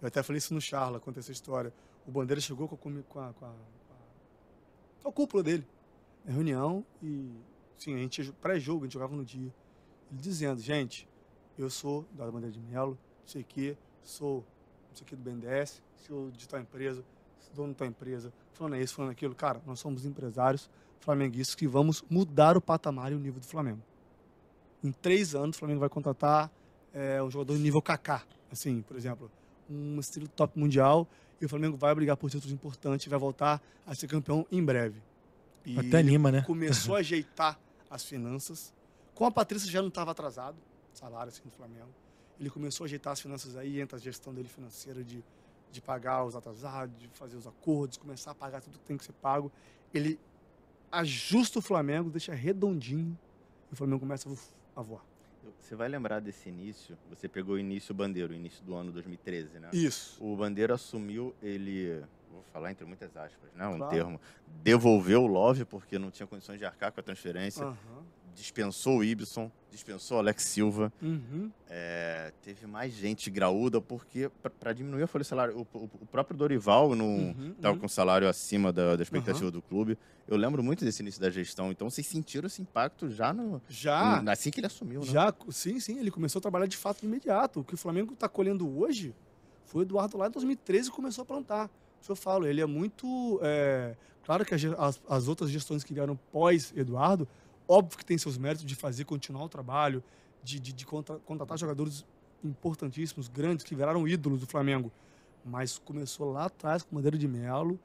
eu 0.00 0.06
até 0.08 0.22
falei 0.22 0.38
isso 0.38 0.54
no 0.54 0.60
Charla, 0.60 1.00
contei 1.00 1.20
essa 1.20 1.32
história. 1.32 1.72
O 2.06 2.10
Bandeira 2.10 2.40
chegou 2.40 2.68
com 2.68 2.74
a, 2.76 2.78
com 2.78 3.20
a, 3.20 3.32
com 3.32 3.44
a, 3.44 3.52
com 5.02 5.08
a 5.08 5.12
cúpula 5.12 5.42
dele, 5.42 5.66
na 6.24 6.32
reunião, 6.32 6.84
e 7.02 7.30
sim, 7.76 7.94
a 7.94 7.98
gente 7.98 8.32
pré-jogo, 8.40 8.84
a 8.84 8.86
gente 8.86 8.94
jogava 8.94 9.14
no 9.16 9.24
dia. 9.24 9.52
Ele 10.10 10.20
dizendo, 10.20 10.60
gente, 10.60 11.08
eu 11.58 11.68
sou 11.68 12.06
da 12.12 12.30
Bandeira 12.30 12.52
de 12.52 12.60
Melo, 12.60 12.92
não 12.92 13.28
sei 13.28 13.42
o 13.42 13.44
quê, 13.44 13.76
sou 14.02 14.44
não 14.88 14.96
sei 14.96 15.04
o 15.04 15.06
quê 15.06 15.16
do 15.16 15.22
BNDES, 15.22 15.82
sou 15.96 16.30
de 16.30 16.48
tal 16.48 16.60
empresa, 16.60 17.04
sou 17.40 17.54
dono 17.54 17.72
de 17.72 17.78
tal 17.78 17.88
empresa, 17.88 18.32
falando 18.52 18.76
isso, 18.76 18.94
falando 18.94 19.10
aquilo. 19.10 19.34
Cara, 19.34 19.60
nós 19.66 19.80
somos 19.80 20.04
empresários 20.04 20.70
flamenguistas 21.00 21.54
que 21.54 21.66
vamos 21.66 22.02
mudar 22.10 22.56
o 22.56 22.60
patamar 22.60 23.12
e 23.12 23.14
o 23.14 23.18
nível 23.18 23.40
do 23.40 23.46
Flamengo. 23.46 23.80
Em 24.82 24.92
três 24.92 25.34
anos, 25.34 25.56
o 25.56 25.58
Flamengo 25.58 25.80
vai 25.80 25.88
contratar 25.88 26.50
é, 26.92 27.22
um 27.22 27.30
jogador 27.30 27.56
de 27.56 27.62
nível 27.62 27.82
Kaká, 27.82 28.22
assim, 28.50 28.82
por 28.82 28.96
exemplo, 28.96 29.30
um 29.68 29.98
estilo 30.00 30.28
top 30.28 30.58
mundial, 30.58 31.06
e 31.40 31.44
o 31.44 31.48
Flamengo 31.48 31.76
vai 31.76 31.94
brigar 31.94 32.16
por 32.16 32.30
títulos 32.30 32.52
importantes 32.52 33.06
e 33.06 33.08
vai 33.08 33.18
voltar 33.18 33.62
a 33.86 33.94
ser 33.94 34.08
campeão 34.08 34.46
em 34.50 34.64
breve. 34.64 35.00
E 35.64 35.78
Até 35.78 35.98
anima, 35.98 36.32
né? 36.32 36.42
começou 36.42 36.96
a 36.96 36.98
ajeitar 37.00 37.58
as 37.90 38.04
finanças. 38.04 38.72
Com 39.18 39.26
a 39.26 39.32
Patrícia 39.32 39.68
já 39.68 39.80
não 39.82 39.88
estava 39.88 40.12
atrasado, 40.12 40.56
salário 40.92 41.28
assim 41.28 41.42
do 41.42 41.50
Flamengo. 41.50 41.88
Ele 42.38 42.48
começou 42.48 42.84
a 42.84 42.86
ajeitar 42.86 43.12
as 43.12 43.20
finanças 43.20 43.56
aí, 43.56 43.80
entra 43.80 43.98
a 43.98 44.00
gestão 44.00 44.32
dele 44.32 44.48
financeira 44.48 45.02
de, 45.02 45.24
de 45.72 45.80
pagar 45.80 46.24
os 46.24 46.36
atrasados, 46.36 46.96
de 46.96 47.08
fazer 47.08 47.36
os 47.36 47.44
acordos, 47.44 47.96
começar 47.96 48.30
a 48.30 48.34
pagar 48.36 48.60
tudo 48.60 48.78
que 48.78 48.84
tem 48.84 48.96
que 48.96 49.04
ser 49.04 49.12
pago. 49.14 49.50
Ele 49.92 50.20
ajusta 50.92 51.58
o 51.58 51.62
Flamengo, 51.62 52.10
deixa 52.10 52.32
redondinho 52.32 53.18
e 53.68 53.74
o 53.74 53.76
Flamengo 53.76 53.98
começa 53.98 54.30
a 54.76 54.82
voar. 54.82 55.02
Você 55.60 55.74
vai 55.74 55.88
lembrar 55.88 56.20
desse 56.20 56.48
início? 56.48 56.96
Você 57.10 57.28
pegou 57.28 57.56
o 57.56 57.58
início 57.58 57.92
Bandeiro, 57.92 58.32
o 58.32 58.36
início 58.36 58.64
do 58.64 58.76
ano 58.76 58.92
2013, 58.92 59.58
né? 59.58 59.70
Isso. 59.72 60.22
O 60.24 60.36
Bandeiro 60.36 60.72
assumiu, 60.72 61.34
ele, 61.42 62.04
vou 62.30 62.44
falar 62.52 62.70
entre 62.70 62.86
muitas 62.86 63.16
aspas, 63.16 63.52
né? 63.52 63.66
Um 63.66 63.78
Claro. 63.78 63.92
termo. 63.92 64.20
Devolveu 64.46 65.24
o 65.24 65.26
Love 65.26 65.64
porque 65.64 65.98
não 65.98 66.08
tinha 66.08 66.26
condições 66.28 66.60
de 66.60 66.64
arcar 66.64 66.92
com 66.92 67.00
a 67.00 67.02
transferência. 67.02 67.64
Aham. 67.66 68.04
Dispensou 68.38 68.98
o 68.98 69.04
Ibson, 69.04 69.50
dispensou 69.68 70.16
o 70.16 70.20
Alex 70.20 70.44
Silva. 70.44 70.92
Uhum. 71.02 71.50
É, 71.68 72.32
teve 72.40 72.66
mais 72.68 72.92
gente 72.94 73.28
graúda 73.30 73.80
porque, 73.80 74.30
para 74.60 74.72
diminuir 74.72 75.02
a 75.02 75.06
folha 75.08 75.24
salarial, 75.24 75.58
o, 75.72 75.78
o- 75.78 75.90
o 76.02 76.06
próprio 76.06 76.36
Dorival 76.36 76.94
não 76.94 77.06
Uhum, 77.06 77.52
estava 77.56 77.74
uhum. 77.74 77.80
com 77.80 77.88
salário 77.88 78.28
acima 78.28 78.72
da, 78.72 78.94
da 78.94 79.02
expectativa 79.02 79.50
do 79.50 79.60
clube. 79.60 79.98
Eu 80.28 80.36
lembro 80.36 80.62
muito 80.62 80.84
desse 80.84 81.02
início 81.02 81.20
da 81.20 81.30
gestão. 81.30 81.72
Então, 81.72 81.90
vocês 81.90 82.06
sentiram 82.06 82.46
esse 82.46 82.62
impacto 82.62 83.10
já 83.10 83.32
no, 83.32 83.60
Já, 83.68 84.22
no- 84.22 84.30
assim 84.30 84.50
que 84.52 84.60
ele 84.60 84.66
assumiu, 84.68 85.00
né? 85.00 85.06
já, 85.06 85.34
sim, 85.50 85.80
sim, 85.80 85.98
ele 85.98 86.10
começou 86.12 86.38
a 86.38 86.42
trabalhar 86.42 86.66
de 86.66 86.76
fato 86.76 87.00
de 87.00 87.06
imediato. 87.06 87.60
O 87.60 87.64
que 87.64 87.74
o 87.74 87.78
Flamengo 87.78 88.12
está 88.14 88.28
colhendo 88.28 88.68
hoje 88.78 89.12
foi 89.64 89.80
o 89.80 89.84
Eduardo 89.84 90.16
lá 90.16 90.28
em 90.28 90.30
2013 90.30 90.90
que 90.90 90.96
começou 90.96 91.22
a 91.22 91.26
plantar. 91.26 91.68
Isso 92.00 92.12
eu 92.12 92.16
falo, 92.16 92.46
ele 92.46 92.60
é 92.60 92.66
muito. 92.66 93.40
é, 93.42 93.96
claro 94.24 94.44
que 94.44 94.54
as- 94.54 95.02
as 95.08 95.26
outras 95.28 95.50
gestões 95.50 95.82
que 95.82 95.92
vieram 95.92 96.16
pós-Eduardo, 96.30 97.26
óbvio 97.68 97.98
que 97.98 98.04
tem 98.04 98.16
seus 98.16 98.38
méritos 98.38 98.66
de 98.66 98.74
fazer 98.74 99.04
continuar 99.04 99.44
o 99.44 99.48
trabalho, 99.48 100.02
de, 100.42 100.58
de, 100.58 100.72
de 100.72 100.86
contra- 100.86 101.18
contratar 101.20 101.58
jogadores 101.58 102.04
importantíssimos, 102.42 103.28
grandes, 103.28 103.64
que 103.64 103.74
viraram 103.74 104.08
ídolos 104.08 104.40
do 104.40 104.46
Flamengo. 104.46 104.90
Mas 105.44 105.78
começou 105.78 106.32
lá 106.32 106.46
atrás 106.46 106.82
com 106.82 106.92
o 106.92 106.94
Madeira 106.94 107.18
de 107.18 107.28
Melo, 107.28 107.78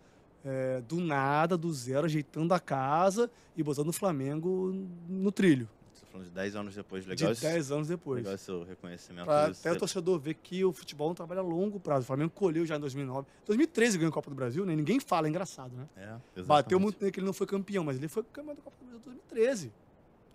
é, 0.46 0.82
do 0.82 1.00
nada, 1.00 1.58
do 1.58 1.72
zero, 1.74 2.06
ajeitando 2.06 2.54
a 2.54 2.60
casa 2.60 3.30
e 3.56 3.64
botando 3.64 3.90
o 3.90 3.94
Flamengo 3.94 4.74
no 5.08 5.32
trilho. 5.32 5.68
Falando 6.14 6.28
de 6.28 6.32
10 6.32 6.55
anos 6.55 6.76
depois. 6.76 7.07
Legal, 7.07 7.32
De 7.32 7.34
esse, 7.34 7.41
10 7.41 7.72
anos 7.72 7.88
depois. 7.88 8.18
legal 8.18 8.36
esse 8.36 8.43
seu 8.43 8.64
reconhecimento. 8.64 9.26
Pra 9.26 9.47
até 9.47 9.72
o 9.72 9.78
torcedor 9.80 10.20
ver 10.20 10.36
que 10.36 10.64
o 10.64 10.72
futebol 10.72 11.07
não 11.07 11.16
trabalha 11.16 11.39
a 11.41 11.43
longo 11.43 11.80
prazo. 11.80 12.03
O 12.03 12.05
Flamengo 12.05 12.30
colheu 12.30 12.64
já 12.68 12.76
em 12.76 12.80
2009. 12.80 13.28
2013 13.47 13.97
ganhou 13.97 14.11
a 14.11 14.14
Copa 14.14 14.30
do 14.30 14.36
Brasil, 14.36 14.64
né? 14.64 14.76
Ninguém 14.76 14.99
fala, 14.99 15.26
é 15.26 15.30
engraçado, 15.32 15.76
né? 15.76 15.88
É, 15.97 16.05
Bateu 16.05 16.43
exatamente. 16.43 16.82
muito 16.84 16.99
nele 16.99 17.11
que 17.11 17.20
ele 17.20 17.26
não 17.26 17.34
foi 17.34 17.47
campeão, 17.47 17.84
mas 17.84 17.97
ele 17.97 18.07
foi 18.07 18.22
campeão 18.32 18.53
da 18.53 18.61
Copa 18.61 18.78
do 18.80 18.86
Brasil 18.86 18.99
em 18.99 19.03
2013. 19.05 19.72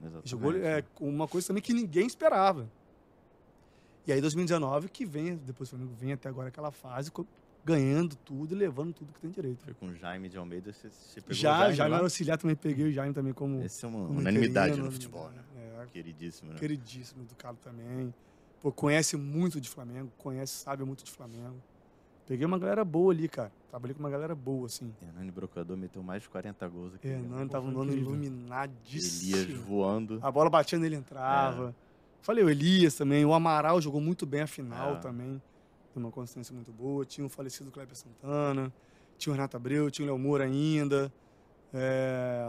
Exatamente. 0.00 0.28
Jogou 0.28 0.52
é, 0.56 0.84
uma 1.00 1.28
coisa 1.28 1.46
também 1.46 1.62
que 1.62 1.72
ninguém 1.72 2.08
esperava. 2.08 2.68
E 4.04 4.12
aí 4.12 4.20
2019 4.20 4.88
que 4.88 5.06
vem, 5.06 5.36
depois 5.36 5.68
o 5.68 5.76
Flamengo 5.76 5.94
vem 5.94 6.12
até 6.12 6.28
agora 6.28 6.48
aquela 6.48 6.72
fase, 6.72 7.12
ganhando 7.64 8.16
tudo 8.16 8.54
e 8.54 8.58
levando 8.58 8.94
tudo 8.94 9.12
que 9.12 9.20
tem 9.20 9.30
direito. 9.30 9.62
Foi 9.62 9.74
com 9.74 9.88
o 9.88 9.94
Jaime 9.94 10.28
de 10.28 10.38
Almeida, 10.38 10.72
você, 10.72 10.88
você 10.88 11.20
pegou 11.20 11.32
o 11.32 11.34
Já, 11.34 11.58
Jaime 11.58 11.74
já 11.76 11.86
lá? 11.86 11.96
era 11.96 12.04
auxiliar 12.04 12.38
também, 12.38 12.56
peguei 12.56 12.86
o 12.86 12.92
Jaime 12.92 13.12
também 13.14 13.34
como, 13.34 13.62
Esse 13.62 13.84
é 13.84 13.88
uma 13.88 14.08
unanimidade 14.08 14.80
no 14.80 14.90
futebol, 14.90 15.28
né? 15.30 15.42
É, 15.84 15.86
Queridíssimo, 15.86 16.52
né? 16.52 16.58
queridíssimo, 16.58 17.22
educado 17.22 17.58
também. 17.62 18.12
Pô, 18.60 18.72
conhece 18.72 19.16
muito 19.16 19.60
de 19.60 19.68
Flamengo, 19.68 20.10
conhece, 20.18 20.52
sabe 20.54 20.84
muito 20.84 21.04
de 21.04 21.10
Flamengo. 21.10 21.56
Peguei 22.26 22.44
uma 22.44 22.58
galera 22.58 22.84
boa 22.84 23.12
ali, 23.12 23.26
cara. 23.28 23.50
Trabalhei 23.70 23.94
com 23.94 24.00
uma 24.00 24.10
galera 24.10 24.34
boa, 24.34 24.66
assim. 24.66 24.92
Hernani 25.00 25.30
Brocador 25.30 25.76
meteu 25.76 26.02
mais 26.02 26.22
de 26.22 26.28
40 26.28 26.68
gols 26.68 26.94
aqui. 26.94 27.08
Hernani 27.08 27.48
tava 27.48 27.64
foi 27.64 27.72
no 27.74 27.80
ano 27.80 27.90
incrível. 27.92 28.12
iluminadíssimo. 28.14 29.36
Elias 29.36 29.58
voando. 29.60 30.18
A 30.22 30.30
bola 30.30 30.50
batia 30.50 30.78
nele 30.78 30.96
e 30.96 30.98
entrava. 30.98 31.74
Falei, 32.20 32.44
o 32.44 32.50
Elias 32.50 32.94
também. 32.96 33.24
O 33.24 33.32
Amaral 33.32 33.80
jogou 33.80 34.00
muito 34.00 34.26
bem 34.26 34.42
a 34.42 34.46
final 34.46 34.96
É. 34.96 34.98
também. 34.98 35.40
Tem 35.94 36.02
uma 36.02 36.10
consistência 36.10 36.54
muito 36.54 36.70
boa. 36.70 37.02
Tinha 37.06 37.26
o 37.26 37.30
falecido 37.30 37.70
Kleber 37.70 37.96
Santana. 37.96 38.70
Tinha 39.16 39.32
o 39.32 39.34
Renato 39.34 39.56
Abreu. 39.56 39.90
Tinha 39.90 40.04
o 40.04 40.08
Léo 40.08 40.18
Moura 40.18 40.44
ainda. 40.44 41.10
É... 41.72 42.46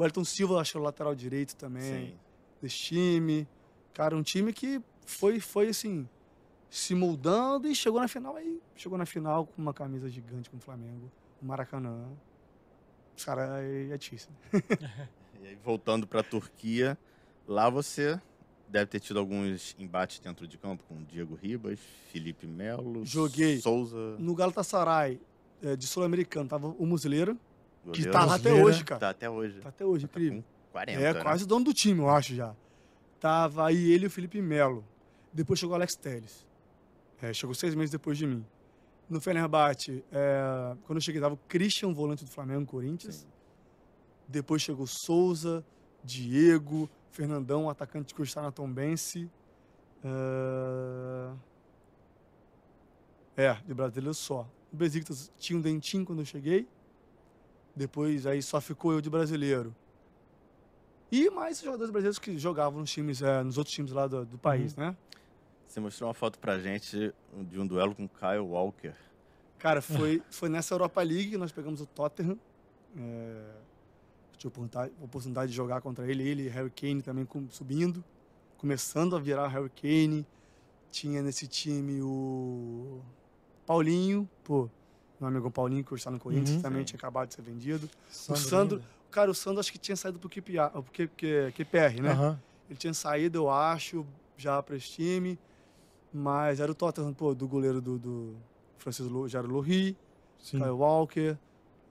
O 0.00 0.04
Elton 0.04 0.24
Silva, 0.24 0.58
acho 0.58 0.72
que 0.72 0.78
é 0.78 0.80
o 0.80 0.82
lateral 0.82 1.14
direito 1.14 1.54
também. 1.56 1.82
Sim. 1.82 2.14
desse 2.62 2.74
time. 2.74 3.46
Cara, 3.92 4.16
um 4.16 4.22
time 4.22 4.50
que 4.50 4.80
foi, 5.04 5.40
foi 5.40 5.68
assim, 5.68 6.08
se 6.70 6.94
moldando 6.94 7.68
e 7.68 7.74
chegou 7.74 8.00
na 8.00 8.08
final 8.08 8.34
aí. 8.34 8.62
Chegou 8.74 8.96
na 8.96 9.04
final 9.04 9.44
com 9.44 9.60
uma 9.60 9.74
camisa 9.74 10.08
gigante 10.08 10.48
com 10.48 10.56
o 10.56 10.60
Flamengo, 10.60 11.12
o 11.42 11.44
Maracanã. 11.44 12.08
Os 13.14 13.26
caras 13.26 13.50
é, 13.62 13.90
é 13.92 13.98
difícil. 13.98 14.30
E 15.42 15.48
aí, 15.48 15.58
voltando 15.64 16.06
pra 16.06 16.22
Turquia, 16.22 16.98
lá 17.48 17.70
você 17.70 18.20
deve 18.68 18.86
ter 18.86 19.00
tido 19.00 19.18
alguns 19.18 19.74
embates 19.78 20.18
dentro 20.18 20.46
de 20.46 20.58
campo 20.58 20.84
com 20.86 21.02
Diego 21.02 21.34
Ribas, 21.34 21.78
Felipe 22.12 22.46
Melo, 22.46 23.06
Joguei. 23.06 23.58
Souza. 23.58 24.16
No 24.18 24.34
Galatasaray, 24.34 25.18
é, 25.62 25.76
de 25.76 25.86
Sul-Americano, 25.86 26.46
tava 26.46 26.68
o 26.68 26.84
Que 27.92 28.08
tá 28.08 28.24
lá 28.24 28.34
até 28.36 28.52
hoje, 28.52 28.84
cara. 28.84 29.00
Tá 29.00 29.08
até 29.10 29.28
hoje. 29.30 29.60
Tá 29.60 29.68
até 29.70 29.84
hoje, 29.84 30.06
Tá 30.06 30.12
incrível. 30.20 30.42
com 30.42 30.72
40, 30.72 31.00
É 31.00 31.14
né? 31.14 31.22
quase 31.22 31.44
o 31.44 31.46
dono 31.46 31.64
do 31.64 31.72
time, 31.74 32.00
eu 32.00 32.08
acho 32.10 32.34
já. 32.34 32.54
Tava 33.18 33.66
aí 33.66 33.90
ele 33.92 34.04
e 34.04 34.06
o 34.06 34.10
Felipe 34.10 34.40
Melo. 34.40 34.84
Depois 35.32 35.58
chegou 35.58 35.72
o 35.72 35.76
Alex 35.76 35.94
Telles. 35.96 36.46
É, 37.22 37.32
chegou 37.32 37.54
seis 37.54 37.74
meses 37.74 37.90
depois 37.90 38.16
de 38.18 38.26
mim. 38.26 38.44
No 39.08 39.20
Fenerbahçe, 39.20 40.04
é, 40.12 40.76
quando 40.86 40.98
eu 40.98 41.02
cheguei, 41.02 41.20
tava 41.20 41.34
o 41.34 41.40
Christian, 41.48 41.92
volante 41.92 42.24
do 42.24 42.30
Flamengo, 42.30 42.64
Corinthians. 42.66 43.16
Sim. 43.16 43.26
Depois 44.28 44.62
chegou 44.62 44.86
Souza, 44.86 45.64
Diego, 46.04 46.88
Fernandão, 47.10 47.68
atacante 47.68 48.14
que 48.14 48.22
está 48.22 48.40
na 48.40 48.52
Tombense. 48.52 49.28
É... 50.02 51.32
é, 53.36 53.54
de 53.66 53.74
brasileiro 53.74 54.14
só. 54.14 54.48
O 54.72 54.76
Besiktas 54.76 55.32
tinha 55.38 55.58
um 55.58 55.62
dentinho 55.62 56.04
quando 56.04 56.20
eu 56.20 56.24
cheguei. 56.24 56.66
Depois 57.74 58.26
aí 58.26 58.42
só 58.42 58.60
ficou 58.60 58.92
eu 58.92 59.00
de 59.00 59.08
brasileiro. 59.10 59.74
E 61.10 61.28
mais 61.30 61.60
jogadores 61.60 61.90
brasileiros 61.90 62.18
que 62.18 62.38
jogavam 62.38 62.80
nos 62.80 62.90
times, 62.90 63.20
é, 63.22 63.42
nos 63.42 63.58
outros 63.58 63.74
times 63.74 63.90
lá 63.92 64.06
do, 64.06 64.24
do 64.24 64.38
país, 64.38 64.76
né? 64.76 64.96
Você 65.66 65.80
mostrou 65.80 66.08
uma 66.08 66.14
foto 66.14 66.38
pra 66.38 66.58
gente 66.58 67.12
de 67.48 67.58
um 67.60 67.66
duelo 67.66 67.94
com 67.94 68.08
Kyle 68.08 68.38
Walker. 68.40 68.92
Cara, 69.58 69.80
foi, 69.82 70.22
foi 70.30 70.48
nessa 70.48 70.74
Europa 70.74 71.02
League 71.02 71.30
que 71.30 71.36
nós 71.36 71.52
pegamos 71.52 71.80
o 71.80 71.86
Tottenham. 71.86 72.38
É, 72.96 73.50
tive 74.36 74.52
a 74.74 75.04
oportunidade, 75.04 75.50
de 75.50 75.56
jogar 75.56 75.80
contra 75.80 76.10
ele, 76.10 76.26
ele 76.26 76.44
e 76.44 76.48
Harry 76.48 76.70
Kane 76.70 77.02
também 77.02 77.24
com- 77.24 77.48
subindo, 77.50 78.02
começando 78.56 79.14
a 79.14 79.18
virar 79.20 79.48
Harry 79.48 79.70
Kane. 79.70 80.26
Tinha 80.90 81.22
nesse 81.22 81.46
time 81.46 82.00
o 82.02 83.00
Paulinho, 83.66 84.28
pô, 84.42 84.68
meu 85.20 85.28
amigo 85.28 85.50
Paulinho, 85.50 85.84
que 85.84 85.92
hoje 85.92 86.00
está 86.00 86.10
no 86.10 86.18
Corinthians, 86.18 86.56
Uhum. 86.56 86.62
também 86.62 86.80
Sim. 86.80 86.84
tinha 86.86 86.98
acabado 86.98 87.28
de 87.28 87.34
ser 87.34 87.42
vendido. 87.42 87.88
Sandro 88.08 88.42
Sandro- 88.42 88.76
ainda. 88.78 88.88
Cara, 89.10 89.30
o 89.30 89.34
Sandro 89.34 89.60
acho 89.60 89.70
que 89.72 89.78
tinha 89.78 89.96
saído 89.96 90.18
QPR, 90.28 90.70
Q- 90.92 91.08
Q- 91.08 91.52
QPR 91.54 92.00
né? 92.00 92.10
Aham. 92.12 92.40
Ele 92.68 92.78
tinha 92.78 92.94
saído, 92.94 93.38
eu 93.38 93.50
acho, 93.50 94.06
já 94.36 94.62
para 94.62 94.76
esse 94.76 94.88
time. 94.90 95.38
Mas 96.12 96.58
era 96.60 96.70
o 96.70 96.74
Tottenham, 96.74 97.12
pô, 97.12 97.34
do 97.34 97.46
goleiro 97.46 97.80
do, 97.80 97.98
do 97.98 98.36
Francisco 98.78 99.28
Jairo 99.28 99.48
Lohri, 99.48 99.96
Sim. 100.38 100.58
Kyle 100.58 100.70
Walker, 100.70 101.36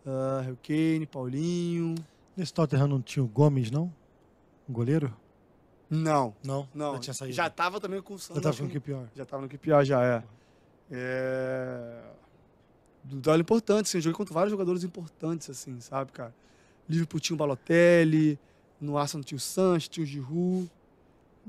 uh, 0.05 0.41
Harry 0.43 0.57
Kane, 0.63 1.05
Paulinho. 1.05 1.95
Nesse 2.35 2.53
Tottenham 2.53 2.87
não 2.87 3.01
tinha 3.01 3.23
o 3.23 3.27
Gomes, 3.27 3.69
não? 3.69 3.93
O 4.67 4.71
goleiro? 4.71 5.15
Não, 5.89 6.33
Não. 6.43 6.67
não. 6.73 6.93
Já 6.95 6.99
tinha 6.99 7.13
saído. 7.13 7.33
Já 7.35 7.49
tava 7.49 7.79
também 7.79 8.01
com 8.01 8.13
o 8.13 8.19
Sandro. 8.19 8.41
Já 8.43 8.51
tava 8.51 8.63
o 8.65 8.69
que 8.69 8.79
pior. 8.79 9.07
Já 9.15 9.25
tava 9.25 9.41
no 9.43 9.49
QPR, 9.49 9.83
já 9.85 10.03
é. 10.03 10.23
É. 10.91 12.01
Duelo 13.17 13.41
importante, 13.41 13.85
assim, 13.87 13.97
eu 13.97 14.01
joguei 14.01 14.15
contra 14.17 14.33
vários 14.33 14.51
jogadores 14.51 14.83
importantes, 14.83 15.49
assim, 15.49 15.79
sabe, 15.79 16.11
cara? 16.11 16.33
Liverpool 16.87 17.19
tinha 17.19 17.35
o 17.35 17.37
Balotelli, 17.37 18.37
no 18.79 18.97
Arsenal 18.97 19.23
tinha 19.23 19.37
o 19.37 19.39
Sanches, 19.39 19.87
tinha 19.89 20.03
o 20.03 20.07
Giroud. 20.07 20.69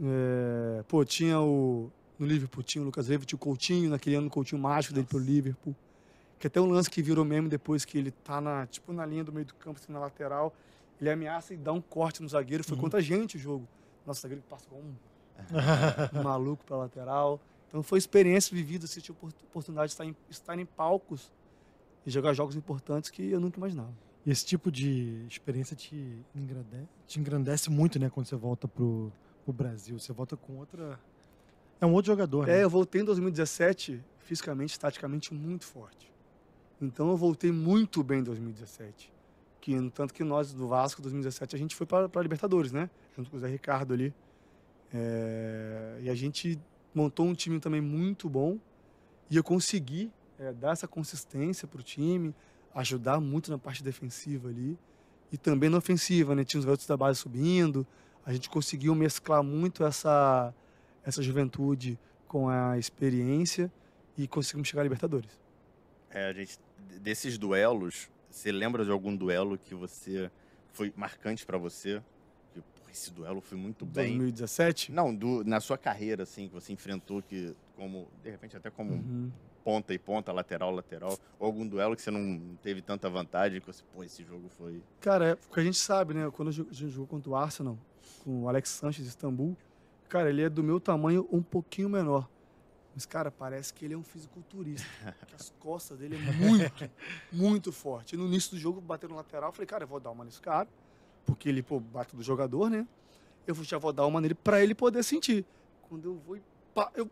É... 0.02 0.82
Pô, 0.88 1.04
tinha 1.04 1.40
o. 1.40 1.90
No 2.18 2.26
Liverpool 2.26 2.62
tinha 2.62 2.82
o 2.82 2.84
Lucas 2.84 3.08
Leiva, 3.08 3.24
tinha 3.24 3.36
o 3.36 3.38
Coutinho, 3.40 3.90
naquele 3.90 4.16
ano 4.16 4.26
o 4.26 4.30
Coutinho 4.30 4.60
mágico 4.60 4.92
dele 4.94 5.06
pelo 5.06 5.22
Liverpool. 5.22 5.74
Que 6.38 6.46
até 6.46 6.60
um 6.60 6.66
lance 6.70 6.88
que 6.90 7.02
virou 7.02 7.24
meme 7.24 7.48
depois 7.48 7.84
que 7.84 7.96
ele 7.98 8.10
tá 8.10 8.40
na, 8.40 8.66
tipo, 8.66 8.92
na 8.92 9.04
linha 9.06 9.24
do 9.24 9.32
meio 9.32 9.46
do 9.46 9.54
campo, 9.54 9.78
assim, 9.82 9.92
na 9.92 9.98
lateral. 9.98 10.54
Ele 11.00 11.08
ameaça 11.10 11.54
e 11.54 11.56
dá 11.56 11.72
um 11.72 11.80
corte 11.80 12.22
no 12.22 12.28
zagueiro. 12.28 12.62
Foi 12.64 12.76
Uhum. 12.76 12.82
contra 12.82 12.98
a 12.98 13.02
gente 13.02 13.36
o 13.36 13.38
jogo. 13.40 13.66
Nosso 14.06 14.20
zagueiro 14.22 14.42
passa 14.48 14.66
com 14.68 14.76
um 14.76 14.94
maluco 16.22 16.62
pra 16.64 16.76
lateral. 16.76 17.40
Então 17.68 17.82
foi 17.82 17.98
experiência 17.98 18.54
vivida, 18.54 18.84
assim, 18.84 19.00
tive 19.00 19.12
opor- 19.18 19.32
oportunidade 19.44 19.88
de 19.88 19.92
estar 19.94 20.04
em, 20.04 20.16
estar 20.28 20.58
em 20.58 20.66
palcos 20.66 21.30
e 22.06 22.10
jogar 22.10 22.32
jogos 22.32 22.56
importantes 22.56 23.10
que 23.10 23.30
eu 23.30 23.40
nunca 23.40 23.58
imaginava. 23.58 23.92
E 24.24 24.30
esse 24.30 24.44
tipo 24.44 24.70
de 24.70 25.24
experiência 25.28 25.74
te 25.74 26.24
engrandece, 26.34 26.88
te 27.06 27.20
engrandece 27.20 27.70
muito, 27.70 27.98
né? 27.98 28.10
Quando 28.10 28.26
você 28.26 28.36
volta 28.36 28.68
pro, 28.68 29.12
pro 29.44 29.52
Brasil. 29.52 29.98
Você 29.98 30.12
volta 30.12 30.36
com 30.36 30.58
outra... 30.58 30.98
É 31.80 31.86
um 31.86 31.92
outro 31.92 32.12
jogador, 32.12 32.46
É, 32.46 32.58
né? 32.58 32.64
eu 32.64 32.68
voltei 32.68 33.00
em 33.00 33.04
2017, 33.04 34.02
fisicamente, 34.18 34.78
taticamente 34.78 35.32
muito 35.32 35.64
forte. 35.64 36.12
Então 36.80 37.08
eu 37.10 37.16
voltei 37.16 37.50
muito 37.50 38.02
bem 38.02 38.20
em 38.20 38.22
2017. 38.22 39.10
Que, 39.60 39.74
no 39.74 39.90
tanto 39.90 40.12
que 40.12 40.22
nós 40.22 40.52
do 40.52 40.68
Vasco, 40.68 41.00
2017, 41.00 41.56
a 41.56 41.58
gente 41.58 41.74
foi 41.74 41.86
para 41.86 42.10
a 42.14 42.22
Libertadores, 42.22 42.72
né? 42.72 42.90
Junto 43.16 43.30
com 43.30 43.36
o 43.36 43.40
Zé 43.40 43.48
Ricardo 43.48 43.94
ali. 43.94 44.12
É, 44.92 45.98
e 46.02 46.10
a 46.10 46.14
gente 46.14 46.58
montou 46.94 47.26
um 47.26 47.34
time 47.34 47.58
também 47.60 47.80
muito 47.80 48.28
bom. 48.28 48.58
E 49.30 49.36
eu 49.36 49.44
consegui 49.44 50.10
é, 50.40 50.52
dar 50.52 50.72
essa 50.72 50.88
consistência 50.88 51.68
para 51.68 51.80
o 51.80 51.82
time, 51.82 52.34
ajudar 52.74 53.20
muito 53.20 53.50
na 53.50 53.58
parte 53.58 53.84
defensiva 53.84 54.48
ali. 54.48 54.76
E 55.30 55.36
também 55.36 55.68
na 55.68 55.78
ofensiva, 55.78 56.34
né? 56.34 56.42
Tinha 56.42 56.58
os 56.58 56.64
garotos 56.64 56.86
da 56.86 56.96
base 56.96 57.20
subindo, 57.20 57.86
a 58.24 58.32
gente 58.32 58.48
conseguiu 58.48 58.94
mesclar 58.94 59.42
muito 59.44 59.84
essa, 59.84 60.52
essa 61.04 61.22
juventude 61.22 61.98
com 62.26 62.48
a 62.48 62.78
experiência 62.78 63.70
e 64.16 64.26
conseguimos 64.26 64.68
chegar 64.68 64.80
à 64.80 64.84
Libertadores. 64.84 65.30
É, 66.10 66.28
a 66.28 66.32
gente, 66.32 66.58
desses 67.00 67.38
duelos, 67.38 68.10
você 68.28 68.50
lembra 68.50 68.84
de 68.84 68.90
algum 68.90 69.14
duelo 69.14 69.56
que 69.56 69.74
você 69.74 70.30
foi 70.72 70.92
marcante 70.96 71.46
para 71.46 71.58
você? 71.58 72.02
Que, 72.52 72.60
porra, 72.60 72.90
esse 72.90 73.12
duelo 73.12 73.40
foi 73.40 73.56
muito 73.56 73.84
bem. 73.84 74.18
2017? 74.18 74.90
Não, 74.90 75.14
do, 75.14 75.44
na 75.44 75.60
sua 75.60 75.78
carreira, 75.78 76.24
assim, 76.24 76.48
que 76.48 76.54
você 76.54 76.72
enfrentou 76.72 77.22
que, 77.22 77.54
como, 77.76 78.08
de 78.22 78.30
repente, 78.30 78.56
até 78.56 78.68
como 78.68 78.94
Uhum. 78.94 79.30
Ponta 79.64 79.92
e 79.94 79.98
ponta, 79.98 80.32
lateral, 80.32 80.70
lateral, 80.70 81.18
ou 81.38 81.46
algum 81.46 81.66
duelo 81.66 81.94
que 81.94 82.02
você 82.02 82.10
não 82.10 82.56
teve 82.62 82.82
tanta 82.82 83.08
vantagem, 83.08 83.60
que 83.60 83.66
você, 83.66 83.82
pô, 83.94 84.02
esse 84.02 84.24
jogo 84.24 84.48
foi... 84.48 84.82
Cara, 85.00 85.30
é 85.30 85.34
porque 85.34 85.60
a 85.60 85.64
gente 85.64 85.78
sabe, 85.78 86.14
né? 86.14 86.30
Quando 86.30 86.48
a 86.48 86.52
gente 86.52 86.88
jogou 86.88 87.06
contra 87.06 87.30
o 87.30 87.36
Arsenal, 87.36 87.78
com 88.24 88.42
o 88.44 88.48
Alex 88.48 88.70
Sanches 88.70 89.04
de 89.04 89.10
Istambul, 89.10 89.56
cara, 90.08 90.28
ele 90.28 90.42
é 90.42 90.48
do 90.48 90.62
meu 90.62 90.80
tamanho 90.80 91.26
um 91.30 91.42
pouquinho 91.42 91.88
menor. 91.88 92.28
Mas, 92.94 93.06
cara, 93.06 93.30
parece 93.30 93.72
que 93.72 93.84
ele 93.84 93.94
é 93.94 93.96
um 93.96 94.02
fisiculturista. 94.02 94.86
que 95.26 95.34
as 95.34 95.50
costas 95.60 95.98
dele 95.98 96.16
é 96.16 96.32
muito, 96.32 96.90
muito 97.32 97.72
forte. 97.72 98.14
E 98.14 98.18
no 98.18 98.26
início 98.26 98.50
do 98.50 98.58
jogo, 98.58 98.80
batendo 98.80 99.10
no 99.10 99.16
lateral, 99.16 99.50
eu 99.50 99.52
falei, 99.52 99.66
cara, 99.66 99.84
eu 99.84 99.88
vou 99.88 100.00
dar 100.00 100.10
uma 100.10 100.24
nesse 100.24 100.40
cara. 100.40 100.68
Porque 101.24 101.48
ele, 101.48 101.62
pô, 101.62 101.78
bate 101.78 102.16
do 102.16 102.22
jogador, 102.22 102.68
né? 102.68 102.86
Eu 103.46 103.54
já 103.62 103.78
vou 103.78 103.92
dar 103.92 104.06
uma 104.06 104.20
nele 104.20 104.34
pra 104.34 104.62
ele 104.62 104.74
poder 104.74 105.02
sentir. 105.02 105.44
Quando 105.88 106.06
eu 106.06 106.16
vou 106.16 106.36
e 106.36 106.42
pá, 106.74 106.90
eu... 106.94 107.10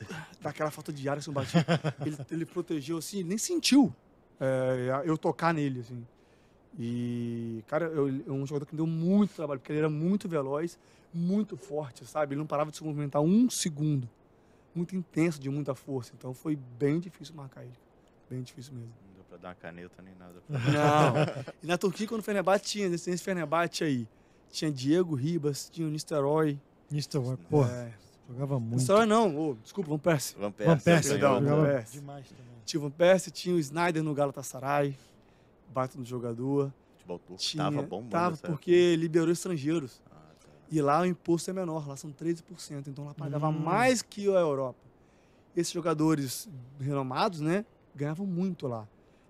hum, 0.00 0.06
Dá 0.40 0.50
aquela 0.50 0.70
falta 0.70 0.92
de 0.92 1.08
ar, 1.08 1.18
assim, 1.18 1.32
bati. 1.32 1.56
Ele, 2.04 2.16
ele 2.30 2.46
protegeu, 2.46 2.98
assim, 2.98 3.20
ele 3.20 3.28
nem 3.30 3.38
sentiu 3.38 3.94
é, 4.40 5.02
eu 5.04 5.16
tocar 5.16 5.52
nele, 5.52 5.80
assim. 5.80 6.06
E, 6.78 7.64
cara, 7.66 7.86
eu, 7.86 8.08
é 8.08 8.30
um 8.30 8.46
jogador 8.46 8.66
que 8.66 8.74
me 8.74 8.76
deu 8.76 8.86
muito 8.86 9.34
trabalho, 9.34 9.58
porque 9.60 9.72
ele 9.72 9.78
era 9.78 9.88
muito 9.88 10.28
veloz, 10.28 10.78
muito 11.12 11.56
forte, 11.56 12.04
sabe? 12.06 12.34
Ele 12.34 12.38
não 12.38 12.46
parava 12.46 12.70
de 12.70 12.76
se 12.76 12.84
movimentar 12.84 13.22
um 13.22 13.48
segundo. 13.48 14.08
Muito 14.74 14.94
intenso, 14.94 15.40
de 15.40 15.48
muita 15.48 15.74
força. 15.74 16.12
Então 16.16 16.34
foi 16.34 16.54
bem 16.54 17.00
difícil 17.00 17.34
marcar 17.34 17.62
ele. 17.62 17.72
Bem 18.28 18.42
difícil 18.42 18.74
mesmo. 18.74 18.92
Não 19.06 19.14
deu 19.14 19.24
pra 19.24 19.38
dar 19.38 19.48
uma 19.48 19.54
caneta 19.54 20.02
nem 20.02 20.14
nada. 20.16 20.34
Não. 20.50 21.54
e 21.62 21.66
na 21.66 21.78
Turquia, 21.78 22.06
quando 22.06 22.20
o 22.20 22.22
Fenerbahçe 22.24 22.64
tinha, 22.64 22.88
nesse 22.90 23.16
Fenerbahçe 23.16 23.84
aí, 23.84 24.06
tinha 24.50 24.70
Diego 24.70 25.14
Ribas, 25.14 25.70
tinha 25.70 25.88
o 25.88 25.90
Nistelrooy. 25.90 26.60
Nistelrooy, 26.90 27.38
pô, 27.48 27.64
É, 27.64 27.92
jogava 28.28 28.58
muito. 28.60 28.76
Nistelrooy 28.76 29.06
não, 29.06 29.36
ô, 29.36 29.54
desculpa, 29.62 29.90
Van 29.90 29.98
Persie. 29.98 30.36
Van 30.38 30.50
Van 30.50 30.78
Persie, 30.78 31.10
perdão, 31.12 31.40
jogava 31.40 31.66
Persie. 31.66 32.00
demais 32.00 32.28
também. 32.28 32.44
Tinha 32.64 32.80
o 32.80 32.82
Van 32.84 32.90
Persie, 32.90 33.30
tinha 33.30 33.54
o 33.54 33.58
Snyder 33.58 34.02
no 34.02 34.14
Galatasaray, 34.14 34.96
baita 35.72 35.98
no 35.98 36.04
jogador. 36.04 36.72
futebol 36.96 37.18
turco 37.20 37.40
Tinha, 37.42 37.62
tava 37.64 37.82
bom, 37.82 38.02
Tava, 38.08 38.36
porque 38.38 38.96
liberou 38.96 39.30
estrangeiros. 39.32 40.00
Ah, 40.10 40.14
tá. 40.40 40.48
E 40.70 40.80
lá 40.82 41.00
o 41.02 41.06
imposto 41.06 41.50
é 41.50 41.52
menor, 41.52 41.86
lá 41.86 41.96
são 41.96 42.10
13%. 42.10 42.88
Então 42.88 43.04
lá 43.04 43.14
pagava 43.14 43.48
Hum. 43.48 43.52
mais 43.52 44.02
que 44.02 44.26
a 44.28 44.40
Europa. 44.40 44.78
Esses 45.56 45.72
jogadores 45.72 46.48
renomados, 46.80 47.40
né, 47.40 47.64
ganhavam 47.94 48.26
muito 48.26 48.66
lá. 48.66 48.86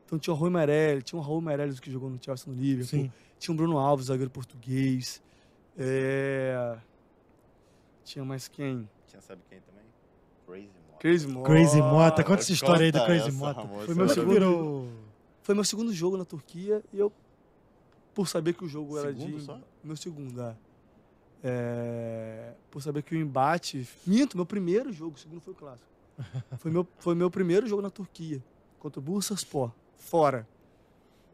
Então 0.07 0.19
tinha 0.19 0.33
o 0.33 0.37
Rui 0.37 0.51
Meirelles, 0.51 1.05
tinha 1.05 1.19
o 1.19 1.23
Raul 1.23 1.41
Meirelles 1.41 1.79
que 1.81 1.91
jogou 1.91 2.09
no 2.09 2.19
Chelsea 2.23 2.53
no 2.53 2.59
Liverpool. 2.59 2.87
Sim. 3.01 3.13
Tinha 3.39 3.53
o 3.53 3.57
Bruno 3.57 3.77
Alves, 3.79 4.07
zagueiro 4.07 4.31
português. 4.31 5.21
É... 5.77 6.77
Tinha 8.07 8.25
mais 8.25 8.47
quem? 8.47 8.89
Tinha 9.09 9.21
sabe 9.21 9.43
quem 9.51 9.59
também? 9.61 9.83
Crazy 10.47 10.69
Mota. 10.69 10.99
Crazy 11.01 11.27
Mota. 11.27 11.51
Crazy 11.51 11.83
Mota, 11.83 12.25
conta 12.25 12.41
essa 12.41 12.53
história 12.53 12.85
aí 12.87 12.93
do 12.93 13.05
Crazy 13.05 13.29
essa, 13.29 13.33
Mota. 13.33 13.61
Ramon, 13.63 13.81
Foi 13.81 13.95
meu 13.97 14.05
é 14.05 14.09
segundo. 14.09 14.33
Virou... 14.33 14.89
Foi 15.43 15.55
meu 15.57 15.65
segundo 15.65 15.93
jogo 15.93 16.17
na 16.17 16.25
Turquia 16.25 16.85
e 16.93 16.99
eu, 17.01 17.13
por 18.15 18.29
saber 18.29 18.55
que 18.55 18.65
o 18.65 18.69
jogo 18.69 18.97
era 18.97 19.09
Segundo 19.09 19.39
de. 19.39 19.43
só? 19.43 19.61
Meu 19.83 19.97
segundo, 19.97 20.41
é. 20.41 20.57
É, 21.43 22.53
Por 22.71 22.81
saber 22.81 23.03
que 23.03 23.15
o 23.15 23.19
embate. 23.19 23.89
Minto, 24.07 24.37
meu 24.37 24.47
primeiro 24.47 24.93
jogo, 24.93 25.17
o 25.17 25.19
segundo 25.19 25.41
foi 25.41 25.53
o 25.53 25.57
clássico. 25.57 25.91
foi, 26.59 26.71
meu, 26.71 26.87
foi 26.99 27.15
meu 27.17 27.31
primeiro 27.31 27.67
jogo 27.67 27.83
na 27.83 27.91
Turquia, 27.91 28.43
contra 28.79 29.01
o 29.01 29.03
Bursaspor, 29.03 29.73
fora. 29.97 30.47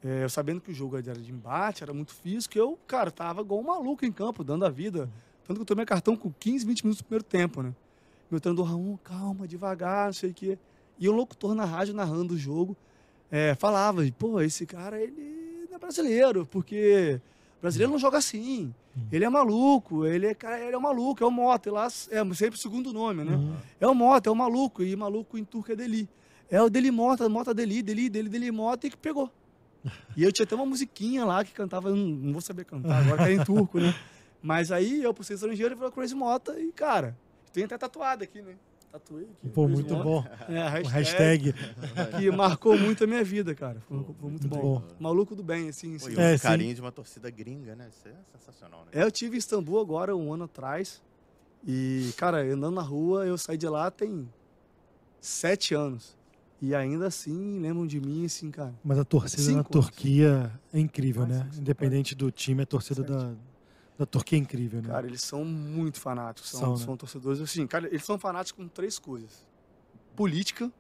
É, 0.03 0.25
eu 0.25 0.29
sabendo 0.31 0.61
que 0.61 0.70
o 0.70 0.75
jogo 0.75 0.97
era 0.97 1.12
de 1.12 1.31
embate, 1.31 1.83
era 1.83 1.93
muito 1.93 2.14
físico, 2.14 2.57
eu, 2.59 2.79
cara, 2.87 3.11
tava 3.11 3.43
igual 3.43 3.61
um 3.61 3.64
maluco 3.64 4.07
em 4.07 4.11
campo, 4.11 4.43
dando 4.43 4.64
a 4.64 4.70
vida. 4.70 5.09
Tanto 5.45 5.59
que 5.59 5.62
eu 5.62 5.66
tomei 5.66 5.84
cartão 5.84 6.16
com 6.16 6.32
15, 6.32 6.64
20 6.64 6.82
minutos 6.84 7.03
do 7.03 7.05
primeiro 7.05 7.24
tempo, 7.24 7.62
né? 7.62 7.74
Meu 8.30 8.40
treinador, 8.40 8.66
Raul, 8.66 8.99
calma, 9.03 9.47
devagar, 9.47 10.07
não 10.07 10.12
sei 10.12 10.30
o 10.30 10.34
quê. 10.34 10.59
E 10.99 11.09
o 11.09 11.12
locutor 11.12 11.55
na 11.55 11.64
rádio 11.64 11.95
narrando 11.95 12.34
o 12.34 12.38
jogo 12.38 12.76
é, 13.30 13.55
falava, 13.55 14.03
pô, 14.18 14.40
esse 14.40 14.64
cara, 14.66 15.01
ele 15.01 15.66
não 15.68 15.76
é 15.76 15.78
brasileiro, 15.78 16.47
porque 16.47 17.20
brasileiro 17.61 17.93
não 17.93 17.99
joga 17.99 18.18
assim. 18.18 18.72
Ele 19.11 19.24
é 19.24 19.28
maluco, 19.28 20.05
ele 20.05 20.26
é, 20.26 20.34
cara, 20.34 20.61
ele 20.61 20.74
é 20.74 20.78
um 20.78 20.82
maluco, 20.82 21.24
é 21.24 21.26
o 21.26 21.30
Mota, 21.30 21.72
lá 21.72 21.86
é 21.86 22.34
sempre 22.34 22.57
o 22.57 22.59
segundo 22.59 22.93
nome, 22.93 23.24
né? 23.24 23.32
Uhum. 23.34 23.55
É 23.80 23.86
o 23.86 23.95
Mota, 23.95 24.28
é 24.28 24.32
o 24.32 24.36
maluco, 24.36 24.82
e 24.82 24.95
maluco 24.95 25.38
em 25.38 25.45
turco 25.45 25.72
é 25.72 25.76
Deli. 25.76 26.09
É 26.51 26.61
o 26.61 26.68
Deli 26.68 26.90
Mota, 26.90 27.26
Mota 27.28 27.55
Deli, 27.55 27.82
Deli, 27.82 28.11
Deli, 28.11 28.28
Deli 28.28 28.51
Mota, 28.51 28.86
e 28.86 28.90
que 28.90 28.97
pegou. 28.97 29.30
E 30.14 30.22
eu 30.22 30.30
tinha 30.30 30.45
até 30.45 30.55
uma 30.55 30.66
musiquinha 30.66 31.24
lá 31.24 31.43
que 31.43 31.53
cantava, 31.53 31.88
não, 31.88 31.97
não 31.97 32.32
vou 32.32 32.43
saber 32.43 32.66
cantar 32.66 33.03
agora, 33.03 33.16
que 33.16 33.22
era 33.22 33.32
em 33.32 33.45
turco, 33.45 33.80
né? 33.80 33.95
Mas 34.43 34.72
aí 34.72 35.03
eu, 35.03 35.14
por 35.14 35.24
ser 35.24 35.34
estrangeiro, 35.34 35.76
falei 35.76 35.93
Crazy 35.93 36.14
Mota, 36.14 36.59
e 36.59 36.72
cara, 36.72 37.16
tem 37.53 37.64
até 37.64 37.78
tatuado 37.78 38.24
aqui, 38.24 38.43
né? 38.43 38.57
Tatuei 38.90 39.24
aqui. 39.24 39.49
Pô, 39.51 39.62
Crazy 39.66 39.72
muito 39.82 39.95
Mota. 39.95 40.05
bom. 40.05 40.24
É, 40.53 40.59
a 40.61 40.66
O 40.82 40.86
hashtag, 40.88 41.53
hashtag. 41.53 42.16
que 42.18 42.30
marcou 42.30 42.76
muito 42.78 43.05
a 43.05 43.07
minha 43.07 43.22
vida, 43.24 43.55
cara. 43.55 43.80
Foi, 43.88 43.97
foi 43.99 44.07
muito, 44.07 44.22
Muito 44.30 44.49
bom. 44.49 44.80
bom. 44.80 44.88
Maluco 44.99 45.34
do 45.36 45.43
bem, 45.43 45.68
assim. 45.68 45.97
Pô, 45.99 46.09
É, 46.20 46.34
um 46.34 46.38
sim. 46.38 46.43
carinho 46.43 46.74
de 46.74 46.80
uma 46.80 46.93
torcida 46.93 47.30
gringa, 47.30 47.74
né? 47.76 47.88
Isso 47.88 48.09
é 48.09 48.14
sensacional, 48.38 48.80
né? 48.80 48.88
É, 48.93 49.03
eu 49.05 49.11
tive 49.11 49.36
em 49.36 49.38
Istambul 49.38 49.80
agora, 49.80 50.14
um 50.16 50.32
ano 50.34 50.45
atrás. 50.45 51.01
E, 51.66 52.11
cara, 52.16 52.43
andando 52.43 52.74
na 52.74 52.82
rua, 52.82 53.24
eu 53.24 53.38
saí 53.38 53.57
de 53.57 53.68
lá 53.68 53.90
tem 53.90 54.28
sete 55.20 55.74
anos. 55.74 56.16
E 56.61 56.74
ainda 56.74 57.07
assim, 57.07 57.61
lembram 57.61 57.86
de 57.86 58.01
mim, 58.01 58.24
assim, 58.24 58.51
cara. 58.51 58.74
Mas 58.84 58.99
a 58.99 59.05
torcida 59.05 59.43
Cinco 59.43 59.55
na 59.55 59.61
anos. 59.61 59.70
Turquia 59.70 60.53
é 60.72 60.78
incrível, 60.78 61.24
Ah, 61.24 61.26
né? 61.26 61.43
sim, 61.45 61.53
sim, 61.57 61.61
Independente 61.61 62.14
do 62.14 62.30
time, 62.30 62.62
a 62.62 62.66
torcida 62.66 63.01
Sete. 63.03 63.11
da, 63.12 63.34
da 63.99 64.07
Turquia 64.07 64.38
é 64.38 64.40
incrível, 64.40 64.80
né? 64.82 64.88
Cara, 64.88 65.07
eles 65.07 65.22
são 65.22 65.45
muito 65.45 66.01
fanáticos. 66.01 66.51
São, 66.51 66.61
São, 66.61 66.76
são, 66.76 66.90
né? 66.93 66.97
torcedores, 66.99 67.40
assim, 67.40 67.66
cara, 67.66 67.86
eles 67.88 68.05
são 68.05 68.18
fanáticos 68.18 68.62
com 68.64 68.68
três 68.68 68.99
coisas: 68.99 69.47
política, 70.16 70.70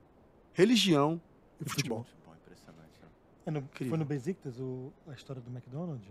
religião 0.52 1.20
e, 1.60 1.64
E 1.64 1.68
futebol. 1.68 2.06
Impressionante. 2.44 3.00
né? 3.02 3.08
É 3.46 3.50
no- 3.50 3.68
foi 3.88 3.98
no 3.98 4.04
Besiktas 4.04 4.58
o, 4.58 4.92
a 5.08 5.12
história 5.12 5.40
do 5.42 5.50
McDonald's? 5.50 6.08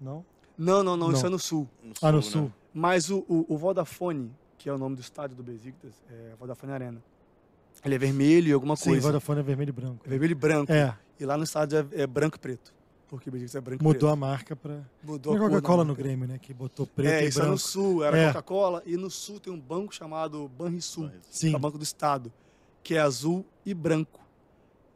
Não? 0.00 0.24
Não, 0.58 0.82
não, 0.82 0.96
não, 0.96 1.12
isso 1.12 1.22
Não. 1.22 1.28
é 1.28 1.30
no 1.30 1.38
sul. 1.38 1.68
Ah, 2.02 2.10
no 2.10 2.18
né? 2.18 2.22
sul. 2.22 2.52
Mas 2.72 3.10
o, 3.10 3.18
o, 3.28 3.46
o 3.48 3.56
Vodafone, 3.58 4.32
que 4.58 4.68
é 4.68 4.72
o 4.72 4.78
nome 4.78 4.96
do 4.96 5.00
estádio 5.00 5.36
do 5.36 5.42
Besiktas, 5.42 5.92
é 6.10 6.34
Vodafone 6.38 6.72
Arena. 6.72 7.02
Ele 7.84 7.94
é 7.94 7.98
vermelho 7.98 8.48
e 8.48 8.52
alguma 8.52 8.74
Sim, 8.76 8.90
coisa. 8.90 9.06
Vodafone 9.06 9.40
é 9.40 9.42
vermelho 9.42 9.68
e 9.68 9.72
branco. 9.72 10.02
É 10.06 10.08
vermelho 10.08 10.32
e 10.32 10.34
branco. 10.34 10.72
É, 10.72 10.96
E 11.20 11.24
lá 11.26 11.36
no 11.36 11.44
estádio 11.44 11.78
é, 11.92 12.02
é 12.02 12.06
branco 12.06 12.36
e 12.36 12.40
preto. 12.40 12.74
Porque 13.08 13.30
Besiktas 13.30 13.54
é 13.54 13.60
branco 13.60 13.82
e 13.82 13.84
mudou 13.84 14.00
preto. 14.00 14.12
a 14.12 14.16
marca 14.16 14.56
pra. 14.56 14.82
Mudou 15.02 15.36
a 15.36 15.38
Coca-Cola 15.38 15.84
no. 15.84 15.94
Grêmio, 15.94 16.26
né? 16.26 16.38
Que 16.38 16.52
botou 16.52 16.86
preto 16.86 17.08
É, 17.12 17.24
e 17.24 17.28
isso 17.28 17.38
é 17.38 17.42
branco. 17.42 17.52
no 17.52 17.58
sul, 17.58 18.02
era 18.04 18.18
É. 18.18 18.26
Coca-Cola. 18.28 18.82
E 18.84 18.96
no 18.96 19.08
sul 19.10 19.38
tem 19.38 19.52
um 19.52 19.60
banco 19.60 19.94
chamado 19.94 20.48
Banrisul, 20.48 21.10
Sim. 21.30 21.48
que 21.50 21.54
é 21.54 21.56
o 21.56 21.60
Banco 21.60 21.78
do 21.78 21.84
Estado, 21.84 22.32
que 22.82 22.94
é 22.96 22.98
azul 23.00 23.46
e 23.64 23.72
branco. 23.72 24.20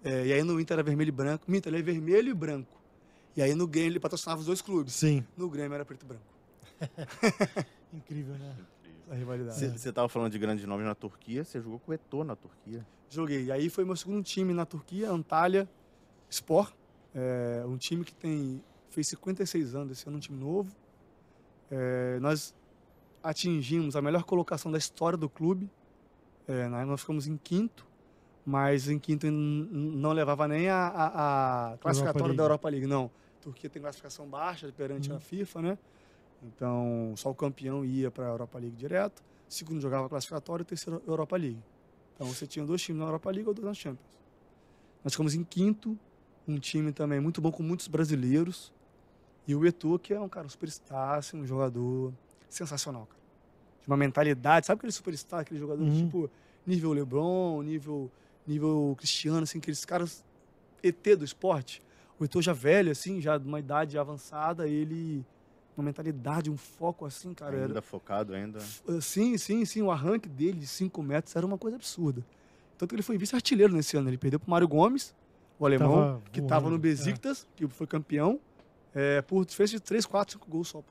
É, 0.03 0.27
e 0.27 0.33
aí 0.33 0.43
no 0.43 0.59
Inter 0.61 0.75
era 0.75 0.83
vermelho 0.83 1.09
e 1.09 1.13
branco. 1.13 1.45
Minta, 1.47 1.69
ele 1.69 1.79
é 1.79 1.83
vermelho 1.83 2.31
e 2.31 2.35
branco. 2.35 2.81
E 3.37 3.43
aí 3.43 3.55
no 3.55 3.67
Grêmio 3.67 3.91
ele 3.93 4.01
patrocinava 4.01 4.41
os 4.41 4.47
dois 4.47 4.61
clubes. 4.61 4.95
Sim. 4.95 5.25
No 5.37 5.49
Grêmio 5.49 5.75
era 5.75 5.85
preto 5.85 6.03
e 6.05 6.07
branco. 6.07 6.25
Incrível, 7.93 8.35
né? 8.35 8.57
A 9.11 9.15
rivalidade. 9.15 9.59
Você 9.59 9.69
você 9.69 9.93
tava 9.93 10.09
falando 10.09 10.33
de 10.33 10.39
grandes 10.39 10.65
nomes 10.65 10.87
na 10.87 10.95
Turquia, 10.95 11.45
você 11.45 11.61
jogou 11.61 11.79
com 11.81 11.91
o 11.91 11.95
Eto'o 11.95 12.25
na 12.25 12.35
Turquia. 12.37 12.85
Joguei. 13.09 13.45
E 13.47 13.53
aí 13.53 13.69
foi 13.69 13.85
meu 13.85 13.97
segundo 13.97 14.23
time 14.23 14.53
na 14.55 14.65
Turquia, 14.65 15.11
Antalya 15.11 15.69
Sport. 16.29 16.73
É, 17.15 17.65
um 17.67 17.77
time 17.77 18.05
que 18.05 18.15
tem 18.15 18.63
fez 18.89 19.09
56 19.09 19.75
anos, 19.75 19.93
esse 19.99 20.07
ano 20.09 20.17
um 20.17 20.21
time 20.21 20.39
novo. 20.39 20.75
É, 21.71 22.19
nós 22.21 22.55
atingimos 23.23 23.97
a 23.97 24.03
melhor 24.03 24.25
colocação 24.25 24.71
da 24.71 24.79
história 24.79 25.17
do 25.19 25.29
clube. 25.29 25.71
É, 26.49 26.67
nós 26.69 26.87
nós 26.87 27.01
ficamos 27.01 27.27
em 27.27 27.37
quinto, 27.37 27.87
mas 28.45 28.89
em 28.89 28.99
quinto 28.99 29.31
não 29.31 30.13
levava 30.13 30.49
nem 30.49 30.69
a, 30.69 30.87
a- 30.89 31.73
a 31.73 31.79
classificatória 31.79 32.35
da 32.35 32.43
Europa 32.43 32.69
League, 32.69 32.87
não. 32.87 33.11
A 33.39 33.43
Turquia 33.43 33.71
tem 33.71 33.81
classificação 33.81 34.27
baixa 34.29 34.73
perante 34.77 35.11
Uhum. 35.11 35.17
a 35.17 35.21
FIFA, 35.21 35.63
né? 35.63 35.79
Então, 36.43 37.13
só 37.17 37.31
o 37.31 37.35
campeão 37.35 37.85
ia 37.85 38.11
para 38.11 38.27
a 38.27 38.29
Europa 38.31 38.59
League 38.59 38.75
direto. 38.77 39.23
Segundo 39.49 39.81
jogava 39.81 40.09
classificatório, 40.09 40.65
terceiro 40.65 41.03
Europa 41.07 41.37
League. 41.37 41.63
Então 42.15 42.27
você 42.27 42.47
tinha 42.47 42.65
dois 42.65 42.81
times 42.83 43.01
na 43.01 43.07
Europa 43.07 43.31
League 43.31 43.49
ou 43.49 43.55
dois 43.55 43.67
na 43.67 43.75
Champions. 43.75 44.09
Nós 45.05 45.13
ficamos 45.13 45.35
em 45.35 45.43
quinto, 45.45 45.99
um 46.47 46.59
time 46.59 46.93
também 46.93 47.21
muito 47.21 47.41
bom 47.41 47.51
com 47.53 47.63
muitos 47.63 47.89
brasileiros. 47.89 48.73
E 49.47 49.55
o 49.55 49.67
Eto'o, 49.67 49.99
que 49.99 50.13
é 50.15 50.21
um 50.21 50.29
cara 50.29 50.49
superstar, 50.49 51.19
assim, 51.19 51.37
um 51.41 51.47
jogador 51.47 52.13
sensacional, 52.49 53.07
cara. 53.07 53.21
De 53.83 53.87
uma 53.87 53.97
mentalidade, 53.97 54.67
sabe 54.67 54.79
aquele 54.79 54.93
superstar, 54.93 55.41
aquele 55.41 55.59
jogador 55.59 55.83
Uhum. 55.83 56.07
tipo 56.07 56.31
nível 56.67 56.93
LeBron, 56.93 57.63
nível 57.63 58.11
nível 58.47 58.95
Cristiano, 58.99 59.43
assim, 59.43 59.59
aqueles 59.59 59.85
caras 59.85 60.25
ET 60.83 61.17
do 61.17 61.25
esporte. 61.25 61.83
O 62.19 62.25
Eto'o 62.25 62.43
já 62.43 62.53
velho, 62.53 62.91
assim, 62.91 63.21
já 63.21 63.39
de 63.39 63.47
uma 63.47 63.61
idade 63.61 63.97
avançada, 63.97 64.69
ele 64.69 65.25
uma 65.77 65.85
mentalidade, 65.85 66.51
um 66.51 66.57
foco 66.57 67.07
assim, 67.07 67.33
cara. 67.33 67.57
Era, 67.57 67.67
Ainda 67.67 67.83
focado, 67.83 68.35
ainda. 68.35 68.59
Uh, 68.87 69.01
Sim, 69.01 69.39
sim, 69.39 69.65
sim. 69.65 69.83
O 69.83 69.91
arranque 69.91 70.29
dele 70.29 70.59
de 70.59 70.67
5 70.67 71.03
metros 71.03 71.35
era 71.35 71.47
uma 71.47 71.57
coisa 71.57 71.77
absurda. 71.77 72.25
Tanto 72.77 72.91
que 72.91 72.97
ele 72.97 73.03
foi 73.03 73.17
vice-artilheiro 73.17 73.73
nesse 73.73 73.97
ano. 73.97 74.11
Ele 74.11 74.19
perdeu 74.19 74.39
pro 74.39 74.51
Mário 74.51 74.69
Gomes, 74.69 75.15
o 75.61 75.67
alemão, 75.67 75.95
Tava 75.95 76.23
que 76.33 76.41
estava 76.41 76.71
no 76.71 76.79
Besiktas, 76.79 77.47
que 77.55 77.69
foi 77.69 77.87
campeão, 77.87 78.41
é, 78.95 79.21
por 79.23 79.45
diferença 79.45 79.75
de 79.75 79.81
3, 79.81 80.07
4, 80.07 80.33
5 80.35 80.51
gols 80.51 80.69
só. 80.69 80.83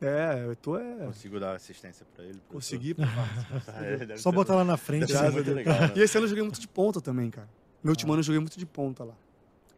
É, 0.00 0.44
eu 0.46 0.56
tô 0.56 0.76
é, 0.76 1.06
Consigo 1.06 1.38
dar 1.38 1.54
assistência 1.54 2.04
pra 2.14 2.24
ele? 2.24 2.40
consegui. 2.48 2.94
pô. 2.94 3.02
Ah, 3.02 3.84
é, 3.84 4.16
Só 4.16 4.30
ser- 4.30 4.34
botar 4.34 4.56
lá 4.56 4.64
na 4.64 4.76
frente. 4.76 5.06
Graças 5.12 5.46
né? 5.46 5.52
legal. 5.52 5.80
né? 5.80 5.92
E 5.94 6.00
esse 6.00 6.16
ano 6.16 6.24
eu 6.24 6.28
joguei 6.28 6.42
muito 6.42 6.60
de 6.60 6.66
ponta 6.66 7.00
também, 7.00 7.30
cara. 7.30 7.48
Meu 7.84 7.92
último 7.92 8.12
ano 8.12 8.20
eu 8.20 8.24
joguei 8.24 8.40
muito 8.40 8.58
de 8.58 8.66
ponta 8.66 9.04
lá. 9.04 9.14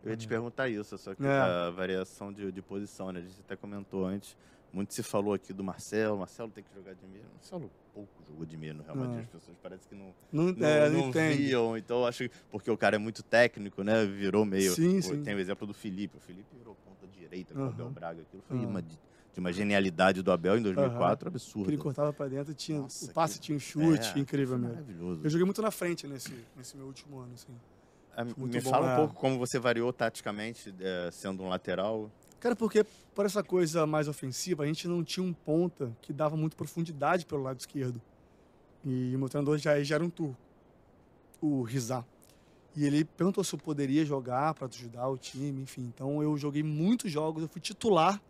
Eu 0.02 0.10
ia 0.10 0.16
te 0.16 0.28
perguntar 0.28 0.68
isso, 0.68 0.96
só 0.98 1.14
que 1.14 1.24
É. 1.26 1.30
a 1.30 1.70
variação 1.70 2.32
de, 2.32 2.50
de 2.52 2.62
posição, 2.62 3.10
né? 3.12 3.20
A 3.20 3.22
gente 3.22 3.40
até 3.40 3.56
comentou 3.56 4.06
antes. 4.06 4.36
Muito 4.74 4.92
se 4.92 5.02
falou 5.04 5.32
aqui 5.34 5.52
do 5.52 5.62
Marcelo. 5.62 6.18
Marcelo 6.18 6.50
tem 6.50 6.64
que 6.64 6.74
jogar 6.74 6.94
de 6.94 7.06
meio. 7.06 7.24
Marcelo 7.32 7.70
pouco 7.94 8.10
jogou 8.28 8.44
de 8.44 8.56
meio 8.56 8.74
no 8.74 8.82
Real 8.82 8.96
Madrid. 8.96 9.14
Não. 9.18 9.22
As 9.22 9.30
pessoas 9.30 9.56
parecem 9.62 9.88
que 9.88 9.94
não, 9.94 10.12
Não, 10.32 10.52
não, 10.52 10.66
é, 10.66 10.90
não, 10.90 11.04
não 11.06 11.12
viam. 11.12 11.76
Então, 11.78 12.04
acho 12.04 12.28
que 12.28 12.34
porque 12.50 12.68
o 12.70 12.76
cara 12.76 12.96
é 12.96 12.98
muito 12.98 13.22
técnico, 13.22 13.84
né? 13.84 14.04
Virou 14.04 14.44
meio. 14.44 14.72
Sim, 14.74 14.96
Pô, 15.00 15.02
sim. 15.14 15.22
Tem 15.22 15.32
o 15.34 15.38
exemplo 15.38 15.64
do 15.64 15.72
Felipe. 15.72 16.16
O 16.16 16.20
Felipe 16.20 16.48
virou 16.58 16.74
ponta 16.84 17.06
direita 17.06 17.54
com 17.54 17.60
o 17.60 17.62
Aham. 17.62 17.70
Abel 17.72 17.90
Braga. 17.90 18.22
Aquilo 18.22 18.42
foi 18.48 18.56
Aham. 18.58 18.66
uma, 18.66 18.82
de, 18.82 18.98
uma 19.36 19.52
genialidade 19.52 20.22
do 20.22 20.32
Abel 20.32 20.58
em 20.58 20.62
2004 20.62 21.30
Que 21.30 21.36
absurda. 21.36 21.70
ele 21.70 21.78
cortava 21.80 22.12
pra 22.12 22.26
dentro, 22.26 22.52
tinha, 22.52 22.80
Nossa, 22.80 23.04
o 23.04 23.14
passe 23.14 23.34
que- 23.38 23.44
tinha 23.46 23.56
um 23.56 23.60
chute, 23.60 24.12
É, 24.16 24.18
incrível 24.18 24.58
mesmo. 24.58 24.74
Maravilhoso. 24.74 25.20
Eu 25.22 25.30
joguei 25.30 25.44
muito 25.44 25.62
na 25.62 25.70
frente 25.70 26.08
nesse, 26.08 26.34
nesse 26.56 26.76
meu 26.76 26.86
último 26.86 27.18
ano, 27.20 27.32
assim. 27.34 27.52
Muito 28.36 28.54
Me 28.54 28.60
bom, 28.60 28.70
fala 28.70 28.86
um 28.86 28.90
é. 28.90 28.96
pouco 28.96 29.14
como 29.14 29.38
você 29.38 29.58
variou 29.58 29.92
taticamente, 29.92 30.72
eh, 30.80 31.10
sendo 31.12 31.42
um 31.42 31.48
lateral. 31.48 32.10
Cara, 32.44 32.54
porque 32.54 32.84
por 33.14 33.24
essa 33.24 33.42
coisa 33.42 33.86
mais 33.86 34.06
ofensiva, 34.06 34.64
a 34.64 34.66
gente 34.66 34.86
não 34.86 35.02
tinha 35.02 35.24
um 35.24 35.32
ponta 35.32 35.96
que 36.02 36.12
dava 36.12 36.36
muito 36.36 36.54
profundidade 36.54 37.24
pelo 37.24 37.42
lado 37.42 37.58
esquerdo. 37.58 38.02
E 38.84 39.16
o 39.16 39.18
meu 39.18 39.30
treinador 39.30 39.56
já, 39.56 39.82
já 39.82 39.94
era 39.94 40.04
um 40.04 40.10
turco, 40.10 40.36
o 41.40 41.62
Rizá. 41.62 42.04
E 42.76 42.84
ele 42.84 43.02
perguntou 43.02 43.42
se 43.42 43.54
eu 43.54 43.58
poderia 43.58 44.04
jogar 44.04 44.52
para 44.52 44.66
ajudar 44.66 45.08
o 45.08 45.16
time, 45.16 45.62
enfim. 45.62 45.90
Então 45.94 46.22
eu 46.22 46.36
joguei 46.36 46.62
muitos 46.62 47.10
jogos, 47.10 47.42
eu 47.42 47.48
fui 47.48 47.62
titular 47.62 48.20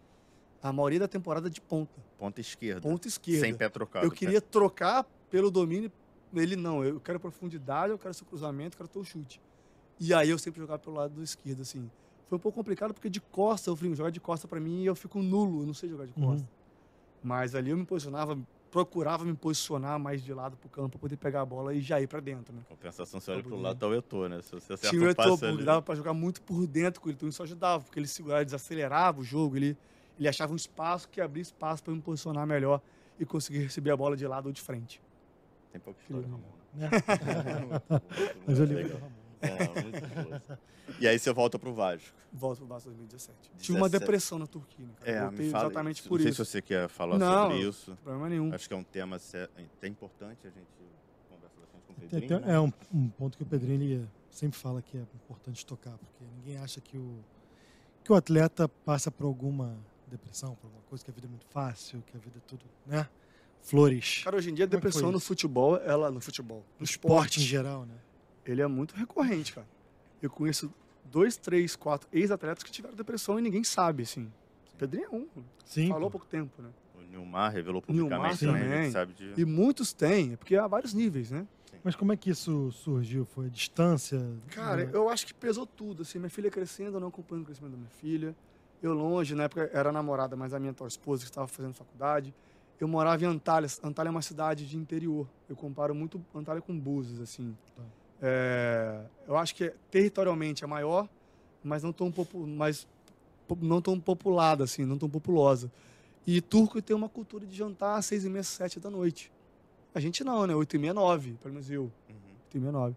a 0.62 0.72
maioria 0.72 1.00
da 1.00 1.08
temporada 1.08 1.50
de 1.50 1.60
ponta, 1.60 2.00
Ponta 2.16 2.40
esquerda. 2.40 2.82
ponta 2.82 3.08
esquerda. 3.08 3.40
Sem 3.40 3.52
pé 3.52 3.68
trocado. 3.68 4.06
eu 4.06 4.12
queria 4.12 4.40
trocar 4.40 5.04
pelo 5.28 5.50
domínio, 5.50 5.90
ele 6.32 6.54
não, 6.54 6.84
eu 6.84 7.00
quero 7.00 7.18
profundidade, 7.18 7.90
eu 7.90 7.98
quero 7.98 8.14
seu 8.14 8.24
cruzamento, 8.24 8.76
eu 8.76 8.78
quero 8.78 8.88
teu 8.88 9.02
chute. 9.02 9.40
E 9.98 10.14
aí 10.14 10.30
eu 10.30 10.38
sempre 10.38 10.60
jogava 10.60 10.78
pelo 10.78 10.94
lado 10.94 11.14
do 11.14 11.22
esquerdo, 11.24 11.62
assim. 11.62 11.90
Foi 12.28 12.36
um 12.36 12.40
pouco 12.40 12.56
complicado 12.56 12.94
porque 12.94 13.10
de 13.10 13.20
costa, 13.20 13.70
eu 13.70 13.76
falei, 13.76 13.94
jogar 13.94 14.10
de 14.10 14.20
costa 14.20 14.48
pra 14.48 14.58
mim 14.58 14.84
eu 14.84 14.94
fico 14.94 15.22
nulo, 15.22 15.62
eu 15.62 15.66
não 15.66 15.74
sei 15.74 15.88
jogar 15.88 16.06
de 16.06 16.12
Uhum. 16.16 16.30
costa. 16.30 16.48
Mas 17.22 17.54
ali 17.54 17.70
eu 17.70 17.76
me 17.76 17.84
posicionava, 17.84 18.38
procurava 18.70 19.24
me 19.24 19.34
posicionar 19.34 19.98
mais 19.98 20.22
de 20.22 20.32
lado 20.34 20.56
pro 20.56 20.68
campo 20.68 20.90
pra 20.90 20.98
poder 20.98 21.16
pegar 21.16 21.42
a 21.42 21.46
bola 21.46 21.74
e 21.74 21.80
já 21.80 22.00
ir 22.00 22.06
pra 22.06 22.20
dentro, 22.20 22.54
né? 22.54 22.62
Compensação, 22.68 23.20
você 23.20 23.30
olha 23.30 23.42
pro 23.42 23.56
lado, 23.56 23.78
tá 23.78 24.16
o 24.16 24.28
né? 24.28 24.42
Se 24.42 24.50
você 24.52 24.72
acerta 24.72 24.96
Tinha 24.96 25.10
o 25.10 25.14
passe 25.14 25.30
porque 25.30 25.46
ali... 25.46 25.64
dava 25.64 25.82
pra 25.82 25.94
jogar 25.94 26.12
muito 26.12 26.42
por 26.42 26.66
dentro 26.66 27.00
com 27.00 27.08
ele, 27.08 27.16
então 27.16 27.28
isso 27.28 27.42
ajudava, 27.42 27.84
porque 27.84 27.98
ele 27.98 28.06
segurava, 28.06 28.44
desacelerava 28.44 29.20
o 29.20 29.24
jogo, 29.24 29.56
ele, 29.56 29.78
ele 30.18 30.28
achava 30.28 30.52
um 30.52 30.56
espaço 30.56 31.08
que 31.08 31.20
abria 31.20 31.42
espaço 31.42 31.82
pra 31.82 31.92
eu 31.92 31.96
me 31.96 32.02
posicionar 32.02 32.46
melhor 32.46 32.80
e 33.18 33.24
conseguir 33.24 33.60
receber 33.60 33.90
a 33.90 33.96
bola 33.96 34.16
de 34.16 34.26
lado 34.26 34.46
ou 34.46 34.52
de 34.52 34.60
frente. 34.60 35.00
Tem 35.72 35.80
pouca 35.80 36.00
história, 36.00 36.26
Ramon. 36.26 36.40
né? 36.74 36.90
Né? 37.88 38.30
Mas 38.46 38.58
eu 38.58 38.66
legal. 38.66 39.00
É, 39.44 39.82
muito 39.82 40.24
boa. 40.24 40.58
E 41.00 41.08
aí 41.08 41.18
você 41.18 41.32
volta 41.32 41.58
pro 41.58 41.72
Vasco. 41.74 42.12
Volto 42.32 42.58
pro 42.58 42.66
Vasco 42.66 42.88
2017. 42.90 43.36
Tive 43.58 43.78
uma 43.78 43.88
17. 43.88 44.00
depressão 44.00 44.38
na 44.38 44.46
Turquia, 44.46 44.86
né, 44.86 44.92
cara? 44.98 45.10
É, 45.10 45.20
Voltei 45.22 45.46
me 45.46 45.50
fala 45.52 45.64
exatamente 45.64 46.00
isso. 46.00 46.08
por 46.08 46.20
Não 46.20 46.26
isso. 46.28 46.36
sei 46.36 46.44
se 46.44 46.50
você 46.50 46.62
quer 46.62 46.88
falar 46.88 47.18
Não. 47.18 47.42
sobre 47.50 47.68
isso. 47.68 47.90
Não 47.90 47.96
tem 47.96 48.04
problema 48.04 48.28
nenhum. 48.28 48.54
Acho 48.54 48.68
que 48.68 48.74
é 48.74 48.76
um 48.76 48.84
tema 48.84 49.16
até 49.16 49.88
importante, 49.88 50.46
a 50.46 50.50
gente 50.50 50.66
conversa 51.30 51.56
bastante 51.60 51.82
com 51.86 51.92
o 51.92 52.08
Pedrinho. 52.08 52.36
até- 52.36 52.46
né? 52.46 52.54
é 52.54 52.60
um, 52.60 52.72
um 52.92 53.08
ponto 53.08 53.36
que 53.36 53.42
o 53.42 53.46
Pedrinho 53.46 53.82
ele 53.82 54.08
sempre 54.30 54.58
fala 54.58 54.82
que 54.82 54.96
é 54.96 55.00
importante 55.00 55.64
tocar, 55.64 55.96
porque 55.96 56.24
ninguém 56.36 56.58
acha 56.58 56.80
que 56.80 56.96
o, 56.98 57.18
que 58.02 58.12
o 58.12 58.14
atleta 58.14 58.68
passa 58.68 59.10
por 59.10 59.24
alguma 59.24 59.76
depressão, 60.08 60.54
por 60.56 60.66
alguma 60.66 60.82
coisa, 60.84 61.04
que 61.04 61.10
a 61.10 61.14
vida 61.14 61.26
é 61.26 61.30
muito 61.30 61.46
fácil, 61.46 62.02
que 62.06 62.16
a 62.16 62.20
vida 62.20 62.38
é 62.38 62.42
tudo, 62.46 62.64
né? 62.86 63.08
Flores. 63.62 64.20
Cara, 64.22 64.36
hoje 64.36 64.50
em 64.50 64.54
dia 64.54 64.66
a 64.66 64.68
Como 64.68 64.76
é 64.76 64.80
depressão 64.80 65.10
no 65.10 65.18
futebol, 65.18 65.76
ela 65.78 66.10
no 66.10 66.20
futebol, 66.20 66.58
no 66.78 66.82
o 66.82 66.84
esporte 66.84 67.38
em 67.38 67.40
esporte, 67.40 67.40
geral, 67.40 67.86
né? 67.86 67.94
Ele 68.44 68.62
é 68.62 68.66
muito 68.66 68.94
recorrente, 68.94 69.54
cara. 69.54 69.66
Eu 70.20 70.30
conheço 70.30 70.72
dois, 71.04 71.36
três, 71.36 71.76
quatro 71.76 72.08
ex-atletas 72.12 72.62
que 72.62 72.70
tiveram 72.70 72.94
depressão 72.94 73.38
e 73.38 73.42
ninguém 73.42 73.64
sabe, 73.64 74.02
assim. 74.02 74.30
O 74.74 74.76
Pedrinho 74.76 75.06
é 75.06 75.14
um. 75.14 75.26
Sim. 75.64 75.88
Falou 75.88 76.08
há 76.08 76.10
pouco 76.10 76.26
tempo, 76.26 76.62
né? 76.62 76.70
O 76.96 77.02
Nilmar 77.02 77.52
revelou 77.52 77.82
Nilmar 77.88 78.30
publicamente 78.30 78.46
também, 78.46 78.62
a 78.62 78.74
também. 78.76 78.90
sabe 78.90 79.12
de... 79.12 79.40
E 79.40 79.44
muitos 79.44 79.92
têm, 79.92 80.32
é 80.32 80.36
porque 80.36 80.56
há 80.56 80.66
vários 80.66 80.94
níveis, 80.94 81.30
né? 81.30 81.46
Mas 81.84 81.94
como 81.94 82.12
é 82.14 82.16
que 82.16 82.30
isso 82.30 82.72
surgiu? 82.72 83.26
Foi 83.26 83.46
a 83.46 83.48
distância? 83.50 84.18
Cara, 84.48 84.86
né? 84.86 84.90
eu 84.94 85.10
acho 85.10 85.26
que 85.26 85.34
pesou 85.34 85.66
tudo, 85.66 86.00
assim, 86.00 86.18
minha 86.18 86.30
filha 86.30 86.50
crescendo, 86.50 86.96
eu 86.96 87.00
não 87.00 87.08
acompanho 87.08 87.42
o 87.42 87.44
crescimento 87.44 87.72
da 87.72 87.76
minha 87.76 87.90
filha. 87.90 88.34
Eu 88.82 88.94
longe, 88.94 89.34
na 89.34 89.44
época 89.44 89.70
era 89.72 89.92
namorada, 89.92 90.34
mas 90.34 90.54
a 90.54 90.58
minha 90.58 90.72
atual 90.72 90.88
esposa 90.88 91.22
que 91.22 91.30
estava 91.30 91.46
fazendo 91.46 91.74
faculdade. 91.74 92.34
Eu 92.80 92.88
morava 92.88 93.22
em 93.22 93.26
Antalya. 93.26 93.68
Antalya 93.82 94.08
é 94.08 94.10
uma 94.10 94.22
cidade 94.22 94.66
de 94.66 94.76
interior. 94.76 95.28
Eu 95.48 95.54
comparo 95.54 95.94
muito 95.94 96.22
Antalya 96.34 96.60
com 96.60 96.78
Búzios, 96.78 97.20
assim. 97.20 97.56
Tá. 97.76 97.82
É, 98.26 99.00
eu 99.28 99.36
acho 99.36 99.54
que 99.54 99.70
territorialmente 99.90 100.64
é 100.64 100.66
maior, 100.66 101.06
mas 101.62 101.82
não 101.82 101.92
tão, 101.92 102.10
popu, 102.10 102.46
mas, 102.46 102.86
não 103.60 103.82
tão 103.82 104.00
populada, 104.00 104.64
assim, 104.64 104.86
não 104.86 104.96
tão 104.96 105.10
populosa. 105.10 105.70
E 106.26 106.40
Turco 106.40 106.80
tem 106.80 106.96
uma 106.96 107.08
cultura 107.08 107.44
de 107.44 107.54
jantar 107.54 107.98
às 107.98 108.06
seis 108.06 108.24
e 108.24 108.30
meia, 108.30 108.42
sete 108.42 108.80
da 108.80 108.88
noite. 108.88 109.30
A 109.94 110.00
gente 110.00 110.24
não, 110.24 110.46
né? 110.46 110.54
Oito 110.54 110.74
e 110.74 110.78
meia, 110.78 110.94
nove, 110.94 111.36
pelo 111.42 111.52
menos 111.52 111.70
eu. 111.70 111.82
Uhum. 111.82 112.16
8 112.54 112.56
e 112.56 112.60
meia, 112.60 112.72
9. 112.72 112.96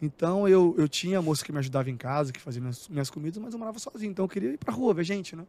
Então 0.00 0.48
eu, 0.48 0.74
eu 0.78 0.88
tinha 0.88 1.18
a 1.18 1.22
moça 1.22 1.44
que 1.44 1.52
me 1.52 1.58
ajudava 1.58 1.90
em 1.90 1.96
casa, 1.96 2.32
que 2.32 2.40
fazia 2.40 2.60
minhas, 2.60 2.88
minhas 2.88 3.10
comidas, 3.10 3.42
mas 3.42 3.52
eu 3.52 3.58
morava 3.58 3.78
sozinho. 3.78 4.12
Então 4.12 4.24
eu 4.24 4.28
queria 4.28 4.52
ir 4.52 4.56
pra 4.56 4.72
rua 4.72 4.94
ver 4.94 5.04
gente, 5.04 5.34
né? 5.34 5.44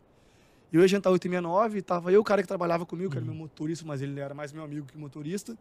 E 0.72 0.76
eu 0.76 0.82
ia 0.82 0.88
jantar 0.88 1.12
8 1.12 1.26
e 1.26 1.30
meia, 1.30 1.42
9, 1.42 1.78
e 1.78 1.82
tava 1.82 2.12
eu, 2.12 2.22
o 2.22 2.24
cara 2.24 2.42
que 2.42 2.48
trabalhava 2.48 2.86
comigo, 2.86 3.12
que 3.12 3.18
era 3.18 3.26
meu 3.26 3.36
motorista, 3.36 3.86
mas 3.86 4.02
ele 4.02 4.20
era 4.20 4.34
mais 4.34 4.52
meu 4.52 4.64
amigo 4.64 4.88
que 4.88 4.98
motorista. 4.98 5.56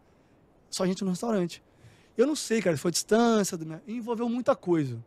Só 0.69 0.83
a 0.83 0.87
gente 0.87 1.03
no 1.03 1.11
restaurante. 1.11 1.61
Eu 2.17 2.27
não 2.27 2.35
sei, 2.35 2.61
cara, 2.61 2.75
se 2.75 2.81
foi 2.81 2.89
a 2.89 2.91
distância, 2.91 3.57
minha... 3.57 3.81
envolveu 3.87 4.27
muita 4.27 4.55
coisa. 4.55 5.03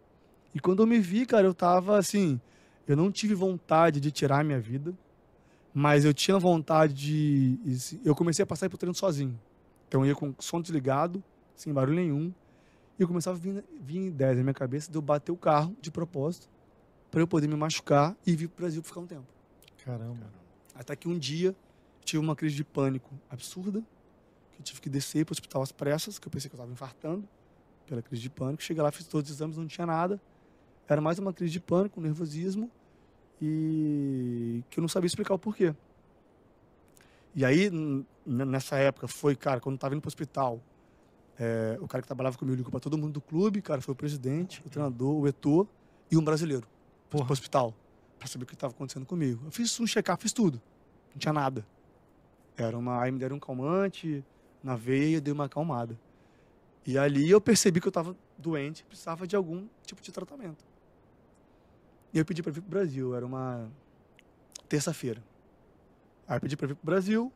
E 0.55 0.61
quando 0.61 0.83
eu 0.83 0.87
me 0.87 0.99
vi, 0.99 1.27
cara, 1.27 1.47
eu 1.47 1.55
tava 1.55 1.99
assim, 1.99 2.41
eu 2.87 2.97
não 2.97 3.11
tive 3.11 3.35
vontade 3.35 4.01
de 4.01 4.11
tirar 4.11 4.41
a 4.41 4.45
minha 4.45 4.61
vida, 4.61 4.95
mas 5.73 6.05
eu 6.05 6.15
tinha 6.15 6.39
vontade 6.39 6.95
de. 6.95 7.59
Eu 8.05 8.15
comecei 8.15 8.43
a 8.43 8.47
passar 8.47 8.69
pro 8.69 8.79
treino 8.79 8.95
sozinho. 8.95 9.39
Então 9.89 10.03
eu 10.03 10.09
ia 10.09 10.15
com 10.15 10.29
o 10.31 10.37
som 10.39 10.61
desligado, 10.61 11.23
sem 11.55 11.73
barulho 11.73 11.97
nenhum, 11.97 12.33
e 12.99 13.03
eu 13.03 13.09
começava 13.09 13.37
a 13.37 13.41
vir, 13.41 13.65
vir 13.81 14.07
ideias 14.07 14.37
na 14.37 14.43
minha 14.43 14.55
cabeça 14.55 14.91
de 14.91 14.97
eu 14.97 15.03
bater 15.03 15.33
o 15.33 15.37
carro 15.37 15.77
de 15.81 15.91
propósito 15.91 16.49
para 17.11 17.21
eu 17.21 17.27
poder 17.27 17.49
me 17.49 17.57
machucar 17.57 18.17
e 18.27 18.35
vir 18.35 18.49
pro 18.49 18.63
Brasil 18.63 18.83
ficar 18.83 19.01
um 19.01 19.07
tempo. 19.07 19.27
Caramba. 19.85 20.31
Até 20.75 20.97
que 20.97 21.09
um 21.09 21.19
dia 21.19 21.55
tive 22.05 22.23
uma 22.23 22.35
crise 22.35 22.55
de 22.55 22.65
pânico 22.65 23.11
absurda, 23.31 23.83
que 24.55 24.61
eu 24.61 24.65
tive 24.65 24.81
que 24.81 24.89
descer 24.89 25.25
para 25.25 25.33
o 25.33 25.35
hospital 25.35 25.63
às 25.63 25.73
pressas, 25.73 26.19
que 26.19 26.27
eu 26.27 26.31
pensei 26.31 26.49
que 26.49 26.55
eu 26.55 26.59
estava 26.59 26.73
infartando 26.73 27.29
pela 27.87 28.03
crise 28.03 28.23
de 28.23 28.31
pânico. 28.31 28.63
Cheguei 28.63 28.83
lá, 28.83 28.91
fiz 28.91 29.07
todos 29.07 29.31
os 29.31 29.37
exames, 29.37 29.57
não 29.57 29.67
tinha 29.67 29.87
nada. 29.87 30.21
Era 30.89 31.01
mais 31.01 31.19
uma 31.19 31.33
crise 31.33 31.53
de 31.53 31.61
pânico, 31.61 32.01
um 32.01 32.03
nervosismo 32.03 32.71
e 33.41 34.63
que 34.71 34.79
eu 34.79 34.83
não 34.83 34.89
sabia 34.89 35.07
explicar 35.07 35.35
o 35.35 35.39
porquê. 35.39 35.75
E 37.35 37.45
aí, 37.45 37.71
nessa 38.25 38.77
época, 38.77 39.09
foi, 39.09 39.35
cara, 39.35 39.61
quando 39.61 39.75
eu 39.75 39.77
estava 39.77 39.95
indo 39.95 40.01
para 40.01 40.09
o 40.09 40.11
hospital, 40.11 40.61
é, 41.39 41.77
o 41.81 41.89
cara 41.89 42.01
que 42.01 42.07
trabalhava 42.07 42.39
comigo 42.39 42.57
ligou 42.57 42.71
para 42.71 42.81
todo 42.81 42.97
mundo 42.97 43.13
do 43.13 43.21
clube, 43.21 43.61
cara, 43.61 43.81
foi 43.81 43.93
o 43.93 43.97
presidente, 43.97 44.63
o 44.65 44.71
treinador, 44.71 45.21
o 45.21 45.27
Eto'o 45.27 45.69
e 46.11 46.17
um 46.17 46.23
brasileiro 46.23 46.67
para 47.11 47.17
o 47.17 47.21
Porra. 47.21 47.33
hospital 47.33 47.75
para 48.19 48.29
saber 48.29 48.45
o 48.45 48.47
que 48.47 48.55
estava 48.55 48.73
acontecendo 48.73 49.05
comigo. 49.05 49.43
Eu 49.45 49.51
fiz 49.51 49.79
um 49.81 49.87
check-up, 49.87 50.23
fiz 50.23 50.33
tudo. 50.33 50.63
Não 51.13 51.19
tinha 51.19 51.33
nada. 51.33 51.67
Era 52.57 52.79
uma, 52.79 53.03
aí 53.03 53.11
me 53.11 53.19
deram 53.19 53.37
um 53.37 53.41
calmante 53.41 54.25
na 54.65 54.74
veia, 54.74 55.20
dei 55.20 55.32
uma 55.32 55.45
acalmada. 55.45 55.97
E 56.86 56.97
ali 56.97 57.31
eu 57.31 57.41
percebi 57.41 57.81
que 57.81 57.86
eu 57.86 57.91
estava 57.91 58.16
doente, 58.39 58.82
precisava 58.85 59.27
de 59.27 59.36
algum 59.36 59.69
tipo 59.85 60.01
de 60.01 60.11
tratamento. 60.11 60.65
E 62.12 62.19
eu 62.19 62.24
pedi 62.24 62.43
para 62.43 62.51
vir 62.53 62.62
para 62.62 62.69
o 62.69 62.70
Brasil, 62.70 63.15
era 63.15 63.27
uma 63.27 63.70
terça-feira. 64.69 65.23
Aí 66.27 66.36
eu 66.36 66.41
pedi 66.41 66.57
para 66.57 66.66
vir 66.66 66.74
para 66.74 66.82
o 66.82 66.86
Brasil 66.86 67.32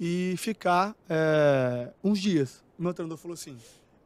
e 0.00 0.34
ficar 0.36 0.96
é, 1.08 1.92
uns 2.02 2.20
dias. 2.20 2.64
O 2.76 2.82
meu 2.82 2.92
treinador 2.92 3.18
falou 3.18 3.34
assim: 3.34 3.56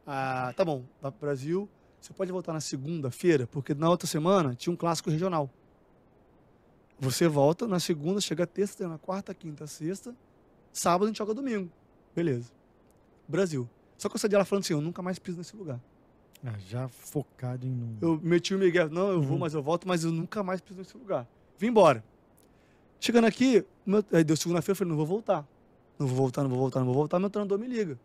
ah, 0.06 0.52
tá 0.54 0.64
bom, 0.64 0.84
vai 1.00 1.10
para 1.10 1.16
o 1.16 1.20
Brasil, 1.20 1.68
você 2.00 2.12
pode 2.12 2.30
voltar 2.30 2.52
na 2.52 2.60
segunda-feira, 2.60 3.46
porque 3.46 3.74
na 3.74 3.88
outra 3.88 4.06
semana 4.06 4.54
tinha 4.54 4.72
um 4.72 4.76
clássico 4.76 5.10
regional. 5.10 5.50
Você 7.00 7.28
volta 7.28 7.66
na 7.66 7.78
segunda, 7.78 8.20
chega 8.20 8.46
terça, 8.46 8.88
na 8.88 8.98
quarta, 8.98 9.32
quinta, 9.32 9.66
sexta, 9.66 10.14
sábado 10.72 11.04
a 11.04 11.06
gente 11.08 11.18
joga 11.18 11.32
domingo. 11.32 11.70
Beleza. 12.14 12.57
Brasil. 13.28 13.68
Só 13.96 14.08
que 14.08 14.14
eu 14.16 14.18
saí 14.18 14.30
de 14.30 14.36
lá 14.36 14.44
falando 14.44 14.64
assim, 14.64 14.72
eu 14.74 14.80
nunca 14.80 15.02
mais 15.02 15.18
piso 15.18 15.36
nesse 15.38 15.54
lugar. 15.56 15.80
Ah, 16.44 16.54
já 16.68 16.88
focado 16.88 17.66
em. 17.66 17.98
Eu 18.00 18.18
meti 18.22 18.54
o 18.54 18.58
Miguel, 18.58 18.88
não, 18.90 19.08
eu 19.10 19.20
vou, 19.20 19.32
Uhum. 19.32 19.38
mas 19.38 19.54
eu 19.54 19.62
volto, 19.62 19.86
mas 19.88 20.04
eu 20.04 20.12
nunca 20.12 20.42
mais 20.42 20.60
piso 20.60 20.78
nesse 20.78 20.96
lugar. 20.96 21.26
Vim 21.58 21.66
embora. 21.68 22.02
Chegando 23.00 23.24
aqui, 23.26 23.64
meu, 23.84 24.04
aí 24.12 24.22
deu 24.24 24.36
segunda-feira, 24.36 24.72
eu 24.72 24.76
falei, 24.76 24.90
não 24.90 24.96
vou 24.96 25.06
voltar. 25.06 25.46
Não 25.98 26.06
vou 26.06 26.16
voltar, 26.16 26.42
não 26.42 26.50
vou 26.50 26.58
voltar, 26.58 26.78
não 26.80 26.86
vou 26.86 26.94
voltar. 26.94 27.18
Meu 27.18 27.28
treinador 27.28 27.58
me 27.58 27.66
liga. 27.66 27.98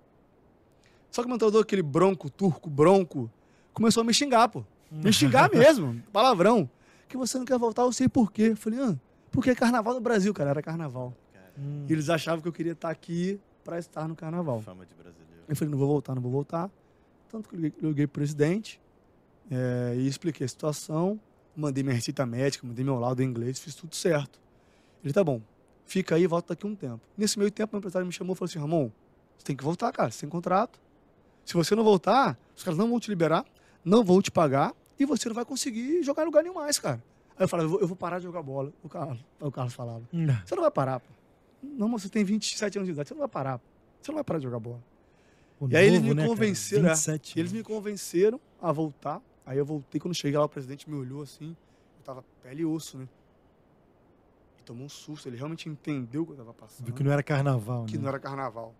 Só 1.12 1.22
que 1.22 1.28
o 1.28 1.30
meu 1.30 1.38
treinador, 1.38 1.62
aquele 1.62 1.84
bronco, 1.84 2.28
turco, 2.30 2.70
bronco, 2.70 3.30
começou 3.72 4.02
a 4.02 4.04
me 4.04 4.14
xingar, 4.14 4.50
pô. 4.50 4.64
Me 4.91 5.14
xingar 5.14 5.50
mesmo, 5.54 6.02
palavrão. 6.12 6.68
Que 7.08 7.16
você 7.18 7.38
não 7.38 7.45
quer 7.45 7.60
voltar, 7.60 7.84
eu 7.84 7.91
sei 7.91 8.10
por 8.10 8.32
quê. 8.32 8.50
Eu 8.52 8.58
falei, 8.58 8.80
ah, 8.80 8.95
porque 9.32 9.52
é 9.52 9.56
carnaval 9.56 9.94
no 9.94 10.02
Brasil, 10.02 10.34
cara, 10.34 10.50
era 10.50 10.62
carnaval. 10.64 11.14
Hum. 11.58 11.86
E 11.88 11.94
eles 11.94 12.10
achavam 12.10 12.41
que 12.41 12.48
eu 12.48 12.54
queria 12.54 12.72
estar 12.72 12.90
aqui 12.90 13.40
pra 13.64 13.80
estar 13.80 14.07
no 14.07 14.15
carnaval. 14.15 14.61
Fama 14.61 14.85
de 14.85 14.94
brasileiro. 14.94 15.44
Eu 15.48 15.56
falei, 15.56 15.72
não 15.72 15.77
vou 15.77 15.88
voltar, 15.88 16.15
não 16.15 16.22
vou 16.22 16.31
voltar. 16.31 16.69
Tanto 17.30 17.49
que 17.49 17.56
eu 17.56 17.60
liguei, 17.60 17.80
liguei 17.81 18.07
pro 18.07 18.15
presidente 18.15 18.80
eh, 19.49 19.95
e 19.98 20.07
expliquei 20.07 20.45
a 20.45 20.48
situação. 20.48 21.19
Mandei 21.56 21.84
minha 21.84 21.95
receita 21.95 22.26
médica, 22.26 22.65
mandei 22.65 22.84
meu 22.84 22.99
laudo 22.99 23.22
em 23.22 23.26
inglês, 23.26 23.60
fiz 23.60 23.76
tudo 23.76 23.95
certo. 23.95 24.40
Ele, 25.03 25.14
tá 25.14 25.23
bom, 25.23 25.41
fica 25.85 26.15
aí, 26.15 26.26
volta 26.26 26.53
daqui 26.53 26.65
um 26.65 26.76
tempo. 26.76 27.02
Nesse 27.18 27.38
meio 27.38 27.52
tempo, 27.52 27.76
meu 27.76 27.80
empresário 27.80 28.06
me 28.06 28.14
chamou 28.14 28.34
e 28.34 28.38
falou 28.38 28.49
assim, 28.49 28.60
Ramon, 28.60 28.90
você 29.38 29.45
tem 29.45 29.56
que 29.56 29.64
voltar, 29.64 29.91
cara, 29.91 30.10
você 30.10 30.22
tem 30.22 30.30
contrato. 30.30 30.80
Se 31.45 31.53
você 31.53 31.76
não 31.76 31.84
voltar, 31.84 32.38
os 32.56 32.64
caras 32.64 32.77
não 32.77 32.90
vão 32.90 32.99
te 32.99 33.10
liberar, 33.10 33.45
não 33.84 34.03
vão 34.03 34.22
te 34.22 34.31
pagar 34.31 34.73
e 34.98 35.06
você 35.06 35.27
não 35.27 35.35
vai 35.35 35.45
conseguir 35.45 36.02
jogar 36.03 36.23
em 36.23 36.26
lugar 36.26 36.41
nenhum 36.41 36.56
mais, 36.56 36.80
cara. 36.80 37.03
Aí 37.38 37.44
eu 37.44 37.48
falava, 37.48 37.68
eu 37.68 37.72
vou, 37.72 37.81
eu 37.81 37.88
vou 37.88 37.98
parar 37.98 38.19
de 38.19 38.23
jogar 38.26 38.41
bola. 38.41 38.72
O 38.81 38.90
Carlos, 38.90 39.19
o 39.40 39.52
Carlos 39.52 39.73
falava. 39.73 40.03
Hum. 40.14 40.27
Você 40.45 40.56
não 40.56 40.61
vai 40.61 40.72
parar, 40.72 40.99
pô. 40.99 41.10
Não, 41.64 41.88
mas 41.88 42.03
você 42.03 42.10
tem 42.10 42.23
27 42.23 42.77
anos 42.77 42.88
de 42.88 42.94
idade, 42.94 43.07
você 43.07 43.14
não 43.14 43.19
vai 43.19 43.30
parar. 43.30 43.61
Você 44.02 44.11
não 44.11 44.15
vai 44.15 44.23
parar 44.23 44.40
de 44.40 44.44
jogar 44.44 44.60
bola. 44.60 44.84
Pô, 45.57 45.68
E 45.69 45.77
aí 45.77 45.88
eles 45.88 46.02
novo, 46.02 46.10
me 46.10 46.22
né, 46.22 46.27
convenceram, 46.27 46.85
é. 46.85 46.90
27 46.90 47.38
E 47.38 47.40
eles 47.40 47.53
me 47.53 47.64
convenceram 47.64 48.40
a 48.61 48.72
voltar. 48.72 49.22
Aí 49.45 49.57
eu 49.57 49.65
voltei, 49.65 49.99
quando 49.99 50.14
cheguei 50.14 50.38
lá, 50.38 50.45
o 50.45 50.49
presidente 50.49 50.90
me 50.90 50.95
olhou 50.95 51.22
assim, 51.22 51.56
eu 51.98 52.03
tava 52.03 52.23
pele 52.41 52.61
e 52.61 52.65
osso, 52.65 52.98
né? 52.98 53.07
E 54.60 54.64
tomou 54.64 54.85
um 54.85 54.90
susto, 54.90 55.27
ele 55.27 55.38
realmente 55.38 55.69
entendeu 55.69 56.23
o 56.23 56.26
que 56.26 56.31
eu 56.34 56.38
tava 56.38 56.53
passando. 56.53 56.85
Viu 56.85 56.94
que 56.94 57.03
não 57.03 57.11
era 57.11 57.23
carnaval, 57.23 57.85
que 57.85 57.95
né? 57.95 58.02
não 58.02 58.10
era 58.10 58.19
carnaval. 58.19 58.73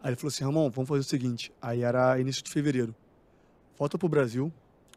Aí 0.00 0.10
ele 0.10 0.16
falou 0.16 0.28
assim, 0.28 0.44
Ramon, 0.44 0.70
vamos 0.70 0.88
fazer 0.88 1.00
o 1.00 1.04
seguinte. 1.04 1.52
Aí 1.62 1.82
era 1.82 2.18
início 2.20 2.42
de 2.42 2.50
fevereiro. 2.50 2.94
Volta 3.76 3.98
pro 3.98 4.08
Brasil, 4.08 4.52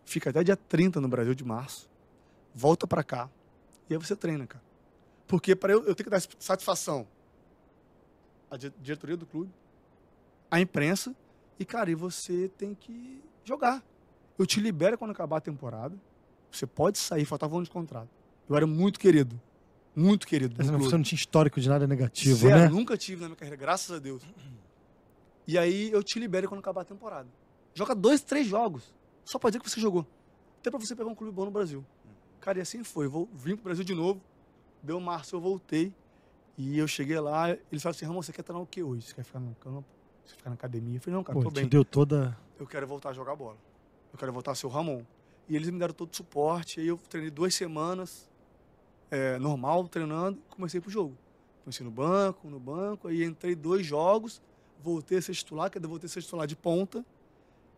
fica 0.06 0.30
até 0.30 0.44
dia 0.44 0.56
30 0.56 1.02
no 1.02 1.08
Brasil 1.08 1.34
de 1.34 1.44
março, 1.44 1.90
volta 2.54 2.86
pra 2.86 3.04
cá, 3.04 3.30
e 3.90 3.94
aí 3.94 4.00
você 4.00 4.16
treina, 4.16 4.46
cara. 4.46 4.67
Porque 5.28 5.56
para 5.56 5.74
eu, 5.74 5.80
eu 5.80 5.94
tenho 5.96 6.06
que 6.06 6.10
dar 6.10 6.22
satisfação 6.40 7.08
à 8.50 8.58
di- 8.58 8.74
diretoria 8.82 9.18
do 9.18 9.26
clube, 9.26 9.52
à 10.50 10.60
imprensa, 10.60 11.16
e, 11.60 11.66
cara, 11.66 11.90
e 11.92 11.96
você 11.96 12.50
tem 12.58 12.74
que 12.74 13.22
jogar. 13.44 13.84
Eu 14.38 14.46
te 14.46 14.60
libero 14.62 14.98
quando 14.98 15.12
acabar 15.12 15.38
a 15.38 15.42
temporada, 15.42 15.96
você 16.52 16.66
pode 16.66 16.98
sair, 16.98 17.26
faltava 17.26 17.54
um 17.54 17.58
ano 17.58 17.66
de 17.66 17.72
contrato. 17.72 18.10
Eu 18.48 18.56
era 18.56 18.66
muito 18.66 19.00
querido, 19.00 19.40
muito 19.96 20.26
querido 20.26 20.54
do 20.56 20.58
Mas. 20.74 20.84
Você 20.86 20.96
não 20.96 21.04
tinha 21.04 21.18
histórico 21.18 21.60
de 21.60 21.68
nada 21.68 21.86
negativo, 21.88 22.38
Zero, 22.38 22.60
né? 22.62 22.68
nunca 22.70 22.96
tive 22.96 23.22
na 23.22 23.28
minha 23.28 23.36
carreira, 23.36 23.58
graças 23.58 23.94
a 23.96 24.00
Deus. 24.00 24.24
E 25.46 25.58
aí 25.58 25.92
eu 25.92 26.04
te 26.04 26.20
libero 26.20 26.48
quando 26.48 26.60
acabar 26.60 26.82
a 26.82 26.86
temporada. 26.86 27.28
Joga 27.74 27.94
dois, 27.96 28.22
três 28.22 28.48
jogos. 28.48 28.94
Só 29.26 29.38
pra 29.40 29.50
dizer 29.50 29.60
que 29.62 29.70
você 29.70 29.80
jogou. 29.82 30.06
Até 30.60 30.70
pra 30.70 30.80
você 30.80 30.96
pegar 30.96 31.10
um 31.10 31.16
clube 31.16 31.34
bom 31.34 31.46
no 31.46 31.52
Brasil. 31.52 31.86
Cara, 32.40 32.60
e 32.60 32.62
assim 32.62 32.84
foi. 32.84 33.06
Eu 33.06 33.12
vou, 33.12 33.30
vim 33.34 33.56
pro 33.56 33.64
Brasil 33.66 33.84
de 33.84 33.94
novo. 33.94 34.22
Deu 34.82 35.00
março, 35.00 35.36
eu 35.36 35.42
voltei. 35.42 35.94
E 36.58 36.78
eu 36.80 36.88
cheguei 36.88 37.20
lá, 37.20 37.52
eles 37.52 37.84
falaram 37.84 37.96
assim, 37.96 38.06
Ramon, 38.06 38.22
você 38.22 38.34
quer 38.34 38.42
treinar 38.42 38.64
o 38.64 38.66
que 38.66 38.82
hoje? 38.82 39.04
Você 39.04 39.14
quer 39.14 39.24
ficar 39.24 39.40
no 39.40 39.54
campo? 39.56 39.86
Você 40.26 40.34
quer 40.34 40.38
ficar 40.38 40.50
na 40.50 40.56
academia? 40.56 40.98
Eu 40.98 41.02
falei, 41.02 41.16
não, 41.16 41.24
cara, 41.24 41.38
Pô, 41.38 41.44
tô 41.46 41.52
bem. 41.52 41.68
deu 41.68 41.86
toda. 41.86 42.36
Eu 42.60 42.66
quero 42.66 42.88
voltar 42.88 43.10
a 43.10 43.14
jogar 43.14 43.36
bola. 43.36 43.58
Eu 44.12 44.18
quero 44.18 44.34
voltar 44.34 44.52
a 44.52 44.56
ser 44.56 44.66
o 44.66 44.70
Ramon. 44.70 45.04
E 45.48 45.56
eles 45.56 45.70
me 45.70 45.78
deram 45.78 45.94
todo 45.94 46.12
o 46.12 46.16
suporte. 46.16 46.80
Aí 46.80 46.88
eu 46.88 46.98
treinei 46.98 47.30
duas 47.30 47.54
semanas, 47.54 48.28
é, 49.12 49.38
normal, 49.38 49.88
treinando. 49.88 50.42
Comecei 50.50 50.82
pro 50.82 50.90
jogo. 50.90 51.16
Comecei 51.64 51.86
no 51.86 51.92
banco, 51.92 52.50
no 52.50 52.60
banco. 52.60 53.08
Aí 53.08 53.24
entrei 53.24 53.54
dois 53.54 53.86
jogos. 53.86 54.42
Voltei 54.84 55.20
a 55.20 55.22
ser 55.22 55.36
titular, 55.36 55.70
que 55.70 55.78
eu 55.78 55.88
voltei 55.88 56.08
a 56.08 56.10
ser 56.10 56.24
titular 56.24 56.48
de 56.48 56.56
ponta. 56.56 57.06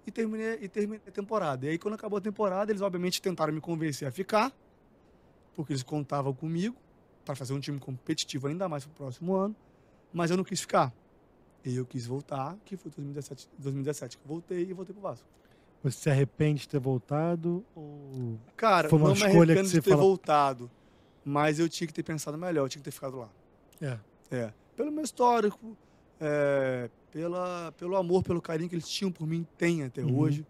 E 0.07 0.11
terminei, 0.11 0.57
e 0.61 0.69
terminei 0.69 1.01
a 1.05 1.11
temporada. 1.11 1.65
E 1.65 1.69
aí, 1.69 1.77
quando 1.77 1.95
acabou 1.95 2.17
a 2.17 2.21
temporada, 2.21 2.71
eles 2.71 2.81
obviamente 2.81 3.21
tentaram 3.21 3.53
me 3.53 3.59
convencer 3.59 4.07
a 4.07 4.11
ficar. 4.11 4.53
Porque 5.53 5.73
eles 5.73 5.83
contavam 5.83 6.33
comigo 6.33 6.77
para 7.29 7.35
fazer 7.35 7.53
um 7.53 7.59
time 7.59 7.77
competitivo 7.77 8.47
ainda 8.47 8.67
mais 8.67 8.83
pro 8.85 8.93
próximo 8.95 9.35
ano. 9.35 9.55
Mas 10.11 10.31
eu 10.31 10.37
não 10.37 10.43
quis 10.43 10.61
ficar. 10.61 10.91
E 11.63 11.75
eu 11.75 11.85
quis 11.85 12.07
voltar, 12.07 12.57
que 12.65 12.75
foi 12.75 12.89
2017, 12.89 13.47
2017 13.59 14.17
que 14.17 14.23
eu 14.23 14.27
voltei 14.27 14.61
e 14.67 14.73
voltei 14.73 14.93
pro 14.93 15.03
Vasco. 15.03 15.27
Você 15.83 15.97
se 15.99 16.09
arrepende 16.09 16.61
de 16.61 16.69
ter 16.69 16.79
voltado? 16.79 17.63
Ou... 17.75 18.39
Cara, 18.57 18.89
Foi 18.89 18.97
uma 18.97 19.09
não 19.09 19.15
me 19.15 19.21
escolha 19.21 19.33
que 19.33 19.51
arrependo 19.51 19.69
você 19.69 19.77
de 19.77 19.83
ter 19.83 19.89
fala- 19.91 20.01
voltado. 20.01 20.71
Mas 21.23 21.59
eu 21.59 21.69
tinha 21.69 21.85
que 21.87 21.93
ter 21.93 22.01
pensado 22.01 22.35
melhor, 22.35 22.65
eu 22.65 22.69
tinha 22.69 22.79
que 22.81 22.85
ter 22.85 22.91
ficado 22.91 23.17
lá. 23.17 23.29
É. 23.79 23.99
É. 24.31 24.53
Pelo 24.75 24.91
meu 24.91 25.03
histórico, 25.03 25.77
é, 26.19 26.89
pela, 27.11 27.71
pelo 27.77 27.95
amor, 27.95 28.23
pelo 28.23 28.41
carinho 28.41 28.67
que 28.69 28.75
eles 28.75 28.89
tinham 28.89 29.11
por 29.11 29.27
mim, 29.27 29.45
tem 29.55 29.83
até 29.83 30.01
Uhum. 30.01 30.17
hoje. 30.17 30.47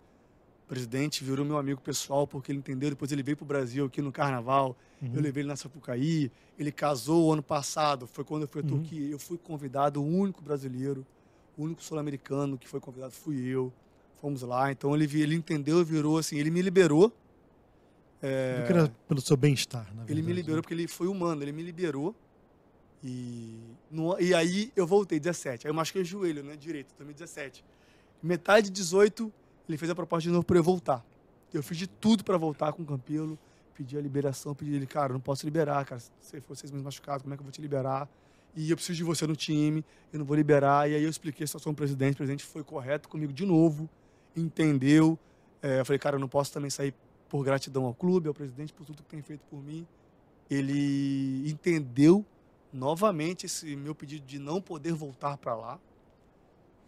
O 0.70 0.74
presidente 0.74 1.24
virou 1.24 1.44
meu 1.44 1.58
amigo 1.58 1.82
pessoal 1.82 2.28
porque 2.28 2.52
ele 2.52 2.60
entendeu. 2.60 2.92
Depois 2.92 3.12
ele 3.12 3.24
veio 3.24 3.36
pro 3.36 3.44
Brasil 3.46 3.86
aqui 3.86 4.04
no 4.04 4.12
Carnaval. 4.12 4.78
Uhum. 5.02 5.14
Eu 5.16 5.22
levei 5.22 5.42
ele 5.42 5.48
na 5.50 5.56
Sapucaí. 5.56 6.32
Ele 6.60 6.72
casou 6.72 7.26
o 7.28 7.34
ano 7.34 7.42
passado. 7.42 8.06
Foi 8.06 8.24
quando 8.24 8.44
eu 8.44 8.48
fui 8.48 8.62
à 8.62 8.64
Uhum. 8.64 8.70
Turquia. 8.70 9.10
Eu 9.10 9.18
fui 9.18 9.40
convidado, 9.40 10.00
o 10.00 10.06
único 10.08 10.44
brasileiro, 10.44 11.04
o 11.58 11.64
único 11.64 11.82
sul-americano 11.82 12.56
que 12.56 12.68
foi 12.68 12.80
convidado 12.80 13.12
fui 13.14 13.40
eu. 13.48 13.74
Fomos 14.22 14.44
lá. 14.44 14.72
Então 14.72 14.94
ele, 14.96 15.06
ele 15.20 15.34
entendeu, 15.34 15.84
virou 15.84 16.20
assim. 16.20 16.38
Ele 16.38 16.52
me 16.52 16.62
liberou. 16.62 17.12
Eu 18.22 18.68
queria 18.68 18.92
pelo 19.08 19.22
seu 19.22 19.36
bem-estar, 19.36 19.86
na 19.86 20.04
verdade. 20.04 20.12
Ele 20.12 20.22
me 20.22 20.34
liberou 20.34 20.62
porque 20.62 20.74
ele 20.76 20.88
foi 20.88 21.08
humano, 21.08 21.42
ele 21.42 21.52
me 21.52 21.64
liberou. 21.64 22.14
E, 23.04 23.58
no- 23.90 24.20
e 24.20 24.36
aí 24.36 24.72
eu 24.76 24.86
voltei, 24.86 25.20
17. 25.20 25.66
Aí 25.66 25.72
eu 25.72 25.74
machuquei 25.74 26.02
o 26.02 26.06
joelho, 26.06 26.44
né? 26.44 26.56
Direito, 26.56 26.94
2017. 26.98 27.64
Metade 28.22 28.68
de 28.70 28.74
18, 28.76 29.32
ele 29.72 29.78
fez 29.78 29.90
a 29.90 29.96
proposta 29.96 30.24
de 30.24 30.34
novo 30.34 30.44
para 30.44 30.58
eu 30.58 30.64
voltar. 30.64 31.06
Eu 31.54 31.64
fiz 31.64 31.78
de 31.78 31.88
tudo 31.88 32.24
para 32.24 32.38
voltar 32.38 32.74
com 32.74 32.84
o 32.84 32.86
Campelo. 32.86 33.38
Pedi 33.76 33.98
a 33.98 34.02
liberação, 34.02 34.54
pedi 34.54 34.74
ele, 34.74 34.86
cara, 34.86 35.14
não 35.14 35.22
posso 35.22 35.46
liberar, 35.46 35.86
cara. 35.86 36.02
Se 36.20 36.42
for 36.42 36.56
seis 36.56 36.72
machucado, 36.72 37.24
como 37.24 37.34
é 37.34 37.38
que 37.38 37.42
eu 37.42 37.46
vou 37.46 37.52
te 37.52 37.62
liberar? 37.62 38.10
E 38.56 38.70
eu 38.70 38.76
preciso 38.76 38.98
de 38.98 39.04
você 39.04 39.26
no 39.26 39.36
time, 39.36 39.86
eu 40.12 40.20
não 40.20 40.26
vou 40.26 40.36
liberar. 40.36 40.90
E 40.90 40.96
aí 40.96 41.04
eu 41.04 41.10
expliquei 41.10 41.44
a 41.44 41.48
situação 41.48 41.74
pro 41.74 41.84
presidente, 41.84 42.16
o 42.16 42.18
presidente 42.18 42.44
foi 42.44 42.64
correto 42.64 43.08
comigo 43.08 43.32
de 43.32 43.46
novo, 43.46 43.90
entendeu. 44.36 45.18
É, 45.62 45.80
eu 45.80 45.86
falei, 45.86 46.00
cara, 46.00 46.18
eu 46.18 46.20
não 46.20 46.28
posso 46.28 46.52
também 46.52 46.70
sair 46.70 46.94
por 47.30 47.44
gratidão 47.44 47.86
ao 47.86 47.94
clube, 47.94 48.28
ao 48.28 48.34
presidente, 48.34 48.74
por 48.74 48.86
tudo 48.86 49.04
que 49.04 49.10
tem 49.10 49.22
feito 49.22 49.42
por 49.50 49.64
mim. 49.64 49.88
Ele 50.50 51.50
entendeu 51.50 52.26
novamente 52.74 53.46
esse 53.46 53.76
meu 53.76 53.96
pedido 53.96 54.26
de 54.26 54.40
não 54.40 54.60
poder 54.60 54.94
voltar 54.94 55.38
para 55.38 55.56
lá. 55.56 55.80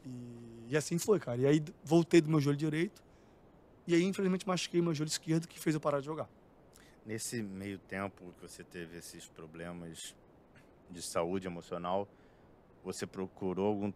E, 0.06 0.68
e 0.69 0.78
assim 0.78 0.98
foi, 0.98 1.19
cara. 1.19 1.40
E 1.40 1.45
aí 1.45 1.64
voltei 1.84 2.22
do 2.22 2.30
meu 2.30 2.40
joelho 2.40 2.57
direito. 2.57 3.02
E 3.88 3.95
aí, 3.95 4.03
infelizmente, 4.03 4.48
machuquei 4.48 4.82
meu 4.82 4.94
joelho 4.94 5.10
esquerdo, 5.10 5.48
que 5.48 5.60
fez 5.60 5.73
eu 5.73 5.82
parar 5.82 5.99
de 5.99 6.06
jogar. 6.06 6.30
Nesse 7.06 7.41
meio 7.41 7.80
tempo 7.80 8.34
que 8.34 8.48
você 8.48 8.64
teve 8.64 8.98
esses 8.98 9.28
problemas 9.28 10.15
de 10.90 11.02
saúde 11.02 11.48
emocional, 11.48 12.07
você 12.84 13.07
procurou 13.07 13.68
algum 13.68 13.91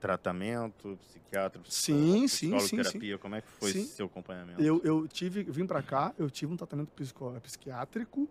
tratamento, 0.00 0.98
psiquiatra, 1.06 1.60
Sim, 1.68 2.26
sim, 2.28 2.58
sim, 2.60 2.76
terapia? 2.76 3.18
Como 3.18 3.34
é 3.34 3.40
que 3.40 3.48
foi 3.48 3.72
Sim. 3.72 3.84
seu 3.84 4.06
acompanhamento? 4.06 4.62
Eu, 4.62 4.80
eu 4.84 5.08
tive, 5.08 5.42
vim 5.44 5.66
para 5.66 5.82
cá, 5.82 6.14
eu 6.18 6.30
tive 6.30 6.52
um 6.52 6.56
tratamento 6.56 6.90
psico- 6.92 7.32
psiquiátrico, 7.40 8.28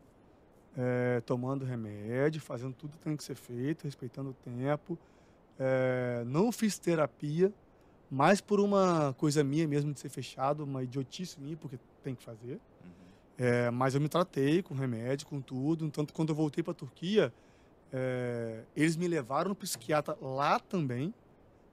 é, 0.78 1.22
tomando 1.22 1.66
remédio, 1.66 2.42
fazendo 2.42 2.74
tudo 2.74 2.98
que 2.98 3.04
tem 3.04 3.18
que 3.18 3.24
ser 3.24 3.36
feito, 3.36 3.84
respeitando 3.84 4.30
o 4.30 4.34
tempo. 4.34 4.98
É, 5.60 6.24
não 6.26 6.52
fiz 6.52 6.78
terapia, 6.78 7.52
mais 8.10 8.40
por 8.40 8.60
uma 8.60 9.14
coisa 9.18 9.44
minha 9.44 9.68
mesmo 9.68 9.94
de 9.94 10.00
ser 10.00 10.10
fechado, 10.10 10.64
uma 10.64 10.84
idiotice 10.84 11.40
minha, 11.40 11.58
porque 11.58 11.80
tem 12.04 12.16
que 12.16 12.24
fazer. 12.24 12.54
Uhum. 12.54 12.90
É, 13.38 13.72
mas 13.72 13.96
eu 13.96 14.02
me 14.02 14.08
tratei 14.08 14.62
com 14.62 14.74
remédio, 14.74 15.28
com 15.28 15.42
tudo. 15.42 15.90
Tanto 15.90 16.14
quando 16.14 16.30
eu 16.30 16.36
voltei 16.36 16.64
para 16.64 16.72
a 16.72 16.76
Turquia, 16.76 17.34
é, 17.92 18.64
eles 18.76 18.96
me 18.96 19.08
levaram 19.08 19.50
no 19.50 19.56
psiquiatra 19.56 20.18
lá 20.22 20.60
também, 20.60 21.14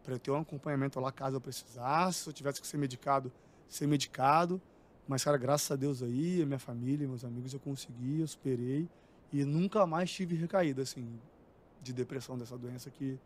para 0.03 0.15
eu 0.15 0.19
ter 0.19 0.31
um 0.31 0.41
acompanhamento 0.41 1.01
lá 1.01 1.11
caso 1.11 1.37
eu 1.37 1.41
precisasse. 1.41 2.25
Se 2.25 2.29
eu 2.29 2.33
tivesse 2.33 2.61
que 2.61 2.67
ser 2.67 2.77
medicado, 2.77 3.33
ser 3.69 3.87
medicado. 3.87 4.61
Mas, 5.07 5.23
cara, 5.23 5.37
graças 5.37 5.71
a 5.71 5.77
Deus 5.77 6.03
aí, 6.03 6.43
a 6.43 6.47
minha 6.47 6.59
família, 6.59 7.07
meus 7.07 7.25
amigos, 7.25 7.53
eu 7.53 7.61
consegui, 7.61 8.21
eu 8.21 8.27
superei. 8.27 8.89
E 9.33 9.45
nunca 9.45 9.87
mais 9.87 10.11
tive 10.11 10.37
recaída, 10.37 10.83
assim, 10.83 11.19
de 11.83 11.93
depressão 11.93 12.39
dessa 12.39 12.57
doença 12.57 12.91
que, 12.91 13.19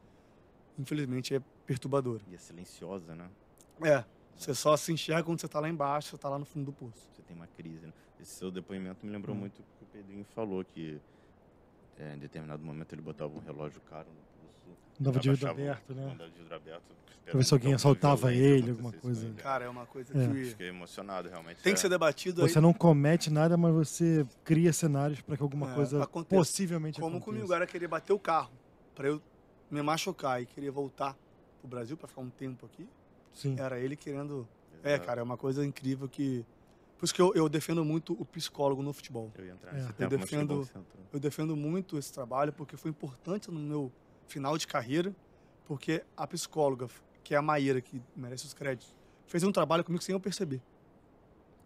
infelizmente, 0.79 1.35
é 1.35 1.41
perturbadora. 1.67 2.23
E 2.31 2.35
é 2.35 2.39
silenciosa, 2.39 3.15
né? 3.15 3.29
É, 3.83 4.05
você 4.37 4.55
só 4.55 4.77
se 4.77 4.93
enxerga 4.93 5.23
quando 5.25 5.41
você 5.41 5.47
está 5.47 5.61
lá 5.61 5.69
embaixo, 5.69 6.11
você 6.11 6.17
está 6.17 6.29
lá 6.29 6.39
no 6.39 6.45
fundo 6.45 6.67
do 6.67 6.73
poço. 6.73 7.09
Você 7.13 7.23
tem 7.23 7.37
uma 7.37 7.47
crise. 7.49 7.87
Né? 7.87 7.93
Esse 8.21 8.33
seu 8.37 8.51
depoimento 8.51 9.05
me 9.05 9.13
lembrou 9.13 9.35
Hum. 9.37 9.41
muito 9.41 9.59
o 9.61 9.63
que 9.79 9.85
o 9.85 9.87
Pedrinho 9.87 10.25
falou, 10.35 10.65
que 10.65 11.01
é, 11.99 12.15
em 12.15 12.19
determinado 12.19 12.63
momento 12.65 12.93
ele 12.93 13.03
botava 13.03 13.33
um 13.37 13.41
relógio 13.41 13.81
caro 13.83 14.07
no 14.09 14.49
pulso 14.65 14.79
Dava 15.01 15.19
de 15.21 15.31
vidro 15.31 15.51
aberto, 15.51 15.95
né? 15.95 16.07
não 16.07 16.17
dava 16.17 16.31
de 16.31 16.39
vidro 16.39 16.55
aberto. 16.57 16.99
Pra 17.25 17.37
ver 17.37 17.45
se 17.45 17.53
alguém 17.53 17.75
assaltava 17.75 18.33
ele, 18.33 18.71
alguma 18.71 18.91
coisa. 18.91 19.27
Cara, 19.29 19.43
Cara, 19.43 19.65
é 19.67 19.69
uma 19.69 19.85
coisa 19.85 20.19
É. 20.19 20.29
que 20.29 20.45
Fiquei 20.47 20.69
emocionado, 20.69 21.29
realmente. 21.29 21.63
tem 21.63 21.75
que 21.75 21.79
é. 21.79 21.83
ser 21.83 21.91
debatido 21.91 22.43
aí. 22.43 22.49
Você 22.49 22.59
não 22.59 22.73
comete 22.73 23.29
nada, 23.31 23.55
mas 23.57 23.75
você 23.75 24.27
cria 24.45 24.73
cenários 24.73 25.21
para 25.21 25.37
que 25.37 25.43
alguma 25.43 25.71
É, 25.71 25.75
coisa 25.75 26.03
aconteça. 26.03 26.41
possivelmente 26.41 26.99
Como 26.99 27.17
aconteça. 27.19 27.37
comigo 27.37 27.53
era 27.53 27.67
querer 27.67 27.87
bater 27.87 28.15
o 28.15 28.19
carro 28.19 28.51
pra 28.95 29.09
eu 29.09 29.21
me 29.71 29.83
machucar 29.83 30.43
e 30.43 30.47
querer 30.47 30.71
voltar 30.71 31.17
pro 31.61 31.69
Brasil 31.69 31.97
pra 31.97 32.09
ficar 32.09 32.21
um 32.21 32.31
tempo 32.31 32.67
aqui. 32.67 32.89
Sim. 33.33 33.57
Era 33.59 33.79
ele 33.79 33.97
querendo. 33.97 34.49
É, 34.83 34.99
cara, 34.99 35.21
é 35.21 35.25
uma 35.25 35.37
coisa 35.37 35.65
incrível 35.65 36.09
que. 36.09 36.45
Por 36.99 37.05
isso 37.05 37.15
que 37.15 37.23
eu, 37.23 37.33
eu 37.35 37.49
defendo 37.49 37.85
muito 37.85 38.13
o 38.21 38.25
psicólogo 38.25 38.83
no 38.83 38.93
futebol. 38.93 39.31
Eu 39.37 39.45
ia 39.47 39.53
entrar 39.53 39.71
É. 39.71 39.75
nesse 39.75 39.89
Eu 39.89 39.95
tempo, 39.95 40.11
que 40.11 40.17
defendo- 40.19 40.63
entrou. 40.63 40.85
Eu 41.13 41.21
defendo 41.21 41.57
muito 41.57 41.97
esse 41.99 42.13
trabalho 42.13 42.53
porque 42.53 42.77
foi 42.77 42.91
importante 42.91 43.51
no 43.51 43.61
meu 43.61 43.93
final 44.27 44.59
de 44.59 44.67
carreira, 44.67 45.15
porque 45.65 46.05
a 46.17 46.27
psicóloga, 46.27 46.89
que 47.23 47.35
é 47.35 47.37
a 47.37 47.43
Maíra, 47.43 47.81
que 47.81 48.03
merece 48.17 48.47
os 48.47 48.53
créditos, 48.55 48.95
fez 49.27 49.45
um 49.45 49.53
trabalho 49.53 49.85
comigo 49.85 50.03
sem 50.03 50.13
eu 50.13 50.19
perceber. 50.21 50.61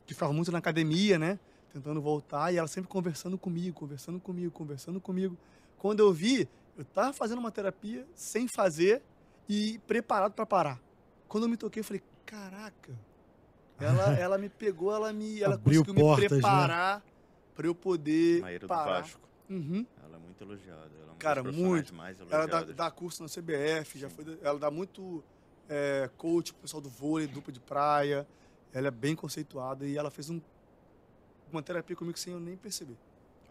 Que 0.07 0.12
ficava 0.15 0.33
muito 0.33 0.53
na 0.53 0.59
academia, 0.59 1.19
né? 1.19 1.39
Tentando 1.73 2.01
voltar 2.03 2.53
e 2.53 2.59
ela 2.59 2.69
sempre 2.69 2.91
conversando 2.91 3.39
comigo, 3.39 3.74
conversando 3.81 4.20
comigo, 4.20 4.51
conversando 4.51 5.01
comigo. 5.01 5.37
Quando 5.79 6.01
eu 6.01 6.12
vi, 6.12 6.47
eu 6.77 6.85
tava 6.85 7.12
fazendo 7.12 7.39
uma 7.39 7.51
terapia 7.51 8.07
sem 8.15 8.49
fazer 8.49 9.03
e 9.49 9.78
preparado 9.86 10.32
para 10.32 10.47
parar. 10.47 10.81
Quando 11.28 11.44
eu 11.44 11.49
me 11.49 11.57
toquei, 11.57 11.81
eu 11.81 11.85
falei: 11.85 12.03
"Caraca". 12.24 12.99
Ela 13.78 14.15
ela 14.19 14.39
me 14.39 14.49
pegou, 14.49 14.94
ela 14.94 15.12
me 15.12 15.40
ela 15.40 15.55
Abriu 15.55 15.85
conseguiu 15.85 16.03
portas, 16.03 16.31
me 16.31 16.36
né? 16.36 16.40
preparar 16.40 17.05
para 17.55 17.66
eu 17.66 17.74
poder 17.74 18.40
Maíra 18.40 18.61
do 18.61 18.69
parar. 18.69 19.01
Vasco. 19.03 19.20
Uhum. 19.51 19.86
Ela 20.03 20.16
é 20.16 20.19
muito 20.19 20.43
elogiada. 20.43 20.90
Ela 20.94 21.09
é 21.09 21.11
uma 21.11 21.16
Cara, 21.16 21.43
muito. 21.43 21.94
mais 21.94 22.19
Ela 22.20 22.47
dá, 22.47 22.62
dá 22.65 22.90
curso 22.90 23.23
na 23.23 23.28
CBF, 23.28 23.99
já 23.99 24.09
Sim. 24.09 24.15
foi, 24.15 24.39
ela 24.40 24.59
dá 24.59 24.70
muito 24.70 25.23
é, 25.69 26.09
coach 26.16 26.53
pro 26.53 26.62
pessoal 26.62 26.81
do 26.81 26.89
vôlei, 26.89 27.27
dupla 27.27 27.53
de 27.53 27.61
praia. 27.61 28.27
Ela 28.73 28.89
é 28.89 28.90
bem 28.90 29.15
conceituada 29.15 29.86
e 29.86 29.99
ela 29.99 30.11
fez 30.11 30.31
um, 30.31 30.40
uma 31.51 31.62
terapia 31.62 31.94
comigo 31.94 32.19
sem 32.19 32.32
eu 32.32 32.40
nem 32.40 32.57
perceber. 32.57 32.97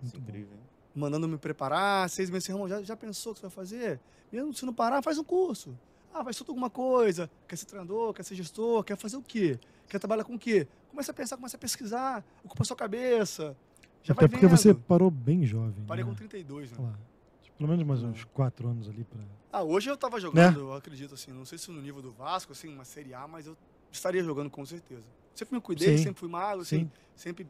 Muito 0.02 0.20
bom. 0.20 0.24
incrível, 0.28 0.58
hein? 0.58 0.64
Mandando 0.94 1.28
me 1.28 1.38
preparar, 1.38 2.10
seis 2.10 2.30
meses, 2.30 2.48
irmão, 2.50 2.68
já, 2.68 2.82
já 2.82 2.96
pensou 2.98 3.32
o 3.32 3.36
que 3.36 3.40
você 3.42 3.48
vai 3.48 3.56
fazer? 3.56 4.00
Mesmo 4.32 4.54
se 4.54 4.66
não 4.66 4.74
parar, 4.74 5.02
faz 5.02 5.18
um 5.18 5.24
curso. 5.24 5.78
Ah, 6.14 6.22
vai 6.24 6.32
estudar 6.32 6.52
alguma 6.52 6.70
coisa. 6.70 7.30
Quer 7.48 7.56
ser 7.56 7.66
treinador, 7.66 8.14
quer 8.14 8.24
ser 8.24 8.36
gestor, 8.36 8.84
quer 8.84 8.98
fazer 8.98 9.16
o 9.16 9.22
quê? 9.22 9.58
Quer 9.88 10.00
trabalhar 10.00 10.26
com 10.26 10.36
o 10.36 10.40
quê? 10.40 10.68
Começa 10.90 11.12
a 11.12 11.16
pensar, 11.16 11.38
começa 11.38 11.56
a 11.56 11.60
pesquisar, 11.60 12.24
ocupa 12.44 12.64
a 12.64 12.66
sua 12.66 12.76
cabeça. 12.76 13.56
Já 14.04 14.14
Até 14.14 14.22
vai 14.22 14.30
porque 14.30 14.46
vendo. 14.48 14.58
você 14.58 14.74
parou 14.74 15.10
bem 15.10 15.46
jovem. 15.46 15.86
Parei 15.88 16.04
né? 16.04 16.10
com 16.10 16.16
32, 16.16 16.72
né? 16.72 16.78
Lá, 16.82 16.94
tipo, 17.42 17.58
pelo 17.58 17.70
menos 17.70 17.86
mais 17.86 18.04
uns 18.04 18.26
quatro 18.26 18.68
anos 18.68 18.90
ali 18.90 19.06
pra. 19.06 19.20
Ah, 19.54 19.64
hoje 19.64 19.90
eu 19.90 19.96
tava 19.96 20.20
jogando, 20.20 20.60
eu 20.60 20.74
acredito, 20.74 21.14
assim, 21.14 21.32
não 21.32 21.46
sei 21.46 21.58
se 21.58 21.72
no 21.72 21.82
nível 21.82 22.02
do 22.02 22.12
Vasco, 22.12 22.52
assim, 22.52 22.68
uma 22.74 22.84
Série 22.86 23.14
A, 23.14 23.28
mas 23.28 23.46
eu 23.48 23.56
estaria 23.92 24.24
jogando 24.24 24.50
com 24.50 24.66
certeza. 24.66 25.04
Sempre 25.36 25.56
me 25.56 25.62
cuidei, 25.62 25.98
Sim. 25.98 26.04
sempre 26.04 26.20
fui 26.20 26.30
magro, 26.30 26.66
Sim. 26.66 26.78
assim, 26.78 26.92
sempre 27.16 27.48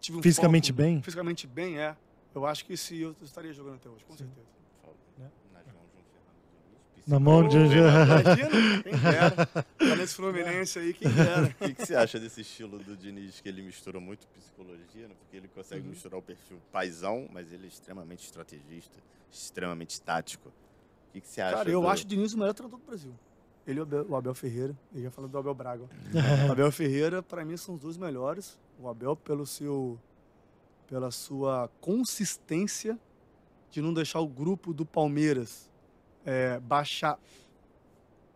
tive 0.00 0.18
um 0.18 0.22
Fisicamente 0.22 0.70
foco- 0.72 0.82
bem? 0.82 1.02
Fisicamente 1.02 1.46
bem, 1.46 1.78
é. 1.78 1.96
Eu 2.34 2.46
acho 2.46 2.64
que 2.64 2.76
se 2.76 3.00
eu 3.00 3.14
estaria 3.22 3.52
jogando 3.52 3.74
até 3.76 3.88
hoje, 3.88 4.04
com 4.04 4.16
Sim. 4.16 4.24
certeza. 4.24 4.46
Né? 5.18 5.30
Nas 5.52 5.60
mãos 5.72 5.88
de 5.88 5.98
um 5.98 6.02
Fernando 6.10 6.38
Diniz, 6.94 7.06
Na 7.06 7.20
mão 7.20 7.48
de 7.48 7.56
um. 7.58 7.66
Imagina, 7.66 8.82
quem 8.82 8.92
dera. 8.98 9.46
Tá 9.46 9.96
nesse 9.96 10.14
Fluminense 10.14 10.78
aí, 10.78 10.94
quem 10.94 11.10
dera. 11.10 11.46
O 11.46 11.54
que, 11.66 11.74
que 11.74 11.86
você 11.86 11.94
acha 11.96 12.20
desse 12.20 12.40
estilo 12.42 12.78
do 12.78 12.96
Diniz, 12.96 13.40
que 13.40 13.48
ele 13.48 13.62
mistura 13.62 13.98
muito 13.98 14.26
psicologia, 14.28 15.08
né? 15.08 15.14
porque 15.18 15.36
ele 15.36 15.48
consegue 15.48 15.82
Uhum. 15.84 15.90
misturar 15.90 16.18
o 16.18 16.22
perfil 16.22 16.58
paisão, 16.70 17.28
mas 17.32 17.52
ele 17.52 17.64
é 17.64 17.68
extremamente 17.68 18.24
estrategista, 18.24 18.98
extremamente 19.30 20.00
tático. 20.00 20.48
O 20.48 21.12
que, 21.12 21.20
que 21.20 21.28
você 21.28 21.40
acha? 21.40 21.56
Cara, 21.56 21.70
eu 21.70 21.80
do- 21.80 21.88
acho 21.88 22.04
o 22.04 22.06
Diniz 22.06 22.32
o 22.34 22.38
melhor 22.38 22.54
treinador 22.54 22.78
do 22.78 22.86
Brasil. 22.86 23.12
Ele 23.66 23.78
e 23.78 23.80
o 23.80 23.82
Abel, 23.82 24.06
o 24.08 24.16
Abel 24.16 24.34
Ferreira. 24.34 24.76
Eu 24.94 25.02
ia 25.02 25.10
falar 25.10 25.26
do 25.28 25.36
Abel 25.36 25.54
Braga. 25.54 25.84
o 26.48 26.52
Abel 26.52 26.70
Ferreira, 26.72 27.22
pra 27.22 27.44
mim, 27.44 27.56
são 27.56 27.74
os 27.74 27.80
dois 27.80 27.96
melhores. 27.96 28.56
O 28.78 28.88
Abel, 28.88 29.14
pelo 29.16 29.44
seu, 29.44 29.98
pela 30.90 31.12
sua 31.12 31.70
consistência 31.80 32.98
de 33.70 33.80
não 33.80 33.94
deixar 33.94 34.18
o 34.18 34.26
grupo 34.26 34.74
do 34.74 34.84
Palmeiras 34.84 35.70
é, 36.26 36.58
baixar 36.58 37.18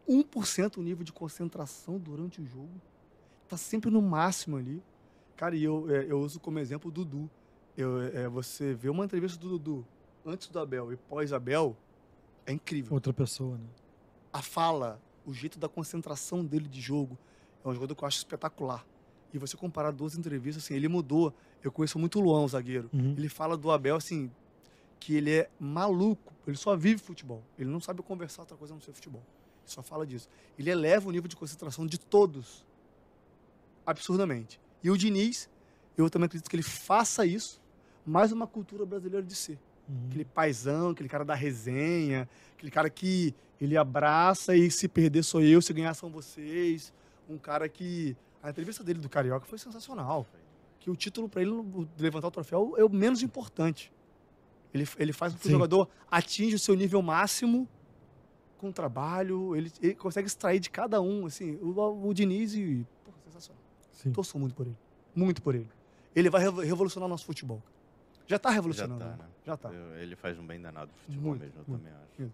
1% 0.08 0.76
o 0.76 0.82
nível 0.82 1.04
de 1.04 1.12
concentração 1.12 1.98
durante 1.98 2.40
o 2.40 2.46
jogo. 2.46 2.80
Tá 3.48 3.56
sempre 3.56 3.90
no 3.90 4.00
máximo 4.00 4.56
ali. 4.56 4.80
Cara, 5.36 5.56
e 5.56 5.64
eu, 5.64 5.90
é, 5.90 6.06
eu 6.08 6.20
uso 6.20 6.38
como 6.38 6.60
exemplo 6.60 6.88
o 6.88 6.92
Dudu. 6.92 7.28
Eu, 7.76 8.00
é, 8.00 8.28
você 8.28 8.72
vê 8.72 8.88
uma 8.88 9.04
entrevista 9.04 9.36
do 9.36 9.48
Dudu 9.48 9.84
antes 10.24 10.48
do 10.48 10.58
Abel 10.60 10.92
e 10.92 10.96
pós-Abel, 10.96 11.76
é 12.46 12.52
incrível 12.52 12.94
Outra 12.94 13.12
pessoa, 13.12 13.58
né? 13.58 13.66
a 14.32 14.40
fala, 14.40 15.00
o 15.26 15.32
jeito 15.32 15.58
da 15.58 15.68
concentração 15.68 16.44
dele 16.44 16.68
de 16.68 16.80
jogo, 16.80 17.18
é 17.64 17.68
um 17.68 17.74
jogador 17.74 17.94
que 17.94 18.04
eu 18.04 18.08
acho 18.08 18.18
espetacular. 18.18 18.86
E 19.34 19.38
você 19.38 19.56
comparar 19.56 19.90
duas 19.90 20.16
entrevistas, 20.16 20.62
assim, 20.64 20.74
ele 20.74 20.86
mudou. 20.88 21.34
Eu 21.62 21.72
conheço 21.72 21.98
muito 21.98 22.20
o 22.20 22.22
Luan, 22.22 22.44
o 22.44 22.48
zagueiro. 22.48 22.88
Uhum. 22.92 23.14
Ele 23.18 23.28
fala 23.28 23.56
do 23.56 23.70
Abel, 23.70 23.96
assim, 23.96 24.30
que 25.00 25.14
ele 25.16 25.30
é 25.32 25.50
maluco. 25.58 26.32
Ele 26.46 26.56
só 26.56 26.76
vive 26.76 27.02
futebol. 27.02 27.42
Ele 27.58 27.68
não 27.68 27.80
sabe 27.80 28.00
conversar 28.02 28.42
outra 28.42 28.56
coisa 28.56 28.72
a 28.72 28.76
não 28.76 28.80
ser 28.80 28.92
futebol. 28.92 29.22
Ele 29.64 29.72
só 29.72 29.82
fala 29.82 30.06
disso. 30.06 30.28
Ele 30.56 30.70
eleva 30.70 31.08
o 31.08 31.10
nível 31.10 31.26
de 31.28 31.34
concentração 31.34 31.84
de 31.84 31.98
todos. 31.98 32.64
Absurdamente. 33.84 34.60
E 34.82 34.90
o 34.90 34.96
Diniz, 34.96 35.50
eu 35.98 36.08
também 36.08 36.26
acredito 36.26 36.48
que 36.48 36.56
ele 36.56 36.62
faça 36.62 37.26
isso, 37.26 37.60
mais 38.06 38.32
uma 38.32 38.46
cultura 38.46 38.86
brasileira 38.86 39.26
de 39.26 39.34
ser 39.34 39.58
Uhum. 39.86 40.06
aquele 40.08 40.24
paizão, 40.24 40.90
aquele 40.90 41.08
cara 41.08 41.24
da 41.24 41.34
resenha, 41.34 42.26
aquele 42.56 42.70
cara 42.70 42.88
que 42.88 43.34
ele 43.60 43.76
abraça 43.76 44.56
e 44.56 44.70
se 44.70 44.88
perder 44.88 45.22
sou 45.22 45.42
eu, 45.42 45.60
se 45.60 45.72
ganhar 45.72 45.92
são 45.94 46.08
vocês. 46.10 46.92
Um 47.28 47.36
cara 47.38 47.68
que. 47.68 48.16
A 48.44 48.50
entrevista 48.50 48.84
dele 48.84 48.98
do 49.00 49.08
Carioca 49.08 49.46
foi 49.46 49.56
sensacional. 49.58 50.26
Que 50.78 50.90
o 50.90 50.94
título 50.96 51.30
para 51.30 51.40
ele 51.40 51.50
o- 51.50 51.88
levantar 51.98 52.28
o 52.28 52.30
troféu 52.30 52.74
é 52.76 52.84
o 52.84 52.90
menos 52.90 53.22
importante. 53.22 53.90
Ele, 54.72 54.86
ele 54.98 55.12
faz 55.14 55.32
com 55.32 55.38
que 55.38 55.46
o 55.46 55.48
Sim. 55.48 55.52
jogador 55.54 55.88
atinja 56.10 56.56
o 56.56 56.58
seu 56.58 56.74
nível 56.74 57.00
máximo 57.00 57.66
com 58.58 58.70
trabalho, 58.70 59.56
ele, 59.56 59.72
ele 59.80 59.94
consegue 59.94 60.26
extrair 60.26 60.60
de 60.60 60.68
cada 60.68 61.00
um, 61.00 61.24
assim, 61.26 61.56
o, 61.62 62.06
o 62.08 62.12
Diniz 62.12 62.54
e. 62.54 62.86
Pô, 63.04 63.12
sensacional. 63.24 63.62
Sim. 63.92 64.12
Torço 64.12 64.38
muito 64.38 64.54
por 64.54 64.66
ele. 64.66 64.76
Muito 65.14 65.40
por 65.40 65.54
ele. 65.54 65.68
Ele 66.14 66.28
vai 66.28 66.42
revo- 66.42 66.60
revolucionar 66.60 67.06
o 67.06 67.10
nosso 67.10 67.24
futebol. 67.24 67.62
Já 68.26 68.38
tá 68.38 68.50
Já 68.50 68.54
revolucionando. 68.56 69.00
tá, 69.00 69.10
né? 69.10 69.16
né? 69.20 69.24
Já 69.46 69.56
tá. 69.56 69.70
Eu- 69.70 69.96
ele 69.98 70.16
faz 70.16 70.38
um 70.38 70.46
bem 70.46 70.60
danado 70.60 70.90
pro 70.92 71.02
futebol 71.02 71.30
Muito, 71.30 71.40
mesmo, 71.42 71.60
eu 71.60 71.64
muito, 71.66 71.82
também 71.84 71.98
acho. 72.26 72.32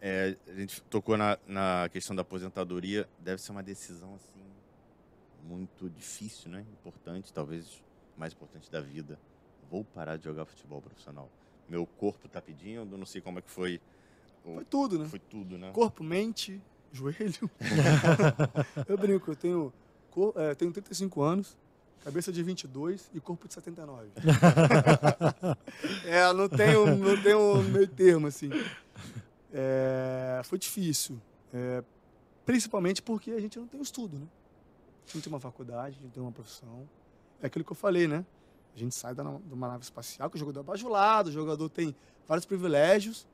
É, 0.00 0.36
a 0.48 0.52
gente 0.54 0.82
tocou 0.82 1.16
na, 1.16 1.38
na 1.46 1.88
questão 1.92 2.14
da 2.16 2.22
aposentadoria. 2.22 3.08
Deve 3.18 3.40
ser 3.40 3.50
uma 3.52 3.62
decisão, 3.62 4.14
assim, 4.14 4.40
muito 5.46 5.88
difícil, 5.90 6.50
né? 6.50 6.64
Importante, 6.72 7.32
talvez 7.32 7.82
mais 8.16 8.32
importante 8.32 8.70
da 8.70 8.80
vida. 8.80 9.18
Vou 9.70 9.84
parar 9.84 10.16
de 10.16 10.24
jogar 10.24 10.44
futebol 10.44 10.80
profissional. 10.80 11.30
Meu 11.68 11.86
corpo 11.86 12.28
tá 12.28 12.40
pedindo, 12.40 12.96
não 12.96 13.06
sei 13.06 13.20
como 13.20 13.38
é 13.38 13.42
que 13.42 13.50
foi. 13.50 13.80
Foi 14.44 14.64
tudo, 14.64 14.98
né? 14.98 15.06
Foi 15.06 15.18
tudo, 15.18 15.58
né? 15.58 15.70
Corpo, 15.72 16.04
mente, 16.04 16.60
joelho. 16.92 17.50
eu 18.88 18.96
brinco, 18.96 19.32
eu 19.32 19.36
tenho, 19.36 19.72
é, 20.36 20.54
tenho 20.54 20.72
35 20.72 21.22
anos, 21.22 21.58
cabeça 22.04 22.32
de 22.32 22.42
22 22.42 23.10
e 23.12 23.20
corpo 23.20 23.48
de 23.48 23.54
79. 23.54 24.08
é, 26.06 26.32
não 26.32 26.48
tenho, 26.48 26.96
não 26.96 27.22
tenho 27.22 27.62
meio 27.64 27.88
termo, 27.88 28.28
assim. 28.28 28.50
É, 29.52 30.40
foi 30.44 30.58
difícil. 30.58 31.20
É, 31.52 31.82
principalmente 32.44 33.02
porque 33.02 33.32
a 33.32 33.40
gente 33.40 33.58
não 33.58 33.66
tem 33.66 33.80
o 33.80 33.82
estudo, 33.82 34.18
né? 34.18 34.26
A 35.06 35.08
gente 35.08 35.14
não 35.16 35.22
tem 35.22 35.32
uma 35.32 35.40
faculdade, 35.40 35.88
a 35.88 35.90
gente 35.90 36.02
não 36.02 36.10
tem 36.10 36.22
uma 36.22 36.32
profissão. 36.32 36.88
É 37.40 37.46
aquilo 37.46 37.64
que 37.64 37.70
eu 37.70 37.76
falei, 37.76 38.08
né? 38.08 38.26
A 38.74 38.78
gente 38.78 38.94
sai 38.94 39.14
da, 39.14 39.22
de 39.22 39.54
uma 39.54 39.68
nave 39.68 39.84
espacial, 39.84 40.28
que 40.28 40.36
o 40.36 40.38
jogador 40.38 40.60
é 40.60 40.62
bajulado, 40.64 41.28
o 41.30 41.32
jogador 41.32 41.68
tem 41.68 41.94
vários 42.26 42.44
privilégios 42.44 43.26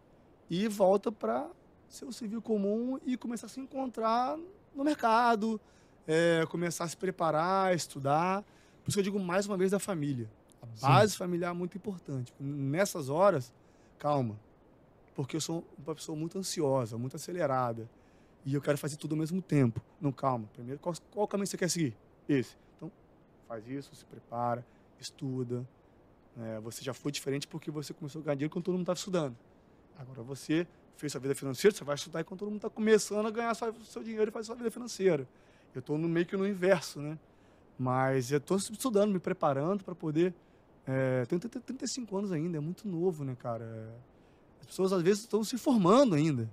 e 0.50 0.68
volta 0.68 1.10
para 1.10 1.48
ser 1.88 2.04
um 2.04 2.12
civil 2.12 2.42
comum 2.42 2.98
e 3.04 3.16
começar 3.16 3.46
a 3.46 3.48
se 3.48 3.58
encontrar 3.58 4.38
no 4.74 4.84
mercado, 4.84 5.60
é, 6.06 6.46
começar 6.50 6.84
a 6.84 6.88
se 6.88 6.96
preparar, 6.96 7.74
estudar. 7.74 8.42
Por 8.82 8.90
isso 8.90 8.96
que 8.96 9.00
eu 9.00 9.04
digo 9.04 9.18
mais 9.18 9.46
uma 9.46 9.56
vez 9.56 9.70
da 9.70 9.78
família. 9.78 10.30
A 10.60 10.66
Sim. 10.66 10.86
base 10.86 11.16
familiar 11.16 11.50
é 11.50 11.54
muito 11.54 11.76
importante. 11.76 12.32
Nessas 12.38 13.08
horas, 13.08 13.52
calma. 13.98 14.38
Porque 15.14 15.36
eu 15.36 15.40
sou 15.40 15.64
uma 15.84 15.94
pessoa 15.94 16.16
muito 16.16 16.38
ansiosa, 16.38 16.96
muito 16.96 17.16
acelerada. 17.16 17.88
E 18.44 18.54
eu 18.54 18.60
quero 18.60 18.76
fazer 18.78 18.96
tudo 18.96 19.12
ao 19.12 19.18
mesmo 19.18 19.40
tempo. 19.40 19.80
Não, 20.00 20.10
calma. 20.12 20.48
Primeiro, 20.52 20.80
qual, 20.80 20.94
qual 21.10 21.28
caminho 21.28 21.46
você 21.46 21.56
quer 21.56 21.68
seguir? 21.70 21.96
Esse. 22.28 22.56
Então, 22.76 22.90
faz 23.46 23.66
isso, 23.68 23.94
se 23.94 24.04
prepara, 24.04 24.64
estuda. 25.00 25.66
É, 26.36 26.58
você 26.60 26.82
já 26.82 26.92
foi 26.94 27.12
diferente 27.12 27.46
porque 27.46 27.70
você 27.70 27.92
começou 27.92 28.20
a 28.20 28.24
ganhar 28.24 28.34
dinheiro 28.36 28.52
quando 28.52 28.64
todo 28.64 28.72
mundo 28.74 28.82
estava 28.82 28.98
estudando. 28.98 29.36
Agora 29.98 30.22
você 30.22 30.66
fez 30.96 31.12
sua 31.12 31.20
vida 31.20 31.34
financeira, 31.34 31.76
você 31.76 31.84
vai 31.84 31.94
estudar 31.94 32.24
quando 32.24 32.40
todo 32.40 32.48
mundo 32.48 32.56
está 32.58 32.70
começando 32.70 33.26
a 33.26 33.30
ganhar 33.30 33.54
sua- 33.54 33.74
seu 33.84 34.02
dinheiro 34.02 34.30
e 34.30 34.32
fazer 34.32 34.46
sua 34.46 34.56
vida 34.56 34.70
financeira. 34.70 35.28
Eu 35.74 35.80
estou 35.80 35.96
meio 35.98 36.26
que 36.26 36.36
no 36.36 36.46
inverso, 36.46 37.00
né? 37.00 37.18
Mas 37.78 38.30
eu 38.32 38.38
estou 38.38 38.56
estudando, 38.56 39.12
me 39.12 39.18
preparando 39.18 39.84
para 39.84 39.94
poder. 39.94 40.34
É, 40.86 41.24
tenho 41.26 41.40
30 41.40 41.60
35 41.60 42.16
anos 42.16 42.32
ainda, 42.32 42.56
é 42.56 42.60
muito 42.60 42.86
novo, 42.88 43.24
né, 43.24 43.36
cara? 43.38 43.64
É, 43.64 44.12
As 44.60 44.66
pessoas 44.66 44.92
às 44.92 45.02
vezes 45.02 45.20
estão 45.20 45.42
se 45.44 45.56
formando 45.58 46.14
ainda. 46.14 46.48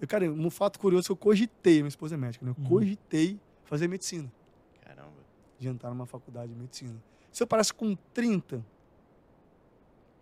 Eu, 0.00 0.06
cara, 0.06 0.30
um 0.30 0.50
fato 0.50 0.78
curioso 0.78 1.06
que 1.06 1.12
eu 1.12 1.16
cogitei, 1.16 1.76
minha 1.76 1.88
esposa 1.88 2.14
é 2.14 2.18
médica, 2.18 2.44
né? 2.44 2.52
Eu 2.56 2.62
Uhum. 2.62 2.68
cogitei 2.68 3.40
fazer 3.64 3.88
medicina, 3.88 4.30
Caramba. 4.82 5.10
de 5.58 5.68
entrar 5.68 5.90
numa 5.90 6.06
faculdade 6.06 6.52
de 6.52 6.58
medicina. 6.58 7.02
Se 7.32 7.42
eu 7.42 7.46
parasse 7.46 7.72
com 7.72 7.96
30, 8.12 8.64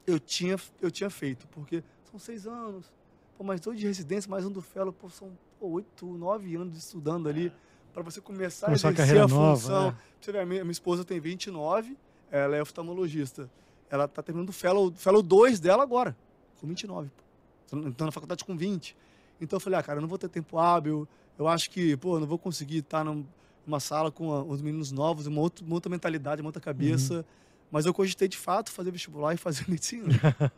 eu 0.07 0.19
tinha, 0.19 0.57
eu 0.81 0.91
tinha 0.91 1.11
feito, 1.11 1.47
porque 1.49 1.83
são 2.11 2.19
seis 2.19 2.47
anos, 2.47 2.93
pô, 3.37 3.45
mais 3.45 3.61
dois 3.61 3.79
de 3.79 3.87
residência, 3.87 4.31
mais 4.31 4.45
um 4.45 4.51
do 4.51 4.61
fellow, 4.63 4.93
pô, 4.93 5.09
são 5.09 5.31
pô, 5.59 5.69
oito, 5.69 6.07
nove 6.07 6.55
anos 6.57 6.77
estudando 6.77 7.29
ali, 7.29 7.53
para 7.93 8.03
você 8.03 8.21
começar 8.21 8.67
Começar 8.67 8.89
a 8.89 8.93
exercer 8.93 9.19
a 9.23 9.29
nova, 9.29 9.61
função. 9.61 9.89
é. 9.89 9.91
Pra 9.93 9.99
Você 10.21 10.33
vê, 10.33 10.41
a 10.41 10.47
minha, 10.47 10.65
minha 10.65 10.73
esposa 10.73 11.05
tem 11.05 11.21
29, 11.21 11.97
ela 12.31 12.57
é 12.57 12.63
oftalmologista. 12.63 13.49
Ela 13.91 14.09
tá 14.09 14.23
terminando 14.23 14.49
o 14.49 14.53
fellow, 14.53 14.93
fellow 14.93 15.23
2 15.23 15.61
dela 15.61 15.83
agora, 15.83 16.17
com 16.61 16.67
29. 16.67 17.09
pô. 17.11 17.77
Então 17.87 18.05
na 18.07 18.11
faculdade 18.13 18.45
com 18.45 18.57
20. 18.57 18.97
Então 19.45 19.57
eu 19.57 19.61
falei, 19.61 19.79
ah, 19.79 19.83
cara, 19.83 19.99
eu 19.99 20.03
não 20.03 20.09
vou 20.09 20.19
ter 20.19 20.29
tempo 20.29 20.59
hábil. 20.59 21.07
Eu 21.39 21.47
acho 21.49 21.71
que, 21.71 21.97
pô, 21.97 22.19
não 22.19 22.27
vou 22.27 22.39
conseguir 22.39 22.79
estar 22.79 23.05
num- 23.05 23.25
numa 23.67 23.81
sala 23.81 24.11
com 24.11 24.29
uns 24.43 24.61
meninos 24.61 24.91
novos, 24.93 25.27
uma 25.27 25.41
outra, 25.41 25.65
uma 25.65 25.75
outra 25.75 25.91
mentalidade, 25.91 26.41
uma 26.41 26.49
outra 26.49 26.61
cabeça. 26.63 27.15
Uhum. 27.19 27.25
Mas 27.73 27.87
eu 27.87 27.95
cogitei 27.95 28.29
de 28.29 28.37
fato 28.37 28.71
fazer 28.71 28.93
vestibular 28.93 29.35
e 29.35 29.37
fazer 29.37 29.65
medicina. 29.69 30.07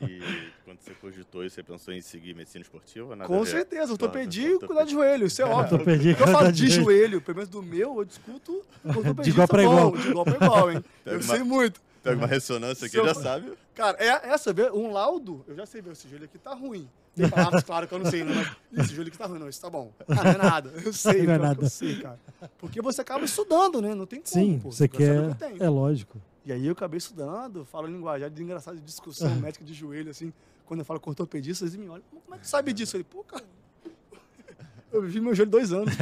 E 0.03 0.21
quando 0.65 0.81
você 0.81 0.91
cogitou 1.01 1.45
isso, 1.45 1.55
você 1.55 1.63
pensou 1.63 1.95
em 1.95 2.01
seguir 2.03 2.35
medicina 2.35 2.61
esportiva? 2.63 3.17
Nada 3.17 3.27
com 3.29 3.43
certeza, 3.47 3.93
ortopedia 3.93 4.51
e 4.55 4.59
cuidar 4.59 4.85
de 4.85 4.91
joelho, 4.91 5.27
isso 5.27 5.41
é 5.41 5.45
óbvio. 5.49 5.75
Ortopedia 5.79 6.13
eu 6.19 6.27
falo 6.27 6.53
de 6.53 6.69
joelho, 6.69 7.21
pelo 7.23 7.37
menos 7.37 7.49
do 7.51 7.63
meu, 7.63 7.97
eu 7.99 8.05
discuto 8.05 8.63
De 9.23 9.31
igual 9.31 9.49
pra 9.49 9.63
bom, 9.63 9.71
igual. 9.73 9.97
De 9.97 10.09
igual 10.09 10.25
pra 10.27 10.35
igual, 10.47 10.73
hein? 10.73 10.85
Pega 11.05 11.17
Eu 11.17 11.21
uma- 11.23 11.35
sei 11.35 11.43
muito. 11.43 11.81
Pega 12.11 12.19
uma 12.19 12.27
ressonância 12.27 12.87
aqui, 12.87 12.97
eu- 12.97 13.05
já 13.07 13.15
sabe. 13.15 13.53
Cara, 13.75 13.97
é, 13.99 14.29
essa, 14.31 14.53
vê, 14.53 14.71
um 14.71 14.91
laudo, 14.93 15.45
eu 15.47 15.55
já 15.55 15.67
sei 15.67 15.81
ver, 15.83 15.93
esse 15.93 16.09
joelho 16.09 16.25
aqui 16.25 16.39
tá 16.39 16.55
ruim. 16.55 16.89
Tem 17.15 17.29
palavras, 17.29 17.63
claro, 17.65 17.87
que 17.89 17.95
eu 17.95 17.99
não 17.99 18.11
sei, 18.11 18.25
né? 18.25 18.33
mas 18.73 18.87
esse 18.87 18.95
joelho 18.95 19.09
aqui 19.09 19.19
tá 19.19 19.27
ruim, 19.27 19.39
não, 19.39 19.49
isso 19.49 19.61
tá 19.61 19.69
bom. 19.71 19.93
Ah, 20.09 20.15
não 20.25 20.31
é 20.31 20.37
nada, 20.39 20.71
eu 20.85 20.93
sei, 20.95 21.23
Não 21.27 21.35
é 21.35 21.39
nada. 21.39 21.63
eu 21.65 21.69
sei, 21.71 22.01
cara. 22.01 22.19
Porque 22.59 22.81
você 22.83 23.01
acaba 23.01 23.25
estudando, 23.25 23.81
né? 23.83 23.95
Não 23.95 24.07
tem 24.07 24.21
como, 24.21 24.29
Sim, 24.33 24.59
pô. 24.59 24.71
você 24.71 24.89
saber 24.89 25.35
quer. 25.37 25.53
que. 25.53 25.63
É 25.63 25.69
lógico. 25.69 26.21
E 26.45 26.53
aí 26.53 26.67
eu 26.67 26.73
acabei 26.73 26.99
estudando, 26.99 27.65
falo 27.65 27.87
linguajar 27.87 28.31
de 28.31 28.43
engraçado, 28.43 28.77
de 28.77 28.83
discussão 28.83 29.35
médica 29.37 29.65
de 29.65 29.75
joelho, 29.75 30.11
assim. 30.11 30.33
Quando 30.65 30.81
eu 30.81 30.85
falo 30.87 30.99
com 31.01 31.11
ortopedista, 31.11 31.65
eles 31.65 31.77
me 31.77 31.89
olham, 31.89 32.05
como 32.11 32.35
é 32.35 32.39
que 32.39 32.45
tu 32.45 32.49
sabe 32.49 32.73
disso? 32.73 32.97
Eu 32.97 33.05
falei, 33.05 33.25
pô, 33.25 33.25
cara, 33.25 33.45
eu 34.93 35.03
vivi 35.03 35.21
meu 35.21 35.35
joelho 35.35 35.51
dois 35.51 35.73
anos. 35.73 35.93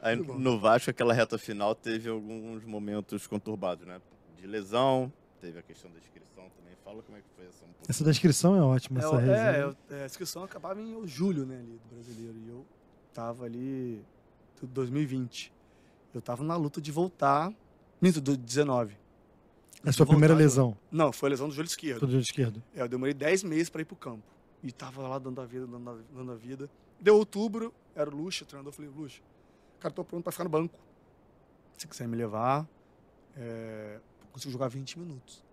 Aí 0.00 0.16
no 0.16 0.58
Vasco, 0.60 0.90
aquela 0.90 1.14
reta 1.14 1.38
final 1.38 1.74
teve 1.74 2.08
alguns 2.10 2.64
momentos 2.64 3.26
conturbados, 3.26 3.86
né? 3.86 4.00
De 4.44 4.50
lesão, 4.50 5.10
teve 5.40 5.58
a 5.58 5.62
questão 5.62 5.90
da 5.90 5.98
inscrição 5.98 6.50
também. 6.50 6.74
Fala 6.84 7.02
como 7.02 7.16
é 7.16 7.22
que 7.22 7.28
foi 7.34 7.46
essa 7.46 7.64
um 7.64 7.68
pouco. 7.68 7.86
Essa 7.88 8.04
da 8.04 8.10
inscrição 8.10 8.54
é 8.54 8.60
ótima, 8.60 9.00
É, 9.00 9.02
essa 9.02 9.16
é, 9.16 9.18
resenha. 9.20 9.76
é, 9.88 10.02
a 10.02 10.04
inscrição 10.04 10.44
acabava 10.44 10.82
em 10.82 11.06
julho, 11.06 11.46
né, 11.46 11.56
ali, 11.56 11.80
do 11.82 11.94
brasileiro. 11.94 12.36
E 12.38 12.48
eu 12.50 12.66
tava 13.14 13.46
ali, 13.46 14.04
tudo 14.60 14.70
2020. 14.74 15.50
Eu 16.12 16.20
tava 16.20 16.44
na 16.44 16.56
luta 16.56 16.78
de 16.78 16.92
voltar, 16.92 17.50
minto, 18.02 18.20
do 18.20 18.36
19. 18.36 18.94
É 19.82 19.88
a 19.88 19.92
sua 19.94 20.04
de 20.04 20.10
primeira 20.10 20.34
lesão, 20.34 20.76
Não, 20.92 21.10
foi 21.10 21.30
a 21.30 21.30
lesão 21.30 21.48
do 21.48 21.54
joelho 21.54 21.66
esquerdo. 21.68 22.00
do 22.00 22.06
joelho 22.08 22.22
esquerdo. 22.22 22.62
É, 22.74 22.82
eu 22.82 22.88
demorei 22.88 23.14
10 23.14 23.44
meses 23.44 23.70
para 23.70 23.80
ir 23.80 23.86
pro 23.86 23.96
campo. 23.96 24.24
E 24.62 24.70
tava 24.70 25.08
lá 25.08 25.18
dando 25.18 25.40
a 25.40 25.46
vida, 25.46 25.66
dando 25.66 25.88
a, 25.88 25.98
dando 26.14 26.32
a 26.32 26.36
vida. 26.36 26.68
Deu 27.00 27.16
outubro, 27.16 27.72
era 27.94 28.10
o 28.10 28.14
Lucha, 28.14 28.44
o 28.44 28.46
treinador. 28.46 28.68
Eu 28.74 28.76
falei, 28.76 28.90
Lucha, 28.90 29.22
cara, 29.80 29.94
tô 29.94 30.04
pronto 30.04 30.22
para 30.22 30.32
ficar 30.32 30.44
no 30.44 30.50
banco. 30.50 30.78
Se 31.78 31.88
quiser 31.88 32.06
me 32.06 32.16
levar, 32.16 32.68
é, 33.36 34.00
consigo 34.34 34.52
jogar 34.52 34.68
20 34.68 34.98
minutos. 34.98 35.44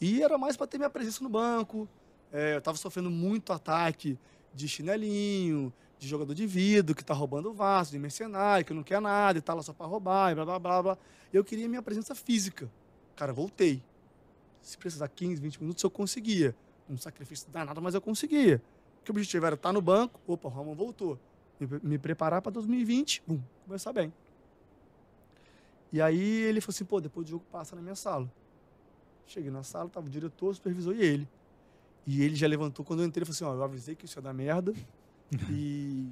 E 0.00 0.22
era 0.22 0.38
mais 0.38 0.56
para 0.56 0.68
ter 0.68 0.78
minha 0.78 0.88
presença 0.88 1.22
no 1.22 1.28
banco. 1.28 1.88
É, 2.32 2.54
eu 2.54 2.60
tava 2.60 2.78
sofrendo 2.78 3.10
muito 3.10 3.52
ataque 3.52 4.16
de 4.54 4.68
chinelinho, 4.68 5.72
de 5.98 6.06
jogador 6.06 6.32
de 6.32 6.46
vidro 6.46 6.94
que 6.94 7.04
tá 7.04 7.12
roubando 7.12 7.50
o 7.50 7.52
vaso, 7.52 7.90
de 7.90 7.98
mercenário, 7.98 8.64
que 8.64 8.72
não 8.72 8.84
quer 8.84 9.00
nada 9.00 9.38
e 9.38 9.42
tá 9.42 9.52
lá 9.52 9.62
só 9.62 9.72
para 9.72 9.84
roubar, 9.86 10.30
e 10.30 10.34
blá 10.36 10.44
blá 10.44 10.58
blá 10.60 10.82
blá. 10.82 10.98
Eu 11.32 11.44
queria 11.44 11.68
minha 11.68 11.82
presença 11.82 12.14
física. 12.14 12.70
Cara, 13.16 13.32
voltei. 13.32 13.82
Se 14.62 14.78
precisar 14.78 15.08
15, 15.08 15.40
20 15.40 15.60
minutos, 15.60 15.82
eu 15.82 15.90
conseguia. 15.90 16.54
Um 16.88 16.96
sacrifício 16.96 17.50
danado, 17.50 17.82
mas 17.82 17.94
eu 17.94 18.00
conseguia. 18.00 18.62
Porque 18.98 19.10
o 19.10 19.12
objetivo 19.12 19.44
era 19.44 19.56
estar 19.56 19.72
no 19.72 19.82
banco. 19.82 20.20
Opa, 20.26 20.48
o 20.48 20.50
Ramon 20.50 20.74
voltou. 20.74 21.18
Me, 21.58 21.68
me 21.82 21.98
preparar 21.98 22.40
para 22.40 22.52
2020. 22.52 23.22
Bum, 23.26 23.40
começar 23.66 23.92
bem. 23.92 24.12
E 25.92 26.00
aí 26.00 26.20
ele 26.20 26.60
falou 26.60 26.74
assim, 26.74 26.84
pô, 26.84 27.00
depois 27.00 27.26
do 27.26 27.30
jogo 27.30 27.44
passa 27.50 27.74
na 27.74 27.82
minha 27.82 27.94
sala. 27.96 28.30
Cheguei 29.26 29.50
na 29.50 29.62
sala, 29.62 29.88
tava 29.88 30.06
o 30.06 30.10
diretor, 30.10 30.50
o 30.50 30.54
supervisor 30.54 30.94
e 30.94 31.02
ele. 31.02 31.28
E 32.06 32.22
ele 32.22 32.34
já 32.34 32.46
levantou, 32.46 32.84
quando 32.84 33.00
eu 33.00 33.06
entrei, 33.06 33.22
ele 33.22 33.32
falou 33.32 33.50
assim, 33.50 33.56
ó, 33.58 33.60
eu 33.60 33.64
avisei 33.64 33.94
que 33.94 34.04
isso 34.04 34.18
ia 34.18 34.22
dar 34.22 34.32
merda. 34.32 34.72
e, 35.50 36.06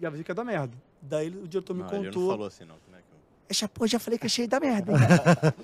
e 0.00 0.06
avisei 0.06 0.24
que 0.24 0.30
ia 0.30 0.34
dar 0.34 0.44
merda. 0.44 0.76
Daí 1.00 1.26
ele- 1.26 1.38
o 1.38 1.48
diretor 1.48 1.74
me 1.74 1.82
Não, 1.82 1.88
ele 1.94 2.06
contou. 2.06 2.22
não 2.22 2.30
falou 2.30 2.46
assim, 2.46 2.64
não. 2.64 2.76
Como 2.84 2.96
é 2.96 3.00
que 3.00 3.04
eu... 3.12 3.14
Eu 3.46 3.54
já, 3.54 3.68
pô, 3.68 3.86
já 3.86 3.98
falei 3.98 4.18
que 4.18 4.26
achei 4.26 4.46
da 4.46 4.58
merda. 4.58 4.92
hein? 4.92 4.98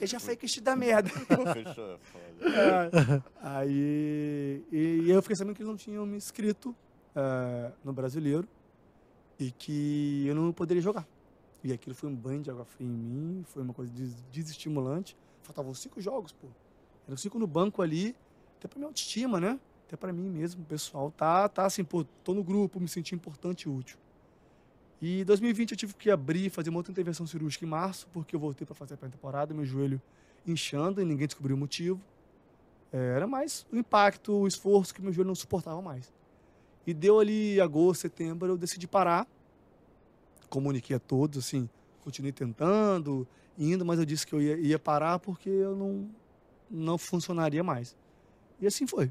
eu 0.00 0.06
já 0.06 0.20
falei 0.20 0.36
que 0.36 0.44
achei 0.46 0.62
da 0.62 0.76
merda. 0.76 1.08
Fechou, 1.54 1.94
é 1.94 1.98
foda. 1.98 2.24
É. 2.46 3.22
Aí 3.42 4.62
e, 4.70 5.02
e 5.06 5.10
eu 5.10 5.22
fiquei 5.22 5.34
sabendo 5.36 5.54
que 5.54 5.62
eles 5.62 5.68
não 5.70 5.76
tinham 5.78 6.04
me 6.04 6.16
inscrito 6.16 6.76
é, 7.16 7.72
no 7.82 7.92
brasileiro 7.92 8.46
e 9.38 9.50
que 9.50 10.26
eu 10.26 10.34
não 10.34 10.52
poderia 10.52 10.82
jogar. 10.82 11.06
E 11.62 11.72
aquilo 11.72 11.94
foi 11.94 12.08
um 12.08 12.14
banho 12.14 12.42
de 12.42 12.50
água 12.50 12.64
fria 12.64 12.86
em 12.86 12.90
mim, 12.90 13.42
foi 13.46 13.62
uma 13.62 13.74
coisa 13.74 13.92
des- 13.92 14.22
desestimulante. 14.30 15.16
Faltavam 15.42 15.74
cinco 15.74 16.00
jogos, 16.00 16.32
pô. 16.32 16.48
Eram 17.06 17.16
cinco 17.16 17.38
no 17.38 17.46
banco 17.46 17.82
ali, 17.82 18.16
até 18.58 18.68
pra 18.68 18.78
minha 18.78 18.88
autoestima, 18.88 19.38
né? 19.40 19.58
Até 19.86 19.96
pra 19.96 20.12
mim 20.12 20.28
mesmo, 20.30 20.64
pessoal 20.64 21.10
tá, 21.10 21.48
tá 21.48 21.66
assim, 21.66 21.82
pô, 21.84 22.04
tô 22.24 22.32
no 22.32 22.44
grupo, 22.44 22.78
me 22.78 22.88
senti 22.88 23.14
importante 23.14 23.62
e 23.62 23.68
útil. 23.68 23.98
E 25.02 25.20
em 25.22 25.24
2020 25.24 25.72
eu 25.72 25.76
tive 25.76 25.94
que 25.94 26.10
abrir, 26.10 26.50
fazer 26.50 26.70
uma 26.70 26.78
outra 26.78 26.92
intervenção 26.92 27.26
cirúrgica 27.26 27.64
em 27.64 27.68
março, 27.68 28.06
porque 28.12 28.36
eu 28.36 28.40
voltei 28.40 28.66
para 28.66 28.74
fazer 28.74 28.94
a 28.94 28.96
pré-temporada, 28.96 29.52
meu 29.54 29.64
joelho 29.64 30.00
inchando 30.46 31.00
e 31.00 31.04
ninguém 31.04 31.26
descobriu 31.26 31.56
o 31.56 31.58
motivo. 31.58 32.00
É, 32.92 33.16
Era 33.16 33.26
mais 33.26 33.66
o 33.72 33.76
impacto, 33.76 34.32
o 34.32 34.46
esforço 34.46 34.94
que 34.94 35.02
meu 35.02 35.12
joelho 35.12 35.28
não 35.28 35.34
suportava 35.34 35.80
mais. 35.82 36.12
E 36.86 36.94
deu 36.94 37.18
ali 37.18 37.60
agosto, 37.60 38.02
setembro, 38.02 38.48
eu 38.48 38.56
decidi 38.56 38.86
parar. 38.86 39.26
Comuniquei 40.50 40.96
a 40.96 40.98
todos, 40.98 41.46
assim, 41.46 41.68
continuei 42.02 42.32
tentando, 42.32 43.26
indo, 43.56 43.84
mas 43.84 43.98
eu 43.98 44.04
disse 44.04 44.26
que 44.26 44.34
eu 44.34 44.42
ia, 44.42 44.58
ia 44.58 44.78
parar 44.78 45.18
porque 45.18 45.48
eu 45.48 45.74
não, 45.74 46.10
não 46.70 46.98
funcionaria 46.98 47.64
mais. 47.64 47.96
E 48.60 48.66
assim 48.66 48.86
foi. 48.86 49.10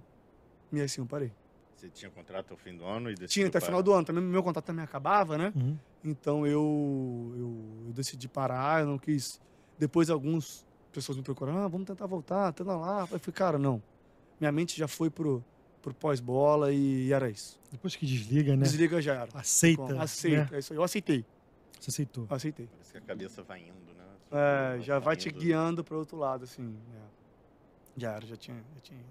E 0.72 0.80
assim 0.80 1.02
eu 1.02 1.07
parei. 1.07 1.32
Você 1.76 1.90
tinha 1.90 2.11
contrato 2.11 2.45
até 2.45 2.53
o 2.53 2.57
fim 2.57 2.76
do 2.76 2.86
ano 2.86 3.10
e 3.10 3.14
decidiu 3.14 3.28
Tinha 3.30 3.48
até 3.48 3.60
parar. 3.60 3.66
final 3.68 3.82
do 3.82 3.94
ano, 3.94 4.06
também 4.06 4.24
meu 4.24 4.44
contrato 4.44 4.66
também 4.66 4.84
acabava, 4.84 5.38
né? 5.38 5.53
Uhum. 5.56 5.78
Então 6.03 6.45
eu, 6.45 7.34
eu, 7.38 7.86
eu 7.88 7.94
decidi 7.94 8.28
parar, 8.28 8.82
eu 8.82 8.88
não 8.88 8.99
quis. 8.99 9.40
Depois 9.78 10.10
algumas 10.10 10.66
pessoas 10.91 11.18
me 11.18 11.24
procuraram, 11.24 11.60
ah, 11.60 11.68
vamos 11.68 11.88
tentar 11.88 12.06
voltar, 12.06 12.52
tenta 12.52 12.76
lá. 12.76 13.02
Eu 13.02 13.07
falei, 13.07 13.34
cara, 13.34 13.57
não. 13.57 13.82
Minha 14.40 14.52
mente 14.52 14.78
já 14.78 14.88
foi 14.88 15.10
pro, 15.10 15.44
pro 15.81 15.93
pós-bola 15.93 16.72
e 16.72 17.11
era 17.11 17.30
isso. 17.30 17.60
Depois 17.72 17.95
que 17.95 18.06
desliga, 18.06 18.56
né? 18.56 18.64
Desliga 18.64 19.01
já 19.01 19.14
era. 19.15 19.30
Aceita. 19.34 19.81
Bom, 19.84 19.99
Aceita, 20.01 20.43
né? 20.51 20.57
é 20.57 20.60
isso 20.60 20.73
aí. 20.73 20.77
Eu 20.80 20.84
aceitei, 20.84 21.26
Você 21.80 21.89
aceitou. 21.89 22.27
aceitei. 22.30 22.68
Parece 22.68 22.91
que 22.91 22.97
a 22.97 23.01
cabeça 23.01 23.43
vai 23.43 23.61
indo, 23.61 23.93
né? 23.97 24.06
É, 24.77 24.81
já 24.81 24.99
vai 24.99 25.15
te 25.15 25.30
indo. 25.30 25.39
guiando 25.39 25.84
para 25.84 25.97
outro 25.97 26.18
lado, 26.18 26.43
assim. 26.43 26.76
é. 26.95 27.19
Já 27.97 28.11
era, 28.14 28.26
já 28.26 28.35
tinha, 28.38 28.57
já 28.76 28.81
tinha 28.81 28.99
ido. 28.99 29.10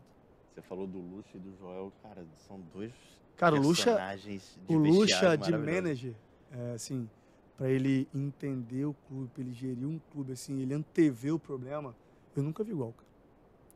Você 0.54 0.62
falou 0.62 0.86
do 0.86 0.98
Luxo 0.98 1.28
e 1.34 1.38
do 1.38 1.56
Joel, 1.58 1.92
cara, 2.02 2.24
são 2.46 2.60
dois 2.74 2.92
Cara, 3.36 3.54
o 3.54 3.58
Lucha, 3.60 3.84
personagens 3.84 4.58
de 4.66 4.74
o 4.74 4.78
Lucha 4.78 5.36
de 5.36 5.52
manager, 5.52 6.14
é, 6.50 6.72
assim, 6.72 7.08
para 7.56 7.70
ele 7.70 8.08
entender 8.14 8.84
o 8.84 8.94
clube, 9.06 9.30
pra 9.32 9.42
ele 9.42 9.52
gerir 9.52 9.86
um 9.86 10.00
clube, 10.10 10.32
assim, 10.32 10.60
ele 10.60 10.74
antever 10.74 11.34
o 11.34 11.38
problema, 11.38 11.94
eu 12.34 12.42
nunca 12.42 12.64
vi 12.64 12.72
igual, 12.72 12.92
cara. 12.92 13.07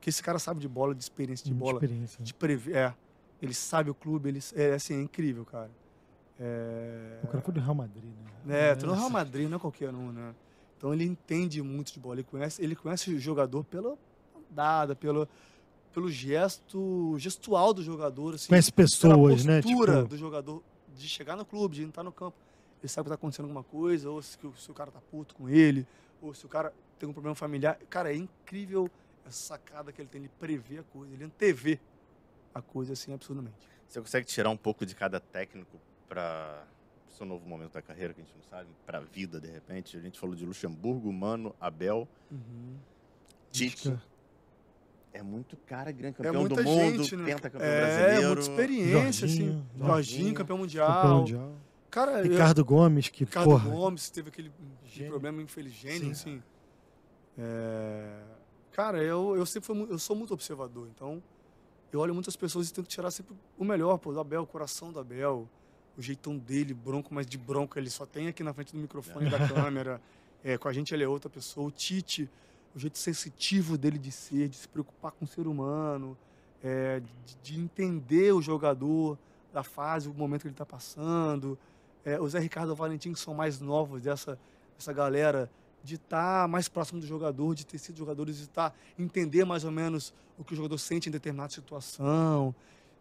Porque 0.03 0.11
esse 0.11 0.20
cara 0.20 0.41
sabe 0.41 0.59
de 0.59 0.66
bola, 0.66 0.97
de 0.97 1.01
experiência 1.05 1.47
de 1.47 1.55
bola, 1.55 1.74
experiência. 1.74 2.24
de 2.24 2.35
prever, 2.35 2.74
é. 2.74 2.95
Ele 3.41 3.55
sabe 3.55 3.89
o 3.89 3.95
clube, 3.95 4.31
ele, 4.31 4.41
é 4.57 4.73
assim, 4.74 4.95
é 4.95 5.01
incrível, 5.01 5.45
cara. 5.45 5.70
É, 6.41 7.20
O 7.23 7.29
cara 7.29 7.41
foi 7.41 7.55
do 7.55 7.61
Real 7.61 7.73
Madrid, 7.77 8.11
né? 8.45 8.70
é, 8.70 8.74
tô 8.74 8.87
no 8.89 8.95
Real 8.95 9.09
Madrid, 9.09 9.49
não 9.49 9.59
é 9.59 9.61
qualquer 9.61 9.95
um, 9.95 10.11
né? 10.11 10.35
Então 10.77 10.93
ele 10.93 11.05
entende 11.05 11.62
muito 11.62 11.93
de 11.93 12.01
bola, 12.01 12.16
ele 12.16 12.24
conhece, 12.24 12.61
ele 12.61 12.74
conhece 12.74 13.15
o 13.15 13.19
jogador 13.20 13.62
pela 13.62 13.97
andada, 14.51 14.97
pelo, 14.97 15.29
pelo 15.93 16.11
gesto, 16.11 17.15
gestual 17.16 17.73
do 17.73 17.81
jogador, 17.81 18.35
assim 18.35 18.49
Conhece 18.49 18.73
pessoas, 18.73 19.45
né? 19.45 19.62
Tipo, 19.62 19.87
do 20.09 20.16
jogador 20.19 20.65
de 20.97 21.07
chegar 21.09 21.37
no 21.37 21.45
clube, 21.45 21.77
de 21.77 21.85
entrar 21.85 22.03
no 22.03 22.11
campo. 22.11 22.37
Ele 22.83 22.89
sabe 22.89 23.05
que 23.05 23.11
tá 23.11 23.15
acontecendo 23.15 23.45
alguma 23.45 23.62
coisa, 23.62 24.11
ou 24.11 24.20
se, 24.20 24.37
o- 24.45 24.53
se 24.57 24.69
o 24.69 24.74
cara 24.74 24.91
tá 24.91 25.01
puto 25.12 25.33
com 25.37 25.49
ele, 25.49 25.87
ou 26.20 26.35
se 26.35 26.45
o 26.45 26.49
cara 26.49 26.73
tem 26.99 27.09
um 27.09 27.12
problema 27.12 27.37
familiar. 27.37 27.79
Cara, 27.89 28.12
é 28.12 28.16
incrível 28.16 28.91
essa 29.27 29.47
sacada 29.55 29.93
que 29.93 30.01
ele 30.01 30.09
tem, 30.09 30.20
ele 30.23 30.31
prevê 30.40 30.78
a 30.78 30.82
coisa, 30.82 31.12
ele 31.15 31.24
antevê 31.24 31.78
a 32.55 32.61
coisa 32.62 32.93
assim 32.93 33.12
absurdamente. 33.12 33.55
Você 33.89 34.01
consegue 34.01 34.27
tirar 34.27 34.51
um 34.51 34.57
pouco 34.57 34.85
de 34.86 34.94
cada 34.94 35.20
técnico 35.20 35.78
para 36.09 36.65
o 37.09 37.12
seu 37.12 37.27
novo 37.27 37.47
momento 37.49 37.73
da 37.73 37.82
carreira, 37.82 38.12
que 38.15 38.20
a 38.20 38.24
gente 38.24 38.35
não 38.35 38.43
sabe, 38.44 38.69
para 38.86 38.99
a 38.99 39.01
vida, 39.03 39.40
de 39.40 39.49
repente? 39.51 39.97
A 39.97 40.01
gente 40.01 40.19
falou 40.19 40.35
de 40.35 40.44
Luxemburgo, 40.47 41.12
Mano, 41.12 41.55
Abel, 41.61 42.09
Tite. 43.51 43.89
Lisca. 43.89 44.03
é 45.12 45.23
muito 45.23 45.57
cara 45.59 45.93
grande, 45.93 46.16
campeão 46.16 46.40
muita 46.40 46.57
do 46.57 46.65
mundo, 46.65 47.03
gente, 47.05 47.16
né? 47.16 47.24
pentacampeão 47.35 47.69
É, 47.70 47.81
brasileiro. 47.81 48.27
muita 48.28 48.40
experiência, 48.40 49.28
Jorginho, 49.28 49.51
assim. 49.51 49.66
Jorginho, 49.77 49.86
Jorginho, 49.86 50.35
campeão 50.35 50.59
mundial. 50.59 50.86
Campeão 50.94 51.19
mundial. 51.19 51.55
Cara, 51.90 52.12
eu- 52.27 52.31
Ricardo 52.32 52.65
Gomes, 52.65 53.09
que, 53.11 53.24
Ricardo 53.24 53.51
porra, 53.51 53.69
Gomes 53.69 54.09
teve 54.11 54.31
aquele 54.31 54.51
Gênio. 54.86 55.11
problema 55.12 55.43
Sim. 55.47 56.11
assim. 56.11 56.43
É, 57.36 58.23
Cara, 58.73 59.03
eu, 59.03 59.36
eu 59.36 59.47
sempre 59.47 59.66
fui, 59.66 59.86
eu 59.90 59.99
sou 59.99 60.16
muito 60.16 60.32
observador, 60.32 60.89
então 60.94 61.23
eu 61.93 62.01
olho 62.01 62.15
muitas 62.15 62.36
pessoas 62.36 62.69
e 62.69 62.73
tento 62.73 62.86
tirar 62.86 63.11
sempre 63.11 63.36
o 63.59 63.65
melhor, 63.65 63.99
pô, 63.99 64.12
do 64.12 64.20
Abel, 64.20 64.43
o 64.43 64.47
coração 64.47 64.90
do 64.90 64.99
Abel, 64.99 65.49
o 65.97 66.03
jeitão 66.03 66.39
dele, 66.39 66.73
bronco, 66.73 67.12
mas 67.12 67.27
de 67.27 67.36
bronco 67.36 67.78
ele 67.78 67.90
só 67.90 68.07
tem 68.07 68.28
aqui 68.28 68.43
na 68.43 68.55
frente 68.55 68.73
do 68.73 68.78
microfone 68.78 69.28
da 69.28 69.39
câmera. 69.47 70.01
É, 70.43 70.57
com 70.57 70.69
a 70.69 70.73
gente 70.73 70.94
ele 70.94 71.05
é 71.05 71.09
outra 71.09 71.28
pessoa. 71.28 71.69
O 71.69 71.70
Tite, 71.70 72.28
o 72.74 72.78
jeito 72.78 72.99
sensitivo 72.99 73.77
dele 73.77 73.99
de 73.99 74.11
ser, 74.11 74.49
de 74.49 74.57
se 74.57 74.66
preocupar 74.66 75.12
com 75.12 75.27
o 75.27 75.28
ser 75.28 75.47
humano, 75.47 76.16
é, 76.62 77.01
de, 77.01 77.36
de 77.43 77.61
entender 77.61 78.32
o 78.32 78.40
jogador, 78.40 79.19
da 79.53 79.62
fase, 79.62 80.09
o 80.09 80.15
momento 80.15 80.43
que 80.43 80.49
ele 80.49 80.55
está 80.55 80.66
passando. 80.66 81.59
É, 82.05 82.19
o 82.19 82.28
Zé 82.28 82.39
Ricardo 82.39 82.70
e 82.70 82.73
o 82.73 82.77
Valentim, 82.77 83.12
que 83.12 83.20
são 83.20 83.35
mais 83.35 83.61
novos 83.61 84.03
dessa, 84.03 84.39
dessa 84.77 84.93
galera, 84.93 85.51
de 85.83 85.97
estar 85.97 86.47
mais 86.49 86.69
próximo 86.69 87.01
do 87.01 87.07
jogador, 87.07 87.55
de 87.55 87.67
ter 87.67 87.79
sido 87.79 87.97
jogadores, 87.97 88.37
de 88.37 88.45
estar 88.45 88.75
entender 88.99 89.45
mais 89.45 89.65
ou 89.65 89.71
menos 89.71 90.13
o 90.39 90.45
que 90.45 90.53
o 90.53 90.57
jogador 90.57 90.79
sente 90.79 91.09
em 91.09 91.13
determinada 91.13 91.53
situação. 91.53 92.55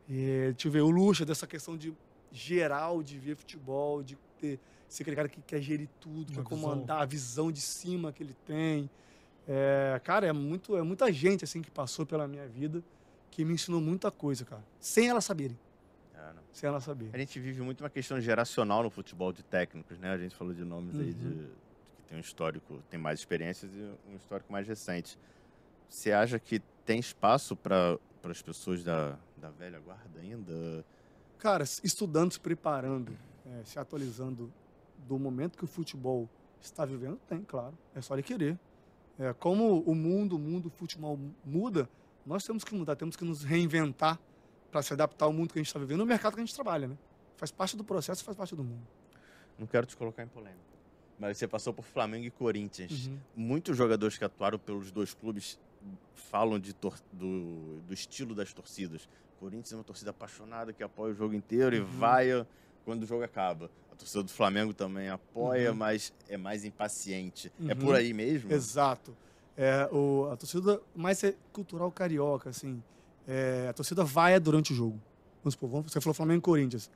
É, 0.09 0.51
deixa 0.51 0.67
eu 0.67 0.71
ver, 0.71 0.81
o 0.81 0.89
Lucha, 0.89 1.25
dessa 1.25 1.45
questão 1.47 1.77
de 1.77 1.93
geral 2.31 3.03
de 3.03 3.19
ver 3.19 3.35
futebol, 3.35 4.01
de 4.01 4.17
ter, 4.39 4.59
ser 4.87 5.03
aquele 5.03 5.15
cara 5.15 5.29
que 5.29 5.41
quer 5.41 5.61
gerir 5.61 5.89
tudo, 5.99 6.33
quer 6.33 6.43
comandar 6.43 7.01
a 7.01 7.05
visão 7.05 7.51
de 7.51 7.61
cima 7.61 8.11
que 8.11 8.23
ele 8.23 8.35
tem. 8.45 8.89
É, 9.47 9.99
cara, 10.03 10.27
é, 10.27 10.33
muito, 10.33 10.75
é 10.77 10.81
muita 10.81 11.11
gente 11.11 11.43
assim 11.43 11.61
que 11.61 11.71
passou 11.71 12.05
pela 12.05 12.27
minha 12.27 12.47
vida 12.47 12.83
que 13.29 13.45
me 13.45 13.53
ensinou 13.53 13.79
muita 13.79 14.11
coisa, 14.11 14.43
cara. 14.43 14.63
Sem 14.79 15.07
ela 15.07 15.21
saberem. 15.21 15.57
Ah. 16.15 16.33
Sem 16.51 16.67
ela 16.67 16.81
saberem. 16.81 17.13
A 17.13 17.17
gente 17.17 17.39
vive 17.39 17.61
muito 17.61 17.81
uma 17.81 17.89
questão 17.89 18.19
geracional 18.19 18.83
no 18.83 18.89
futebol 18.89 19.31
de 19.31 19.41
técnicos, 19.41 19.97
né? 19.97 20.11
A 20.11 20.17
gente 20.17 20.35
falou 20.35 20.53
de 20.53 20.63
nomes 20.65 20.99
aí 20.99 21.13
de, 21.13 21.25
Uhum. 21.25 21.49
Tem 22.11 22.17
um 22.17 22.21
histórico, 22.21 22.83
tem 22.89 22.99
mais 22.99 23.19
experiências 23.19 23.71
e 23.73 24.11
um 24.11 24.17
histórico 24.17 24.51
mais 24.51 24.67
recente. 24.67 25.17
Você 25.87 26.11
acha 26.11 26.37
que 26.37 26.59
tem 26.85 26.99
espaço 26.99 27.55
para 27.55 27.97
as 28.25 28.41
pessoas 28.41 28.83
da, 28.83 29.17
da 29.37 29.49
velha 29.49 29.79
guarda 29.79 30.19
ainda? 30.19 30.85
Cara, 31.37 31.63
estudando, 31.63 32.33
se 32.33 32.39
preparando, 32.39 33.17
é, 33.45 33.63
se 33.63 33.79
atualizando 33.79 34.51
do 35.07 35.17
momento 35.17 35.57
que 35.57 35.63
o 35.63 35.67
futebol 35.67 36.29
está 36.59 36.83
vivendo, 36.83 37.17
tem, 37.29 37.43
claro. 37.43 37.77
É 37.95 38.01
só 38.01 38.13
ele 38.13 38.23
querer. 38.23 38.59
É, 39.17 39.31
como 39.31 39.79
o 39.79 39.95
mundo, 39.95 40.35
o 40.35 40.39
mundo, 40.39 40.65
o 40.65 40.69
futebol 40.69 41.17
muda, 41.45 41.89
nós 42.25 42.43
temos 42.43 42.65
que 42.65 42.75
mudar, 42.75 42.97
temos 42.97 43.15
que 43.15 43.23
nos 43.23 43.41
reinventar 43.41 44.19
para 44.69 44.81
se 44.81 44.91
adaptar 44.91 45.25
ao 45.25 45.33
mundo 45.33 45.53
que 45.53 45.59
a 45.59 45.61
gente 45.61 45.67
está 45.67 45.79
vivendo, 45.79 45.99
no 45.99 46.05
mercado 46.05 46.33
que 46.33 46.41
a 46.41 46.45
gente 46.45 46.53
trabalha, 46.53 46.89
né? 46.89 46.97
Faz 47.37 47.51
parte 47.51 47.77
do 47.77 47.85
processo, 47.85 48.21
faz 48.21 48.35
parte 48.35 48.53
do 48.53 48.63
mundo. 48.65 48.85
Não 49.57 49.65
quero 49.65 49.85
te 49.85 49.95
colocar 49.95 50.23
em 50.23 50.27
polêmica. 50.27 50.70
Mas 51.21 51.37
você 51.37 51.47
passou 51.47 51.71
por 51.71 51.85
Flamengo 51.85 52.25
e 52.25 52.31
Corinthians. 52.31 53.05
Uhum. 53.05 53.17
Muitos 53.35 53.77
jogadores 53.77 54.17
que 54.17 54.23
atuaram 54.25 54.57
pelos 54.57 54.89
dois 54.89 55.13
clubes 55.13 55.59
falam 56.15 56.59
de 56.59 56.73
do, 56.73 57.79
do 57.87 57.93
estilo 57.93 58.33
das 58.33 58.51
torcidas. 58.51 59.07
Corinthians 59.39 59.71
é 59.71 59.75
uma 59.75 59.83
torcida 59.83 60.09
apaixonada 60.09 60.73
que 60.73 60.81
apoia 60.81 61.11
o 61.13 61.15
jogo 61.15 61.35
inteiro 61.35 61.75
e 61.75 61.79
Uhum. 61.79 61.85
vai 61.85 62.27
quando 62.83 63.03
o 63.03 63.05
jogo 63.05 63.23
acaba. 63.23 63.69
A 63.91 63.95
torcida 63.95 64.23
do 64.23 64.31
Flamengo 64.31 64.73
também 64.73 65.09
apoia, 65.09 65.69
Uhum. 65.69 65.77
mas 65.77 66.11
é 66.27 66.37
mais 66.37 66.65
impaciente. 66.65 67.51
É 67.67 67.73
Uhum. 67.73 67.79
por 67.79 67.93
aí 67.95 68.13
mesmo? 68.13 68.51
Exato. 68.51 69.15
É, 69.55 69.87
o, 69.91 70.27
a 70.31 70.35
torcida 70.37 70.81
mais 70.95 71.23
é 71.23 71.35
cultural 71.53 71.91
carioca, 71.91 72.49
assim. 72.49 72.81
É, 73.27 73.67
a 73.69 73.73
torcida 73.73 74.03
vai 74.03 74.39
durante 74.39 74.73
o 74.73 74.75
jogo. 74.75 74.99
Vamos 75.43 75.53
supor, 75.53 75.69
vamos- 75.69 75.91
você 75.91 76.01
falou 76.01 76.15
Flamengo 76.15 76.39
e 76.39 76.41
Corinthians. 76.41 76.89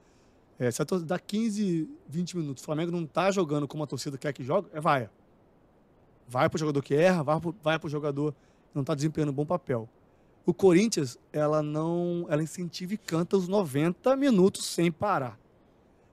É, 0.57 0.72
se 0.72 0.82
a 0.82 0.86
torcida 0.86 1.07
dá 1.10 1.19
15, 1.19 1.90
20 2.07 2.38
minutos, 2.38 2.64
o 2.64 2.65
Flamengo 2.65 2.91
não 2.91 3.06
tá 3.06 3.30
jogando 3.32 3.68
como 3.68 3.84
a 3.84 3.88
torcida 3.88 4.18
quer 4.18 4.32
que 4.34 4.44
jogue, 4.44 4.69
é 4.73 4.80
vaia. 4.80 5.11
Vai 6.27 6.49
pro 6.49 6.57
jogador 6.57 6.82
que 6.82 6.95
erra, 6.95 7.23
vai 7.23 7.40
pro, 7.40 7.56
vai 7.61 7.77
pro 7.80 7.90
jogador 7.90 8.32
que 8.34 8.76
não 8.76 8.84
tá 8.84 8.95
desempenhando 8.95 9.30
um 9.30 9.34
bom 9.34 9.45
papel. 9.45 9.88
O 10.45 10.53
Corinthians, 10.53 11.18
ela 11.34 11.61
não. 11.61 12.26
Ela 12.30 12.41
incentiva 12.44 12.94
e 12.94 12.98
canta 12.98 13.36
os 13.36 13.48
90 13.48 14.15
minutos 14.15 14.65
sem 14.65 14.91
parar. 14.91 15.40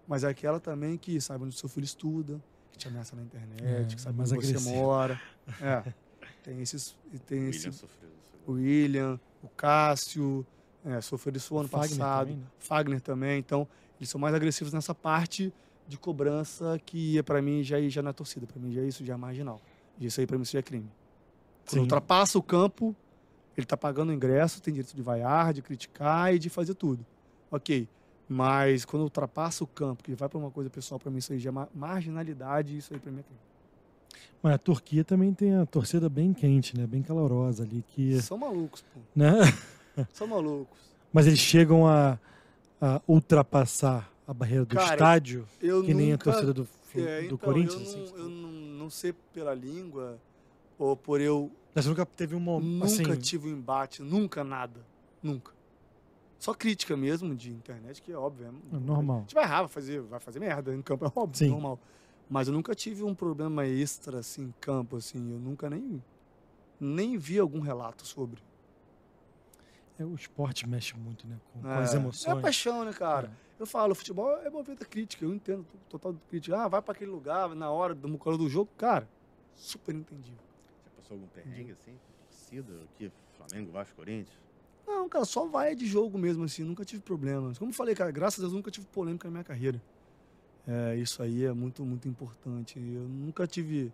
Mas 0.09 0.25
é 0.25 0.29
aquela 0.29 0.59
também 0.59 0.97
que 0.99 1.21
sabe 1.21 1.45
onde 1.45 1.55
o 1.55 1.59
seu 1.59 1.69
filho 1.69 1.85
estuda, 1.85 2.43
que 2.73 2.79
te 2.79 2.89
ameaça 2.89 3.15
na 3.15 3.23
internet, 3.23 3.63
É, 3.65 3.85
que 3.85 4.01
sabe 4.01 4.17
mais 4.19 4.33
onde 4.33 4.45
você 4.47 4.53
agressivo. 4.53 4.77
mora. 4.77 5.21
É. 5.61 5.93
Tem 6.43 6.61
esses. 6.61 6.97
Tem 7.27 7.45
O 7.47 7.49
esse, 7.51 7.59
William 7.69 7.73
sofreu 7.73 8.11
o 8.47 8.53
William, 8.53 9.21
o 9.43 9.49
Cássio, 9.49 10.45
é, 10.85 11.01
sofreu 11.01 11.37
isso 11.37 11.57
ano 11.57 11.69
Fagner 11.69 11.99
passado. 11.99 12.27
também, 12.27 12.37
né? 12.39 12.47
Fagner 12.59 13.01
também. 13.01 13.39
Então, 13.39 13.69
eles 14.03 14.11
são 14.11 14.21
mais 14.21 14.35
agressivos 14.35 14.73
nessa 14.73 14.93
parte 14.93 15.53
de 15.87 15.97
cobrança 15.97 16.77
que 16.85 17.17
é 17.19 17.23
para 17.23 17.41
mim 17.41 17.63
já 17.63 17.81
já 17.89 18.03
na 18.03 18.13
torcida. 18.13 18.47
Para 18.49 18.59
mim 18.61 18.73
já 18.73 18.81
é 18.83 18.87
isso 18.89 19.05
já 19.05 19.15
é 19.15 19.17
marginal. 19.17 19.61
Isso 20.01 20.21
aí 20.21 20.27
para 20.27 20.37
mim 20.37 20.43
isso 20.43 20.53
já 20.53 20.59
é 20.59 20.63
crime. 20.63 20.89
Quando 21.65 21.75
Sim. 21.75 21.81
ultrapassa 21.83 22.37
o 22.37 22.43
campo, 22.43 22.97
ele 23.57 23.65
tá 23.65 23.77
pagando 23.77 24.11
o 24.11 24.13
ingresso, 24.13 24.61
tem 24.61 24.75
direito 24.75 24.97
de 24.97 25.03
vaiar, 25.03 25.53
de 25.53 25.63
criticar 25.63 26.35
e 26.35 26.39
de 26.41 26.51
fazer 26.51 26.75
tudo. 26.75 27.07
Ok. 27.51 27.89
Mas 28.29 28.85
quando 28.85 29.03
ultrapassa 29.03 29.63
o 29.63 29.67
campo, 29.69 30.03
que 30.03 30.15
vai 30.15 30.29
para 30.29 30.39
uma 30.39 30.51
coisa 30.51 30.69
pessoal, 30.69 30.99
para 30.99 31.11
mim 31.11 31.19
isso 31.19 31.33
aí 31.33 31.39
já 31.39 31.51
é 31.51 31.53
ma- 31.53 31.69
marginalidade, 31.73 32.77
isso 32.77 32.93
aí 32.93 32.99
para 32.99 33.13
mim 33.13 33.21
é 33.21 33.23
crime. 33.23 33.41
Mas 34.43 34.55
a 34.55 34.59
Turquia 34.59 35.05
também 35.05 35.33
tem 35.33 35.55
a 35.55 35.65
torcida 35.65 36.09
bem 36.09 36.33
quente, 36.33 36.77
né? 36.77 36.87
Bem 36.87 37.03
calorosa 37.03 37.63
ali, 37.63 37.85
que, 37.87 38.21
São 38.21 38.37
malucos, 38.39 38.83
pô. 38.93 38.99
né? 39.15 39.35
São 40.13 40.27
malucos. 40.27 40.79
Mas 41.13 41.27
eles 41.29 41.39
chegam 41.39 41.87
a, 41.87 42.19
a 42.85 43.01
ultrapassar 43.07 44.11
a 44.27 44.35
barreira 44.35 44.65
do 44.65 44.75
Cara, 44.75 44.95
estádio, 44.95 45.47
Eu 45.61 45.85
que 45.85 45.95
nem 45.95 46.09
a 46.09 46.13
nunca- 46.15 46.25
torcida 46.25 46.53
do, 46.53 46.69
É, 46.97 47.21
do 47.21 47.25
então, 47.27 47.39
Corinthians. 47.39 47.75
Eu, 47.77 47.83
assim, 47.83 47.99
não, 48.01 48.13
que 48.13 48.19
eu 48.21 48.29
não, 48.29 48.51
não 48.51 48.91
sei 48.91 49.13
pela 49.33 49.55
língua 49.55 50.19
ou 50.77 50.97
por 50.97 51.21
eu 51.21 51.51
Mas 51.75 51.87
nunca 51.87 52.05
teve 52.05 52.35
um 52.35 52.41
momento, 52.41 52.99
nunca 52.99 53.13
assim, 53.13 53.21
tive 53.21 53.49
um 53.49 53.53
embate, 53.53 54.03
nunca 54.03 54.43
nada. 54.43 54.85
Nunca. 55.23 55.53
Só 56.41 56.53
crítica 56.53 56.97
mesmo 56.97 57.37
de 57.37 57.53
internet, 57.53 58.03
que 58.03 58.11
é 58.11 58.17
óbvio. 58.17 58.47
É, 58.73 58.77
É 58.77 58.79
normal. 58.81 59.19
A 59.19 59.21
gente 59.21 59.35
vai 59.35 59.45
errar, 59.45 59.61
vai 59.61 59.69
fazer, 59.69 60.01
vai 60.03 60.19
fazer 60.19 60.41
merda 60.41 60.75
em 60.75 60.83
campo, 60.83 61.05
é 61.05 61.13
óbvio, 61.15 61.39
Sim. 61.39 61.51
normal. 61.51 61.79
Mas 62.29 62.49
eu 62.49 62.53
nunca 62.53 62.75
tive 62.75 63.05
um 63.05 63.15
problema 63.15 63.65
extra 63.65 64.19
assim 64.19 64.43
em 64.47 64.55
campo, 64.61 64.97
assim. 64.97 65.31
Eu 65.33 65.39
nunca 65.39 65.71
nem, 65.71 66.03
nem 66.81 67.17
vi 67.17 67.39
algum 67.39 67.61
relato 67.61 68.05
sobre. 68.05 68.43
É, 70.03 70.05
o 70.07 70.15
esporte 70.15 70.69
mexe 70.69 70.97
muito, 70.97 71.27
né? 71.27 71.39
Com, 71.53 71.61
com 71.63 71.69
É, 71.69 71.79
as 71.79 71.95
É 71.95 71.97
emoções. 71.97 72.43
paixão, 72.43 72.85
né, 72.85 72.93
cara? 72.93 73.31
Eu 73.59 73.67
falo, 73.67 73.95
futebol 73.95 74.37
é 74.39 74.51
movimento 74.51 74.87
crítica, 74.89 75.25
eu 75.25 75.33
entendo 75.35 75.65
total 75.89 76.15
crítica. 76.29 76.57
Ah, 76.59 76.69
vai 76.69 76.83
para 76.83 76.93
aquele 76.93 77.11
lugar 77.11 77.49
na 77.55 77.71
hora 77.71 77.95
do 77.95 78.09
mucolo 78.09 78.37
do 78.37 78.49
jogo, 78.49 78.71
cara, 78.77 79.09
super 79.55 79.95
entendível. 79.95 80.39
Você 80.85 80.91
passou 80.97 81.15
algum 81.17 81.27
perrengue 81.29 81.73
assim? 81.73 81.97
Torcida? 82.29 82.73
Aqui, 82.95 83.13
Flamengo, 83.37 83.71
Vasco, 83.73 83.95
Corinthians? 83.97 84.37
Não, 84.87 85.09
cara, 85.09 85.25
só 85.25 85.47
vai 85.47 85.77
de 85.77 85.87
jogo 85.87 86.19
mesmo, 86.19 86.43
assim, 86.45 86.65
nunca 86.65 86.85
tive 86.85 87.01
problemas. 87.03 87.57
Como 87.57 87.71
eu 87.71 87.75
falei, 87.75 87.95
cara, 87.95 88.11
graças 88.11 88.41
a 88.41 88.43
Deus 88.43 88.53
nunca 88.53 88.71
tive 88.71 88.87
polêmica 88.87 89.29
na 89.29 89.33
minha 89.33 89.45
carreira. 89.45 89.81
É, 90.67 90.97
isso 90.97 91.23
aí 91.23 91.45
é 91.45 91.53
muito, 91.53 91.85
muito 91.85 92.09
importante. 92.09 92.79
Eu 92.79 93.03
nunca 93.09 93.47
tive, 93.47 93.93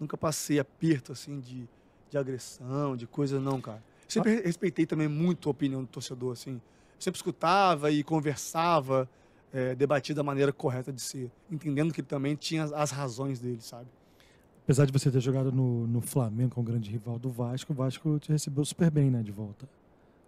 nunca 0.00 0.16
passei 0.16 0.58
aperto, 0.58 1.12
assim, 1.12 1.38
de, 1.38 1.68
de 2.10 2.18
agressão, 2.18 2.96
de 2.96 3.06
coisa, 3.06 3.38
não, 3.40 3.60
cara. 3.60 3.82
Sempre 4.08 4.40
respeitei 4.40 4.86
também 4.86 5.08
muito 5.08 5.48
a 5.48 5.50
opinião 5.50 5.82
do 5.82 5.88
torcedor, 5.88 6.32
assim. 6.32 6.60
Sempre 6.98 7.18
escutava 7.18 7.90
e 7.90 8.02
conversava, 8.02 9.08
é, 9.52 9.74
debatia 9.74 10.14
da 10.14 10.22
maneira 10.22 10.52
correta 10.52 10.92
de 10.92 11.00
ser, 11.00 11.30
entendendo 11.50 11.92
que 11.92 12.00
ele 12.00 12.08
também 12.08 12.34
tinha 12.36 12.64
as 12.64 12.90
razões 12.90 13.40
dele, 13.40 13.60
sabe? 13.60 13.88
Apesar 14.64 14.84
de 14.84 14.92
você 14.92 15.10
ter 15.10 15.20
jogado 15.20 15.52
no, 15.52 15.86
no 15.86 16.00
Flamengo, 16.00 16.50
que 16.52 16.58
é 16.58 16.62
um 16.62 16.64
grande 16.64 16.90
rival 16.90 17.18
do 17.18 17.30
Vasco, 17.30 17.72
o 17.72 17.76
Vasco 17.76 18.18
te 18.18 18.32
recebeu 18.32 18.64
super 18.64 18.90
bem, 18.90 19.10
né? 19.10 19.22
De 19.22 19.30
volta. 19.30 19.68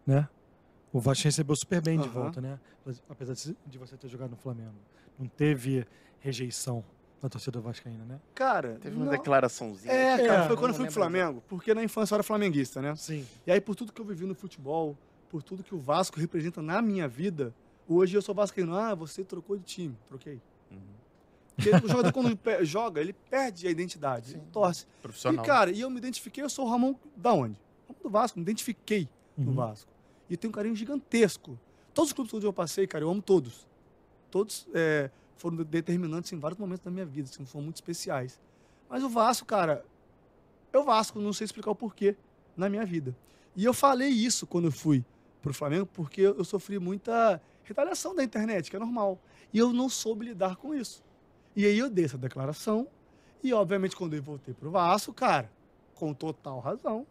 Né? 0.06 0.28
O 0.92 1.00
Vasco 1.00 1.22
te 1.22 1.24
recebeu 1.24 1.56
super 1.56 1.82
bem 1.82 1.98
de 1.98 2.08
Aham. 2.08 2.20
volta, 2.20 2.40
né? 2.40 2.58
Apesar 3.08 3.34
de 3.34 3.56
de 3.66 3.78
você 3.78 3.96
ter 3.96 4.08
jogado 4.08 4.30
no 4.30 4.36
Flamengo. 4.36 4.74
Não 5.18 5.26
teve 5.26 5.86
rejeição 6.20 6.84
da 7.20 7.28
torcida 7.28 7.60
vascaína, 7.60 8.04
né? 8.04 8.20
Cara, 8.34 8.78
Teve 8.80 8.96
uma 8.96 9.06
não- 9.06 9.12
declarações. 9.12 9.84
É, 9.86 10.16
cara, 10.26 10.44
É, 10.44 10.46
foi 10.46 10.56
quando 10.56 10.70
eu 10.70 10.74
fui 10.76 10.84
pro 10.84 10.94
Flamengo, 10.94 11.42
porque 11.48 11.74
na 11.74 11.82
infância 11.82 12.14
eu 12.14 12.16
era 12.16 12.22
flamenguista, 12.22 12.80
né? 12.80 12.94
Sim. 12.96 13.26
E 13.46 13.50
aí, 13.50 13.60
por 13.60 13.74
tudo 13.74 13.92
que 13.92 14.00
eu 14.00 14.04
vivi 14.04 14.24
no 14.24 14.34
futebol, 14.34 14.96
por 15.28 15.42
tudo 15.42 15.62
que 15.64 15.74
o 15.74 15.78
Vasco 15.78 16.18
representa 16.20 16.62
na 16.62 16.80
minha 16.80 17.08
vida, 17.08 17.52
hoje 17.88 18.16
eu 18.16 18.22
sou 18.22 18.34
vascaíno. 18.34 18.74
Ah, 18.74 18.94
você 18.94 19.24
trocou 19.24 19.56
de 19.56 19.64
time. 19.64 19.96
Troquei. 20.06 20.40
Uhum. 20.70 20.78
Porque 21.56 21.70
o 21.70 21.88
jogador, 21.88 22.12
quando 22.12 22.38
joga, 22.62 23.00
ele 23.00 23.12
perde 23.12 23.66
a 23.66 23.70
identidade. 23.70 24.34
Ele 24.34 24.42
torce. 24.52 24.86
Profissional. 25.02 25.44
E, 25.44 25.46
cara, 25.46 25.70
e 25.72 25.80
eu 25.80 25.90
me 25.90 25.98
identifiquei, 25.98 26.44
eu 26.44 26.48
sou 26.48 26.66
o 26.66 26.70
Ramon 26.70 26.94
da 27.16 27.32
onde? 27.32 27.58
Ramon 27.88 27.98
do 28.02 28.08
Vasco, 28.10 28.38
me 28.38 28.42
identifiquei 28.44 29.08
no 29.36 29.48
Uhum. 29.50 29.54
Vasco. 29.56 29.90
E 30.30 30.36
tenho 30.36 30.50
um 30.50 30.54
carinho 30.54 30.76
gigantesco. 30.76 31.58
Todos 31.92 32.10
os 32.10 32.12
clubes 32.12 32.32
onde 32.32 32.46
eu 32.46 32.52
passei, 32.52 32.86
cara, 32.86 33.02
eu 33.04 33.10
amo 33.10 33.20
todos. 33.20 33.66
Todos 34.30 34.68
é, 34.72 35.10
foram 35.38 35.56
de- 35.56 35.64
determinantes 35.64 36.32
em 36.32 36.38
vários 36.38 36.58
momentos 36.60 36.84
da 36.84 36.90
minha 36.90 37.06
vida, 37.06 37.28
assim, 37.32 37.44
foram 37.46 37.64
muito 37.64 37.76
especiais. 37.76 38.38
Mas 38.90 39.02
o 39.02 39.08
Vasco, 39.08 39.46
cara, 39.46 39.84
é 40.72 40.78
o 40.78 40.84
Vasco, 40.84 41.18
não 41.20 41.32
sei 41.32 41.46
explicar 41.46 41.70
o 41.70 41.74
porquê 41.74 42.16
na 42.56 42.68
minha 42.68 42.84
vida. 42.84 43.16
E 43.56 43.64
eu 43.64 43.72
falei 43.72 44.08
isso 44.08 44.46
quando 44.46 44.66
eu 44.66 44.72
fui 44.72 45.04
pro 45.40 45.54
Flamengo, 45.54 45.86
porque 45.86 46.20
eu 46.20 46.44
sofri 46.44 46.78
muita 46.78 47.40
retaliação 47.64 48.14
da 48.14 48.22
internet, 48.24 48.68
que 48.70 48.76
é 48.76 48.78
normal. 48.78 49.18
E 49.52 49.58
eu 49.58 49.72
não 49.72 49.88
soube 49.88 50.26
lidar 50.26 50.56
com 50.56 50.74
isso. 50.74 51.02
E 51.56 51.64
aí 51.64 51.78
eu 51.78 51.88
dei 51.88 52.04
essa 52.04 52.18
declaração, 52.18 52.86
e 53.42 53.52
obviamente 53.52 53.96
quando 53.96 54.14
eu 54.14 54.22
voltei 54.22 54.52
pro 54.54 54.70
Vasco, 54.70 55.12
cara, 55.12 55.50
com 55.94 56.12
total 56.12 56.60
razão, 56.60 57.06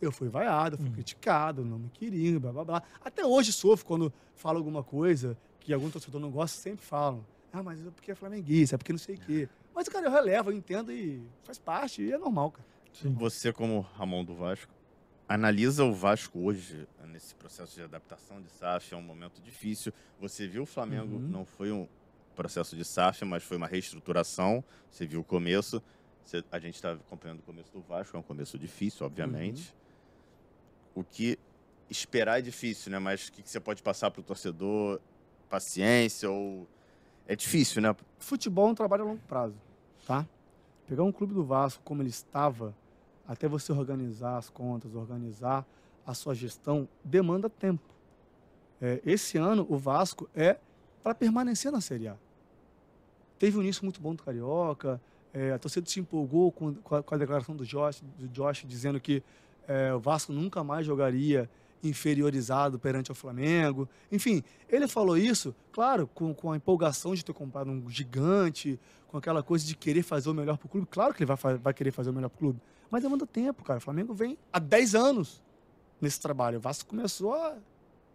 eu 0.00 0.10
fui 0.12 0.28
vaiado, 0.28 0.76
fui 0.76 0.86
Uhum. 0.86 0.92
criticado, 0.92 1.64
não 1.64 1.78
me 1.78 1.88
queriam, 1.88 2.38
blá 2.40 2.52
blá 2.52 2.64
blá. 2.64 2.82
Até 3.04 3.24
hoje 3.24 3.52
sofro 3.52 3.86
quando 3.86 4.12
falo 4.34 4.58
alguma 4.58 4.82
coisa 4.82 5.36
que 5.60 5.72
algum 5.72 5.88
torcedor 5.90 6.20
não 6.20 6.30
gosta, 6.30 6.60
sempre 6.60 6.84
falam. 6.84 7.24
Ah, 7.56 7.62
mas 7.62 7.80
é 7.86 7.90
porque 7.90 8.10
é 8.10 8.14
flamenguista, 8.16 8.74
é 8.74 8.78
porque 8.78 8.92
não 8.92 8.98
sei 8.98 9.14
o 9.14 9.18
quê. 9.18 9.48
Mas, 9.72 9.88
cara, 9.88 10.06
eu 10.06 10.10
relevo, 10.10 10.50
eu 10.50 10.56
entendo 10.56 10.90
e 10.90 11.22
faz 11.44 11.56
parte, 11.56 12.02
e 12.02 12.12
é 12.12 12.18
normal, 12.18 12.50
cara. 12.50 12.66
Sim. 12.92 13.14
Você, 13.14 13.52
como 13.52 13.80
Ramon 13.80 14.24
do 14.24 14.34
Vasco, 14.34 14.72
analisa 15.28 15.84
o 15.84 15.92
Vasco 15.94 16.40
hoje, 16.40 16.86
nesse 17.06 17.32
processo 17.36 17.76
de 17.76 17.82
adaptação 17.82 18.42
de 18.42 18.50
SAF, 18.50 18.92
é 18.92 18.96
um 18.96 19.02
momento 19.02 19.40
difícil. 19.40 19.92
Você 20.20 20.48
viu 20.48 20.64
o 20.64 20.66
Flamengo, 20.66 21.14
Uhum. 21.14 21.20
não 21.28 21.44
foi 21.44 21.70
um 21.70 21.86
processo 22.34 22.74
de 22.76 22.84
SAF, 22.84 23.24
mas 23.24 23.44
foi 23.44 23.56
uma 23.56 23.68
reestruturação. 23.68 24.64
Você 24.90 25.06
viu 25.06 25.20
o 25.20 25.24
começo. 25.24 25.80
Você- 26.24 26.42
a 26.50 26.58
gente 26.58 26.74
está 26.74 26.92
acompanhando 26.92 27.38
o 27.38 27.42
começo 27.42 27.70
do 27.72 27.80
Vasco, 27.82 28.16
é 28.16 28.20
um 28.20 28.22
começo 28.24 28.58
difícil, 28.58 29.06
obviamente. 29.06 29.72
O 30.92 31.04
que 31.04 31.38
esperar 31.88 32.38
é 32.40 32.42
difícil, 32.42 32.90
né? 32.90 32.98
Mas 32.98 33.28
o 33.28 33.32
que, 33.32 33.42
que 33.42 33.50
você 33.50 33.60
pode 33.60 33.80
passar 33.82 34.10
para 34.10 34.20
o 34.20 34.24
torcedor? 34.24 35.00
Paciência 35.48 36.28
ou... 36.30 36.66
É 37.26 37.34
difícil, 37.34 37.80
né? 37.80 37.94
Futebol 38.18 38.68
é 38.68 38.70
um 38.72 38.74
trabalho 38.74 39.04
a 39.04 39.06
longo 39.06 39.22
prazo, 39.26 39.54
tá? 40.06 40.26
Pegar 40.86 41.04
um 41.04 41.12
clube 41.12 41.32
do 41.32 41.42
Vasco 41.44 41.82
como 41.82 42.02
ele 42.02 42.10
estava, 42.10 42.74
até 43.26 43.48
você 43.48 43.72
organizar 43.72 44.36
as 44.36 44.50
contas, 44.50 44.94
organizar 44.94 45.66
a 46.06 46.12
sua 46.12 46.34
gestão, 46.34 46.86
demanda 47.02 47.48
tempo. 47.48 47.82
É, 48.80 49.00
esse 49.04 49.38
ano, 49.38 49.66
o 49.70 49.78
Vasco 49.78 50.28
é 50.34 50.58
para 51.02 51.14
permanecer 51.14 51.72
na 51.72 51.80
Série 51.80 52.08
A. 52.08 52.16
Teve 53.38 53.56
um 53.56 53.62
início 53.62 53.82
muito 53.84 54.00
bom 54.00 54.14
do 54.14 54.22
Carioca, 54.22 55.00
é, 55.32 55.52
a 55.52 55.58
torcida 55.58 55.88
se 55.88 55.98
empolgou 55.98 56.52
com, 56.52 56.74
com, 56.74 56.94
a, 56.94 57.02
com 57.02 57.14
a 57.14 57.18
declaração 57.18 57.56
do 57.56 57.64
Josh, 57.64 58.02
do 58.18 58.28
Josh 58.28 58.64
dizendo 58.66 59.00
que 59.00 59.22
é, 59.66 59.92
o 59.94 59.98
Vasco 59.98 60.32
nunca 60.32 60.62
mais 60.62 60.86
jogaria 60.86 61.48
inferiorizado 61.88 62.78
perante 62.78 63.12
o 63.12 63.14
Flamengo. 63.14 63.88
Enfim, 64.10 64.42
ele 64.68 64.88
falou 64.88 65.16
isso, 65.16 65.54
claro, 65.72 66.08
com, 66.14 66.34
com 66.34 66.52
a 66.52 66.56
empolgação 66.56 67.14
de 67.14 67.24
ter 67.24 67.32
comprado 67.32 67.70
um 67.70 67.88
gigante, 67.88 68.78
com 69.08 69.18
aquela 69.18 69.42
coisa 69.42 69.64
de 69.64 69.76
querer 69.76 70.02
fazer 70.02 70.30
o 70.30 70.34
melhor 70.34 70.58
pro 70.58 70.68
clube. 70.68 70.86
Claro 70.90 71.14
que 71.14 71.22
ele 71.22 71.32
vai, 71.32 71.56
vai 71.56 71.74
querer 71.74 71.90
fazer 71.90 72.10
o 72.10 72.12
melhor 72.12 72.28
pro 72.28 72.38
clube, 72.38 72.60
mas 72.90 73.02
demanda 73.02 73.26
tempo, 73.26 73.64
cara. 73.64 73.78
O 73.78 73.82
Flamengo 73.82 74.14
vem 74.14 74.36
há 74.52 74.58
10 74.58 74.94
anos 74.94 75.42
nesse 76.00 76.20
trabalho. 76.20 76.58
O 76.58 76.60
Vasco 76.60 76.88
começou 76.88 77.34
há 77.34 77.56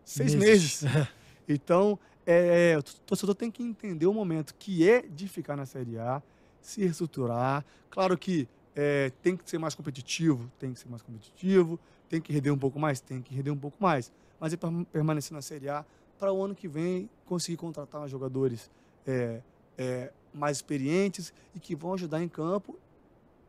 seis 0.04 0.36
meses. 0.36 0.84
Então, 1.52 1.98
é, 2.28 2.78
o 2.78 2.84
torcedor 2.84 3.34
tem 3.34 3.50
que 3.50 3.64
entender 3.64 4.06
o 4.06 4.14
momento 4.14 4.54
que 4.60 4.88
é 4.88 5.02
de 5.02 5.28
ficar 5.28 5.56
na 5.56 5.66
Série 5.66 5.98
A, 5.98 6.22
se 6.62 6.82
reestruturar. 6.82 7.66
Claro 7.90 8.16
que 8.16 8.48
é, 8.76 9.12
tem 9.24 9.36
que 9.36 9.50
ser 9.50 9.58
mais 9.58 9.74
competitivo, 9.74 10.48
tem 10.60 10.72
que 10.72 10.80
ser 10.80 10.88
mais 10.88 11.02
competitivo, 11.02 11.80
tem 12.10 12.20
que 12.20 12.34
render 12.34 12.52
um 12.52 12.58
pouco 12.58 12.80
mais, 12.80 13.00
tem 13.00 13.22
que 13.22 13.34
render 13.34 13.52
um 13.52 13.58
pouco 13.58 13.78
mais. 13.80 14.12
Mas 14.40 14.52
é 14.52 14.58
para 14.58 14.70
permanecer 14.92 15.34
na 15.34 15.42
Série 15.42 15.70
A 15.70 15.86
para 16.18 16.34
o 16.34 16.44
ano 16.44 16.54
que 16.54 16.68
vem 16.68 17.10
conseguir 17.26 17.56
contratar 17.56 18.08
jogadores 18.10 18.70
é, 19.08 19.42
é, 19.78 20.12
mais 20.34 20.58
experientes 20.58 21.34
e 21.56 21.60
que 21.60 21.76
vão 21.76 21.94
ajudar 21.94 22.22
em 22.22 22.28
campo. 22.28 22.78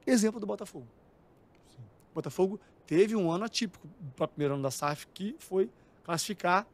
Exemplo 0.07 0.39
do 0.39 0.47
Botafogo. 0.47 0.87
Sim. 1.67 1.83
O 2.13 2.15
Botafogo 2.15 2.61
teve 2.87 3.17
um 3.17 3.31
ano 3.31 3.45
atípico 3.45 3.89
para 4.15 4.25
o 4.27 4.29
primeiro 4.29 4.55
ano 4.55 4.63
da 4.63 4.71
SAF, 4.71 5.07
que 5.09 5.35
foi 5.39 5.71
classificar, 6.05 6.67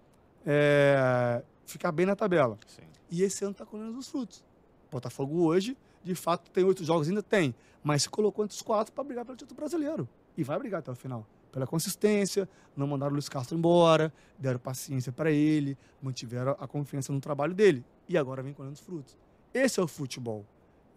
é, 0.45 1.43
ficar 1.65 1.93
bem 1.93 2.05
na 2.05 2.15
tabela. 2.15 2.59
Sim. 2.67 2.83
E 3.11 3.23
esse 3.23 3.45
ano 3.45 3.53
está 3.53 3.65
colhendo 3.65 3.97
os 3.97 4.09
frutos. 4.09 4.45
O 4.89 4.93
Botafogo 4.93 5.45
hoje, 5.45 5.77
de 6.03 6.15
fato, 6.15 6.51
tem 6.51 6.65
oito 6.65 6.85
jogos, 6.85 7.09
ainda 7.09 7.23
tem, 7.23 7.55
mas 7.83 8.03
se 8.03 8.09
colocou 8.09 8.45
entre 8.45 8.55
os 8.55 8.63
quatro 8.63 8.93
para 8.93 9.05
brigar 9.05 9.25
pelo 9.25 9.37
título 9.37 9.57
brasileiro. 9.57 10.09
E 10.37 10.45
vai 10.45 10.59
brigar 10.59 10.81
até 10.81 10.91
o 10.91 10.95
final. 10.95 11.27
Pela 11.57 11.67
consistência, 11.67 12.47
não 12.77 12.87
mandaram 12.87 13.13
o 13.13 13.15
Luiz 13.15 13.31
Castro 13.31 13.57
embora, 13.57 14.13
deram 14.39 14.59
paciência 14.59 15.11
para 15.11 15.31
ele, 15.31 15.75
mantiveram 16.03 16.55
a 16.61 16.69
confiança 16.69 17.15
no 17.15 17.19
trabalho 17.19 17.55
dele. 17.55 17.83
E 18.07 18.19
agora 18.19 18.43
vem 18.43 18.53
colhendo 18.53 18.75
os 18.75 18.81
frutos. 18.81 19.17
Esse 19.55 19.81
é 19.81 19.83
o 19.83 19.89
futebol. 19.89 20.45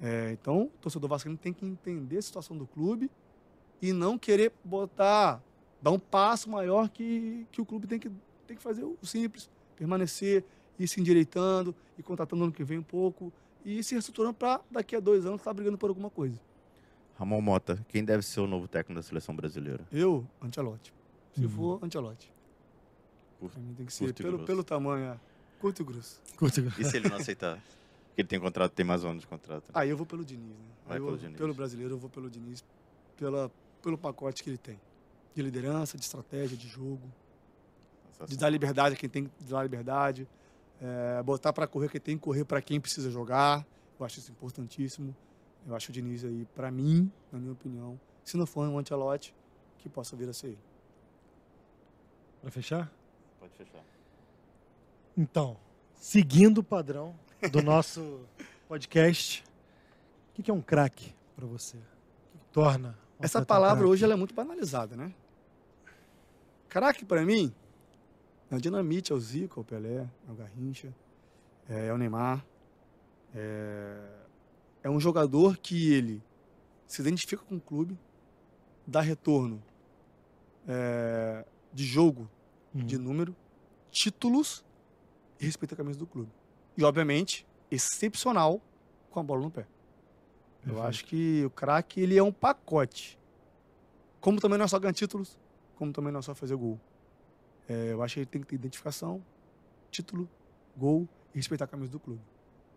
É, 0.02 0.34
então, 0.34 0.64
o 0.64 0.68
torcedor 0.82 1.10
vascaíno 1.10 1.38
tem 1.38 1.54
que 1.54 1.66
entender 1.66 2.18
a 2.18 2.22
situação 2.22 2.58
do 2.58 2.68
clube 2.68 3.10
e 3.82 3.94
não 3.94 4.18
querer 4.18 4.52
botar, 4.62 5.42
dar 5.82 5.92
um 5.92 6.00
passo 6.00 6.50
maior 6.50 6.90
que, 6.90 7.48
que 7.54 7.62
o 7.62 7.66
clube 7.66 7.88
tem 7.88 7.98
que, 7.98 8.12
tem 8.46 8.58
que 8.58 8.62
fazer 8.62 8.84
o 8.84 8.98
simples, 9.02 9.50
permanecer, 9.78 10.44
ir 10.78 10.90
se 10.90 11.00
endireitando 11.00 11.74
e 11.98 12.04
contratando 12.04 12.44
ano 12.44 12.52
que 12.52 12.66
vem 12.66 12.80
um 12.80 12.84
pouco 12.84 13.32
e 13.64 13.82
se 13.82 13.96
reestruturando 13.96 14.34
para 14.34 14.60
daqui 14.70 14.94
a 14.94 15.00
dois 15.00 15.26
anos 15.26 15.40
estar 15.40 15.54
brigando 15.54 15.78
por 15.78 15.90
alguma 15.90 16.10
coisa. 16.10 16.38
Ramon 17.20 17.42
Mota, 17.42 17.86
quem 17.90 18.04
deve 18.06 18.24
ser 18.24 18.40
o 18.40 18.48
novo 18.48 18.66
técnico 18.66 18.96
da 19.00 19.04
seleção 19.04 19.36
brasileira? 19.36 19.86
Eu, 19.92 20.26
Ancelotti. 20.42 20.94
Se 21.36 21.44
Uhum. 21.44 21.50
for, 21.50 21.80
Pra 21.80 23.62
mim 23.62 23.74
tem 23.74 23.86
que 23.86 23.94
ser 23.94 24.10
e 24.10 24.14
pelo, 24.14 24.32
grosso. 24.34 24.46
pelo 24.46 24.64
tamanho, 24.64 25.06
é. 25.14 25.20
curto 25.60 25.82
e 25.82 25.86
grosso. 25.86 26.22
Curto. 26.38 26.62
E 26.80 26.84
se 26.86 26.96
ele 26.98 27.10
não 27.10 27.18
aceitar? 27.18 27.56
Porque 28.10 28.22
ele 28.22 28.28
tem 28.28 28.40
contrato, 28.40 28.72
tem 28.74 28.86
mais 28.86 29.04
um 29.04 29.10
ano 29.10 29.20
de 29.20 29.28
contrato. 29.28 29.64
né? 29.64 29.70
Aí 29.74 29.90
eu 29.90 29.98
vou 29.98 30.06
pelo 30.06 30.24
Diniz, 30.24 30.48
né? 30.58 30.66
Vai 30.88 30.98
eu 30.98 31.06
pelo 31.06 31.18
Diniz. 31.18 31.38
pelo 31.38 31.54
brasileiro, 31.54 31.94
eu 31.96 31.98
vou 31.98 32.10
pelo 32.10 32.30
Diniz, 32.30 32.64
pela, 33.18 33.52
pelo 33.84 33.98
pacote 33.98 34.42
que 34.44 34.50
ele 34.50 34.58
tem. 34.58 34.80
De 35.36 35.42
liderança, 35.42 35.98
de 35.98 36.04
estratégia, 36.04 36.58
de 36.58 36.68
jogo, 36.68 37.02
de 38.28 38.38
dar 38.38 38.50
liberdade 38.50 38.96
a 38.96 38.98
quem 38.98 39.10
tem 39.10 39.26
que 39.26 39.44
dar 39.44 39.64
liberdade, 39.64 40.28
é, 40.82 41.22
botar 41.24 41.52
para 41.54 41.68
correr 41.68 41.90
quem 41.90 42.00
tem 42.02 42.18
que 42.18 42.24
correr 42.24 42.44
para 42.46 42.62
quem 42.62 42.80
precisa 42.80 43.10
jogar. 43.12 43.66
Eu 44.00 44.06
acho 44.06 44.20
isso 44.20 44.32
importantíssimo. 44.32 45.16
Eu 45.68 45.76
acho 45.76 45.90
o 45.90 45.94
Diniz 45.94 46.24
aí, 46.24 46.46
para 46.56 46.72
mim, 46.72 47.12
na 47.32 47.40
minha 47.40 47.52
opinião, 47.52 48.00
se 48.24 48.38
não 48.38 48.46
for 48.46 48.68
um 48.68 48.78
Ancelotti, 48.78 49.34
que 49.78 49.90
possa 49.90 50.16
vir 50.16 50.30
a 50.30 50.34
ser 50.34 50.48
ele. 50.48 50.60
Para 52.42 52.52
fechar? 52.52 52.92
Pode 53.40 53.54
fechar. 53.54 53.84
Então, 55.18 55.58
seguindo 55.96 56.60
o 56.60 56.64
padrão 56.64 57.16
do 57.52 57.62
nosso 57.62 58.22
podcast, 58.68 59.44
o 60.30 60.42
que 60.42 60.50
é 60.50 60.54
um 60.54 60.62
craque 60.62 61.14
para 61.36 61.46
você? 61.46 61.78
O 61.78 62.40
que 62.40 62.46
torna? 62.52 62.98
um 63.20 63.26
Essa 63.26 63.40
um 63.40 63.46
palavra 63.46 63.88
hoje 63.88 64.04
ela 64.04 64.14
é 64.14 64.18
muito 64.18 64.34
banalizada, 64.34 64.96
né? 64.96 65.14
Craque 66.70 67.04
para 67.04 67.26
mim 67.26 67.54
é 68.52 68.56
o 68.56 68.62
Dinamite, 68.62 69.12
é 69.12 69.16
o 69.16 69.20
Zico, 69.20 69.60
é 69.60 69.62
o 69.62 69.64
Pelé, 69.64 70.08
é 70.28 70.32
o 70.32 70.34
Garrincha, 70.34 70.94
é, 71.68 71.88
é 71.88 71.94
o 71.94 71.98
Neymar. 71.98 72.44
É, 73.36 73.98
é 74.84 74.90
um 74.90 75.00
jogador 75.00 75.58
que 75.58 75.92
ele 75.94 76.22
se 76.88 77.02
identifica 77.02 77.44
com 77.44 77.56
o 77.56 77.62
clube, 77.62 77.98
dá 78.88 79.02
retorno 79.02 79.62
é, 80.68 81.46
de 81.74 81.84
jogo, 81.86 82.30
Uhum. 82.74 82.86
de 82.86 83.00
número, 83.00 83.36
títulos 83.90 84.64
e 85.40 85.46
respeita 85.46 85.74
a 85.74 85.78
camisa 85.78 85.98
do 85.98 86.06
clube. 86.06 86.32
E, 86.78 86.84
obviamente, 86.84 87.48
excepcional 87.72 88.62
com 89.10 89.20
a 89.20 89.24
bola 89.24 89.42
no 89.42 89.50
pé. 89.50 89.62
Eu 89.62 90.74
Perfeito. 90.74 90.88
acho 90.88 91.06
que 91.06 91.44
o 91.46 91.50
craque 91.50 92.00
ele 92.00 92.16
é 92.16 92.22
um 92.22 92.32
pacote. 92.32 93.18
Como 94.22 94.40
também 94.40 94.58
não 94.60 94.66
é 94.66 94.68
só 94.68 94.78
ganhar 94.78 94.94
títulos, 94.94 95.36
como 95.78 95.92
também 95.92 96.12
não 96.12 96.20
é 96.20 96.22
só 96.22 96.36
fazer 96.36 96.56
gol. 96.56 96.80
É, 97.68 97.92
eu 97.92 98.04
acho 98.04 98.14
que 98.14 98.20
ele 98.20 98.26
tem 98.28 98.42
que 98.42 98.48
ter 98.48 98.56
identificação, 98.56 99.24
título, 99.90 100.30
gol 100.78 101.08
e 101.34 101.38
respeitar 101.38 101.66
a 101.66 101.68
camisa 101.68 101.92
do 101.92 102.00
clube. 102.00 102.22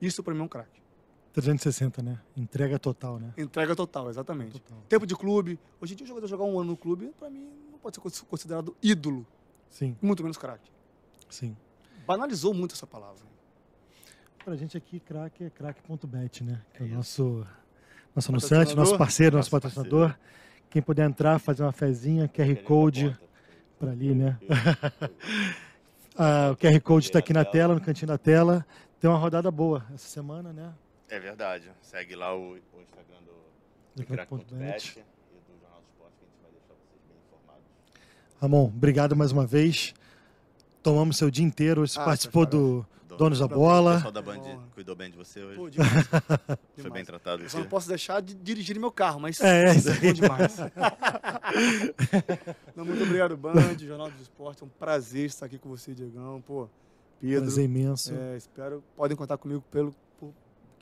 Isso 0.00 0.22
para 0.22 0.32
mim 0.32 0.40
é 0.40 0.44
um 0.44 0.48
craque. 0.48 0.81
360, 1.32 2.02
né? 2.02 2.18
Entrega 2.36 2.78
total, 2.78 3.18
né? 3.18 3.32
Entrega 3.38 3.74
total, 3.74 4.10
exatamente. 4.10 4.52
Total. 4.60 4.78
Tempo 4.88 5.06
de 5.06 5.16
clube. 5.16 5.58
Hoje 5.80 5.94
em 5.94 5.96
dia, 5.96 6.04
o 6.04 6.08
jogador 6.08 6.26
jogar 6.26 6.44
um 6.44 6.58
ano 6.60 6.70
no 6.72 6.76
clube, 6.76 7.12
para 7.18 7.30
mim, 7.30 7.48
não 7.70 7.78
pode 7.78 7.96
ser 7.96 8.00
cons- 8.02 8.20
considerado 8.22 8.76
ídolo, 8.82 9.26
Sim, 9.70 9.96
muito 10.02 10.22
menos 10.22 10.36
craque. 10.36 10.70
sim. 11.30 11.56
Banalizou 12.06 12.52
muito 12.52 12.74
essa 12.74 12.86
palavra. 12.86 13.22
Pra 14.44 14.56
gente 14.56 14.76
aqui, 14.76 14.98
craque 15.00 15.44
é 15.44 15.50
craque.bet, 15.50 16.42
né? 16.42 16.60
Que 16.74 16.82
é 16.82 16.86
o 16.86 16.88
É 16.88 16.94
nosso, 16.96 17.46
nosso 18.14 18.30
anunciante, 18.32 18.74
nosso 18.74 18.98
parceiro, 18.98 19.36
nosso, 19.36 19.46
Nosso 19.54 19.62
patrocinador. 19.62 20.14
Quem 20.68 20.82
puder 20.82 21.08
entrar, 21.08 21.38
fazer 21.38 21.62
uma 21.62 21.70
fezinha, 21.72 22.26
QR 22.28 22.56
Code 22.64 23.16
para 23.78 23.92
ali, 23.92 24.14
né? 24.14 24.38
Ah, 26.14 26.50
o 26.52 26.56
QR 26.56 26.78
Code 26.82 27.06
está 27.06 27.20
aqui 27.20 27.32
na 27.32 27.42
tela, 27.44 27.74
no 27.74 27.80
cantinho 27.80 28.08
da 28.08 28.18
tela. 28.18 28.66
Tem 29.00 29.08
uma 29.08 29.18
rodada 29.18 29.50
boa 29.50 29.84
essa 29.94 30.06
semana, 30.08 30.52
né? 30.52 30.70
É 31.14 31.20
verdade. 31.20 31.70
Segue 31.82 32.14
lá 32.16 32.34
o, 32.34 32.52
o 32.52 32.56
Instagram 32.80 33.18
do, 33.26 33.34
do. 34.02 34.06
Crack.bet 34.06 34.48
e 34.48 34.50
do 34.50 34.54
Jornal 35.60 35.80
do 35.80 35.86
Esporte 35.90 36.14
que 36.18 36.24
a 36.24 36.28
gente 36.28 36.40
vai 36.42 36.50
deixar 36.52 36.72
vocês 36.74 37.02
bem 37.06 37.18
informados. 37.26 37.64
Ramon, 38.40 38.64
obrigado 38.66 39.14
mais 39.14 39.30
uma 39.30 39.46
vez. 39.46 39.92
tomamos 40.82 41.18
seu 41.18 41.30
dia 41.30 41.44
inteiro. 41.44 41.86
Você 41.86 42.00
Ah, 42.00 42.04
participou 42.04 42.46
do 42.46 42.86
Dono- 43.06 43.18
Donos 43.18 43.38
da 43.40 43.46
da 43.46 43.54
O 43.54 43.58
Bola. 43.58 43.94
pessoal 43.96 44.12
da 44.12 44.22
Band 44.22 44.38
Honra. 44.38 44.68
cuidou 44.74 44.96
bem 44.96 45.10
de 45.10 45.18
você 45.18 45.44
hoje. 45.44 45.56
Pô, 45.58 45.68
demais. 45.68 45.92
Foi 46.08 46.56
Demais. 46.76 46.92
bem 46.94 47.04
tratado 47.04 47.42
Eu 47.42 47.50
só 47.50 47.58
não 47.58 47.66
posso 47.68 47.86
deixar 47.88 48.22
de 48.22 48.32
dirigir 48.34 48.78
meu 48.80 48.90
carro, 48.90 49.20
mas 49.20 49.38
É, 49.42 49.66
é 49.66 49.74
isso 49.76 49.90
é 49.90 50.00
bom 50.00 50.12
demais. 50.14 50.56
não, 52.74 52.86
muito 52.86 53.02
obrigado, 53.02 53.36
Band, 53.36 53.76
Jornal 53.78 54.10
do 54.10 54.22
Esporte. 54.22 54.62
É 54.62 54.66
um 54.66 54.70
prazer 54.70 55.26
estar 55.26 55.44
aqui 55.44 55.58
com 55.58 55.68
você, 55.68 55.92
Diegão. 55.94 56.40
Pô, 56.40 56.70
Pedro. 57.20 57.42
Prazer 57.42 57.64
imenso. 57.66 58.14
É, 58.14 58.36
espero. 58.38 58.82
Podem 58.96 59.14
contar 59.16 59.36
comigo 59.36 59.62
pelo 59.70 59.94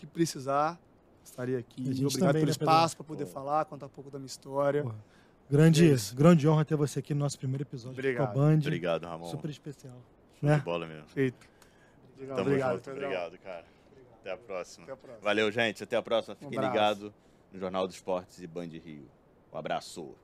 que 0.00 0.06
precisar. 0.06 0.78
Estarei 1.22 1.56
aqui. 1.56 1.82
A 1.82 1.92
gente 1.92 2.06
Obrigado 2.06 2.20
também, 2.20 2.32
pelo 2.42 2.46
né, 2.46 2.50
espaço 2.50 2.96
para 2.96 3.04
poder 3.04 3.26
Pô. 3.26 3.30
falar, 3.30 3.64
contar 3.66 3.86
um 3.86 3.90
pouco 3.90 4.10
da 4.10 4.18
minha 4.18 4.26
história. 4.26 4.82
Porra. 4.82 5.04
Grande, 5.50 5.84
É 5.84 5.94
isso. 5.94 6.14
grande 6.14 6.48
honra 6.48 6.64
ter 6.64 6.76
você 6.76 7.00
aqui 7.00 7.12
no 7.12 7.20
nosso 7.20 7.38
primeiro 7.38 7.64
episódio 7.64 7.98
Obrigado. 7.98 8.32
com 8.32 8.40
a 8.40 8.44
Band. 8.44 8.58
Obrigado, 8.58 9.04
Ramon. 9.04 9.26
Super 9.26 9.50
especial. 9.50 10.00
Show 10.38 10.48
né? 10.48 10.58
de 10.58 10.64
bola 10.64 10.86
mesmo. 10.86 11.06
Feito. 11.08 11.46
Tamo 12.18 12.40
obrigado, 12.40 12.76
junto. 12.76 12.90
Obrigado, 12.90 13.38
cara. 13.38 13.64
Até 14.20 14.32
a 14.32 14.36
próxima. 14.36 14.84
Até 14.84 14.92
a 14.92 14.96
próxima. 14.96 15.24
Valeu, 15.24 15.50
gente. 15.50 15.82
Até 15.82 15.96
a 15.96 16.02
próxima. 16.02 16.34
Fiquem 16.36 16.58
abraço. 16.58 16.72
ligados 16.72 17.12
no 17.52 17.58
Jornal 17.58 17.86
dos 17.86 17.96
Esportes 17.96 18.40
e 18.40 18.46
Band 18.46 18.68
Rio. 18.68 19.08
Um 19.52 19.58
abraço. 19.58 20.14